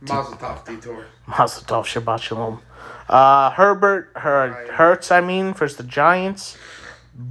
Mazel 0.01 0.33
tov, 0.35 0.65
detour. 0.65 1.05
Mazel 1.27 1.63
tov, 1.63 1.85
Shabbat 1.85 2.21
Shalom. 2.21 2.61
Uh, 3.07 3.51
Herbert, 3.51 4.11
her. 4.15 4.67
Hurts, 4.71 5.11
I 5.11 5.21
mean, 5.21 5.53
versus 5.53 5.77
the 5.77 5.83
Giants. 5.83 6.57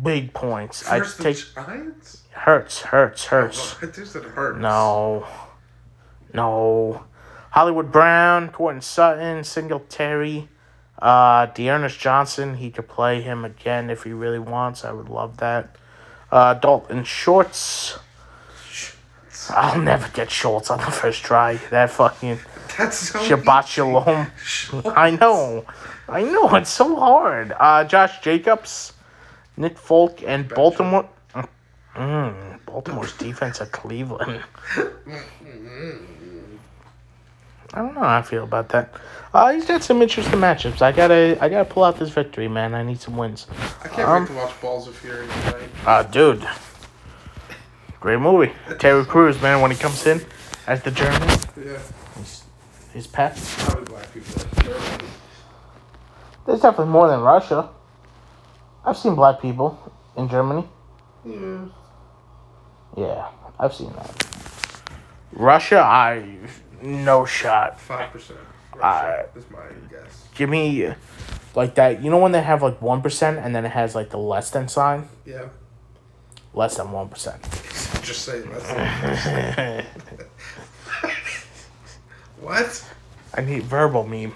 Big 0.02 0.32
points. 0.32 0.86
I 0.88 1.00
First 1.00 1.20
take 1.20 1.36
the 1.36 1.62
Giants. 1.62 2.22
Hurts, 2.30 2.82
Hurts, 2.82 3.26
Hurts. 3.26 3.76
Oh, 3.82 3.88
I 3.88 3.90
just 3.90 4.12
said 4.12 4.22
hurts. 4.22 4.58
No. 4.60 5.26
No. 6.32 7.04
Hollywood 7.50 7.90
Brown, 7.90 8.48
Courtland 8.50 8.84
Sutton, 8.84 9.44
Singletary, 9.44 10.48
uh, 11.00 11.46
Dearness 11.46 11.96
Johnson. 11.96 12.56
He 12.56 12.70
could 12.70 12.88
play 12.88 13.20
him 13.20 13.44
again 13.44 13.90
if 13.90 14.04
he 14.04 14.12
really 14.12 14.38
wants. 14.38 14.84
I 14.84 14.92
would 14.92 15.08
love 15.08 15.38
that. 15.38 15.76
Uh, 16.30 16.54
Dalton 16.54 17.04
Shorts. 17.04 17.98
I'll 19.50 19.80
never 19.80 20.08
get 20.08 20.30
Schultz 20.30 20.70
on 20.70 20.78
the 20.78 20.90
first 20.90 21.22
try. 21.22 21.56
That 21.70 21.90
fucking 21.90 22.38
That's 22.78 22.96
so 22.96 23.18
Shabbat. 23.18 23.66
Shalom. 23.66 24.30
I 24.96 25.10
know. 25.10 25.64
I 26.08 26.22
know. 26.22 26.54
It's 26.54 26.70
so 26.70 26.94
hard. 26.96 27.52
Uh, 27.58 27.84
Josh 27.84 28.20
Jacobs, 28.20 28.92
Nick 29.56 29.76
Folk, 29.76 30.22
and 30.22 30.48
Baltimore. 30.48 31.08
Mm, 31.96 32.64
Baltimore's 32.66 33.16
defense 33.16 33.60
at 33.60 33.72
Cleveland. 33.72 34.42
I 37.72 37.78
don't 37.82 37.94
know 37.94 38.00
how 38.00 38.18
I 38.18 38.22
feel 38.22 38.42
about 38.44 38.68
that. 38.70 38.94
Uh, 39.32 39.52
he's 39.52 39.64
got 39.66 39.82
some 39.84 40.02
interesting 40.02 40.40
matchups. 40.40 40.82
I 40.82 40.90
gotta, 40.90 41.38
I 41.40 41.48
gotta 41.48 41.64
pull 41.64 41.84
out 41.84 41.98
this 41.98 42.08
victory, 42.10 42.48
man. 42.48 42.74
I 42.74 42.82
need 42.82 43.00
some 43.00 43.16
wins. 43.16 43.46
I 43.84 43.88
can't 43.88 44.08
Um, 44.08 44.22
wait 44.22 44.28
to 44.28 44.34
watch 44.34 44.60
Balls 44.60 44.88
of 44.88 44.96
Fury 44.96 45.26
tonight. 45.28 45.68
Uh, 45.86 46.02
dude, 46.02 46.46
great 48.00 48.18
movie. 48.18 48.52
Terry 48.80 49.04
Crews, 49.04 49.40
man, 49.40 49.60
when 49.60 49.70
he 49.70 49.76
comes 49.76 50.04
in 50.06 50.20
as 50.66 50.82
the 50.82 50.90
German, 50.90 51.28
Yeah. 51.56 51.78
he's, 52.18 52.42
his 52.92 53.06
pet. 53.06 53.38
How 53.38 53.74
many 53.74 53.86
black 53.86 54.12
people? 54.12 54.42
There's 56.46 56.60
definitely 56.60 56.92
more 56.92 57.06
than 57.08 57.20
Russia. 57.20 57.68
I've 58.84 58.96
seen 58.96 59.14
black 59.14 59.40
people 59.40 59.78
in 60.16 60.28
Germany. 60.28 60.66
Yeah. 61.24 61.66
Yeah, 62.96 63.28
I've 63.60 63.72
seen 63.74 63.92
that. 63.92 64.10
Russia, 65.32 65.78
I 65.80 66.38
no 66.82 67.24
shot. 67.24 67.80
Five 67.80 68.10
percent. 68.12 68.38
I- 68.82 69.24
Is 69.36 69.44
my 69.50 69.58
guess. 69.90 70.26
Give 70.34 70.48
me 70.48 70.94
like 71.54 71.74
that. 71.74 72.02
You 72.02 72.10
know 72.10 72.18
when 72.18 72.32
they 72.32 72.42
have 72.42 72.62
like 72.62 72.80
one 72.80 73.02
percent 73.02 73.38
and 73.38 73.54
then 73.54 73.64
it 73.64 73.70
has 73.72 73.94
like 73.94 74.10
the 74.10 74.18
less 74.18 74.50
than 74.50 74.68
sign. 74.68 75.08
Yeah. 75.26 75.48
Less 76.54 76.76
than 76.76 76.90
one 76.92 77.08
percent. 77.08 77.42
Just 78.02 78.22
say 78.24 78.40
that. 78.40 79.84
what? 82.40 82.84
I 83.34 83.40
need 83.42 83.62
verbal 83.64 84.06
meme. 84.06 84.34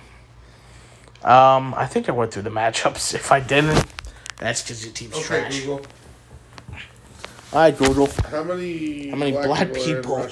Um, 1.24 1.74
I 1.74 1.86
think 1.86 2.08
I 2.08 2.12
went 2.12 2.32
through 2.32 2.42
the 2.42 2.50
matchups. 2.50 3.14
If 3.14 3.32
I 3.32 3.40
didn't, 3.40 3.84
that's 4.36 4.62
because 4.62 4.84
your 4.84 4.92
team's 4.92 5.14
Okay, 5.14 5.24
trash. 5.24 5.60
Google. 5.60 5.80
All 7.52 7.60
right, 7.60 7.76
Google. 7.76 8.08
How 8.30 8.42
many? 8.42 9.08
How 9.10 9.16
many 9.16 9.32
black 9.32 9.68
are 9.70 9.76
in 9.78 10.02
people? 10.02 10.28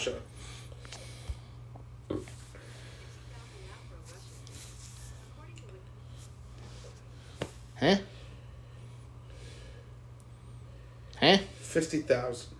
Huh? 7.82 7.96
Huh? 11.18 11.38
Fifty 11.58 11.98
thousand. 11.98 12.50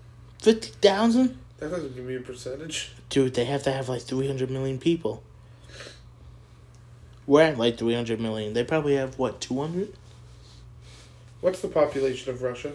Fifty 0.40 0.70
thousand? 0.81 1.39
That 1.59 1.70
doesn't 1.70 1.94
give 1.94 2.05
me 2.05 2.16
a 2.16 2.20
percentage. 2.20 2.90
Dude, 3.09 3.35
they 3.35 3.44
have 3.44 3.62
to 3.62 3.70
have 3.70 3.89
like 3.89 4.03
three 4.03 4.27
hundred 4.27 4.51
million 4.51 4.81
people. 4.81 5.23
We're 7.24 7.43
at 7.43 7.57
like 7.57 7.78
three 7.78 7.94
hundred 7.94 8.20
million. 8.20 8.53
They 8.53 8.65
probably 8.65 8.97
have 8.97 9.16
what 9.16 9.40
two 9.40 9.61
hundred? 9.61 9.94
What's 11.40 11.61
the 11.61 11.69
population 11.69 12.31
of 12.31 12.43
Russia? 12.43 12.73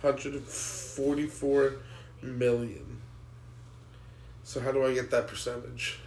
Hundred 0.00 0.32
and 0.32 0.44
forty-four 0.44 1.74
million. 2.22 3.02
So 4.44 4.60
how 4.60 4.72
do 4.72 4.82
I 4.82 4.94
get 4.94 5.10
that 5.10 5.28
percentage? 5.28 5.98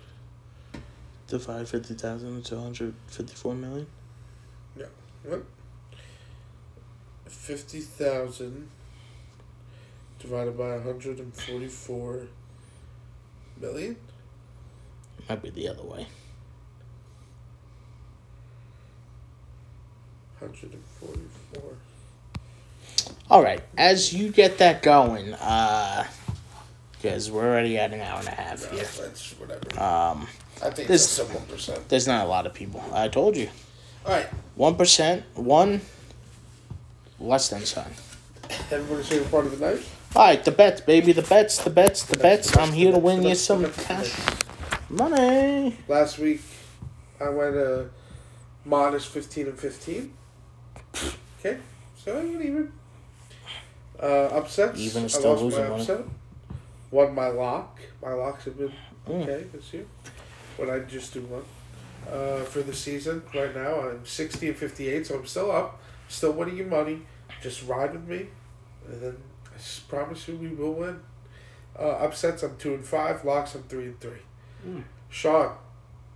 Divide 1.29 1.67
fifty 1.69 1.93
thousand 1.93 2.37
into 2.37 2.55
one 2.55 2.63
hundred 2.63 2.95
fifty-four 3.07 3.53
million. 3.53 3.85
What? 5.23 5.43
Fifty 7.27 7.81
thousand 7.81 8.69
divided 10.17 10.57
by 10.57 10.79
hundred 10.79 11.19
and 11.19 11.31
forty-four 11.33 12.21
million. 13.61 13.95
Might 15.27 15.43
be 15.43 15.51
the 15.51 15.67
other 15.69 15.83
way. 15.83 16.07
Hundred 20.39 20.73
and 20.73 20.83
forty-four. 20.99 21.73
All 23.29 23.43
right, 23.43 23.61
as 23.77 24.11
you 24.13 24.29
get 24.31 24.57
that 24.57 24.81
going, 24.81 25.35
uh, 25.35 26.05
because 26.93 27.29
we're 27.29 27.45
already 27.47 27.77
at 27.77 27.93
an 27.93 28.01
hour 28.01 28.17
and 28.17 28.27
a 28.27 28.31
half 28.31 28.63
No, 28.63 28.77
here. 28.77 28.87
that's 28.97 29.31
whatever. 29.33 29.79
Um, 29.79 30.27
I 30.61 30.69
think 30.71 30.87
that's 30.87 31.19
one 31.19 31.45
percent. 31.45 31.87
there's 31.89 32.07
not 32.07 32.25
a 32.25 32.29
lot 32.29 32.45
of 32.45 32.53
people. 32.53 32.83
I 32.93 33.07
told 33.07 33.37
you, 33.37 33.49
All 34.05 34.11
right, 34.13 34.27
one 34.55 34.75
percent, 34.75 35.23
one 35.35 35.81
less 37.19 37.49
than 37.49 37.65
sign. 37.65 37.91
everybody's 38.71 39.07
favorite 39.07 39.31
part 39.31 39.45
of 39.45 39.57
the 39.59 39.65
night. 39.65 39.83
All 40.15 40.25
right, 40.25 40.43
the 40.43 40.51
bets, 40.51 40.81
baby, 40.81 41.11
the 41.11 41.21
bets, 41.21 41.63
the 41.63 41.69
bets, 41.69 42.03
the 42.05 42.17
bets. 42.17 42.57
I'm 42.57 42.73
here 42.73 42.91
to 42.91 42.99
win 42.99 43.23
you 43.23 43.35
some 43.35 43.71
cash 43.71 44.13
money. 44.89 45.77
Last 45.87 46.17
week, 46.19 46.41
I 47.21 47.29
went 47.29 47.55
a 47.55 47.89
modest 48.65 49.07
fifteen 49.09 49.47
and 49.47 49.59
fifteen. 49.59 50.13
Okay, 51.39 51.57
so 51.97 52.13
I 52.17 52.23
went 52.25 52.41
even. 52.41 52.71
Uh, 54.01 54.05
upsets. 54.39 54.79
Even 54.79 55.03
I 55.03 55.07
still 55.07 55.31
lost 55.31 55.43
losing 55.43 55.63
my 55.63 55.69
money. 55.77 56.03
Won 56.91 57.13
my 57.13 57.27
lock. 57.27 57.79
My 58.01 58.13
locks 58.13 58.45
have 58.45 58.57
been 58.57 58.73
Mm. 59.07 59.23
okay 59.23 59.43
this 59.53 59.73
year 59.73 59.85
what 60.59 60.69
I 60.69 60.79
just 60.79 61.13
do 61.13 61.21
one 61.21 61.43
uh, 62.11 62.43
for 62.43 62.61
the 62.61 62.73
season. 62.73 63.23
Right 63.33 63.55
now, 63.55 63.81
I'm 63.81 64.05
60 64.05 64.49
and 64.49 64.57
58, 64.57 65.07
so 65.07 65.15
I'm 65.15 65.25
still 65.25 65.51
up, 65.51 65.81
still 66.07 66.33
winning 66.33 66.57
you 66.57 66.65
money. 66.65 67.01
Just 67.41 67.67
ride 67.67 67.93
with 67.93 68.07
me, 68.07 68.27
and 68.87 69.01
then 69.01 69.17
I 69.45 69.59
promise 69.87 70.27
you 70.27 70.35
we 70.35 70.49
will 70.49 70.73
win. 70.73 70.99
Uh, 71.77 71.91
upsets, 71.91 72.43
I'm 72.43 72.57
2 72.57 72.73
and 72.73 72.85
5. 72.85 73.23
Locks, 73.23 73.55
I'm 73.55 73.63
3 73.63 73.85
and 73.85 73.99
3. 73.99 74.11
Mm. 74.67 74.83
Sean. 75.09 75.53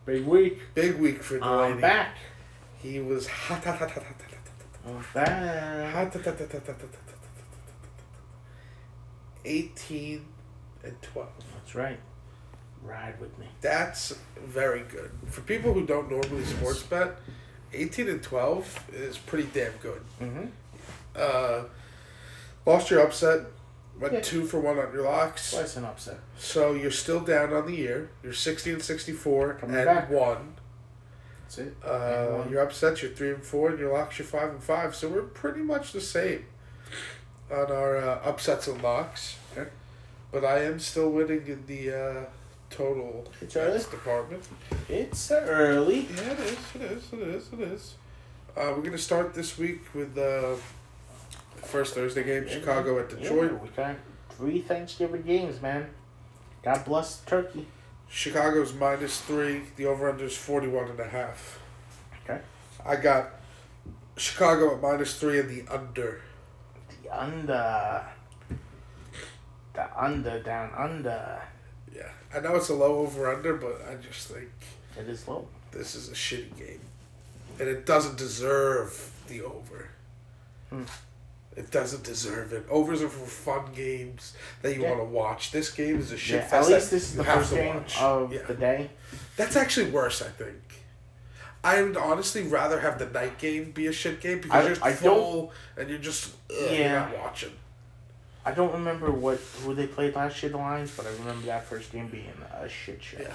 Big 0.05 0.25
week. 0.25 0.59
Big 0.73 0.97
week 0.97 1.23
for 1.23 1.35
the 1.35 1.45
I'm 1.45 1.79
back. 1.79 2.17
He 2.81 2.99
was 2.99 3.27
hot, 3.27 3.63
hot, 3.63 3.77
hot, 3.77 3.91
hot, 3.91 4.03
hot, 4.03 4.21
hot, 4.21 4.31
hot. 4.31 4.91
I'm 4.93 5.05
back. 5.13 5.93
Hot, 5.93 6.13
hot, 6.13 6.25
hot, 6.25 6.39
hot, 6.39 6.51
hot, 6.51 6.65
hot, 6.67 6.79
hot, 6.81 6.89
18 9.45 10.25
and 10.83 11.01
12. 11.01 11.29
That's 11.53 11.75
right. 11.75 11.99
Ride 12.83 13.19
with 13.19 13.37
me. 13.39 13.47
That's 13.61 14.13
very 14.45 14.81
good. 14.81 15.11
For 15.27 15.41
people 15.41 15.73
who 15.73 15.85
don't 15.85 16.09
normally 16.11 16.43
sports 16.45 16.83
bet, 16.83 17.15
18 17.73 18.09
and 18.09 18.21
12 18.21 18.89
is 18.93 19.17
pretty 19.17 19.49
damn 19.53 19.71
good. 19.81 20.01
Mm-hmm. 20.21 20.45
Uh, 21.15 21.63
lost 22.65 22.91
your 22.91 23.01
upset, 23.01 23.41
went 23.99 24.13
Yeah. 24.13 24.21
two 24.21 24.45
for 24.45 24.59
one 24.59 24.77
on 24.79 24.91
your 24.93 25.03
locks. 25.03 25.51
Twice 25.51 25.77
an 25.77 25.85
upset. 25.85 26.19
So 26.37 26.73
you're 26.73 26.91
still 26.91 27.19
down 27.21 27.53
on 27.53 27.65
the 27.67 27.75
year. 27.75 28.09
You're 28.21 28.33
60 28.33 28.71
and 28.73 28.81
64 28.81 29.53
Coming 29.55 29.75
and 29.77 29.85
back. 29.85 30.09
1. 30.09 30.55
That's 31.43 31.57
it. 31.59 31.75
Uh, 31.83 31.87
And 31.89 32.37
one. 32.39 32.49
your 32.51 32.61
upsets, 32.61 33.01
you're 33.01 33.11
3 33.11 33.29
and 33.35 33.43
4, 33.43 33.69
and 33.69 33.79
your 33.79 33.93
locks, 33.93 34.19
you're 34.19 34.27
5 34.27 34.49
and 34.49 34.63
5. 34.63 34.95
So 34.95 35.07
we're 35.07 35.21
pretty 35.21 35.61
much 35.61 35.93
the 35.93 36.01
same 36.01 36.45
on 37.51 37.71
our 37.71 37.97
uh, 37.97 38.19
upsets 38.23 38.67
and 38.67 38.81
locks. 38.81 39.37
Okay. 39.57 39.69
But 40.31 40.43
I 40.43 40.63
am 40.63 40.79
still 40.79 41.09
winning 41.11 41.45
in 41.47 41.65
the 41.67 41.91
uh, 41.91 42.25
total 42.73 43.25
It's 43.41 43.53
bets 43.53 43.85
department. 43.85 44.43
It's 44.89 45.31
early. 45.31 46.07
Yeah, 46.15 46.31
it 46.31 46.39
is. 46.39 46.57
It 46.75 46.81
is. 46.81 47.13
It 47.13 47.19
is. 47.19 47.53
It 47.53 47.59
is. 47.61 47.95
Uh, 48.55 48.73
we're 48.75 48.83
gonna 48.83 48.97
start 48.97 49.33
this 49.33 49.57
week 49.57 49.81
with 49.93 50.17
uh, 50.17 50.55
the 51.55 51.61
first 51.61 51.95
Thursday 51.95 52.23
game, 52.23 52.47
Chicago 52.47 52.99
at 52.99 53.09
Detroit. 53.09 53.51
Yeah, 53.51 53.57
we 53.57 53.69
got 53.69 53.95
three 54.31 54.61
Thanksgiving 54.61 55.21
games, 55.23 55.61
man. 55.61 55.89
God 56.63 56.85
bless 56.85 57.21
Turkey. 57.21 57.67
Chicago's 58.09 58.73
minus 58.73 59.21
three. 59.21 59.61
The 59.75 59.85
over 59.85 60.09
under 60.09 60.25
is 60.25 60.37
41 60.37 60.89
and 60.89 60.99
a 60.99 61.07
half. 61.07 61.59
Okay. 62.23 62.39
I 62.85 62.95
got 62.95 63.31
Chicago 64.17 64.75
at 64.75 64.81
minus 64.81 65.19
three 65.19 65.39
and 65.39 65.49
the 65.49 65.73
under. 65.73 66.21
The 67.03 67.21
under. 67.21 68.05
The 69.73 70.03
under 70.03 70.43
down 70.43 70.71
under. 70.77 71.41
Yeah, 71.95 72.09
I 72.33 72.39
know 72.39 72.55
it's 72.55 72.69
a 72.69 72.73
low 72.73 72.99
over 72.99 73.31
under, 73.33 73.55
but 73.55 73.81
I 73.89 73.95
just 73.95 74.27
think 74.29 74.49
It 74.97 75.07
is 75.07 75.27
low. 75.27 75.47
this 75.71 75.95
is 75.95 76.09
a 76.09 76.13
shitty 76.13 76.57
game, 76.57 76.81
and 77.59 77.69
it 77.69 77.85
doesn't 77.85 78.17
deserve 78.17 79.11
the 79.27 79.41
over. 79.43 79.89
Hmm. 80.69 80.83
It 81.55 81.69
doesn't 81.69 82.03
deserve 82.03 82.51
it. 82.51 82.65
Overs 82.67 83.03
are 83.03 83.09
for 83.09 83.27
fun 83.27 83.73
games 83.75 84.33
that 84.63 84.75
you 84.75 84.81
Yeah. 84.81 84.89
want 84.89 85.01
to 85.01 85.05
watch. 85.05 85.51
This 85.51 85.69
game 85.71 85.99
is 85.99 86.11
a 86.11 86.17
shit 86.17 86.37
Yeah, 86.41 86.47
fest 86.47 86.69
at 86.69 86.73
least 86.75 86.89
this 86.91 87.03
is 87.03 87.15
the 87.15 87.23
first 87.23 87.53
game 87.53 87.75
watch. 87.75 88.01
of 88.01 88.33
Yeah. 88.33 88.41
the 88.47 88.55
day. 88.55 88.89
That's 89.37 89.55
actually 89.55 89.91
worse, 89.91 90.23
I 90.23 90.29
think. 90.29 90.55
I 91.63 91.83
would 91.83 91.95
honestly 91.95 92.41
rather 92.41 92.79
have 92.79 92.97
the 92.97 93.05
night 93.05 93.37
game 93.37 93.69
be 93.71 93.85
a 93.85 93.93
shit 93.93 94.19
game 94.19 94.41
because 94.41 94.65
I- 94.65 94.67
you're 94.67 94.83
I 94.83 94.93
full 94.93 95.53
and 95.77 95.89
you're 95.89 95.99
just 95.99 96.31
ugh, 96.49 96.55
you're 96.57 96.71
Yeah. 96.71 96.93
not 97.01 97.17
watching. 97.19 97.53
I 98.45 98.51
don't 98.51 98.73
remember 98.73 99.11
what 99.11 99.37
who 99.63 99.73
they 99.73 99.87
played 99.87 100.15
last 100.15 100.41
year, 100.43 100.51
the 100.51 100.57
Lions, 100.57 100.91
but 100.95 101.05
I 101.05 101.11
remember 101.11 101.45
that 101.47 101.65
first 101.65 101.91
game 101.91 102.07
being 102.07 102.33
a 102.53 102.67
shit 102.67 103.01
show. 103.01 103.17
Yeah. 103.21 103.33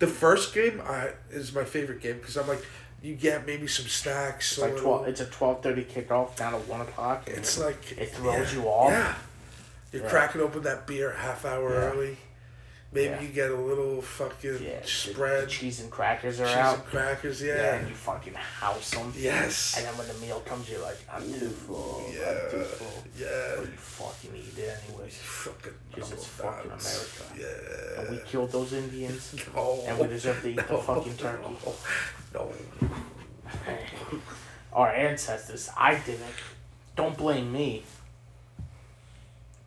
The 0.00 0.06
first 0.06 0.54
game 0.54 0.80
I 0.84 1.10
is 1.30 1.54
my 1.54 1.64
favorite 1.64 2.00
game 2.00 2.18
because 2.18 2.36
I'm 2.36 2.48
like, 2.48 2.64
you 3.02 3.14
get 3.14 3.46
maybe 3.46 3.66
some 3.66 3.86
snacks. 3.86 4.52
It's 4.52 4.58
a 4.58 4.66
like 4.66 4.76
twelve. 4.76 5.06
It's 5.08 5.20
a 5.20 5.26
twelve 5.26 5.62
thirty 5.62 5.84
kickoff 5.84 6.36
down 6.36 6.54
at 6.54 6.66
one 6.66 6.80
o'clock. 6.80 7.24
It's 7.28 7.58
like 7.58 7.92
it 7.96 8.10
throws 8.12 8.52
yeah, 8.54 8.60
you 8.60 8.68
off. 8.68 8.90
Yeah, 8.90 9.14
you're 9.92 10.08
cracking 10.08 10.40
open 10.40 10.62
that 10.62 10.86
beer 10.86 11.12
a 11.12 11.18
half 11.18 11.44
hour 11.44 11.70
Yeah. 11.70 11.92
early. 11.92 12.16
Maybe 12.92 13.06
Yeah. 13.10 13.20
you 13.20 13.28
get 13.28 13.50
a 13.52 13.54
little 13.54 14.02
fucking 14.02 14.62
Yeah, 14.64 14.80
spread, 14.84 15.44
The, 15.44 15.46
cheese 15.46 15.78
and 15.78 15.92
crackers 15.92 16.40
are 16.40 16.46
cheese 16.46 16.56
out. 16.56 16.74
and 16.74 16.84
crackers. 16.86 17.40
Yeah. 17.40 17.54
Yeah. 17.54 17.74
and 17.76 17.88
you 17.88 17.94
fucking 17.94 18.34
house 18.34 18.90
them. 18.90 19.12
Yes. 19.16 19.76
And 19.76 19.86
then 19.86 19.96
when 19.96 20.08
the 20.08 20.14
meal 20.14 20.40
comes, 20.40 20.68
you're 20.68 20.82
like, 20.82 20.98
I'm 21.12 21.22
too 21.22 21.50
full. 21.50 22.04
I'm 22.06 22.12
too 22.12 22.18
Yeah. 22.58 22.64
full. 22.64 23.04
Yeah. 23.16 23.54
But 23.58 23.66
you 23.66 23.76
fucking 23.76 24.34
eat 24.34 24.58
it 24.58 24.76
anyways. 24.88 25.14
Fucking. 25.18 25.72
Because 25.94 26.12
it's 26.12 26.26
fucking. 26.26 26.70
America. 26.72 27.24
Yeah. 27.38 28.00
And 28.00 28.10
we 28.10 28.18
killed 28.26 28.50
those 28.50 28.72
Indians. 28.72 29.34
No. 29.54 29.84
And 29.86 29.96
we 29.98 30.06
deserve 30.08 30.42
to 30.42 30.48
eat 30.48 30.56
the 30.56 30.62
fucking 30.88 31.16
turkey. 31.16 31.56
No. 32.34 32.52
Our 34.72 34.88
ancestors. 34.92 35.68
I 35.76 35.94
didn't. 35.94 36.24
Don't 36.96 37.16
blame 37.16 37.52
me. 37.52 37.84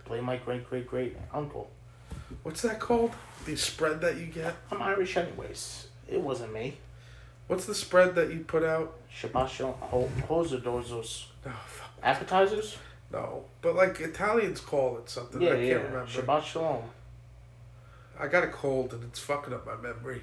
Blame 0.06 0.26
my 0.26 0.36
great 0.38 0.70
great 0.70 0.88
great 0.88 1.16
uncle. 1.34 1.70
What's 2.44 2.62
that 2.62 2.80
called? 2.80 3.12
The 3.46 3.56
spread 3.56 4.02
that 4.02 4.18
you 4.18 4.28
get? 4.28 4.56
I'm 4.72 4.82
Irish 4.82 5.18
anyways. 5.18 5.88
It 6.10 6.22
wasn't 6.22 6.54
me. 6.54 6.78
What's 7.48 7.66
the 7.66 7.76
spread 7.76 8.16
that 8.16 8.32
you 8.32 8.40
put 8.42 8.64
out? 8.64 8.96
Shabbat 9.14 9.50
shalom. 9.50 9.74
Ho- 9.80 10.10
Hoserdozos. 10.28 11.26
No, 11.46 11.52
fuck. 11.66 11.92
Appetizers? 12.02 12.78
No. 13.12 13.46
But 13.62 13.76
like 13.76 14.00
Italians 14.00 14.60
call 14.60 14.98
it 14.98 15.10
something. 15.10 15.42
Yeah, 15.42 15.50
I 15.50 15.56
can't 15.56 15.66
yeah. 15.66 15.74
remember. 15.76 16.06
Shabbat 16.06 16.44
shalom. 16.44 16.84
I 18.20 18.28
got 18.28 18.44
a 18.44 18.48
cold 18.48 18.94
and 18.94 19.04
it's 19.06 19.20
fucking 19.20 19.54
up 19.54 19.66
my 19.66 19.76
memory. 19.76 20.22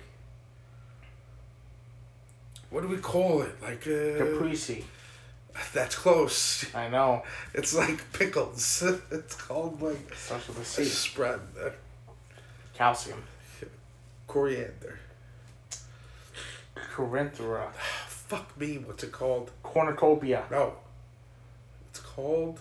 What 2.70 2.82
do 2.82 2.88
we 2.88 2.98
call 2.98 3.42
it? 3.42 3.60
Like 3.62 3.86
uh, 3.86 4.18
Caprese. 4.22 4.84
That's 5.74 5.96
close. 5.96 6.64
I 6.74 6.88
know. 6.88 7.22
It's 7.54 7.74
like 7.74 8.12
pickles. 8.12 8.82
it's 9.10 9.34
called 9.34 9.82
like 9.82 10.14
Starts 10.14 10.48
with 10.48 10.58
a 10.58 10.60
a 10.60 10.64
C. 10.64 10.84
spread. 10.84 11.40
Calcium. 12.80 13.22
coriander. 14.26 14.98
Corinthera. 16.94 17.70
Fuck 17.74 18.58
me. 18.58 18.78
What's 18.78 19.04
it 19.04 19.12
called? 19.12 19.50
Cornucopia. 19.62 20.44
No. 20.50 20.76
It's 21.90 22.00
called. 22.00 22.60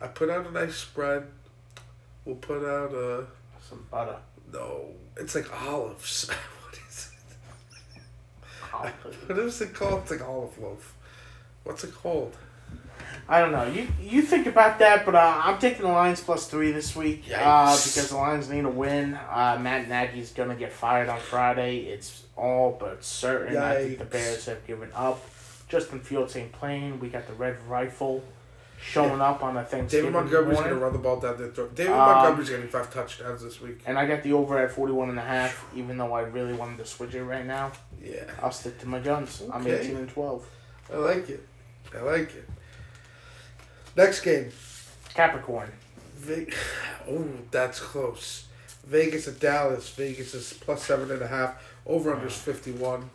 I 0.00 0.06
put 0.06 0.30
out 0.30 0.46
a 0.46 0.50
nice 0.50 0.76
spread. 0.76 1.26
We'll 2.24 2.36
put 2.36 2.64
out 2.66 2.94
a. 2.94 3.26
Some 3.68 3.86
butter. 3.90 4.16
No. 4.50 4.86
It's 5.18 5.34
like 5.34 5.52
olives. 5.62 6.30
what 6.64 6.78
is 6.88 7.10
it? 7.12 7.98
Olive. 8.72 9.28
What 9.28 9.38
is 9.40 9.60
it 9.60 9.74
called? 9.74 10.00
It's 10.04 10.12
like 10.12 10.26
olive 10.26 10.58
loaf. 10.58 10.94
What's 11.64 11.84
it 11.84 11.92
called? 11.94 12.34
I 13.28 13.40
don't 13.40 13.52
know. 13.52 13.64
You 13.66 13.88
you 14.02 14.22
think 14.22 14.46
about 14.46 14.78
that, 14.80 15.06
but 15.06 15.14
uh, 15.14 15.40
I'm 15.44 15.58
taking 15.58 15.82
the 15.82 15.92
Lions 15.92 16.20
plus 16.20 16.46
three 16.46 16.72
this 16.72 16.94
week 16.94 17.24
uh, 17.34 17.74
because 17.74 18.10
the 18.10 18.16
Lions 18.16 18.50
need 18.50 18.64
a 18.64 18.68
win. 18.68 19.14
Uh, 19.14 19.58
Matt 19.60 19.88
Nagy's 19.88 20.32
gonna 20.32 20.54
get 20.54 20.72
fired 20.72 21.08
on 21.08 21.18
Friday. 21.20 21.80
It's 21.86 22.24
all 22.36 22.76
but 22.78 23.02
certain. 23.02 23.56
I 23.56 23.76
think 23.76 23.98
the 23.98 24.04
Bears 24.04 24.46
have 24.46 24.66
given 24.66 24.90
up. 24.94 25.24
Justin 25.68 26.00
Fields 26.00 26.36
ain't 26.36 26.52
playing. 26.52 27.00
We 27.00 27.08
got 27.08 27.26
the 27.26 27.32
red 27.32 27.56
rifle 27.66 28.22
showing 28.80 29.20
up 29.20 29.42
on 29.42 29.56
a 29.56 29.64
Thanksgiving 29.64 30.12
David 30.12 30.30
Montgomery's 30.30 30.58
going 30.58 30.70
to 30.70 30.76
run 30.76 30.92
the 30.92 30.98
ball 30.98 31.18
down 31.18 31.38
their 31.38 31.48
throat. 31.48 31.74
David 31.74 31.92
Um, 31.92 31.98
Montgomery's 31.98 32.50
getting 32.50 32.68
five 32.68 32.92
touchdowns 32.92 33.42
this 33.42 33.60
week. 33.60 33.80
And 33.86 33.98
I 33.98 34.06
got 34.06 34.22
the 34.22 34.34
over 34.34 34.58
at 34.58 34.70
41 34.72 35.08
and 35.08 35.18
a 35.18 35.22
half, 35.22 35.64
even 35.74 35.96
though 35.96 36.12
I 36.12 36.20
really 36.22 36.52
wanted 36.52 36.78
to 36.78 36.84
switch 36.86 37.14
it 37.14 37.24
right 37.24 37.46
now. 37.46 37.72
Yeah. 38.02 38.24
I'll 38.42 38.52
stick 38.52 38.78
to 38.80 38.88
my 38.88 38.98
guns. 38.98 39.40
Okay. 39.42 39.52
I'm 39.52 39.66
18 39.66 39.96
and 39.96 40.08
12. 40.08 40.46
I 40.92 40.96
like 40.96 41.30
it. 41.30 41.46
I 41.96 42.02
like 42.02 42.34
it. 42.34 42.48
Next 43.96 44.20
game. 44.22 44.50
Capricorn. 45.14 45.70
Ve- 46.16 46.52
oh, 47.08 47.26
that's 47.50 47.80
close. 47.80 48.46
Vegas 48.86 49.28
at 49.28 49.38
Dallas. 49.40 49.88
Vegas 49.90 50.34
is 50.34 50.52
plus 50.54 50.82
seven 50.82 51.10
and 51.10 51.22
a 51.22 51.26
half. 51.28 51.62
Over 51.86 52.14
under 52.14 52.26
is 52.26 52.36
fifty 52.36 52.72
one. 52.72 53.10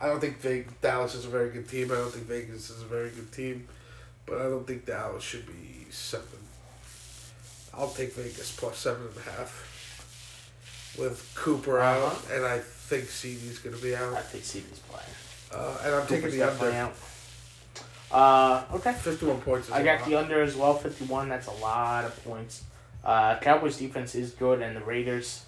I 0.00 0.06
don't 0.06 0.20
think 0.20 0.38
Vegas, 0.38 0.72
Dallas 0.80 1.14
is 1.14 1.26
a 1.26 1.28
very 1.28 1.50
good 1.50 1.68
team. 1.68 1.92
I 1.92 1.96
don't 1.96 2.10
think 2.12 2.26
Vegas 2.26 2.70
is 2.70 2.82
a 2.82 2.86
very 2.86 3.10
good 3.10 3.30
team, 3.32 3.68
but 4.26 4.38
I 4.40 4.44
don't 4.44 4.66
think 4.66 4.86
Dallas 4.86 5.22
should 5.22 5.46
be 5.46 5.86
seven. 5.90 6.26
I'll 7.74 7.90
take 7.90 8.14
Vegas 8.14 8.56
plus 8.56 8.78
seven 8.78 9.02
and 9.06 9.16
a 9.18 9.30
half 9.30 10.94
with 10.98 11.30
Cooper 11.36 11.78
out, 11.78 11.98
Uh-huh. 12.02 12.34
and 12.34 12.44
I 12.46 12.58
think 12.58 13.04
CeeDee's 13.04 13.58
going 13.58 13.76
to 13.76 13.82
be 13.82 13.94
out. 13.94 14.12
I 14.14 14.18
out. 14.18 14.24
think 14.24 14.42
CeeDee's 14.44 14.80
playing. 14.80 15.06
Uh, 15.52 15.78
and 15.84 15.94
I'm 15.94 16.06
taking 16.06 16.30
the 16.30 16.42
under. 16.42 16.70
Uh, 18.10 18.64
okay. 18.72 18.92
Fifty 18.92 19.26
one 19.26 19.40
points. 19.40 19.70
I 19.70 19.82
got 19.82 20.04
the 20.04 20.16
under 20.16 20.42
as 20.42 20.56
well, 20.56 20.74
51. 20.74 21.28
That's 21.28 21.46
a 21.46 21.52
lot 21.52 22.04
of 22.04 22.24
points. 22.24 22.64
Uh, 23.04 23.38
Cowboys 23.38 23.76
defense 23.78 24.14
is 24.14 24.32
good, 24.32 24.60
and 24.60 24.76
the 24.76 24.80
Raiders, 24.80 25.44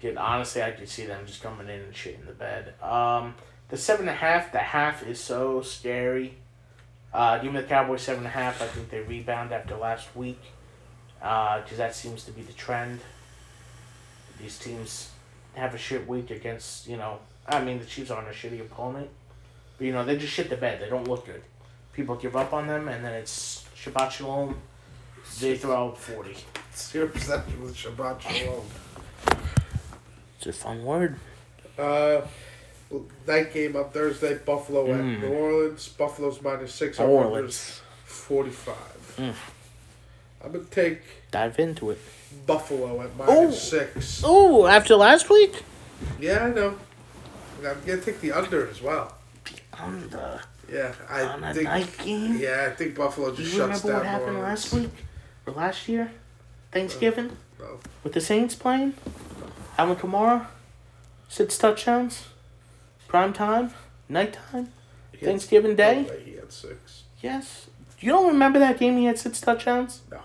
get 0.00 0.16
honestly, 0.16 0.62
I 0.62 0.70
could 0.70 0.88
see 0.88 1.06
them 1.06 1.26
just 1.26 1.42
coming 1.42 1.68
in 1.68 1.80
and 1.80 1.96
shit 1.96 2.18
in 2.20 2.26
the 2.26 2.32
bed. 2.32 2.74
Um, 2.82 3.34
the 3.68 3.76
seven 3.76 4.08
and 4.08 4.16
a 4.16 4.18
half, 4.18 4.52
the 4.52 4.58
half 4.58 5.04
is 5.06 5.18
so 5.18 5.62
scary. 5.62 6.34
Uh, 7.12 7.38
give 7.38 7.52
me 7.52 7.60
the 7.60 7.66
Cowboys 7.66 8.02
seven 8.02 8.18
and 8.18 8.26
a 8.26 8.30
half. 8.30 8.60
I 8.60 8.66
think 8.66 8.90
they 8.90 9.00
rebound 9.00 9.52
after 9.52 9.76
last 9.76 10.14
week, 10.14 10.40
because 11.18 11.78
that 11.78 11.94
seems 11.94 12.24
to 12.24 12.32
be 12.32 12.42
the 12.42 12.52
trend. 12.52 13.00
These 14.38 14.58
teams 14.58 15.10
have 15.54 15.74
a 15.74 15.78
shit 15.78 16.06
week 16.06 16.30
against, 16.30 16.86
you 16.86 16.96
know, 16.96 17.18
I 17.46 17.62
mean, 17.62 17.78
the 17.78 17.84
Chiefs 17.84 18.10
aren't 18.10 18.28
a 18.28 18.32
shitty 18.32 18.60
opponent, 18.60 19.08
but 19.78 19.86
you 19.86 19.92
know, 19.92 20.04
they 20.04 20.16
just 20.16 20.32
shit 20.32 20.50
the 20.50 20.56
bed. 20.56 20.80
They 20.80 20.88
don't 20.88 21.08
look 21.08 21.26
good 21.26 21.42
people 21.94 22.16
give 22.16 22.36
up 22.36 22.52
on 22.52 22.66
them, 22.66 22.88
and 22.88 23.04
then 23.04 23.12
it's 23.14 23.64
Shabbat 23.76 24.10
Shalom. 24.10 24.56
They 25.40 25.56
throw 25.56 25.74
out 25.88 25.98
40. 25.98 26.36
Zero 26.76 27.08
perception 27.08 27.62
with 27.62 27.74
Shabbat 27.76 28.20
Shalom. 28.20 28.64
It's 30.38 30.46
a 30.46 30.52
fun 30.52 30.84
word. 30.84 31.16
Uh, 31.78 32.20
night 33.26 33.52
game 33.52 33.76
on 33.76 33.88
Thursday. 33.90 34.34
Buffalo 34.38 34.86
Mm. 34.86 35.14
at 35.14 35.20
New 35.20 35.28
Orleans. 35.34 35.88
Buffalo's 35.88 36.40
minus 36.42 36.74
six. 36.74 36.98
New 36.98 37.06
Orleans. 37.06 37.80
Forty-five. 38.04 39.14
Mm. 39.18 39.34
I'm 40.44 40.52
gonna 40.52 40.64
take 40.64 41.00
Dive 41.30 41.58
into 41.58 41.90
it. 41.90 41.98
Buffalo 42.46 43.00
at 43.02 43.16
minus 43.16 43.30
Oh. 43.38 43.50
six. 43.50 44.22
Oh, 44.24 44.66
after 44.66 44.94
last 44.96 45.30
week? 45.30 45.62
Yeah, 46.20 46.44
I 46.44 46.50
know. 46.50 46.76
I'm 47.66 47.80
gonna 47.86 48.00
take 48.00 48.20
the 48.20 48.32
under 48.32 48.68
as 48.68 48.82
well. 48.82 49.14
The 49.44 49.82
under. 49.82 50.40
Yeah, 50.72 50.92
I 51.08 51.22
On 51.22 51.44
a 51.44 51.54
think. 51.54 51.64
night 51.68 51.98
game? 51.98 52.36
Yeah, 52.38 52.68
I 52.70 52.74
think 52.74 52.94
Buffalo 52.94 53.30
Do 53.30 53.36
just 53.36 53.52
you 53.52 53.58
shuts 53.58 53.84
remember 53.84 53.88
down 53.88 53.96
what 53.98 54.06
happened 54.06 54.36
Orleans. 54.38 54.72
last 54.72 54.74
week? 54.74 54.90
Or 55.46 55.52
last 55.52 55.88
year? 55.88 56.10
Thanksgiving? 56.72 57.30
Uh, 57.60 57.62
no. 57.64 57.78
With 58.02 58.12
the 58.14 58.20
Saints 58.20 58.54
playing? 58.54 58.94
Alvin 59.78 59.96
Kamara? 59.96 60.46
Six 61.28 61.58
touchdowns? 61.58 62.24
Prime 63.08 63.32
time? 63.32 63.70
Nighttime? 64.08 64.68
He 65.12 65.18
had- 65.18 65.26
Thanksgiving 65.26 65.72
oh, 65.72 65.76
Day? 65.76 66.02
no 66.02 66.12
He 66.24 66.34
had 66.36 66.52
six. 66.52 67.02
Yes. 67.20 67.66
You 68.00 68.10
don't 68.12 68.26
remember 68.28 68.58
that 68.58 68.78
game 68.78 68.96
he 68.98 69.04
had 69.06 69.18
six 69.18 69.40
touchdowns? 69.40 70.02
No. 70.10 70.20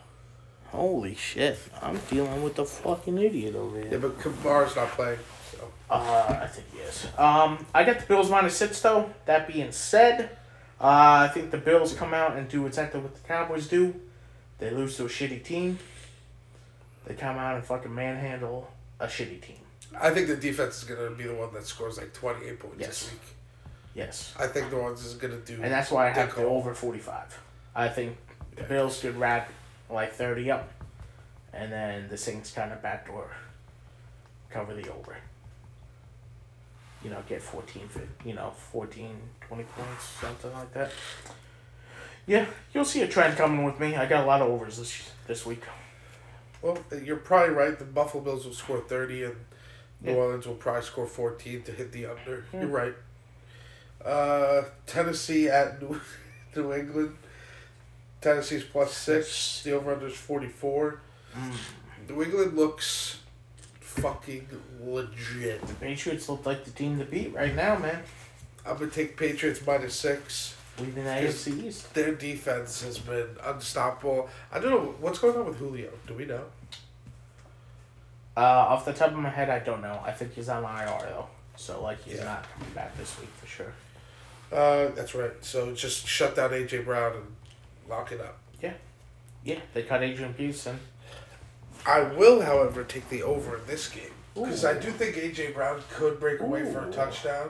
Holy 0.72 1.16
shit. 1.16 1.57
I'm 1.82 1.98
dealing 2.10 2.44
with 2.44 2.56
the 2.56 2.66
fucking 2.66 3.18
idiot 3.18 3.56
over 3.56 3.78
here. 3.78 3.88
Yeah, 3.91 3.98
but 3.98 4.20
Kamara's 4.20 4.76
not 4.76 4.90
playing. 4.90 5.20
Uh, 5.90 6.40
I 6.44 6.48
think 6.48 6.68
he 6.74 6.80
is. 6.80 7.07
Um, 7.18 7.66
I 7.74 7.84
got 7.84 7.99
the 7.99 8.06
Bills 8.06 8.30
minus 8.30 8.56
six 8.56 8.80
though. 8.82 9.10
That 9.26 9.48
being 9.48 9.72
said, 9.72 10.30
uh, 10.80 11.28
I 11.28 11.32
think 11.34 11.52
the 11.52 11.57
Bills 11.57 11.94
come 11.94 12.14
out 12.14 12.38
and 12.38 12.48
do 12.48 12.66
exactly 12.68 12.99
what 13.02 13.14
the 13.16 13.28
Cowboys 13.28 13.68
do. 13.68 13.95
They 14.60 14.70
lose 14.72 14.98
to 14.98 15.06
a 15.06 15.10
shitty 15.10 15.44
team. 15.44 15.80
They 17.06 17.16
come 17.16 17.38
out 17.38 17.56
and 17.56 17.64
fucking 17.66 17.94
manhandle 17.94 18.70
a 18.99 19.07
shitty 19.07 19.41
team. 19.41 19.57
I 19.99 20.11
think 20.11 20.28
the 20.28 20.36
defense 20.36 20.78
is 20.78 20.84
gonna 20.84 21.10
be 21.11 21.24
the 21.24 21.34
one 21.34 21.52
that 21.53 21.66
scores 21.66 21.98
like 21.98 22.14
28 22.14 22.60
points 22.60 22.76
Yes. 22.80 22.88
this 22.90 23.11
week. 23.11 23.22
Yes. 23.95 24.34
I 24.38 24.45
think 24.48 24.72
New 24.72 24.78
Orleans 24.78 25.03
is 25.03 25.16
gonna 25.16 25.38
do. 25.38 25.56
And 25.56 25.72
that's 25.72 25.90
why 25.90 26.07
I 26.07 26.10
have 26.11 26.36
the 26.36 26.44
over 26.44 26.76
45. 26.76 27.40
I 27.76 27.88
think 27.90 28.16
the 28.56 28.61
Yeah. 28.61 28.68
Bills 28.68 29.02
could 29.02 29.16
rack 29.18 29.49
like 29.90 30.14
30 30.14 30.52
up. 30.52 30.70
And 31.52 31.72
then 31.74 32.07
the 32.10 32.18
Saints 32.18 32.52
kind 32.52 32.72
of 32.72 32.82
backdoor 32.84 33.32
cover 34.52 34.76
the 34.76 34.91
over. 34.94 35.18
You 37.04 37.10
know, 37.10 37.18
get 37.30 37.42
14, 37.42 37.88
fif- 37.88 38.04
you 38.26 38.34
know, 38.34 38.52
14, 38.72 39.16
20 39.48 39.64
points, 39.64 40.04
something 40.22 40.52
like 40.54 40.74
that. 40.74 40.92
Yeah, 42.28 42.46
you'll 42.74 42.86
see 42.86 43.02
a 43.02 43.08
trend 43.08 43.38
coming 43.38 43.64
with 43.64 43.80
me. 43.80 43.96
I 43.96 44.06
got 44.06 44.24
a 44.24 44.28
lot 44.28 44.42
of 44.42 44.50
overs 44.50 44.78
this 44.78 45.10
this 45.26 45.46
week. 45.46 45.64
Well, 46.62 46.78
you're 47.04 47.16
probably 47.18 47.56
right. 47.56 47.78
The 47.80 47.86
Buffalo 47.86 48.22
Bills 48.24 48.46
will 48.46 48.54
score 48.54 48.82
30 48.82 49.24
and 49.24 49.36
New 50.02 50.12
Yeah. 50.12 50.18
Orleans 50.18 50.46
will 50.46 50.56
probably 50.56 50.82
score 50.84 51.08
14 51.08 51.64
to 51.64 51.72
hit 51.72 51.92
the 51.94 52.06
under. 52.08 52.46
Yeah. 52.54 52.60
You're 52.62 52.70
right. 52.70 52.94
Uh, 54.04 54.64
Tennessee 54.86 55.48
at 55.48 55.82
New, 55.82 56.00
New 56.56 56.74
England. 56.74 57.16
Tennessee's 58.22 58.64
plus 58.66 58.94
six. 58.94 59.64
The 59.64 59.72
over 59.72 59.94
under 59.94 60.08
is 60.08 60.16
44. 60.16 61.00
Mm. 61.38 62.10
New 62.10 62.24
England 62.24 62.58
looks 62.58 63.19
fucking 63.90 64.48
legit. 64.84 65.66
The 65.68 65.74
Patriots 65.76 66.30
look 66.30 66.45
like 66.45 66.64
the 66.64 66.72
team 66.72 66.99
to 66.99 67.06
beat 67.06 67.34
right 67.34 67.56
now, 67.56 67.78
man. 67.78 68.02
I'm 68.66 68.78
to 68.78 68.88
take 68.88 69.18
Patriots 69.18 69.66
minus 69.66 69.95
six. 69.95 70.56
The 70.78 70.84
AFC 70.86 71.66
East. 71.66 71.94
Their 71.94 72.14
defense 72.16 72.84
has 72.84 72.99
been 72.99 73.28
unstoppable. 73.44 74.30
I 74.52 74.60
don't 74.60 74.72
know 74.72 74.95
what's 75.02 75.20
going 75.20 75.36
on 75.36 75.45
with 75.48 75.57
Julio. 75.57 75.90
Do 76.07 76.14
we 76.14 76.26
know? 76.26 76.44
Uh, 78.38 78.41
off 78.41 78.86
the 78.86 78.94
top 78.94 79.10
of 79.11 79.18
my 79.18 79.30
head, 79.30 79.49
I 79.49 79.60
don't 79.60 79.82
know. 79.82 80.02
I 80.06 80.11
think 80.11 80.34
he's 80.34 80.48
on 80.48 80.64
IR 80.64 80.99
though, 81.02 81.28
so 81.57 81.82
like 81.84 82.02
he's 82.03 82.18
Yeah. 82.20 82.24
not 82.26 82.45
coming 82.53 82.74
back 82.74 82.95
this 82.98 83.20
week 83.20 83.30
for 83.41 83.48
sure. 83.48 83.74
Uh, 84.52 84.88
that's 84.95 85.14
right. 85.14 85.34
So 85.41 85.74
just 85.74 86.07
shut 86.07 86.36
down 86.36 86.52
AJ 86.52 86.86
Brown 86.86 87.14
and 87.18 87.36
lock 87.90 88.11
it 88.14 88.22
up. 88.22 88.38
Yeah, 88.61 88.74
yeah, 89.44 89.60
they 89.74 89.84
cut 89.84 90.02
Adrian 90.02 90.34
Peterson. 90.34 90.80
I 91.90 92.03
will, 92.03 92.41
however, 92.41 92.84
take 92.84 93.10
the 93.10 93.24
over 93.24 93.57
in 93.57 93.66
this 93.66 93.90
game 93.90 94.11
because 94.36 94.64
I 94.64 94.76
do 94.80 94.91
think 94.91 95.16
AJ 95.16 95.56
Brown 95.56 95.82
could 95.91 96.20
break 96.20 96.40
away 96.40 96.72
for 96.72 96.88
a 96.88 96.91
touchdown. 96.91 97.49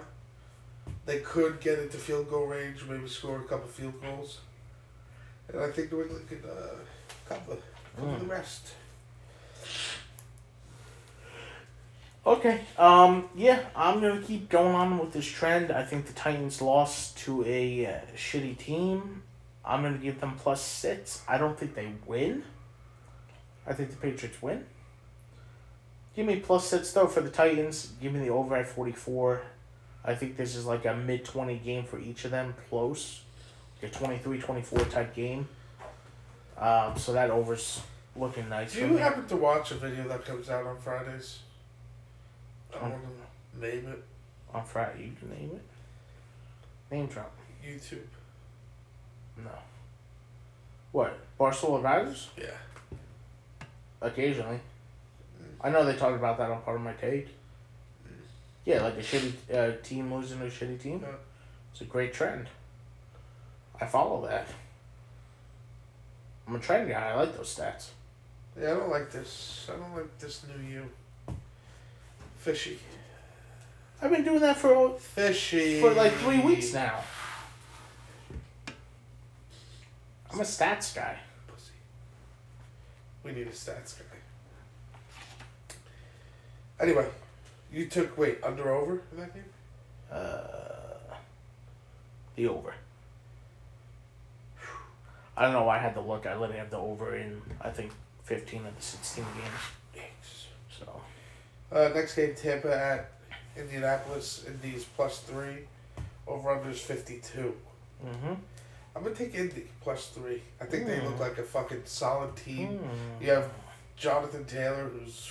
They 1.05 1.19
could 1.19 1.59
get 1.59 1.77
into 1.79 1.97
field 1.97 2.29
goal 2.29 2.45
range, 2.45 2.83
maybe 2.89 3.07
score 3.09 3.39
a 3.41 3.43
couple 3.43 3.67
field 3.67 4.01
goals, 4.01 4.39
and 5.51 5.61
I 5.61 5.69
think 5.71 5.91
New 5.91 6.03
England 6.03 6.29
could 6.29 6.43
uh, 6.45 6.75
cover, 7.27 7.57
cover 7.97 8.07
Mm. 8.11 8.19
the 8.19 8.25
rest. 8.27 8.67
Okay. 12.25 12.61
Um. 12.77 13.29
Yeah, 13.35 13.59
I'm 13.75 13.99
gonna 14.01 14.21
keep 14.21 14.49
going 14.49 14.73
on 14.75 14.97
with 14.99 15.11
this 15.13 15.25
trend. 15.25 15.71
I 15.71 15.83
think 15.83 16.05
the 16.05 16.13
Titans 16.13 16.61
lost 16.61 17.17
to 17.19 17.43
a 17.45 17.85
uh, 17.87 17.91
shitty 18.15 18.57
team. 18.57 19.23
I'm 19.65 19.81
gonna 19.83 19.97
give 19.97 20.19
them 20.21 20.35
plus 20.37 20.61
six. 20.61 21.23
I 21.27 21.37
don't 21.37 21.57
think 21.59 21.75
they 21.75 21.91
win. 22.05 22.43
I 23.69 23.73
think 23.73 23.91
the 23.91 23.97
Patriots 23.97 24.41
win. 24.41 24.65
Give 26.15 26.25
me 26.25 26.37
plus 26.37 26.67
six 26.67 26.91
though 26.91 27.07
for 27.07 27.21
the 27.21 27.29
Titans. 27.29 27.93
Give 28.01 28.11
me 28.11 28.19
the 28.19 28.29
over 28.29 28.55
at 28.57 28.67
forty 28.67 28.91
four. 28.91 29.43
I 30.03 30.15
think 30.15 30.35
this 30.37 30.55
is 30.55 30.65
like 30.65 30.85
a 30.85 30.95
mid 30.95 31.23
twenty 31.23 31.57
game 31.57 31.83
for 31.85 31.99
each 31.99 32.25
of 32.25 32.31
them, 32.31 32.55
close, 32.69 33.21
like 33.81 33.93
a 33.93 33.95
23-24 33.95 34.89
type 34.89 35.13
game. 35.13 35.47
Um. 36.57 36.97
So 36.97 37.13
that 37.13 37.29
over's 37.29 37.81
looking 38.15 38.49
nice. 38.49 38.73
Do 38.73 38.79
you 38.87 38.97
happen 38.97 39.27
to 39.27 39.37
watch 39.37 39.71
a 39.71 39.75
video 39.75 40.07
that 40.07 40.25
comes 40.25 40.49
out 40.49 40.65
on 40.65 40.77
Fridays? 40.79 41.39
I 42.73 42.77
Um, 42.83 42.91
want 42.91 43.03
to 43.53 43.59
name 43.61 43.87
it 43.87 44.03
on 44.53 44.65
Friday? 44.65 45.03
You 45.05 45.11
can 45.19 45.29
name 45.29 45.51
it. 45.53 46.93
Name 46.93 47.05
drop. 47.07 47.31
YouTube. 47.65 47.99
No. 49.37 49.51
What? 50.91 51.17
Barstool 51.39 51.77
Advisors? 51.77 52.29
Yeah. 52.37 52.47
Occasionally. 54.01 54.59
I 55.61 55.69
know 55.69 55.85
they 55.85 55.95
talked 55.95 56.15
about 56.15 56.37
that 56.37 56.49
on 56.49 56.61
part 56.61 56.77
of 56.77 56.83
my 56.83 56.93
take. 56.93 57.27
Yeah, 58.65 58.81
like 58.83 58.95
a 58.95 59.01
shitty 59.01 59.33
uh, 59.53 59.81
team 59.83 60.13
losing 60.13 60.39
to 60.39 60.45
a 60.45 60.49
shitty 60.49 60.81
team. 60.81 61.01
Yeah. 61.03 61.15
It's 61.71 61.81
a 61.81 61.85
great 61.85 62.13
trend. 62.13 62.47
I 63.79 63.85
follow 63.85 64.25
that. 64.27 64.47
I'm 66.47 66.55
a 66.55 66.59
trend 66.59 66.89
guy. 66.89 67.09
I 67.09 67.15
like 67.15 67.35
those 67.35 67.55
stats. 67.55 67.89
Yeah, 68.59 68.71
I 68.71 68.73
don't 68.75 68.89
like 68.89 69.11
this. 69.11 69.69
I 69.71 69.77
don't 69.77 69.95
like 69.95 70.17
this 70.19 70.45
new 70.47 70.67
you. 70.67 70.85
Fishy. 72.37 72.79
I've 74.01 74.11
been 74.11 74.23
doing 74.23 74.39
that 74.39 74.57
for 74.57 74.97
Fishy. 74.97 75.81
for 75.81 75.91
like 75.91 76.13
three 76.13 76.39
weeks 76.39 76.73
now. 76.73 77.01
I'm 80.31 80.39
a 80.39 80.43
stats 80.43 80.95
guy. 80.95 81.17
We 83.29 83.35
need 83.35 83.47
a 83.47 83.51
stats 83.51 83.95
guy. 83.99 84.05
Anyway, 86.79 87.05
you 87.71 87.85
took 87.85 88.17
wait 88.17 88.39
under 88.43 88.73
over 88.73 89.03
in 89.11 89.19
that 89.19 89.33
game. 89.35 89.43
Uh, 90.11 91.13
the 92.35 92.47
over. 92.47 92.73
I 95.37 95.43
don't 95.43 95.53
know 95.53 95.63
why 95.63 95.77
I 95.77 95.79
had 95.79 95.93
to 95.93 96.01
look. 96.01 96.25
I 96.25 96.33
literally 96.33 96.57
have 96.57 96.71
the 96.71 96.77
over 96.77 97.15
in 97.15 97.39
I 97.61 97.69
think 97.69 97.91
fifteen 98.23 98.65
of 98.65 98.75
the 98.75 98.81
sixteen 98.81 99.25
games. 99.93 100.47
So 100.79 101.01
Uh, 101.71 101.91
next 101.93 102.15
game, 102.15 102.33
Tampa 102.33 102.75
at 102.75 103.11
Indianapolis. 103.55 104.45
Indies 104.47 104.85
plus 104.95 105.19
three. 105.19 105.67
Over 106.25 106.49
under 106.49 106.71
is 106.71 106.81
fifty 106.81 107.19
two. 107.19 107.53
mm-hmm. 108.03 108.33
I'm 108.95 109.03
gonna 109.03 109.15
take 109.15 109.35
Indy 109.35 109.67
plus 109.81 110.07
three. 110.09 110.41
I 110.59 110.65
think 110.65 110.85
they 110.87 110.99
look 111.01 111.15
Mm. 111.15 111.19
like 111.19 111.37
a 111.37 111.43
fucking 111.43 111.83
solid 111.85 112.35
team. 112.35 112.79
Hmm. 112.79 113.23
You 113.23 113.31
have 113.31 113.49
Jonathan 113.95 114.45
Taylor, 114.45 114.85
who's 114.89 115.29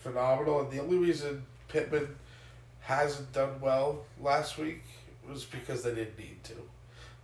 phenomenal, 0.00 0.60
and 0.62 0.70
the 0.70 0.80
only 0.80 0.96
reason 0.98 1.44
Pittman 1.68 2.16
hasn't 2.80 3.32
done 3.32 3.60
well 3.60 4.04
last 4.20 4.56
week 4.58 4.82
was 5.28 5.44
because 5.44 5.82
they 5.82 5.94
didn't 5.94 6.18
need 6.18 6.42
to. 6.44 6.54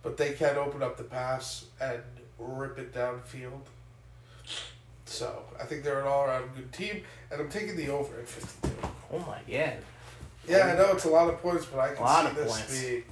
But 0.03 0.17
they 0.17 0.33
can 0.33 0.55
open 0.57 0.83
up 0.83 0.97
the 0.97 1.03
pass 1.03 1.65
and 1.81 2.01
rip 2.37 2.77
it 2.77 2.93
downfield. 2.93 3.61
So 5.05 5.43
I 5.59 5.63
think 5.65 5.83
they're 5.83 6.01
an 6.01 6.07
all-around 6.07 6.55
good 6.55 6.71
team, 6.73 7.03
and 7.31 7.41
I'm 7.41 7.49
taking 7.49 7.75
the 7.75 7.89
over 7.89 8.19
at 8.19 8.27
52. 8.27 8.75
Oh 9.11 9.19
my 9.19 9.39
god. 9.47 9.77
Yeah, 10.47 10.67
I 10.67 10.75
know 10.75 10.91
it's 10.91 11.05
a 11.05 11.09
lot 11.09 11.27
of 11.27 11.41
points, 11.41 11.65
but 11.65 11.79
I 11.79 11.89
can 11.89 11.97
A 11.97 12.01
lot 12.01 12.23
see 12.23 12.29
of 12.29 12.35
this 12.35 12.51
points. 12.51 12.81
being 12.81 13.03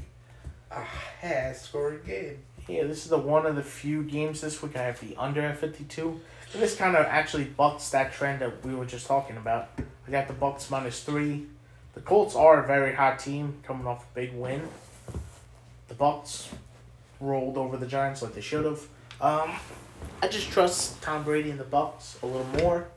a 0.76 0.84
high-scoring 1.26 2.02
game. 2.06 2.40
Yeah, 2.68 2.84
this 2.84 3.04
is 3.04 3.10
the 3.10 3.18
one 3.18 3.46
of 3.46 3.56
the 3.56 3.64
few 3.64 4.04
games 4.04 4.42
this 4.42 4.62
week 4.62 4.78
I 4.78 4.84
have 4.84 5.00
the 5.00 5.16
under 5.18 5.42
at 5.42 5.58
fifty 5.58 5.84
two. 5.84 6.22
And 6.54 6.62
this 6.62 6.76
kind 6.76 6.96
of 6.96 7.06
actually 7.06 7.46
bucks 7.46 7.90
that 7.90 8.14
trend 8.14 8.40
that 8.42 8.66
we 8.66 8.74
were 8.76 8.86
just 8.86 9.08
talking 9.08 9.38
about. 9.38 9.70
I 10.08 10.12
got 10.12 10.28
the 10.28 10.34
Bucks 10.34 10.70
minus 10.70 11.04
three. 11.04 11.48
The 11.94 12.02
Colts 12.02 12.36
are 12.36 12.64
a 12.64 12.68
very 12.68 12.94
hot 12.94 13.20
team 13.20 13.56
coming 13.64 13.86
off 13.88 14.04
a 14.04 14.16
big 14.16 14.34
win. 14.34 14.62
The 15.88 15.94
Bucks 15.94 16.50
rolled 17.20 17.58
over 17.58 17.78
the 17.78 17.88
Giants 17.88 18.22
like 18.22 18.34
they 18.34 18.42
should 18.42 18.66
have. 18.66 18.82
Um, 19.22 19.56
I 20.22 20.28
just 20.28 20.50
trust 20.52 21.02
Tom 21.02 21.24
Brady 21.24 21.52
and 21.52 21.60
the 21.60 21.66
Bucks 21.66 22.18
a 22.24 22.26
little 22.26 22.48
more. 22.64 22.88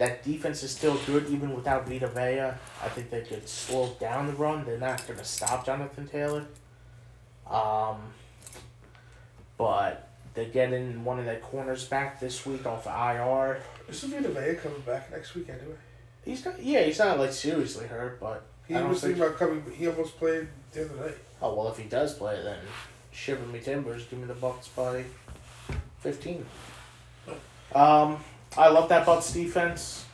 That 0.00 0.24
defense 0.24 0.62
is 0.62 0.70
still 0.70 0.96
good 1.04 1.28
even 1.28 1.54
without 1.54 1.86
Vita 1.86 2.06
Vea. 2.08 2.40
I 2.82 2.88
think 2.88 3.10
they 3.10 3.20
could 3.20 3.46
slow 3.46 3.94
down 4.00 4.26
the 4.28 4.32
run. 4.32 4.64
They're 4.64 4.78
not 4.78 5.06
going 5.06 5.18
to 5.18 5.24
stop 5.26 5.66
Jonathan 5.66 6.08
Taylor. 6.08 6.46
Um, 7.46 7.98
but 9.58 10.08
they're 10.32 10.46
getting 10.46 11.04
one 11.04 11.18
of 11.18 11.26
their 11.26 11.40
corners 11.40 11.84
back 11.84 12.18
this 12.18 12.46
week 12.46 12.64
off 12.64 12.86
of 12.86 12.94
IR. 13.16 13.60
Isn't 13.90 14.10
Vita 14.10 14.28
Vea 14.30 14.54
coming 14.56 14.80
back 14.86 15.10
next 15.10 15.34
week 15.34 15.50
anyway? 15.50 15.76
He's 16.24 16.44
not, 16.46 16.62
yeah, 16.62 16.82
he's 16.84 16.98
not 16.98 17.18
like 17.18 17.32
seriously 17.34 17.86
hurt, 17.86 18.18
but 18.20 18.42
He 18.66 18.72
was 18.74 19.02
think- 19.02 19.16
thinking 19.16 19.22
about 19.22 19.38
coming. 19.38 19.62
He 19.76 19.86
almost 19.86 20.16
played 20.18 20.48
the 20.72 20.86
other 20.86 20.94
night. 21.08 21.18
oh 21.42 21.54
well, 21.54 21.68
if 21.68 21.76
he 21.76 21.84
does 21.84 22.14
play, 22.14 22.40
then 22.42 22.58
shiver 23.12 23.44
me 23.46 23.58
timbers. 23.58 24.04
Give 24.06 24.18
me 24.18 24.24
the 24.26 24.34
Bucks 24.34 24.68
by 24.68 25.04
fifteen. 25.98 26.46
Um, 27.74 28.18
I 28.58 28.68
love 28.68 28.88
that 28.88 29.06
Bucks 29.06 29.32
defense, 29.32 30.04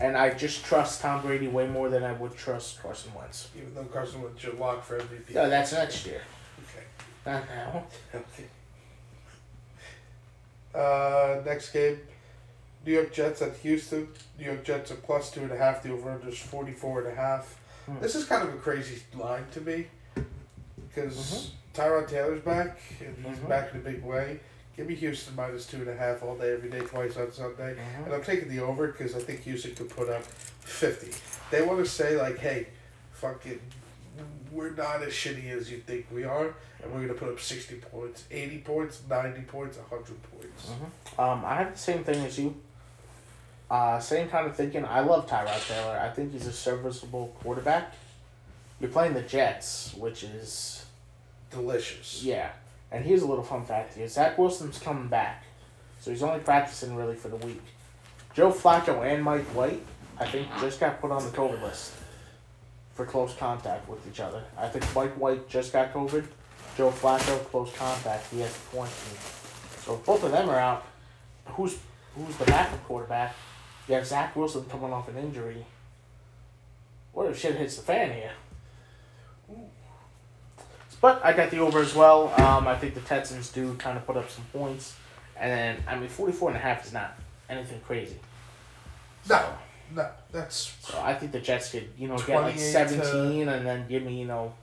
and 0.00 0.16
I 0.16 0.30
just 0.34 0.64
trust 0.64 1.00
Tom 1.00 1.22
Brady 1.22 1.48
way 1.48 1.66
more 1.66 1.88
than 1.88 2.02
I 2.04 2.12
would 2.12 2.36
trust 2.36 2.80
Carson 2.82 3.12
Wentz. 3.14 3.48
Even 3.56 3.74
though 3.74 3.84
Carson 3.84 4.22
Wentz 4.22 4.42
your 4.42 4.54
lock 4.54 4.84
for 4.84 4.98
MVP. 4.98 5.34
No, 5.34 5.48
that's 5.50 5.72
next 5.72 6.06
year, 6.06 6.22
Okay. 6.60 6.84
not 7.26 7.44
now. 7.48 7.84
Okay. 8.14 8.44
Uh, 10.74 11.42
next 11.44 11.70
game, 11.72 11.98
New 12.86 12.92
York 12.92 13.12
Jets 13.12 13.42
at 13.42 13.56
Houston. 13.58 14.08
New 14.38 14.46
York 14.46 14.64
Jets 14.64 14.90
are 14.90 14.96
plus 14.96 15.30
two 15.30 15.40
and 15.40 15.52
a 15.52 15.56
half. 15.56 15.82
The 15.82 15.92
over 15.92 16.10
under 16.10 16.28
is 16.28 16.38
44 16.38 17.00
and 17.02 17.08
a 17.12 17.14
half. 17.14 17.58
Hmm. 17.86 17.98
This 18.00 18.14
is 18.14 18.24
kind 18.24 18.46
of 18.48 18.54
a 18.54 18.58
crazy 18.58 19.02
line 19.14 19.44
to 19.52 19.60
me 19.60 19.88
because 20.88 21.16
Mhm. 21.16 21.50
Tyrod 21.74 22.08
Taylor's 22.08 22.40
back 22.42 22.78
and 23.00 23.16
he's 23.26 23.36
Mhm. 23.38 23.48
back 23.48 23.72
in 23.72 23.80
a 23.80 23.82
big 23.82 24.02
way. 24.02 24.40
Give 24.76 24.86
me 24.86 24.94
Houston 24.94 25.36
minus 25.36 25.66
two 25.66 25.78
and 25.78 25.88
a 25.88 25.94
half 25.96 26.22
all 26.22 26.34
day, 26.36 26.52
every 26.52 26.70
day, 26.70 26.80
twice 26.80 27.16
on 27.16 27.30
Sunday. 27.32 27.74
Mhm. 27.74 28.06
And 28.06 28.14
I'm 28.14 28.22
taking 28.24 28.48
the 28.48 28.60
over 28.60 28.86
because 28.88 29.14
I 29.14 29.18
think 29.20 29.40
Houston 29.42 29.74
could 29.74 29.90
put 29.90 30.08
up 30.08 30.24
50. 30.24 31.12
They 31.50 31.62
want 31.62 31.78
to 31.84 31.90
say, 31.90 32.16
like, 32.16 32.38
hey, 32.38 32.68
fucking, 33.12 33.60
we're 34.50 34.70
not 34.70 35.02
as 35.02 35.12
shitty 35.12 35.50
as 35.50 35.70
you 35.70 35.78
think 35.78 36.06
we 36.10 36.24
are, 36.24 36.54
and 36.82 36.90
we're 36.90 36.98
going 37.06 37.08
to 37.08 37.14
put 37.14 37.28
up 37.28 37.38
60 37.40 37.76
points, 37.76 38.24
80 38.30 38.58
points, 38.58 39.02
90 39.08 39.42
points, 39.42 39.76
100 39.76 40.16
points. 40.32 40.70
Um, 41.18 41.44
I 41.44 41.56
have 41.56 41.72
the 41.72 41.78
same 41.78 42.02
thing 42.02 42.24
as 42.24 42.38
you. 42.38 42.56
Uh, 43.70 43.98
same 44.00 44.28
kind 44.28 44.46
of 44.46 44.56
thinking. 44.56 44.84
I 44.84 45.00
love 45.00 45.26
Tyrod 45.28 45.66
Taylor. 45.68 45.98
I 45.98 46.08
think 46.10 46.32
he's 46.32 46.46
a 46.46 46.52
serviceable 46.52 47.34
quarterback. 47.42 47.94
You're 48.80 48.90
playing 48.90 49.14
the 49.14 49.22
Jets, 49.22 49.94
which 49.94 50.22
is 50.24 50.84
Delicious. 51.50 52.22
yeah. 52.22 52.50
And 52.92 53.04
here's 53.04 53.22
a 53.22 53.26
little 53.26 53.42
fun 53.42 53.64
fact 53.64 53.94
here: 53.94 54.06
Zach 54.06 54.36
Wilson's 54.36 54.78
coming 54.78 55.08
back, 55.08 55.44
so 55.98 56.10
he's 56.10 56.22
only 56.22 56.40
practicing 56.40 56.94
really 56.94 57.16
for 57.16 57.28
the 57.28 57.36
week. 57.36 57.62
Joe 58.34 58.52
Flacco 58.52 59.02
and 59.02 59.24
Mike 59.24 59.44
White, 59.54 59.82
I 60.20 60.26
think, 60.26 60.46
just 60.60 60.78
got 60.78 61.00
put 61.00 61.10
on 61.10 61.24
the 61.24 61.30
COVID 61.30 61.62
list 61.62 61.92
for 62.94 63.06
close 63.06 63.34
contact 63.34 63.88
with 63.88 64.06
each 64.06 64.20
other. 64.20 64.44
I 64.58 64.68
think 64.68 64.84
Mike 64.94 65.14
White 65.14 65.48
just 65.48 65.72
got 65.72 65.92
COVID. 65.92 66.26
Joe 66.76 66.90
Flacco 66.90 67.42
close 67.46 67.74
contact. 67.76 68.30
He 68.30 68.40
has 68.40 68.56
quarantine. 68.70 69.18
So 69.84 69.94
if 69.94 70.04
both 70.04 70.22
of 70.22 70.30
them 70.30 70.48
are 70.48 70.58
out, 70.58 70.84
who's 71.46 71.78
who's 72.14 72.36
the 72.36 72.44
backup 72.44 72.84
quarterback? 72.84 73.34
You 73.88 73.94
have 73.94 74.06
Zach 74.06 74.36
Wilson 74.36 74.64
coming 74.66 74.92
off 74.92 75.08
an 75.08 75.16
injury. 75.16 75.64
What 77.12 77.26
if 77.26 77.38
shit 77.38 77.56
hits 77.56 77.76
the 77.76 77.82
fan 77.82 78.12
here? 78.12 78.32
But 81.02 81.22
I 81.24 81.32
got 81.34 81.50
the 81.50 81.58
over 81.58 81.80
as 81.80 81.94
well. 81.94 82.28
Um, 82.40 82.66
I 82.68 82.76
think 82.76 82.94
the 82.94 83.00
Texans 83.00 83.50
do 83.50 83.74
kind 83.74 83.98
of 83.98 84.06
put 84.06 84.16
up 84.16 84.30
some 84.30 84.44
points. 84.52 84.96
And 85.38 85.50
then, 85.50 85.84
I 85.88 85.98
mean, 85.98 86.08
44 86.08 86.50
and 86.50 86.56
a 86.56 86.60
half 86.60 86.86
is 86.86 86.92
not 86.92 87.18
anything 87.50 87.80
crazy. 87.80 88.18
No, 89.28 89.44
no, 89.94 90.08
that's 90.30 90.74
So 90.80 91.00
I 91.00 91.14
think 91.14 91.32
the 91.32 91.40
Jets 91.40 91.70
could, 91.72 91.88
you 91.98 92.08
know, 92.08 92.16
get 92.18 92.40
like 92.40 92.54
28 92.54 92.56
to- 92.72 92.88
17 93.04 93.48
and 93.48 93.66
then 93.66 93.88
give 93.88 94.04
me, 94.04 94.20
you 94.20 94.26
know, 94.26 94.54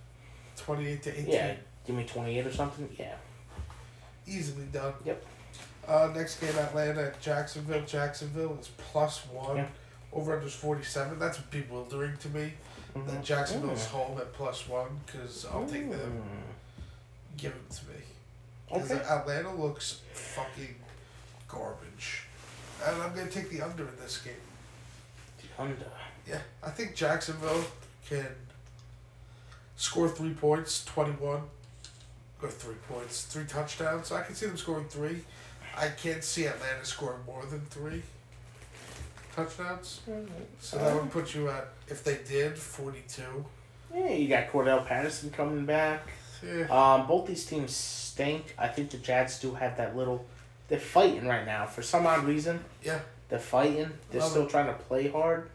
twenty-eight 0.57 1.03
to 1.03 1.11
eighteen. 1.18 1.30
yeah, 1.34 1.53
give 1.86 1.95
me 1.95 2.03
28 2.06 2.45
or 2.48 2.52
something. 2.53 2.90
Yeah. 2.98 3.16
Easily 4.28 4.66
done. 4.72 4.94
Yep. 5.06 5.26
Uh, 5.88 6.10
next 6.16 6.40
game, 6.41 6.56
Atlanta 6.57 7.14
Jacksonville. 7.22 7.82
Jacksonville 7.86 8.57
is 8.60 8.70
plus 8.78 9.26
one. 9.28 9.57
Yeah. 9.57 9.66
Over 10.14 10.36
under 10.38 10.48
47. 10.49 11.18
That's 11.20 11.38
bewildering 11.38 12.18
to 12.18 12.30
me. 12.30 12.53
That 12.94 13.06
Mhm. 13.06 13.24
Jacksonville's 13.24 13.86
Mm. 13.86 13.91
home 13.91 14.18
at 14.20 14.34
plus 14.34 14.68
one 14.68 14.99
because 15.06 15.45
I'll 15.45 15.68
take 15.68 15.90
them. 15.90 16.24
Mm. 16.24 17.38
Give 17.38 17.53
them 17.53 17.66
to 17.70 17.86
me. 17.86 18.03
'Cause 18.70 18.91
Okay. 18.91 19.03
Atlanta 19.03 19.53
looks 19.56 20.02
fucking 20.14 20.76
garbage. 21.48 22.24
And 22.84 23.02
I'm 23.02 23.14
going 23.16 23.28
to 23.28 23.34
take 23.34 23.49
the 23.49 23.61
under 23.61 23.88
in 23.88 23.95
this 23.98 24.18
game. 24.20 24.41
The 25.41 25.61
under. 25.61 25.91
Yeah, 26.28 26.41
I 26.64 26.70
think 26.72 26.95
Jacksonville 26.95 27.66
can 28.07 28.36
score 29.76 30.10
three 30.10 30.34
points, 30.34 30.84
21, 30.86 31.49
or 32.41 32.49
three 32.49 32.76
points, 32.88 33.24
three 33.24 33.45
touchdowns. 33.45 34.11
I 34.11 34.22
can 34.24 34.36
see 34.36 34.45
them 34.45 34.57
scoring 34.57 34.88
three. 34.90 35.26
I 35.76 35.90
can't 35.90 36.24
see 36.24 36.45
Atlanta 36.45 36.86
scoring 36.86 37.24
more 37.26 37.45
than 37.45 37.66
three 37.68 38.03
touchdowns. 39.36 40.02
So 40.60 40.78
that 40.78 40.96
would 40.96 41.12
put 41.12 41.34
you 41.36 41.50
at, 41.50 41.70
if 41.88 42.04
they 42.04 42.20
did, 42.28 42.58
42. 42.58 43.22
Yeah, 43.94 44.10
you 44.12 44.28
got 44.28 44.52
Cordarrelle 44.52 44.86
Patterson 44.86 45.32
coming 45.32 45.66
back. 45.66 46.08
Yeah. 46.46 46.66
Um, 46.70 47.08
both 47.08 47.28
these 47.28 47.46
teams 47.46 47.76
stink. 47.76 48.54
I 48.58 48.68
think 48.68 48.92
the 48.92 48.98
Jets 48.98 49.40
do 49.40 49.54
have 49.56 49.78
that 49.78 49.96
little. 49.96 50.26
They're 50.68 50.80
fighting 50.80 51.28
right 51.28 51.46
now 51.46 51.66
for 51.66 51.82
some 51.82 52.06
odd 52.06 52.24
reason. 52.26 52.64
Yeah. 52.84 53.00
They're 53.30 53.40
fighting. 53.40 53.92
They're 54.12 54.22
Love 54.22 54.30
still 54.32 54.48
trying 54.48 54.68
to 54.68 54.74
play 54.74 55.08
hard, 55.10 55.50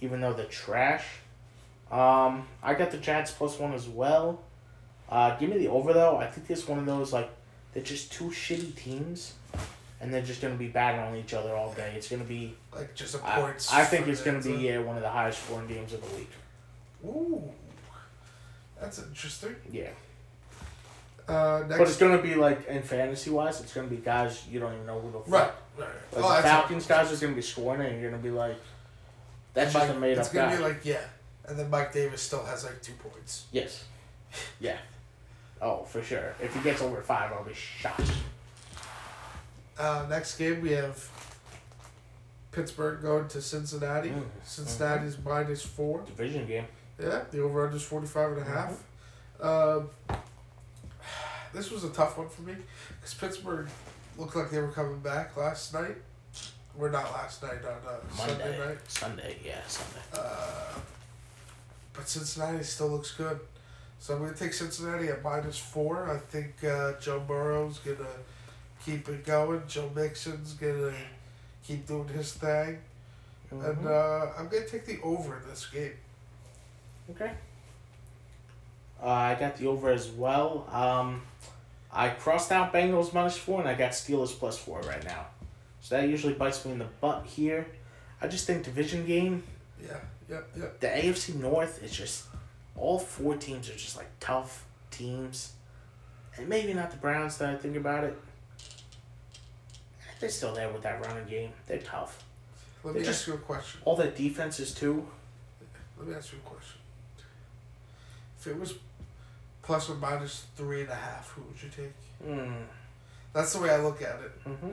even 0.00 0.20
though 0.20 0.32
they're 0.32 0.46
trash. 0.46 1.04
Um, 1.90 2.46
I 2.62 2.74
got 2.74 2.90
the 2.90 2.98
Jets 2.98 3.32
plus 3.32 3.58
one 3.58 3.72
as 3.74 3.88
well. 3.88 4.40
Uh, 5.08 5.36
give 5.38 5.50
me 5.50 5.58
the 5.58 5.68
over 5.68 5.92
though. 5.92 6.18
I 6.18 6.26
think 6.26 6.48
it's 6.50 6.68
one 6.68 6.78
of 6.78 6.86
those 6.86 7.12
like 7.12 7.28
they're 7.74 7.82
just 7.82 8.12
two 8.12 8.26
shitty 8.26 8.76
teams, 8.76 9.34
and 10.00 10.12
they're 10.12 10.22
just 10.22 10.40
gonna 10.40 10.54
be 10.54 10.68
battling 10.68 11.06
on 11.06 11.16
each 11.16 11.34
other 11.34 11.54
all 11.54 11.72
day. 11.72 11.92
It's 11.96 12.08
gonna 12.08 12.24
be. 12.24 12.54
Like 12.74 12.94
just 12.94 13.14
a 13.14 13.18
points. 13.18 13.72
I 13.72 13.84
think 13.84 14.08
it's 14.08 14.22
gonna 14.22 14.40
be 14.42 14.52
yeah 14.54 14.78
one 14.78 14.96
of 14.96 15.02
the 15.02 15.08
highest 15.10 15.44
scoring 15.44 15.66
games 15.68 15.92
of 15.92 16.00
the 16.08 16.16
week. 16.16 16.30
Ooh. 17.06 17.42
That's 18.80 18.98
interesting. 18.98 19.56
Yeah. 19.70 19.90
Uh, 21.28 21.64
next. 21.68 21.78
But 21.78 21.88
it's 21.88 21.96
gonna 21.98 22.22
be 22.22 22.34
like 22.34 22.66
in 22.66 22.82
fantasy 22.82 23.30
wise, 23.30 23.60
it's 23.60 23.72
gonna 23.74 23.88
be 23.88 23.96
guys 23.96 24.42
you 24.50 24.58
don't 24.58 24.72
even 24.74 24.86
know 24.86 24.98
who 25.00 25.12
the 25.12 25.18
fuck. 25.20 25.28
right. 25.28 25.50
Right. 25.78 25.88
Like 26.12 26.24
Oh, 26.24 26.36
the 26.36 26.42
Falcons 26.42 26.86
guys 26.86 27.12
are 27.12 27.16
gonna 27.24 27.36
be 27.36 27.42
scoring, 27.42 27.82
and 27.82 28.00
you're 28.00 28.10
gonna 28.10 28.22
be 28.22 28.30
like, 28.30 28.56
that's 29.54 29.72
Mike, 29.74 29.84
just 29.84 29.96
a 29.96 30.00
made 30.00 30.12
up 30.12 30.16
guy. 30.16 30.20
It's 30.22 30.28
gonna 30.30 30.50
guy. 30.50 30.56
be 30.56 30.62
like 30.62 30.84
yeah, 30.84 31.00
and 31.46 31.58
then 31.58 31.70
Mike 31.70 31.92
Davis 31.92 32.22
still 32.22 32.44
has 32.44 32.64
like 32.64 32.80
two 32.82 32.94
points. 32.94 33.46
yes. 33.52 33.84
Yeah. 34.60 34.78
Oh, 35.62 35.84
for 35.84 36.02
sure. 36.02 36.34
If 36.40 36.54
he 36.54 36.60
gets 36.62 36.80
over 36.80 37.02
five, 37.02 37.32
I'll 37.32 37.44
be 37.44 37.52
shocked. 37.52 38.10
Uh, 39.78 40.06
next 40.08 40.36
game 40.36 40.60
we 40.60 40.72
have 40.72 41.08
Pittsburgh 42.52 43.00
going 43.02 43.28
to 43.28 43.40
Cincinnati. 43.40 44.10
Mm, 44.10 44.24
Cincinnati's 44.44 45.16
minus 45.24 45.62
four. 45.62 46.02
Division 46.02 46.46
game. 46.46 46.66
Yeah, 47.00 47.22
the 47.30 47.40
over 47.40 47.64
under 47.64 47.76
is 47.76 47.82
45 47.82 48.32
and 48.32 48.40
a 48.40 48.44
half. 48.44 48.84
Um, 49.40 49.90
this 51.54 51.70
was 51.70 51.84
a 51.84 51.90
tough 51.90 52.18
one 52.18 52.28
for 52.28 52.42
me 52.42 52.56
because 52.98 53.14
Pittsburgh 53.14 53.68
looked 54.18 54.36
like 54.36 54.50
they 54.50 54.60
were 54.60 54.68
coming 54.68 55.00
back 55.00 55.36
last 55.36 55.72
night. 55.72 55.96
We're 56.76 56.90
not 56.90 57.10
last 57.12 57.42
night 57.42 57.64
on 57.64 57.88
uh, 57.88 57.98
Monday. 58.16 58.42
Sunday 58.42 58.58
night. 58.58 58.78
Sunday, 58.88 59.36
yeah, 59.44 59.66
Sunday. 59.66 60.00
Uh, 60.14 60.78
but 61.92 62.08
Cincinnati 62.08 62.62
still 62.62 62.88
looks 62.88 63.12
good. 63.12 63.40
So 63.98 64.14
I'm 64.14 64.20
going 64.20 64.32
to 64.32 64.38
take 64.38 64.54
Cincinnati 64.54 65.08
at 65.08 65.22
minus 65.22 65.58
four. 65.58 66.10
I 66.10 66.16
think 66.16 66.64
uh, 66.64 66.92
Joe 67.00 67.20
Burrow's 67.20 67.78
going 67.80 67.98
to 67.98 68.06
keep 68.84 69.08
it 69.08 69.24
going. 69.24 69.62
Joe 69.68 69.90
Mixon's 69.94 70.54
going 70.54 70.78
to 70.78 70.94
keep 71.62 71.86
doing 71.86 72.08
his 72.08 72.32
thing. 72.32 72.78
And 73.50 73.62
Mhm. 73.62 73.86
uh, 73.86 74.32
I'm 74.38 74.48
going 74.48 74.64
to 74.64 74.68
take 74.68 74.86
the 74.86 75.00
over 75.02 75.36
in 75.38 75.48
this 75.48 75.66
game. 75.66 75.92
Okay. 77.10 77.32
Uh, 79.02 79.06
I 79.08 79.34
got 79.34 79.56
the 79.56 79.66
over 79.66 79.90
as 79.90 80.08
well. 80.10 80.68
Um, 80.70 81.22
I 81.92 82.10
crossed 82.10 82.52
out 82.52 82.72
Bengals 82.72 83.12
minus 83.12 83.36
four, 83.36 83.60
and 83.60 83.68
I 83.68 83.74
got 83.74 83.92
Steelers 83.92 84.38
plus 84.38 84.56
four 84.58 84.80
right 84.82 85.02
now. 85.04 85.26
So 85.80 85.96
that 85.96 86.08
usually 86.08 86.34
bites 86.34 86.64
me 86.64 86.72
in 86.72 86.78
the 86.78 86.84
butt 87.00 87.24
here. 87.26 87.66
I 88.20 88.28
just 88.28 88.46
think 88.46 88.62
division 88.64 89.06
game, 89.06 89.42
Yeah, 89.82 89.96
yep, 90.28 90.48
yep. 90.56 90.78
the 90.80 90.86
AFC 90.88 91.34
North 91.34 91.82
is 91.82 91.90
just 91.90 92.24
all 92.76 92.98
four 92.98 93.36
teams 93.36 93.68
are 93.70 93.74
just 93.76 93.96
like 93.96 94.08
tough 94.20 94.66
teams, 94.90 95.54
and 96.36 96.46
maybe 96.48 96.74
not 96.74 96.90
the 96.90 96.98
Browns. 96.98 97.38
That 97.38 97.48
I 97.54 97.56
think 97.56 97.76
about 97.76 98.04
it, 98.04 98.16
they're 100.20 100.28
still 100.30 100.54
there 100.54 100.68
with 100.70 100.82
that 100.82 101.04
running 101.04 101.26
game. 101.26 101.52
They're 101.66 101.78
tough. 101.78 102.22
Let 102.84 102.94
me 102.94 103.00
just- 103.02 103.20
ask 103.22 103.26
you 103.28 103.34
a 103.34 103.38
question. 103.38 103.80
All 103.84 103.96
their 103.96 104.10
defenses 104.10 104.72
too. 104.74 105.08
Let 105.98 106.08
me 106.08 106.14
ask 106.14 106.32
you 106.32 106.38
a 106.38 106.48
question. 106.48 106.80
If 108.38 108.46
it 108.46 108.58
was 108.58 108.74
plus 109.62 109.90
or 109.90 109.96
minus 109.96 110.46
three 110.56 110.82
and 110.82 110.90
a 110.90 110.94
half, 110.94 111.28
who 111.30 111.42
would 111.42 111.62
you 111.62 111.68
take? 111.68 111.92
Mm. 112.26 112.64
That's 113.32 113.52
the 113.52 113.60
way 113.60 113.70
I 113.70 113.76
look 113.78 114.00
at 114.02 114.18
it. 114.20 114.44
Mm-hmm. 114.44 114.70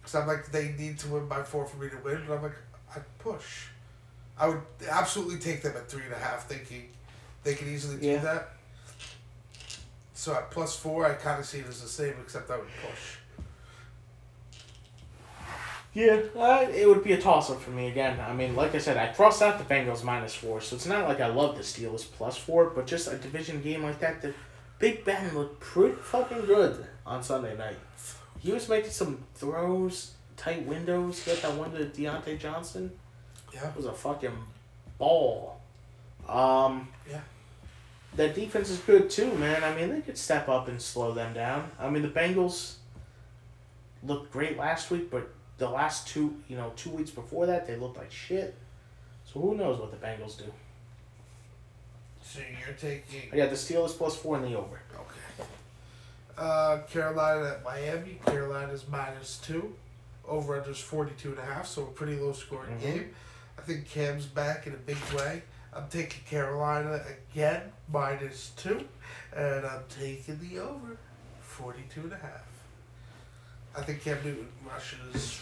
Because 0.00 0.14
I'm 0.14 0.26
like, 0.26 0.50
they 0.50 0.72
need 0.72 0.98
to 1.00 1.08
win 1.08 1.28
by 1.28 1.42
four 1.42 1.66
for 1.66 1.76
me 1.76 1.88
to 1.90 1.96
win, 1.98 2.24
but 2.26 2.36
I'm 2.36 2.42
like, 2.42 2.56
I'd 2.96 3.18
push. 3.18 3.66
I 4.38 4.48
would 4.48 4.62
absolutely 4.88 5.38
take 5.38 5.62
them 5.62 5.76
at 5.76 5.88
three 5.88 6.04
and 6.04 6.12
a 6.12 6.18
half, 6.18 6.48
thinking 6.48 6.88
they 7.44 7.54
could 7.54 7.68
easily 7.68 7.98
do 8.00 8.06
Yeah. 8.06 8.18
that. 8.22 8.48
So 10.14 10.34
at 10.34 10.50
plus 10.50 10.74
four, 10.76 11.04
I 11.06 11.14
kind 11.14 11.38
of 11.38 11.46
see 11.46 11.58
it 11.58 11.66
as 11.66 11.82
the 11.82 11.88
same, 11.88 12.14
except 12.22 12.50
I 12.50 12.56
would 12.56 12.66
push. 12.82 13.16
Yeah, 15.94 16.20
uh, 16.38 16.66
it 16.72 16.88
would 16.88 17.04
be 17.04 17.12
a 17.12 17.20
toss 17.20 17.50
up 17.50 17.60
for 17.60 17.70
me 17.70 17.88
again. 17.88 18.18
I 18.18 18.32
mean, 18.32 18.56
like 18.56 18.74
I 18.74 18.78
said, 18.78 18.96
I 18.96 19.08
crossed 19.08 19.42
out 19.42 19.58
the 19.58 19.74
Bengals 19.74 20.02
minus 20.02 20.34
four, 20.34 20.62
so 20.62 20.74
it's 20.74 20.86
not 20.86 21.06
like 21.06 21.20
I 21.20 21.26
love 21.26 21.56
the 21.56 21.62
Steelers 21.62 22.10
plus 22.10 22.36
four, 22.38 22.70
but 22.70 22.86
just 22.86 23.08
a 23.12 23.16
division 23.18 23.60
game 23.60 23.82
like 23.82 23.98
that, 24.00 24.22
the 24.22 24.32
Big 24.78 25.04
Ben 25.04 25.34
looked 25.34 25.60
pretty 25.60 25.94
fucking 25.94 26.46
good 26.46 26.86
on 27.06 27.22
Sunday 27.22 27.56
night. 27.56 27.76
He 28.40 28.52
was 28.52 28.68
making 28.68 28.90
some 28.90 29.22
throws, 29.34 30.12
tight 30.36 30.66
windows. 30.66 31.22
He 31.22 31.30
got 31.30 31.42
that 31.42 31.54
one 31.56 31.72
to 31.72 31.84
Diontae 31.84 32.38
Johnson. 32.38 32.90
Yeah. 33.52 33.68
It 33.68 33.76
was 33.76 33.84
a 33.86 33.92
fucking 33.92 34.36
ball. 34.98 35.60
Um, 36.28 36.88
Yeah. 37.08 37.20
Their 38.14 38.32
defense 38.32 38.70
is 38.70 38.78
good 38.78 39.08
too, 39.10 39.32
man. 39.34 39.62
I 39.62 39.74
mean, 39.74 39.90
they 39.90 40.00
could 40.00 40.18
step 40.18 40.48
up 40.48 40.68
and 40.68 40.80
slow 40.80 41.12
them 41.12 41.32
down. 41.32 41.70
I 41.78 41.88
mean, 41.88 42.02
the 42.02 42.08
Bengals 42.08 42.76
looked 44.02 44.32
great 44.32 44.58
last 44.58 44.90
week, 44.90 45.10
but 45.10 45.30
the 45.62 45.70
last 45.70 46.08
two, 46.08 46.34
you 46.48 46.56
know, 46.56 46.72
two 46.74 46.90
weeks 46.90 47.10
before 47.10 47.46
that, 47.46 47.68
they 47.68 47.76
looked 47.76 47.96
like 47.96 48.10
shit. 48.10 48.56
So 49.24 49.38
who 49.40 49.54
knows 49.54 49.78
what 49.78 49.92
the 49.92 50.04
Bengals 50.04 50.36
do? 50.36 50.52
So 52.20 52.40
you're 52.40 52.74
taking. 52.76 53.32
I 53.32 53.36
got 53.36 53.50
the 53.50 53.54
Steelers 53.56 53.96
plus 53.96 54.16
four 54.16 54.36
in 54.38 54.42
the 54.42 54.58
over. 54.58 54.80
Okay. 54.94 55.48
Uh, 56.36 56.78
Carolina 56.90 57.46
at 57.50 57.62
Miami. 57.64 58.18
Carolina's 58.26 58.86
minus 58.88 59.38
two. 59.38 59.72
Over 60.26 60.58
under 60.58 60.70
is 60.72 60.78
42 60.80 61.30
and 61.30 61.38
a 61.38 61.44
half, 61.44 61.66
so 61.68 61.82
a 61.82 61.86
pretty 61.86 62.16
low 62.16 62.32
scoring 62.32 62.76
Mhm. 62.78 62.80
game. 62.80 63.14
I 63.56 63.62
think 63.62 63.88
Cam's 63.88 64.26
back 64.26 64.66
in 64.66 64.72
a 64.72 64.76
big 64.76 64.98
way. 65.14 65.42
I'm 65.72 65.88
taking 65.88 66.24
Carolina 66.24 67.04
again, 67.32 67.70
minus 67.88 68.50
two. 68.56 68.88
And 69.34 69.64
I'm 69.64 69.84
taking 69.88 70.38
the 70.40 70.58
over, 70.58 70.96
42 71.40 72.00
and 72.02 72.12
a 72.12 72.16
half. 72.16 72.46
I 73.76 73.82
think 73.82 74.02
Cam 74.02 74.18
Newton 74.24 74.48
rushes. 74.68 75.40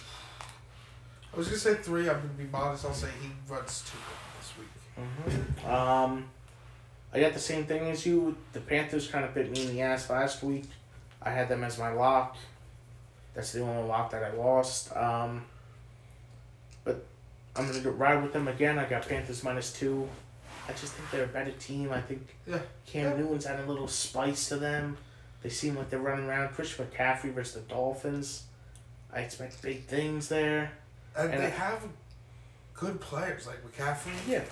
I 1.33 1.37
was 1.37 1.47
going 1.47 1.59
to 1.61 1.65
say 1.65 1.75
three. 1.77 2.09
I'm 2.09 2.17
going 2.17 2.29
to 2.29 2.35
be 2.35 2.45
modest. 2.45 2.85
I'll 2.85 2.95
say 2.95 3.09
he 3.23 3.29
runs 3.53 3.85
two 3.91 3.99
this 4.39 4.53
week. 4.59 5.65
hmm 5.65 5.71
Um, 5.71 6.25
I 7.13 7.21
got 7.21 7.33
the 7.33 7.39
same 7.41 7.65
thing 7.65 7.83
as 7.91 8.05
you. 8.07 8.37
The 8.53 8.61
Panthers 8.61 9.09
kind 9.09 9.25
of 9.25 9.35
bit 9.35 9.51
me 9.51 9.63
in 9.67 9.75
the 9.75 9.83
ass 9.83 10.11
last 10.11 10.43
week. 10.43 10.65
I 11.23 11.31
had 11.31 11.49
them 11.49 11.63
as 11.65 11.79
my 11.79 11.93
lock. 11.93 12.37
That's 13.35 13.53
the 13.53 13.61
only 13.63 13.87
lock 13.89 14.11
that 14.11 14.25
I 14.25 14.33
lost. 14.33 14.95
Um, 14.97 15.45
but 16.85 17.05
I'm 17.55 17.67
gonna 17.67 17.81
go 17.81 17.91
ride 17.91 18.23
with 18.23 18.33
them 18.33 18.49
again. 18.49 18.79
I 18.79 18.89
got 18.89 19.07
Panthers 19.09 19.45
minus 19.45 19.73
two. 19.73 20.09
I 20.69 20.73
just 20.73 20.93
think 20.95 21.11
they're 21.11 21.25
a 21.25 21.29
better 21.29 21.53
team. 21.53 21.93
I 21.93 22.01
think 22.01 22.27
Yeah. 22.47 22.59
Cam 22.87 23.11
Yeah. 23.13 23.17
Newton's 23.19 23.47
added 23.47 23.67
a 23.67 23.69
little 23.71 23.89
spice 23.89 24.49
to 24.49 24.57
them. 24.57 24.97
They 25.43 25.49
seem 25.49 25.77
like 25.77 25.91
they're 25.91 26.01
running 26.01 26.27
around. 26.27 26.51
Christian 26.55 26.87
McCaffrey 26.87 27.33
versus 27.33 27.55
the 27.55 27.61
Dolphins. 27.63 28.45
I 29.13 29.21
expect 29.21 29.61
big 29.63 29.87
things 29.87 30.29
there. 30.29 30.73
And, 31.17 31.33
And 31.33 31.43
they 31.43 31.47
I- 31.47 31.51
have 31.51 31.83
good 32.75 33.01
players 33.01 33.47
like 33.47 33.59
McCaffrey. 33.65 34.13
Yeah. 34.27 34.43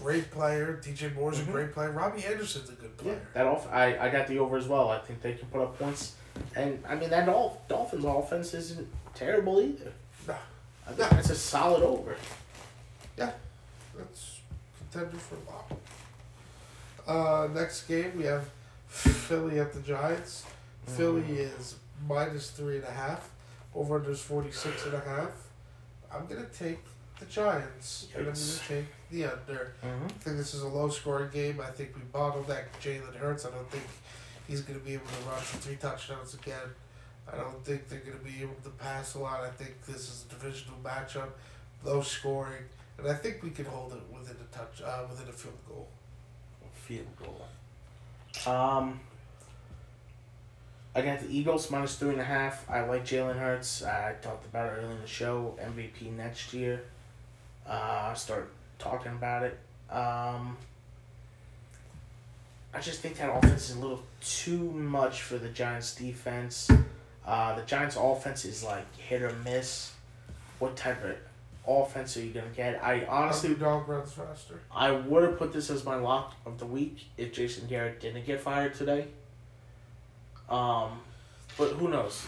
great 0.00 0.30
player. 0.30 0.80
DJ 0.82 1.10
Moore's 1.14 1.38
Mhm. 1.38 1.48
a 1.48 1.52
great 1.52 1.72
player. 1.74 1.90
Robbie 1.92 2.24
Anderson's 2.24 2.70
a 2.70 2.72
good 2.72 2.90
Yeah, 2.96 3.02
player. 3.02 3.20
that 3.34 3.46
off. 3.46 3.70
I, 3.70 3.98
I 3.98 4.08
got 4.08 4.26
the 4.26 4.38
over 4.38 4.56
as 4.56 4.66
well. 4.66 4.88
I 4.90 4.98
think 4.98 5.20
they 5.22 5.34
can 5.34 5.46
put 5.48 5.60
up 5.60 5.78
points, 5.78 6.14
and 6.56 6.82
I 6.88 6.94
mean 6.94 7.10
that 7.10 7.26
Dol- 7.26 7.60
Dolphins 7.68 8.04
offense 8.04 8.54
isn't 8.54 8.88
terrible 9.14 9.60
either. 9.60 9.92
No. 10.26 10.34
I 10.84 10.88
think 10.88 10.98
No. 10.98 11.08
that's 11.10 11.30
a 11.30 11.34
solid 11.36 11.82
over. 11.82 12.16
Yeah. 13.18 13.32
That's 13.96 14.40
contender 14.90 15.18
for 15.18 15.36
a 15.36 15.50
lot. 15.50 15.72
Uh, 17.06 17.48
next 17.52 17.82
game 17.86 18.16
we 18.16 18.24
have 18.24 18.48
Philly 18.88 19.60
at 19.60 19.72
the 19.74 19.80
Giants. 19.80 20.44
Philly 20.86 21.22
is 21.38 21.76
minus 22.08 22.50
three 22.50 22.76
and 22.76 22.84
a 22.84 22.90
half. 22.90 23.28
Over 23.74 23.96
under 23.96 24.10
is 24.10 24.20
forty 24.22 24.50
six 24.52 24.84
and 24.86 24.94
a 24.94 25.00
half. 25.00 25.30
I'm 26.14 26.26
gonna 26.26 26.46
take 26.46 26.78
the 27.18 27.26
Giants 27.26 28.08
and 28.14 28.20
I'm 28.20 28.24
gonna 28.26 28.36
Yikes. 28.36 28.68
take 28.68 28.86
the 29.10 29.24
under. 29.24 29.74
Mm-hmm. 29.84 30.04
I 30.04 30.08
think 30.08 30.36
this 30.36 30.54
is 30.54 30.62
a 30.62 30.68
low 30.68 30.88
scoring 30.88 31.30
game. 31.32 31.60
I 31.60 31.70
think 31.70 31.94
we 31.94 32.02
bottleneck 32.02 32.64
Jalen 32.82 33.14
Hurts. 33.16 33.46
I 33.46 33.50
don't 33.50 33.70
think 33.70 33.84
he's 34.48 34.62
going 34.62 34.78
to 34.78 34.84
be 34.84 34.94
able 34.94 35.06
to 35.06 35.28
run 35.30 35.40
for 35.40 35.58
three 35.58 35.76
touchdowns 35.76 36.34
again. 36.34 36.68
I 37.32 37.36
don't 37.36 37.64
think 37.64 37.88
they're 37.88 38.00
going 38.00 38.18
to 38.18 38.24
be 38.24 38.42
able 38.42 38.56
to 38.64 38.70
pass 38.70 39.14
a 39.14 39.18
lot. 39.20 39.40
I 39.42 39.50
think 39.50 39.84
this 39.86 40.08
is 40.08 40.24
a 40.26 40.34
divisional 40.34 40.76
matchup, 40.82 41.28
low 41.84 42.00
scoring, 42.02 42.64
and 42.98 43.06
I 43.06 43.14
think 43.14 43.42
we 43.42 43.50
can 43.50 43.64
hold 43.66 43.92
it 43.92 44.02
within 44.12 44.36
a 44.36 44.56
touch, 44.56 44.82
uh, 44.84 45.04
within 45.08 45.28
a 45.28 45.32
field 45.32 45.54
goal. 45.68 45.88
Field 46.74 47.06
goal. 47.16 48.52
Um, 48.52 48.98
I 50.94 51.00
got 51.00 51.20
the 51.20 51.34
Eagles 51.34 51.70
minus 51.70 51.96
three 51.96 52.10
and 52.10 52.20
a 52.20 52.24
half. 52.24 52.68
I 52.68 52.82
like 52.82 53.06
Jalen 53.06 53.38
Hurts. 53.38 53.82
I 53.82 54.14
talked 54.20 54.44
about 54.44 54.66
it 54.66 54.76
earlier 54.76 54.90
in 54.90 55.00
the 55.00 55.06
show. 55.06 55.56
MVP 55.60 56.14
next 56.16 56.52
year. 56.52 56.82
Uh, 57.66 58.12
start 58.12 58.50
talking 58.78 59.12
about 59.12 59.42
it. 59.44 59.58
Um, 59.90 60.58
I 62.74 62.80
just 62.80 63.00
think 63.00 63.16
that 63.18 63.30
offense 63.30 63.70
is 63.70 63.76
a 63.76 63.80
little 63.80 64.02
too 64.20 64.70
much 64.70 65.22
for 65.22 65.38
the 65.38 65.48
Giants' 65.48 65.94
defense. 65.94 66.70
Uh, 67.24 67.54
the 67.54 67.62
Giants' 67.62 67.96
offense 67.98 68.44
is 68.44 68.62
like 68.62 68.84
hit 68.96 69.22
or 69.22 69.34
miss. 69.44 69.92
What 70.58 70.76
type 70.76 71.02
of 71.04 71.16
offense 71.66 72.16
are 72.16 72.22
you 72.22 72.32
gonna 72.32 72.46
get? 72.54 72.82
I 72.84 73.06
honestly 73.06 73.54
dog 73.54 73.88
runs 73.88 74.12
faster. 74.12 74.60
I 74.74 74.90
would 74.90 75.22
have 75.22 75.38
put 75.38 75.52
this 75.52 75.70
as 75.70 75.84
my 75.84 75.96
lock 75.96 76.34
of 76.44 76.58
the 76.58 76.66
week 76.66 77.06
if 77.16 77.32
Jason 77.32 77.66
Garrett 77.66 78.00
didn't 78.00 78.26
get 78.26 78.40
fired 78.40 78.74
today. 78.74 79.06
Um, 80.48 81.00
but 81.56 81.70
who 81.70 81.88
knows? 81.88 82.26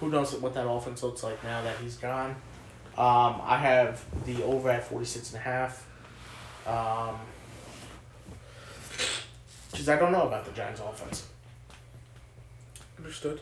Who 0.00 0.08
knows 0.08 0.34
what 0.34 0.54
that 0.54 0.68
offense 0.68 1.02
looks 1.02 1.22
like 1.22 1.42
now 1.44 1.62
that 1.62 1.76
he's 1.78 1.96
gone? 1.96 2.30
Um, 2.96 3.40
I 3.42 3.58
have 3.58 4.04
the 4.24 4.42
over 4.44 4.70
at 4.70 4.84
46 4.84 5.32
and 5.32 5.40
a 5.40 5.42
half. 5.42 5.86
Um, 6.66 7.16
because 9.70 9.88
I 9.88 9.96
don't 9.96 10.12
know 10.12 10.26
about 10.26 10.44
the 10.44 10.52
Giants 10.52 10.80
offense. 10.80 11.26
Understood. 12.96 13.40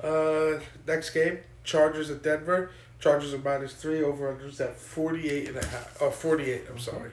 Uh, 0.00 0.60
next 0.86 1.10
game, 1.10 1.38
Chargers 1.64 2.10
at 2.10 2.22
Denver. 2.22 2.70
Chargers 3.00 3.34
are 3.34 3.38
minus 3.38 3.74
three. 3.74 4.02
Over 4.02 4.32
unders 4.32 4.60
at 4.60 4.76
48 4.76 5.48
and 5.48 5.56
a 5.56 5.66
half. 5.66 5.98
Oh, 6.00 6.10
48, 6.10 6.62
I'm 6.70 6.78
sorry. 6.78 7.10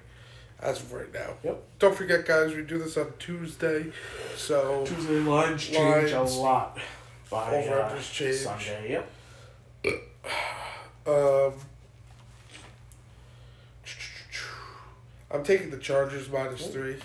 As 0.62 0.82
of 0.82 0.92
right 0.92 1.12
now. 1.14 1.36
Yep. 1.44 1.64
Don't 1.80 1.96
forget, 1.96 2.26
guys, 2.26 2.54
we 2.54 2.64
do 2.64 2.78
this 2.78 2.98
on 2.98 3.14
Tuesday. 3.18 3.86
So, 4.36 4.84
Tuesday 4.86 5.20
lines 5.20 5.66
change 5.66 6.12
a 6.12 6.22
lot 6.22 6.78
by 7.30 7.56
Over 7.64 7.82
uh, 7.82 8.00
change. 8.02 8.36
Sunday. 8.38 8.92
Yep. 9.86 10.02
um, 11.08 11.54
I'm 15.32 15.44
taking 15.44 15.70
the 15.70 15.78
Chargers 15.78 16.30
minus 16.30 16.62
Yep. 16.64 16.72
three. 16.72 16.96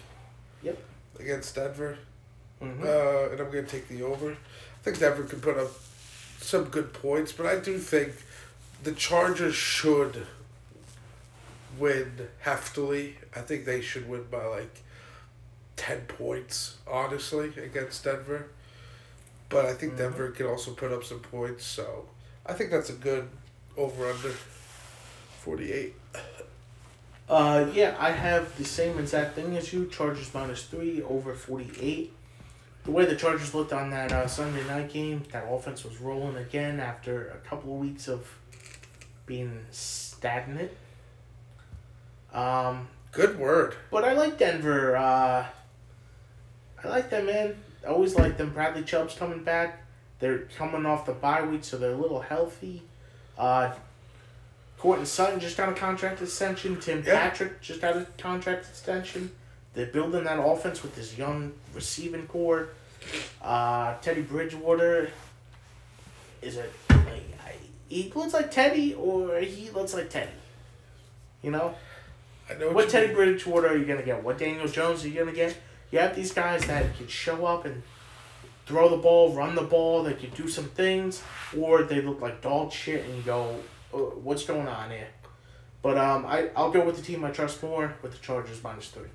Yep. 0.63 0.79
Against 1.21 1.55
Denver. 1.55 1.99
hmm 2.61 2.83
Uh, 2.83 3.29
and 3.31 3.41
I'm 3.41 3.51
going 3.51 3.65
to 3.67 3.71
take 3.71 3.89
the 3.89 4.03
over. 4.03 4.33
I 4.33 4.37
think 4.83 4.99
Denver 4.99 5.25
can 5.25 5.41
put 5.41 5.57
up 5.59 5.71
some 6.41 6.65
good 6.65 6.93
points, 6.93 7.33
but 7.33 7.47
I 7.47 7.57
do 7.59 7.79
think 7.79 8.13
the 8.83 8.93
Chargers 8.93 9.55
should 9.55 10.27
win 11.79 12.29
heftily. 12.45 13.15
I 13.35 13.41
think 13.41 13.65
they 13.65 13.81
should 13.81 14.09
win 14.09 14.25
by 14.31 14.45
like 14.45 14.83
10 15.77 16.03
points, 16.03 16.77
honestly, 16.87 17.53
against 17.63 18.05
Denver. 18.05 18.47
But 19.49 19.67
I 19.67 19.75
think 19.75 19.95
Mhm. 19.95 19.99
Denver 19.99 20.31
can 20.31 20.47
also 20.47 20.73
put 20.73 20.93
up 20.93 21.05
some 21.05 21.21
points, 21.21 21.65
so 21.65 22.09
I 22.47 22.53
think 22.55 22.71
that's 22.71 22.91
a 22.91 22.95
good 22.95 23.29
over 23.77 24.11
under 24.11 24.33
48. 25.41 25.95
Uh, 27.29 27.67
yeah, 27.73 27.97
I 27.99 28.11
have 28.11 28.57
the 28.59 28.65
same 28.65 28.99
exact 28.99 29.35
thing 29.35 29.57
as 29.57 29.73
you. 29.73 29.87
Chargers 29.87 30.33
minus 30.35 30.65
three 30.65 31.03
over 31.03 31.35
forty 31.35 31.71
eight. 31.81 32.13
The 32.85 32.91
way 32.91 33.07
the 33.07 33.17
Chargers 33.17 33.55
looked 33.55 33.73
on 33.73 33.89
that 33.91 34.13
uh, 34.13 34.27
Sunday 34.29 34.63
night 34.67 34.93
game, 34.93 35.23
that 35.33 35.45
offense 35.49 35.85
was 35.85 35.99
rolling 36.03 36.37
again 36.37 36.81
after 36.81 37.29
a 37.29 37.39
couple 37.49 37.73
of 37.75 37.81
weeks 37.81 38.09
of 38.09 38.29
being 39.25 39.65
stagnant. 39.71 40.71
Um, 42.35 42.89
Good 43.13 43.39
word. 43.39 43.77
but 43.91 44.05
I 44.05 44.13
like 44.13 44.39
Denver. 44.39 44.97
Uh, 44.97 45.47
I 46.83 46.89
like 46.89 47.09
them, 47.11 47.27
man. 47.27 47.57
I 47.85 47.91
always 47.91 48.15
like 48.17 48.37
them. 48.37 48.51
Bradley 48.51 48.83
Chubb's 48.83 49.15
coming 49.15 49.45
back. 49.45 49.83
They're 50.19 50.41
coming 50.57 50.85
off 50.85 51.07
the 51.07 51.13
bye 51.13 51.43
week, 51.43 51.65
so 51.65 51.77
they're 51.79 51.93
a 51.93 51.97
little 51.97 52.21
healthy. 52.21 52.83
Uh, 53.39 53.73
Courtland 54.79 55.09
Sutton 55.09 55.39
just 55.41 55.57
got 55.57 55.69
a 55.69 55.73
contract 55.75 56.21
extension. 56.23 56.79
Tim 56.81 57.03
Yeah. 57.07 57.21
Patrick 57.29 57.61
just 57.61 57.81
got 57.81 57.97
a 57.97 58.07
contract 58.19 58.67
extension. 58.69 59.31
They're 59.75 59.87
building 59.87 60.25
that 60.25 60.39
offense 60.39 60.83
with 60.83 60.95
this 60.95 61.17
young 61.17 61.53
receiving 61.73 62.27
corps. 62.27 62.69
Uh, 63.43 63.95
Teddy 64.03 64.23
Bridgewater 64.23 65.11
is 66.43 66.57
it? 66.57 66.73
like 66.91 67.23
he 67.89 68.11
looks 68.15 68.33
like 68.35 68.51
Teddy 68.51 68.95
or 68.95 69.39
he 69.41 69.71
looks 69.71 69.95
like 69.95 70.11
Teddy. 70.11 70.31
You 71.43 71.51
know. 71.51 71.75
I 72.51 72.55
know 72.55 72.73
What 72.73 72.87
you 72.87 72.91
Teddy 72.91 73.07
mean. 73.09 73.17
Bridgewater 73.17 73.69
are 73.69 73.77
you 73.77 73.85
gonna 73.85 74.03
get? 74.03 74.23
What 74.23 74.39
Daniel 74.39 74.69
Jones 74.69 75.05
are 75.05 75.09
you 75.09 75.19
gonna 75.19 75.33
get? 75.33 75.57
You 75.91 75.99
have 76.01 76.15
these 76.15 76.33
guys 76.33 76.67
that 76.67 76.97
can 76.97 77.07
show 77.09 77.47
up 77.47 77.65
and 77.65 77.83
throw 78.67 78.89
the 78.89 78.97
ball, 78.97 79.33
run 79.33 79.55
the 79.55 79.63
ball. 79.63 80.03
They 80.03 80.15
can 80.15 80.31
do 80.31 80.49
some 80.49 80.65
things, 80.65 81.23
or 81.57 81.83
they 81.85 82.01
look 82.01 82.21
like 82.21 82.41
dog 82.43 82.73
shit, 82.73 83.05
and 83.05 83.17
you 83.17 83.23
go, 83.23 83.57
"Uh, 83.93 83.99
"What's 83.99 84.45
going 84.45 84.67
on 84.69 84.91
here?" 84.91 85.09
But 85.83 85.99
um, 85.99 86.27
I 86.27 86.51
I'll 86.57 86.71
go 86.71 86.85
with 86.85 86.97
the 86.97 87.03
team 87.03 87.25
I 87.25 87.31
trust 87.31 87.63
more 87.63 87.95
with 88.03 88.13
the 88.13 88.19
Chargers 88.19 88.63
minus 88.63 88.89
three. 88.89 89.09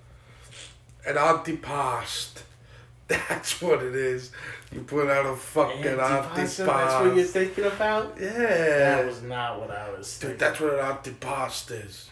An 1.05 1.15
antipast. 1.15 2.43
That's 3.07 3.59
what 3.59 3.81
it 3.81 3.95
is. 3.95 4.31
You 4.71 4.81
put 4.81 5.09
out 5.09 5.25
a 5.25 5.35
fucking 5.35 5.81
Antipasta, 5.81 6.29
antipast. 6.29 6.65
That's 6.67 7.05
what 7.05 7.15
you're 7.15 7.25
thinking 7.25 7.63
about. 7.65 8.15
Yeah. 8.21 8.29
That 8.29 9.05
was 9.07 9.23
not 9.23 9.59
what 9.59 9.71
I 9.71 9.89
was. 9.89 10.19
Dude, 10.19 10.37
Thinking. 10.37 10.37
that's 10.37 10.59
what 10.59 10.73
an 10.73 10.79
antipast 10.79 11.71
is. 11.87 12.09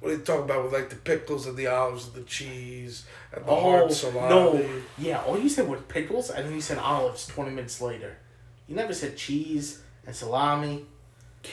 What 0.00 0.12
are 0.12 0.14
you 0.14 0.20
talking 0.20 0.44
about 0.44 0.64
with 0.64 0.72
like 0.72 0.90
the 0.90 0.96
pickles 0.96 1.46
and 1.46 1.56
the 1.56 1.66
olives 1.66 2.06
and 2.06 2.14
the 2.14 2.22
cheese 2.22 3.04
and 3.32 3.44
the 3.44 3.50
Oh 3.50 3.60
hard 3.60 3.92
salami? 3.92 4.28
no! 4.28 4.70
Yeah, 4.96 5.22
all 5.22 5.38
you 5.38 5.48
said 5.48 5.68
was 5.68 5.80
pickles, 5.88 6.30
and 6.30 6.46
then 6.46 6.54
you 6.54 6.60
said 6.60 6.78
olives. 6.78 7.26
Twenty 7.26 7.50
minutes 7.50 7.80
later, 7.80 8.16
you 8.68 8.76
never 8.76 8.94
said 8.94 9.16
cheese 9.16 9.82
and 10.06 10.14
salami. 10.14 10.84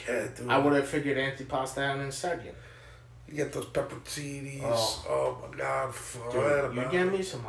Yeah, 0.08 0.28
dude. 0.36 0.48
I 0.48 0.58
would 0.58 0.74
have 0.74 0.86
figured 0.86 1.16
antipasta 1.18 1.78
out 1.78 1.98
in 1.98 2.06
a 2.06 2.12
second. 2.12 2.52
You 3.28 3.34
get 3.34 3.52
those 3.52 3.66
pepperoncinis. 3.66 4.60
Oh. 4.62 5.04
Oh, 5.08 5.48
my 5.48 5.56
god, 5.56 5.92
forget 5.92 6.70
Dude, 6.70 6.76
you 6.76 6.88
give 6.90 7.12
me 7.12 7.22
some. 7.22 7.44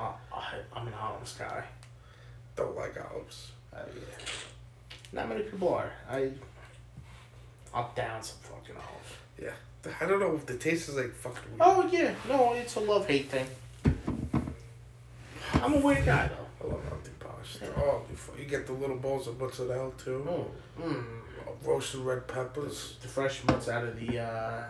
I'm 0.75 0.87
an 0.87 0.93
olives 0.93 1.33
guy. 1.33 1.63
Don't 2.55 2.75
like 2.75 2.95
olives. 3.11 3.51
Uh, 3.71 3.79
yeah. 3.95 4.25
Not 5.13 5.29
many 5.29 5.43
people 5.43 5.73
are. 5.75 5.91
I. 6.09 6.31
I'll 7.73 7.91
down 7.95 8.23
some 8.23 8.37
fucking 8.41 8.75
olives. 8.75 9.13
Yeah. 9.39 9.51
I 10.01 10.05
don't 10.05 10.19
know 10.19 10.35
if 10.35 10.45
the 10.45 10.57
taste 10.57 10.89
is 10.89 10.95
like 10.95 11.13
fucking 11.13 11.51
weird. 11.51 11.61
Oh 11.61 11.89
yeah, 11.91 12.13
no, 12.27 12.53
it's 12.53 12.75
a 12.75 12.79
love 12.79 13.07
hate 13.07 13.29
thing. 13.29 13.47
I'm 15.53 15.73
a 15.73 15.79
weird 15.79 16.05
guy 16.05 16.29
though. 16.29 16.67
I 16.67 16.71
love 16.71 16.81
antipasta. 16.91 17.71
Oh, 17.77 18.01
you, 18.37 18.45
get 18.45 18.67
the 18.67 18.73
little 18.73 18.97
bowls 18.97 19.27
of 19.27 19.39
mozzarella 19.39 19.91
too. 19.97 20.25
Oh, 20.29 20.47
mm. 20.81 21.03
Roasted 21.63 22.01
red 22.01 22.27
peppers. 22.27 22.95
The 23.01 23.07
fresh 23.07 23.43
nuts 23.45 23.67
out 23.67 23.83
of 23.83 23.99
the 23.99 24.19
uh, 24.19 24.63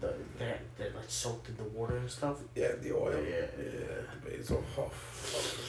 the 0.00 0.14
they're, 0.38 0.58
they're 0.78 0.90
like 0.90 1.08
soaked 1.08 1.48
in 1.48 1.56
the 1.56 1.64
water 1.64 1.96
and 1.96 2.10
stuff. 2.10 2.36
Yeah, 2.54 2.72
the 2.80 2.92
oil. 2.92 3.14
Yeah. 3.22 3.46
Yeah, 3.58 3.96
the 4.24 4.30
basil. 4.30 4.64
Oh, 4.78 4.88
fucking 4.90 5.64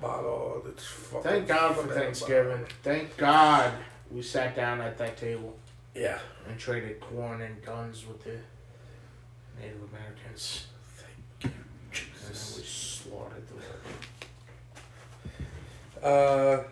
bottle. 0.00 0.62
It's 0.68 0.84
fucking. 0.84 1.30
Thank 1.30 1.48
God 1.48 1.76
for 1.76 1.88
Thanksgiving. 1.88 2.64
Thank 2.82 3.16
God 3.16 3.72
we 4.10 4.22
sat 4.22 4.56
down 4.56 4.80
at 4.80 4.98
that 4.98 5.16
table. 5.16 5.56
Yeah. 5.94 6.18
and 6.48 6.58
traded 6.58 7.00
corn 7.00 7.42
and 7.42 7.62
guns 7.64 8.06
with 8.06 8.22
the 8.24 8.36
Native 9.60 9.82
Americans. 9.92 10.66
Thank 10.96 11.14
you, 11.44 11.50
And 12.26 12.34
then 12.34 12.56
we 12.56 12.62
slaughtered 12.62 13.42
the 16.00 16.06
Uh, 16.06 16.64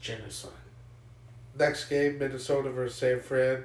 genocide. 0.00 0.52
next 1.58 1.86
game, 1.88 2.18
Minnesota 2.18 2.70
versus 2.70 2.96
San 2.98 3.20
Fran. 3.20 3.64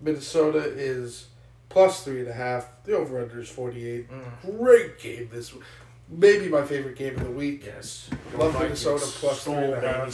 Minnesota 0.00 0.58
is 0.58 1.26
plus 1.68 2.04
three 2.04 2.20
and 2.20 2.28
a 2.28 2.32
half. 2.34 2.68
The 2.84 2.96
over 2.96 3.20
under 3.22 3.40
is 3.40 3.48
forty 3.48 3.88
eight. 3.88 4.10
Mm. 4.10 4.58
Great 4.58 4.98
game 4.98 5.30
this. 5.32 5.54
Week. 5.54 5.62
Maybe 6.08 6.48
my 6.48 6.62
favorite 6.64 6.96
game 6.96 7.16
of 7.16 7.24
the 7.24 7.30
week. 7.30 7.64
Yes. 7.66 8.10
Love 8.36 8.54
Minnesota 8.60 9.06
plus 9.06 9.42
three 9.44 9.54
and 9.54 9.72
a 9.72 9.80
half. 9.80 10.12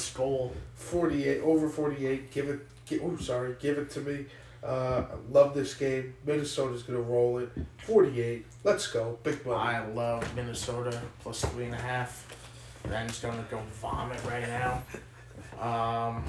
Forty 0.75 1.29
eight 1.29 1.41
over 1.41 1.69
forty 1.69 2.07
eight. 2.07 2.31
Give 2.31 2.49
it. 2.49 2.61
Gi- 2.87 3.01
oh, 3.01 3.17
sorry. 3.17 3.57
Give 3.61 3.79
it 3.79 3.91
to 3.91 4.01
me. 4.01 4.27
Uh, 4.63 5.05
I 5.11 5.33
love 5.33 5.55
this 5.55 5.75
game. 5.75 6.15
Minnesota's 6.25 6.83
gonna 6.85 7.01
roll 7.01 7.39
it. 7.39 7.51
Forty-eight. 7.79 8.47
Let's 8.63 8.87
go. 8.87 9.19
Big 9.25 9.45
money. 9.45 9.59
I 9.59 9.87
love 9.89 10.37
Minnesota 10.37 11.01
plus 11.21 11.45
three 11.47 11.65
and 11.65 11.75
a 11.75 11.79
half. 11.79 12.27
Ben's 12.89 13.19
gonna 13.19 13.45
go 13.51 13.61
vomit 13.81 14.21
right 14.25 14.47
now. 14.47 14.83
Um, 15.61 16.25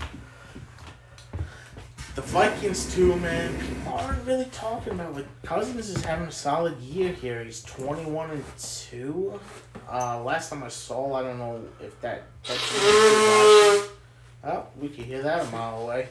the 2.16 2.22
Vikings 2.22 2.94
too, 2.94 3.16
man. 3.18 3.56
People 3.60 3.94
aren't 3.94 4.26
really 4.26 4.46
talking 4.46 4.94
about 4.94 5.16
like 5.16 5.26
Cousins 5.44 5.90
is 5.90 6.04
having 6.04 6.28
a 6.28 6.32
solid 6.32 6.78
year 6.80 7.12
here. 7.12 7.44
He's 7.44 7.64
twenty 7.64 8.06
one 8.06 8.32
and 8.32 8.44
two. 8.58 9.40
Uh, 9.92 10.22
last 10.24 10.50
time 10.50 10.64
I 10.64 10.70
saw, 10.70 11.14
I 11.14 11.24
don't 11.24 11.38
know 11.38 11.64
if 11.82 12.00
that. 12.02 12.24
That's 12.48 12.60
oh, 14.44 14.66
we 14.80 14.90
can 14.90 15.04
hear 15.04 15.22
that 15.22 15.48
a 15.48 15.52
mile 15.52 15.84
away. 15.84 16.10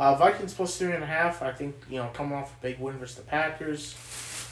Uh, 0.00 0.14
Vikings 0.14 0.54
plus 0.54 0.78
three 0.78 0.92
and 0.92 1.04
a 1.04 1.06
half. 1.06 1.42
I 1.42 1.52
think 1.52 1.76
you 1.90 1.98
know 1.98 2.08
coming 2.14 2.32
off 2.32 2.56
a 2.58 2.62
big 2.62 2.80
win 2.80 2.96
versus 2.96 3.16
the 3.16 3.22
Packers. 3.22 3.94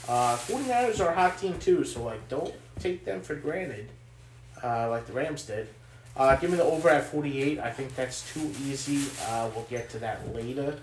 Uh, 0.07 0.37
49ers 0.37 1.03
are 1.03 1.09
a 1.09 1.15
hot 1.15 1.39
team 1.39 1.57
too, 1.57 1.83
so 1.83 2.03
like 2.03 2.29
don't 2.29 2.53
take 2.79 3.03
them 3.03 3.21
for 3.21 3.33
granted, 3.33 3.89
uh, 4.63 4.87
like 4.91 5.07
the 5.07 5.13
Rams 5.13 5.43
did. 5.43 5.67
Uh, 6.15 6.35
give 6.35 6.51
me 6.51 6.57
the 6.57 6.63
over 6.63 6.87
at 6.89 7.03
48. 7.05 7.57
I 7.59 7.71
think 7.71 7.95
that's 7.95 8.31
too 8.31 8.51
easy. 8.63 9.09
Uh, 9.27 9.49
we'll 9.55 9.65
get 9.65 9.89
to 9.89 9.99
that 9.99 10.35
later. 10.35 10.77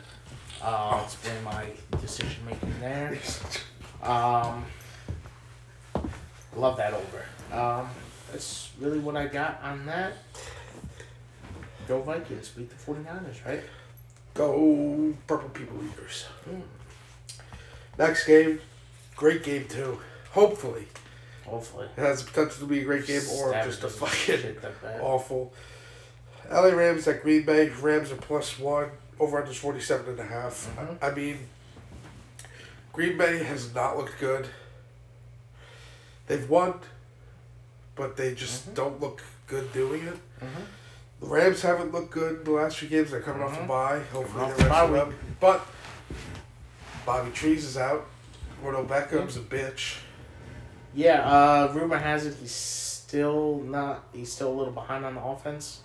Uh, 0.60 0.88
I'll 0.90 1.04
explain 1.04 1.44
my 1.44 1.66
decision 2.00 2.44
making 2.44 2.74
there. 2.80 3.16
Um, 4.02 4.64
love 6.56 6.76
that 6.78 6.92
over. 6.92 7.24
Um, 7.52 7.88
that's 8.32 8.70
really 8.80 8.98
what 8.98 9.16
I 9.16 9.26
got 9.26 9.60
on 9.62 9.86
that. 9.86 10.14
Go 11.86 12.02
Vikings, 12.02 12.48
beat 12.48 12.68
the 12.68 12.92
49ers, 12.92 13.44
right? 13.46 13.62
Go 14.36 15.14
Purple 15.26 15.48
People 15.50 15.78
Eaters. 15.84 16.26
Mm. 16.48 16.62
Next 17.98 18.26
game, 18.26 18.60
great 19.16 19.42
game 19.42 19.66
too. 19.68 19.98
Hopefully, 20.32 20.86
Hopefully. 21.46 21.88
it 21.96 22.00
has 22.00 22.22
the 22.24 22.30
potential 22.30 22.60
to 22.60 22.66
be 22.66 22.80
a 22.80 22.84
great 22.84 23.06
game 23.06 23.22
or 23.32 23.48
Stab 23.50 23.64
just 23.64 23.82
a 23.84 23.88
fucking 23.88 24.16
shit 24.18 24.62
that 24.62 24.82
bad. 24.82 25.00
awful. 25.00 25.52
LA 26.50 26.68
Rams 26.68 27.08
at 27.08 27.22
Green 27.22 27.44
Bay. 27.44 27.68
Rams 27.70 28.12
are 28.12 28.16
plus 28.16 28.58
one. 28.58 28.90
Over 29.18 29.40
under 29.40 29.52
47 29.52 30.10
and 30.10 30.20
a 30.20 30.24
half. 30.24 30.68
Mhm. 30.76 30.98
I 31.00 31.10
mean, 31.12 31.48
Green 32.92 33.16
Bay 33.16 33.42
has 33.42 33.74
not 33.74 33.96
looked 33.96 34.20
good. 34.20 34.46
They've 36.26 36.48
won, 36.48 36.74
but 37.94 38.16
they 38.16 38.34
just 38.34 38.68
Mhm. 38.70 38.74
don't 38.74 39.00
look 39.00 39.22
good 39.46 39.72
doing 39.72 40.06
it. 40.06 40.18
Mhm. 40.40 40.66
The 41.20 41.26
Rams 41.26 41.62
haven't 41.62 41.92
looked 41.92 42.10
good 42.10 42.44
the 42.44 42.50
last 42.52 42.76
few 42.78 42.88
games. 42.88 43.10
They're 43.10 43.20
coming 43.22 43.42
off 43.42 43.54
the 43.54 43.60
Mhm. 43.64 43.68
bye. 43.68 44.00
Hopefully 44.12 44.26
Coming 44.26 44.50
off 44.50 44.56
they 44.56 44.64
the 44.64 44.70
rest 44.70 44.90
bye 44.92 44.98
them. 44.98 45.14
But 45.40 45.66
Bobby 47.06 47.30
Trees 47.30 47.64
is 47.64 47.76
out. 47.76 48.06
Rodo 48.62 48.86
Beckham's 48.86 49.36
a 49.36 49.40
bitch. 49.40 49.98
Yeah, 50.94 51.20
uh, 51.22 51.72
rumor 51.74 51.98
has 51.98 52.24
it 52.26 52.34
he's 52.40 52.52
still 52.52 53.58
not. 53.64 54.04
He's 54.12 54.32
still 54.32 54.48
a 54.50 54.56
little 54.56 54.72
behind 54.72 55.04
on 55.04 55.14
the 55.14 55.22
offense, 55.22 55.80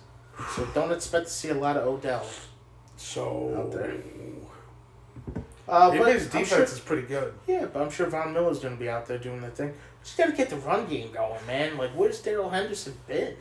so 0.56 0.64
don't 0.74 0.90
expect 0.90 1.26
to 1.26 1.32
see 1.32 1.50
a 1.50 1.54
lot 1.54 1.76
of 1.76 1.86
Odell. 1.86 2.24
So 2.96 3.54
Out 3.58 3.72
there. 3.72 3.94
Uh, 5.68 5.90
but 5.90 6.02
I'm 6.02 6.18
defense 6.18 6.48
sure, 6.48 6.62
is 6.62 6.80
pretty 6.80 7.06
good. 7.06 7.34
yeah, 7.46 7.66
but 7.66 7.82
I'm 7.82 7.90
sure 7.90 8.06
Von 8.06 8.32
Miller's 8.32 8.58
gonna 8.58 8.76
be 8.76 8.88
out 8.88 9.06
there 9.06 9.18
doing 9.18 9.40
the 9.40 9.50
thing. 9.50 9.72
Just 10.02 10.16
gotta 10.18 10.32
get 10.32 10.50
the 10.50 10.56
run 10.56 10.86
game 10.86 11.12
going, 11.12 11.44
man. 11.46 11.76
Like, 11.78 11.90
where's 11.90 12.20
Darrell 12.20 12.50
Henderson 12.50 12.94
been? 13.06 13.36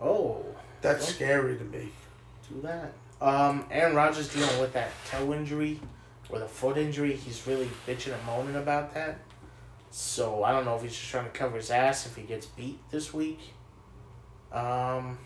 Oh, 0.00 0.44
That's 0.80 1.04
Okay. 1.04 1.12
scary 1.14 1.56
to 1.58 1.64
me. 1.64 1.88
do 2.48 2.60
that. 2.62 2.92
Um, 3.20 3.66
Aaron 3.70 3.96
Rodgers 3.96 4.32
dealing 4.32 4.60
with 4.60 4.72
that 4.74 4.90
toe 5.10 5.32
injury 5.34 5.80
or 6.30 6.38
the 6.38 6.46
foot 6.46 6.78
injury. 6.78 7.14
He's 7.14 7.44
really 7.46 7.68
bitching 7.86 8.14
and 8.14 8.24
moaning 8.24 8.54
about 8.56 8.94
that. 8.94 9.18
So 9.90 10.44
I 10.44 10.52
don't 10.52 10.64
know 10.64 10.76
if 10.76 10.82
he's 10.82 10.92
just 10.92 11.10
trying 11.10 11.24
to 11.24 11.30
cover 11.30 11.56
his 11.56 11.70
ass 11.70 12.06
if 12.06 12.14
he 12.16 12.22
gets 12.22 12.46
beat 12.46 12.78
this 12.90 13.12
week. 13.12 13.40
Um, 14.52 15.18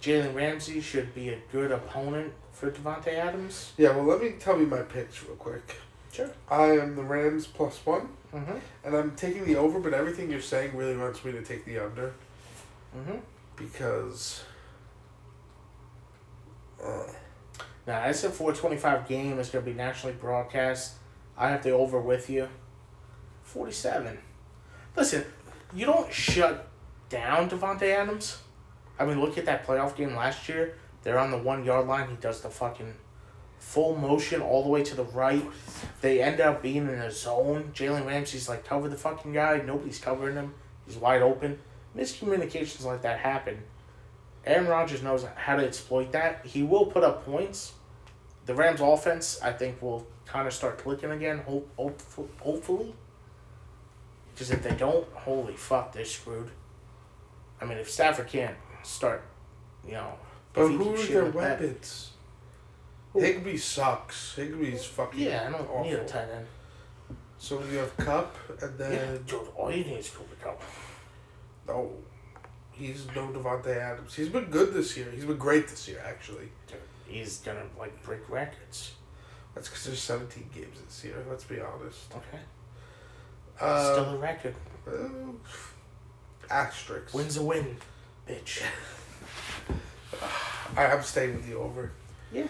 Jalen 0.00 0.34
Ramsey 0.34 0.80
should 0.80 1.14
be 1.14 1.30
a 1.30 1.38
good 1.50 1.72
opponent 1.72 2.32
for 2.52 2.70
Davante 2.70 3.08
Adams. 3.14 3.72
Yeah, 3.76 3.90
well, 3.96 4.04
let 4.04 4.22
me 4.22 4.34
tell 4.38 4.58
you 4.60 4.66
my 4.66 4.82
picks 4.82 5.24
real 5.24 5.36
quick. 5.36 5.76
Sure. 6.12 6.30
I 6.50 6.66
am 6.78 6.94
the 6.96 7.02
Rams 7.02 7.46
plus 7.46 7.84
one, 7.84 8.08
Mm-hmm. 8.34 8.56
and 8.84 8.94
I'm 8.94 9.16
taking 9.16 9.44
the 9.46 9.56
over, 9.56 9.80
but 9.80 9.94
everything 9.94 10.30
you're 10.30 10.40
saying 10.42 10.76
really 10.76 10.96
wants 10.96 11.24
me 11.24 11.32
to 11.32 11.42
take 11.42 11.64
the 11.64 11.78
under 11.78 12.12
Mm-hmm. 12.96 13.16
because. 13.56 14.44
Uh, 16.82 17.04
Now, 17.86 18.04
it's 18.04 18.22
a 18.24 18.30
425 18.30 19.08
game. 19.08 19.38
It's 19.38 19.50
going 19.50 19.64
to 19.64 19.70
be 19.70 19.76
nationally 19.76 20.14
broadcast. 20.14 20.94
I 21.36 21.48
have 21.50 21.62
the 21.62 21.70
over 21.70 21.98
with 22.00 22.28
you. 22.28 22.48
47. 23.44 24.18
Listen, 24.94 25.24
you 25.74 25.86
don't 25.86 26.12
shut 26.12 26.68
down 27.08 27.48
Davante 27.48 27.82
Adams. 27.82 28.38
I 28.98 29.06
mean, 29.06 29.20
look 29.20 29.38
at 29.38 29.46
that 29.46 29.66
playoff 29.66 29.96
game 29.96 30.14
last 30.14 30.48
year. 30.48 30.76
They're 31.02 31.18
on 31.18 31.30
the 31.30 31.38
one 31.38 31.64
yard 31.64 31.86
line. 31.86 32.10
He 32.10 32.16
does 32.16 32.42
the 32.42 32.50
fucking 32.50 32.94
full 33.58 33.96
motion 33.96 34.40
all 34.40 34.62
the 34.62 34.68
way 34.68 34.82
to 34.82 34.94
the 34.94 35.04
right. 35.04 35.44
They 36.00 36.22
end 36.22 36.40
up 36.40 36.62
being 36.62 36.88
in 36.88 36.88
a 36.90 37.10
zone. 37.10 37.72
Jalen 37.74 38.06
Ramsey's 38.06 38.48
like, 38.48 38.64
cover 38.64 38.88
the 38.88 38.96
fucking 38.96 39.32
guy. 39.32 39.62
Nobody's 39.64 39.98
covering 39.98 40.36
him. 40.36 40.54
He's 40.86 40.96
wide 40.96 41.22
open. 41.22 41.58
Miscommunications 41.96 42.84
like 42.84 43.02
that 43.02 43.18
happen. 43.20 43.62
Aaron 44.46 44.66
Rodgers 44.66 45.02
knows 45.02 45.26
how 45.36 45.56
to 45.56 45.64
exploit 45.66 46.12
that. 46.12 46.46
He 46.46 46.62
will 46.62 46.86
put 46.86 47.04
up 47.04 47.24
points. 47.26 47.72
The 48.46 48.54
Rams' 48.54 48.80
offense, 48.80 49.38
I 49.42 49.52
think, 49.52 49.82
will 49.82 50.06
kind 50.24 50.46
of 50.46 50.54
start 50.54 50.78
clicking 50.78 51.10
again. 51.10 51.38
Hope, 51.40 51.68
hope, 51.76 52.00
hopefully. 52.40 52.94
Because 54.32 54.50
if 54.50 54.62
they 54.62 54.74
don't, 54.74 55.06
holy 55.12 55.54
fuck, 55.56 55.92
they're 55.92 56.04
screwed. 56.04 56.50
I 57.60 57.64
mean, 57.64 57.76
if 57.78 57.90
Stafford 57.90 58.28
can't 58.28 58.56
start, 58.82 59.24
you 59.84 59.92
know. 59.92 60.14
but 60.52 60.68
who 60.68 60.94
are 60.94 60.96
their 60.96 61.24
that- 61.24 61.34
weapons? 61.34 62.12
Who? 63.18 63.24
Higbee 63.24 63.56
sucks. 63.56 64.34
Higbee's 64.36 64.84
fucking. 64.84 65.20
Yeah, 65.20 65.46
I 65.48 65.52
don't 65.52 65.68
awful. 65.68 65.84
need 65.84 65.94
a 65.94 66.04
tight 66.04 66.28
end. 66.34 66.46
So 67.38 67.62
you 67.70 67.78
have 67.78 67.96
Kupp, 67.96 68.34
and 68.62 68.78
Yeah, 68.80 68.88
then 68.88 69.22
dude, 69.24 69.48
all 69.56 69.70
you 69.70 69.84
need 69.84 69.98
is 69.98 70.10
Cooper 70.10 70.34
Kupp. 70.42 70.60
no, 71.68 71.92
he's 72.72 73.06
no 73.14 73.28
Davante 73.28 73.76
Adams. 73.76 74.14
He's 74.14 74.28
been 74.28 74.46
good 74.46 74.74
this 74.74 74.96
year. 74.96 75.08
He's 75.14 75.24
been 75.24 75.36
great 75.36 75.68
this 75.68 75.86
year, 75.86 76.02
actually. 76.04 76.48
Dude, 76.66 76.78
he's 77.06 77.38
gonna 77.38 77.62
like 77.78 78.02
break 78.02 78.28
records. 78.28 78.92
That's 79.54 79.68
because 79.68 79.84
there's 79.84 80.00
17 80.02 80.50
games 80.54 80.78
this 80.84 81.04
year. 81.04 81.24
Let's 81.28 81.44
be 81.44 81.60
honest. 81.60 82.12
Okay, 82.12 82.42
Uh, 83.60 83.92
still 83.92 84.14
a 84.14 84.18
record. 84.18 84.54
uh, 84.86 85.08
asterisks. 86.50 87.14
Wins 87.14 87.36
a 87.36 87.42
win, 87.42 87.76
bitch. 88.28 88.62
I, 90.76 90.86
I'm 90.86 91.02
staying 91.02 91.36
with 91.36 91.48
you 91.48 91.58
over. 91.58 91.92
Yeah, 92.32 92.46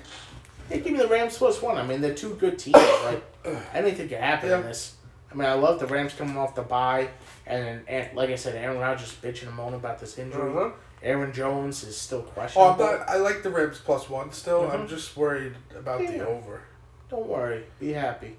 give 0.68 0.86
me 0.86 0.98
the 0.98 1.08
Rams 1.08 1.36
plus 1.38 1.60
one. 1.62 1.76
I 1.76 1.86
mean, 1.86 2.00
they're 2.00 2.14
two 2.14 2.34
good 2.34 2.58
teams. 2.58 2.76
Like 3.04 3.24
anything 3.72 4.08
can 4.08 4.20
happen 4.20 4.50
in 4.50 4.60
Yeah. 4.60 4.66
this. 4.66 4.96
I 5.30 5.34
mean, 5.34 5.48
I 5.48 5.54
love 5.54 5.78
the 5.80 5.86
Rams 5.86 6.12
coming 6.14 6.36
off 6.36 6.54
the 6.54 6.62
bye, 6.62 7.08
and, 7.46 7.82
and 7.88 8.14
like 8.16 8.30
I 8.30 8.34
said, 8.36 8.56
Aaron 8.56 8.78
Rodgers 8.78 9.14
bitching 9.22 9.46
and 9.48 9.54
moaning 9.56 9.74
about 9.80 9.98
this 9.98 10.18
injury. 10.18 10.50
Uh-huh. 10.50 10.70
Aaron 11.02 11.32
Jones 11.32 11.84
is 11.84 11.96
still 11.96 12.20
Oh, 12.26 12.30
questionable. 12.32 12.72
I'm 12.84 12.98
not, 12.98 13.08
I 13.08 13.16
like 13.18 13.42
the 13.42 13.50
Rams 13.50 13.78
plus 13.84 14.08
one 14.10 14.32
still. 14.32 14.70
I'm 14.70 14.86
Mhm. 14.86 14.88
just 14.88 15.16
worried 15.16 15.54
about 15.76 16.02
Yeah. 16.02 16.10
the 16.12 16.26
over. 16.28 16.60
Don't 17.08 17.26
worry, 17.26 17.64
be 17.78 17.92
happy. 17.92 18.36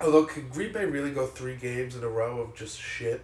Although, 0.00 0.24
can 0.24 0.48
Green 0.48 0.72
Bay 0.72 0.84
really 0.84 1.10
go 1.10 1.26
three 1.26 1.56
games 1.56 1.96
in 1.96 2.04
a 2.04 2.08
row 2.08 2.40
of 2.40 2.54
just 2.54 2.78
shit? 2.80 3.22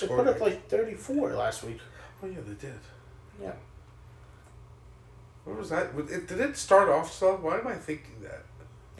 They 0.00 0.06
put 0.06 0.20
up 0.20 0.26
like- 0.26 0.40
like 0.40 0.68
thirty 0.68 0.94
four 0.94 1.32
last 1.34 1.62
week. 1.62 1.78
oh 2.22 2.26
yeah, 2.26 2.40
they 2.46 2.54
did. 2.54 2.80
Yeah. 3.40 3.52
What 5.44 5.58
was 5.58 5.70
that? 5.70 5.90
It, 6.10 6.26
did 6.28 6.40
it 6.40 6.56
start 6.56 6.88
off 6.88 7.12
slow? 7.12 7.36
Why 7.36 7.58
am 7.58 7.66
I 7.66 7.74
thinking 7.74 8.22
that? 8.22 8.44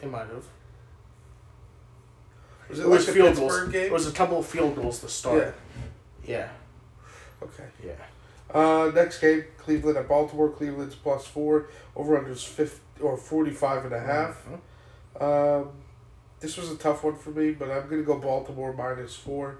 It 0.01 0.09
might 0.11 0.27
have. 0.27 0.45
Was 2.69 2.79
It, 2.79 2.83
it, 2.83 2.87
was 2.89 3.07
like 3.07 3.15
field 3.15 3.35
the 3.35 3.39
goals. 3.39 3.51
Pittsburgh 3.53 3.71
game? 3.73 3.85
It 3.85 3.91
was 3.91 4.07
a 4.07 4.11
couple 4.11 4.39
of 4.39 4.45
field 4.45 4.75
goals 4.75 4.99
to 4.99 5.09
start. 5.09 5.55
Yeah. 6.27 6.49
Yeah. 7.41 7.43
Okay. 7.43 7.63
Yeah. 7.85 7.93
Uh, 8.53 8.91
next 8.93 9.19
game, 9.19 9.43
Cleveland 9.57 9.97
at 9.97 10.07
Baltimore. 10.07 10.49
Cleveland's 10.49 10.95
plus 10.95 11.25
four. 11.27 11.67
Over 11.95 12.19
unders 12.19 12.45
50 12.45 12.79
or 13.01 13.17
45 13.17 13.85
and 13.85 13.93
a 13.93 13.99
half. 13.99 14.45
Mhm. 14.47 15.61
Um, 15.61 15.69
this 16.39 16.57
was 16.57 16.71
a 16.71 16.77
tough 16.77 17.03
one 17.03 17.15
for 17.15 17.31
me, 17.31 17.51
but 17.51 17.71
I'm 17.71 17.89
going 17.89 18.01
to 18.01 18.05
go 18.05 18.17
Baltimore 18.19 18.73
minus 18.73 19.15
four. 19.15 19.57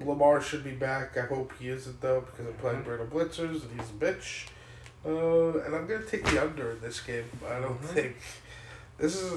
Lamar 0.00 0.40
should 0.40 0.64
be 0.64 0.70
back. 0.72 1.16
I 1.16 1.22
hope 1.26 1.52
he 1.58 1.68
isn't, 1.68 2.00
though, 2.00 2.20
because 2.22 2.46
I'm 2.46 2.54
playing 2.54 2.78
Mhm. 2.80 2.84
Bruno 2.84 3.06
Blitzers 3.06 3.62
and 3.64 3.80
he's 3.80 3.90
a 3.90 3.92
bitch. 3.92 4.46
Uh, 5.04 5.58
and 5.60 5.74
I'm 5.74 5.86
going 5.86 6.02
to 6.02 6.06
take 6.08 6.24
the 6.24 6.42
under 6.42 6.72
in 6.72 6.80
this 6.80 7.00
game. 7.00 7.24
I 7.48 7.60
don't 7.60 7.80
Mhm. 7.80 7.84
think. 7.86 8.16
This 8.98 9.14
is 9.16 9.30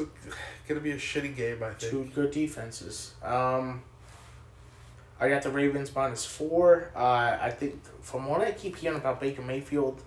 going 0.68 0.80
to 0.80 0.82
be 0.82 0.92
a 0.92 0.98
shitty 0.98 1.36
game, 1.36 1.62
I 1.64 1.70
think. 1.74 1.92
Two 1.92 2.06
good 2.16 2.32
defenses. 2.32 3.14
Um, 3.24 3.84
I 5.20 5.30
got 5.30 5.44
the 5.44 5.52
Ravens 5.52 5.94
minus 5.96 6.26
four. 6.26 6.90
Uh, 6.96 7.38
I 7.40 7.52
think 7.52 7.80
from 8.02 8.26
what 8.26 8.42
I 8.42 8.52
keep 8.54 8.78
hearing 8.78 8.98
about 8.98 9.20
Baker 9.20 9.42
Mayfield, 9.42 10.02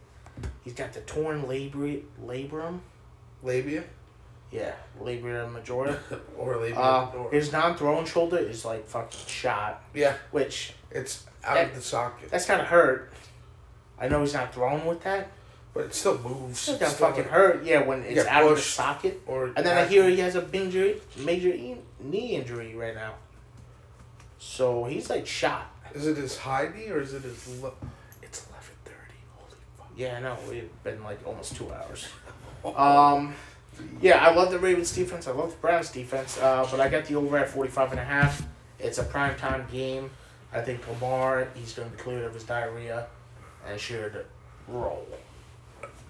He's 0.64 0.72
got 0.74 0.92
the 0.92 1.00
torn 1.02 1.44
labri- 1.44 2.02
labrum. 2.20 2.80
Labia 3.44 3.84
Yeah, 4.50 4.72
labia 5.00 5.46
majora. 5.46 5.96
or 6.36 6.56
labia. 6.56 6.76
Uh, 6.76 7.12
or, 7.16 7.30
his 7.30 7.52
non-throwing 7.52 8.04
shoulder 8.06 8.38
is 8.38 8.64
like 8.64 8.84
fucking 8.88 9.26
shot, 9.28 9.84
yeah, 9.94 10.14
which 10.32 10.72
it's 10.90 11.24
out 11.44 11.54
That- 11.54 11.68
of 11.68 11.74
the 11.76 11.80
socket, 11.82 12.30
that's 12.30 12.46
gotta 12.46 12.64
hurt. 12.64 13.12
I 13.96 14.08
know 14.08 14.22
he's 14.22 14.34
not 14.34 14.52
throwing 14.52 14.84
with 14.86 15.02
that. 15.04 15.28
But 15.74 15.86
it 15.86 15.94
still 15.94 16.18
moves. 16.18 16.68
It's 16.68 16.78
gonna 16.78 16.90
Still, 16.92 17.08
fucking 17.08 17.24
hurt. 17.24 17.64
Yeah, 17.64 17.82
when 17.82 18.02
it's 18.04 18.24
out 18.26 18.44
of 18.44 18.56
the 18.56 18.62
socket. 18.62 19.20
Or 19.26 19.46
And 19.56 19.66
then 19.66 19.76
I 19.76 19.84
hear 19.86 20.08
he 20.08 20.20
has 20.20 20.36
a 20.36 20.46
major 20.48 20.94
major 21.18 21.52
knee 22.00 22.36
injury 22.36 22.74
right 22.74 22.94
now. 22.94 23.14
So 24.38 24.84
he's 24.84 25.10
like 25.10 25.26
shot. 25.26 25.70
Is 25.94 26.06
it 26.06 26.16
his 26.16 26.38
high 26.38 26.68
knee 26.74 26.88
or 26.90 27.00
is 27.00 27.12
it 27.14 27.22
his? 27.22 27.60
Lo- 27.60 27.74
it's 28.22 28.46
eleven 28.48 28.74
thirty. 28.84 29.18
Holy 29.36 29.56
fuck. 29.76 29.88
Yeah, 29.96 30.16
I 30.16 30.20
know. 30.20 30.36
We've 30.48 30.70
been 30.84 31.02
like 31.02 31.26
almost 31.26 31.56
two 31.56 31.70
hours. 31.72 32.08
Um, 32.64 33.34
yeah, 34.00 34.26
I 34.26 34.34
love 34.34 34.50
the 34.50 34.58
Ravens 34.58 34.90
defense. 34.90 35.28
I 35.28 35.32
love 35.32 35.50
the 35.50 35.56
Browns 35.58 35.90
defense. 35.90 36.38
Uh, 36.38 36.66
but 36.70 36.80
I 36.80 36.88
got 36.88 37.04
the 37.04 37.14
over 37.16 37.36
at 37.36 37.50
45 37.50 37.90
and 37.90 38.00
a 38.00 38.04
half. 38.04 38.42
It's 38.78 38.96
a 38.96 39.02
prime 39.02 39.36
time 39.36 39.66
game. 39.70 40.08
I 40.50 40.62
think 40.62 40.80
Lamar, 40.88 41.48
he's 41.54 41.74
going 41.74 41.90
to 41.90 41.94
be 41.94 42.02
cleared 42.02 42.24
of 42.24 42.32
his 42.32 42.44
diarrhea 42.44 43.06
and 43.68 43.78
should 43.78 44.24
roll. 44.66 45.06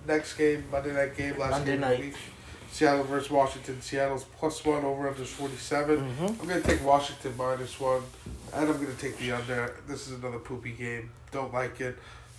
Next 0.07 0.35
game, 0.35 0.65
Monday 0.71 0.93
night 0.93 1.17
game, 1.17 1.39
last 1.39 1.51
Monday 1.53 1.73
game 1.73 1.81
night. 1.81 1.93
of 1.93 1.99
the 1.99 2.05
week. 2.07 2.15
Seattle 2.71 3.05
versus 3.05 3.31
Washington. 3.31 3.81
Seattle's 3.81 4.25
plus 4.25 4.65
one 4.65 4.85
over 4.85 5.09
under 5.09 5.25
forty 5.25 5.57
seven. 5.57 5.99
Mhm. 6.21 6.41
I'm 6.41 6.49
gonna 6.49 6.61
take 6.61 6.85
Washington 6.85 7.35
minus 7.37 7.79
one, 7.79 8.03
and 8.53 8.69
I'm 8.69 8.73
gonna 8.77 8.93
take 8.95 9.17
the 9.19 9.33
under. 9.33 9.75
This 9.87 10.07
is 10.09 10.19
another 10.19 10.39
poopy 10.39 10.73
game. 10.73 11.11
Don't 11.31 11.55
like 11.55 11.81
it, 11.81 11.97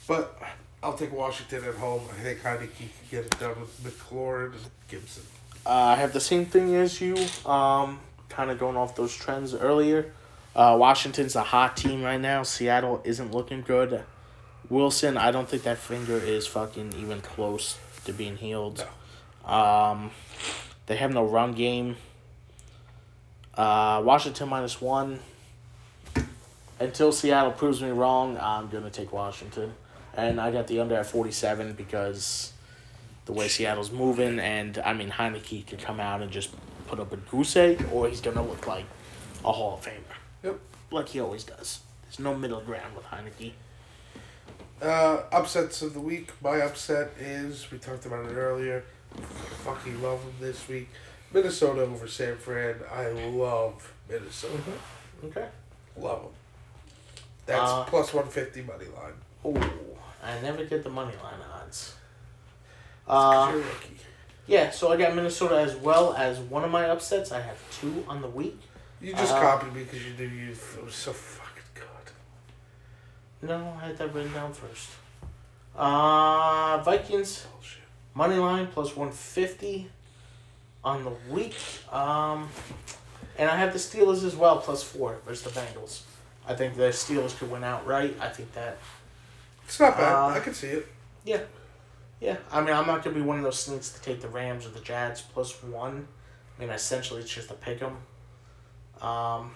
but 0.07 0.37
I'll 0.83 0.93
take 0.97 1.11
Washington 1.13 1.63
at 1.63 1.75
home. 1.75 2.01
I 2.19 2.21
think 2.21 2.41
Heinicke 2.41 2.75
can 2.77 2.89
get 3.09 3.25
it 3.25 3.39
done 3.39 3.55
with 3.59 3.81
McLaurin 3.83 4.51
and 4.53 4.61
Gibson. 4.89 5.23
Uh, 5.65 5.69
I 5.69 5.95
have 5.95 6.13
the 6.13 6.19
same 6.19 6.45
thing 6.45 6.75
as 6.75 6.99
you. 7.01 7.15
Um, 7.49 7.99
kind 8.29 8.51
of 8.51 8.59
going 8.59 8.75
off 8.77 8.95
those 8.95 9.15
trends 9.15 9.53
earlier. 9.55 10.11
Uh, 10.55 10.75
Washington's 10.79 11.35
a 11.35 11.43
hot 11.43 11.75
team 11.75 12.03
right 12.03 12.19
now. 12.21 12.43
Seattle 12.43 13.01
isn't 13.03 13.31
looking 13.33 13.61
good. 13.61 14.03
Wilson, 14.69 15.17
I 15.17 15.31
don't 15.31 15.47
think 15.47 15.63
that 15.63 15.77
finger 15.77 16.15
is 16.17 16.47
fucking 16.47 16.93
even 16.99 17.21
close 17.21 17.77
to 18.05 18.13
being 18.13 18.37
healed. 18.37 18.85
Um, 19.45 20.11
they 20.87 20.95
have 20.95 21.13
no 21.13 21.25
run 21.25 21.53
game. 21.53 21.97
Uh, 23.55 24.01
Washington 24.03 24.49
minus 24.49 24.81
one. 24.81 25.19
Until 26.79 27.11
Seattle 27.11 27.51
proves 27.53 27.81
me 27.81 27.89
wrong, 27.89 28.37
I'm 28.41 28.67
gonna 28.69 28.89
take 28.89 29.13
Washington, 29.13 29.73
and 30.15 30.41
I 30.41 30.51
got 30.51 30.67
the 30.67 30.81
under 30.81 30.95
at 30.95 31.05
forty 31.05 31.31
seven 31.31 31.71
because 31.73 32.51
the 33.25 33.31
way 33.31 33.47
Seattle's 33.47 33.91
moving, 33.91 34.39
and 34.39 34.77
I 34.79 34.93
mean 34.93 35.09
Heinicke 35.09 35.65
could 35.67 35.79
come 35.79 36.01
out 36.01 36.21
and 36.21 36.29
just 36.31 36.49
put 36.87 36.99
up 36.99 37.13
a 37.13 37.17
goose 37.17 37.55
egg, 37.55 37.85
or 37.93 38.09
he's 38.09 38.19
gonna 38.19 38.43
look 38.43 38.67
like 38.67 38.85
a 39.45 39.53
Hall 39.53 39.75
of 39.75 39.85
Famer, 39.85 40.17
Yep. 40.43 40.59
like 40.91 41.07
he 41.09 41.21
always 41.21 41.45
does. 41.45 41.79
There's 42.03 42.19
no 42.19 42.35
middle 42.35 42.59
ground 42.59 42.93
with 42.93 43.05
Heinicke. 43.05 43.53
Uh, 44.81 45.21
upsets 45.31 45.81
of 45.81 45.93
the 45.93 45.99
week. 45.99 46.29
My 46.41 46.57
upset 46.61 47.11
is 47.19 47.69
we 47.71 47.77
talked 47.77 48.05
about 48.05 48.25
it 48.25 48.33
earlier. 48.33 48.83
Fucking 49.63 50.01
love 50.01 50.21
them 50.23 50.33
this 50.39 50.67
week. 50.67 50.89
Minnesota 51.33 51.81
over 51.81 52.07
San 52.07 52.37
Fran. 52.37 52.75
I 52.91 53.07
love 53.09 53.93
Minnesota. 54.09 54.53
Okay. 55.23 55.47
Love 55.97 56.23
them. 56.23 56.31
That's 57.45 57.61
Uh, 57.71 57.83
plus 57.85 58.13
one 58.13 58.27
fifty 58.27 58.61
money 58.61 58.85
line. 58.85 59.13
Oh, 59.43 59.97
I 60.23 60.39
never 60.41 60.65
get 60.65 60.83
the 60.83 60.89
money 60.89 61.13
line 61.23 61.39
odds. 61.53 61.95
Uh, 63.07 63.49
you're 63.51 63.61
a 63.61 63.65
rookie. 63.65 63.97
yeah, 64.47 64.71
so 64.71 64.91
I 64.91 64.97
got 64.97 65.15
Minnesota 65.15 65.59
as 65.61 65.75
well 65.75 66.13
as 66.15 66.39
one 66.39 66.63
of 66.63 66.71
my 66.71 66.89
upsets. 66.89 67.31
I 67.31 67.39
have 67.41 67.57
two 67.71 68.03
on 68.07 68.21
the 68.21 68.27
week. 68.27 68.59
You 68.99 69.13
just 69.13 69.33
uh, 69.33 69.39
copied 69.39 69.73
me 69.73 69.83
because 69.83 70.05
you 70.05 70.13
knew 70.15 70.27
you 70.27 70.51
it 70.51 70.83
was 70.83 70.95
so 70.95 71.11
good. 71.13 71.44
No, 73.45 73.77
I 73.81 73.87
had 73.87 73.97
that 73.97 74.13
written 74.13 74.33
down 74.33 74.53
first. 74.53 74.89
Uh, 75.75 76.81
Vikings 76.83 77.45
Bullshit. 77.53 77.81
money 78.13 78.35
line 78.37 78.67
plus 78.67 78.95
one 78.95 79.11
fifty 79.11 79.89
on 80.83 81.03
the 81.03 81.11
week. 81.29 81.55
Um, 81.91 82.49
and 83.37 83.49
I 83.49 83.55
have 83.57 83.73
the 83.73 83.79
Steelers 83.79 84.23
as 84.23 84.35
well 84.35 84.57
plus 84.57 84.81
four 84.83 85.17
versus 85.25 85.43
the 85.53 85.59
Bengals. 85.59 86.01
I 86.47 86.53
think 86.55 86.75
the 86.75 86.83
Steelers 86.89 87.37
could 87.37 87.51
win 87.51 87.63
outright. 87.63 88.15
I 88.19 88.29
think 88.29 88.53
that 88.53 88.77
It's 89.65 89.79
not 89.79 89.97
bad. 89.97 90.13
Uh, 90.13 90.27
I 90.27 90.39
can 90.39 90.53
see 90.53 90.67
it. 90.67 90.87
Yeah. 91.23 91.41
Yeah. 92.21 92.37
I 92.51 92.61
mean, 92.61 92.73
I'm 92.75 92.87
not 92.87 93.03
going 93.03 93.15
to 93.15 93.21
be 93.21 93.25
one 93.25 93.37
of 93.37 93.43
those 93.43 93.59
sneaks 93.59 93.89
to 93.89 94.01
take 94.01 94.21
the 94.21 94.29
Rams 94.29 94.65
or 94.65 94.69
the 94.69 94.79
Jags 94.79 95.21
plus 95.21 95.61
one. 95.63 96.07
I 96.57 96.61
mean, 96.61 96.69
essentially, 96.69 97.21
it's 97.21 97.33
just 97.33 97.51
a 97.51 97.55
pick 97.55 97.81
'em. 97.81 97.97
Um, 99.07 99.51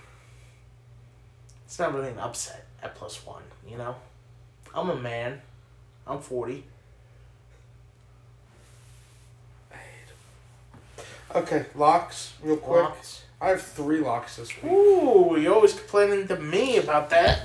it's 1.66 1.80
not 1.80 1.94
really 1.94 2.10
an 2.10 2.20
upset 2.20 2.66
at 2.81 2.95
plus 2.95 3.26
one, 3.26 3.43
you 3.68 3.77
know? 3.77 3.95
I'm 4.73 4.89
a 4.89 4.95
man. 4.95 5.41
I'm 6.07 6.19
40. 6.19 6.64
Okay, 11.35 11.65
locks, 11.76 12.34
real 12.41 12.57
quick. 12.57 12.84
Locks. 12.84 13.23
I 13.39 13.49
have 13.49 13.61
three 13.61 13.99
locks 13.99 14.38
this 14.38 14.49
week. 14.64 14.72
Ooh, 14.72 15.38
you're 15.39 15.53
always 15.53 15.73
complaining 15.73 16.27
to 16.27 16.35
me 16.38 16.77
about 16.77 17.11
that. 17.11 17.43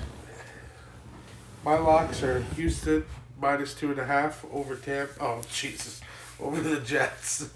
My 1.65 1.79
locks 1.79 2.23
are 2.23 2.41
Houston 2.57 3.05
minus 3.39 3.75
two 3.75 3.91
and 3.91 3.99
a 3.99 4.07
half 4.07 4.45
over 4.51 4.75
Tampa. 4.75 5.13
Oh 5.21 5.43
Jesus, 5.53 6.01
over 6.41 6.61
the 6.61 6.81
Jets. 6.81 7.51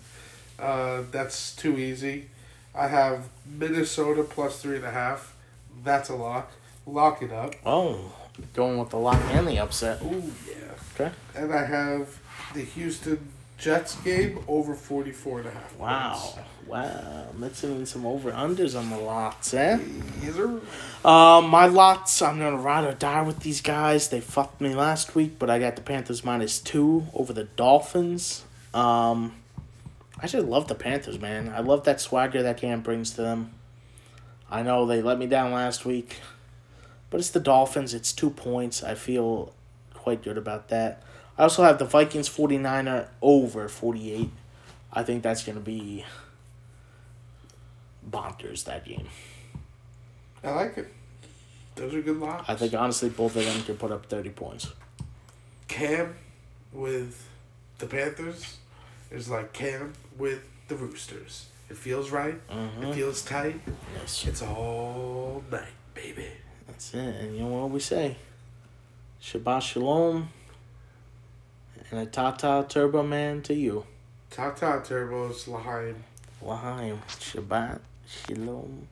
Uh, 0.59 1.03
that's 1.11 1.57
too 1.57 1.79
easy. 1.79 2.29
I 2.75 2.89
have 2.89 3.29
Minnesota 3.47 4.23
plus 4.23 4.61
three 4.61 4.77
and 4.77 4.85
a 4.85 4.91
half. 4.91 5.35
That's 5.83 6.11
a 6.11 6.15
lock. 6.15 6.53
Lock 6.89 7.23
it 7.23 7.33
up. 7.33 7.55
Oh, 7.67 8.13
going 8.55 8.79
with 8.79 8.89
the 8.89 8.97
lock 8.97 9.21
and 9.33 9.47
the 9.47 9.59
upset. 9.59 10.01
Ooh 10.03 10.23
yeah. 10.47 10.55
Okay. 10.95 11.13
And 11.35 11.53
I 11.53 11.65
have 11.67 12.19
the 12.55 12.63
Houston 12.63 13.29
Jets 13.59 13.97
game 13.97 14.43
over 14.49 14.75
44 14.75 15.41
and 15.41 15.49
a 15.49 15.51
half. 15.51 15.77
Wow. 15.77 16.13
points. 16.13 16.49
Wow. 16.67 17.27
Mixing 17.37 17.77
in 17.77 17.85
some 17.87 18.07
over 18.07 18.33
unders 18.33 18.79
on 18.79 18.89
the 18.89 18.97
locks, 18.97 19.53
eh? 19.53 19.79
Yes, 20.23 20.35
sir. 20.35 20.61
Um, 21.05 21.51
my 21.51 21.67
lots, 21.67 22.23
I'm 22.23 22.39
gonna 22.39 22.57
ride 22.57 22.85
or 22.85 22.95
die 22.95 23.21
with 23.23 23.41
these 23.41 23.61
guys. 23.61 24.09
They 24.09 24.21
fucked 24.21 24.61
me 24.61 24.75
last 24.75 25.15
week, 25.15 25.39
but 25.39 25.51
I 25.51 25.59
got 25.59 25.77
the 25.77 25.83
Panthers 25.83 26.25
minus 26.25 26.59
two 26.59 27.07
over 27.13 27.35
the 27.35 27.45
Dolphins. 27.45 28.45
Um, 28.73 29.35
I 30.21 30.27
just 30.27 30.47
love 30.47 30.69
the 30.69 30.75
Panthers, 30.75 31.21
man. 31.21 31.53
I 31.55 31.61
love 31.61 31.85
that 31.85 32.01
swagger 32.01 32.43
that 32.43 32.57
Cam 32.57 32.81
brings 32.81 33.11
to 33.13 33.23
them. 33.23 33.53
I 34.51 34.63
know 34.63 34.87
they 34.87 35.03
let 35.03 35.19
me 35.19 35.27
down 35.27 35.53
last 35.53 35.85
week, 35.85 36.17
but 37.11 37.21
it's 37.21 37.31
the 37.31 37.41
Dolphins. 37.41 37.95
It's 37.95 38.13
two 38.13 38.31
points. 38.31 38.83
I 38.83 38.95
feel 38.95 39.53
quite 39.95 40.23
good 40.23 40.39
about 40.39 40.69
that. 40.69 41.03
I 41.37 41.43
also 41.45 41.63
have 41.63 41.79
the 41.79 41.85
Vikings 41.85 42.29
49er 42.29 43.09
over 43.23 43.69
48. 43.69 44.31
I 44.93 45.03
think 45.03 45.23
that's 45.23 45.45
going 45.45 45.57
to 45.57 45.65
be 45.65 46.05
bonkers, 48.09 48.65
that 48.65 48.85
game. 48.85 49.07
I 50.43 50.51
like 50.51 50.79
it. 50.79 50.89
Those 51.77 51.95
are 51.95 52.03
good 52.03 52.19
locks. 52.19 52.49
I 52.49 52.57
think 52.57 52.75
honestly 52.75 53.09
both 53.09 53.37
of 53.37 53.45
them 53.45 53.63
could 53.63 53.79
put 53.79 53.93
up 53.93 54.07
thirty 54.07 54.31
points. 54.31 54.73
Cam 55.69 56.17
with 56.73 57.29
the 57.79 57.87
Panthers 57.87 58.57
is 59.13 59.29
like 59.29 59.53
Cam 59.53 59.93
with 60.17 60.43
the 60.67 60.75
Roosters. 60.75 61.47
It 61.71 61.77
feels 61.77 62.11
right. 62.11 62.35
Mm-hmm. 62.49 62.83
It 62.85 62.95
feels 62.95 63.23
tight. 63.23 63.61
Yes, 64.01 64.27
It's 64.27 64.43
all 64.43 65.45
night, 65.53 65.69
baby. 65.95 66.27
That's 66.79 66.95
it. 66.95 67.23
And 67.23 67.37
you 67.37 67.43
know 67.43 67.63
what 67.63 67.71
we 67.71 67.81
say? 67.81 68.15
Shabbat 69.21 69.63
shalom. 69.63 70.29
And 71.91 72.01
a 72.01 72.07
tata 72.07 72.67
turbo 72.69 73.03
man 73.03 73.43
to 73.43 73.55
you. 73.55 73.85
Ta 74.31 74.53
ta 74.53 74.79
turbos, 74.79 75.49
Lahaim. 75.49 75.97
L'chaim. 76.41 77.01
Shabbat 77.09 77.81
shalom. 78.07 78.87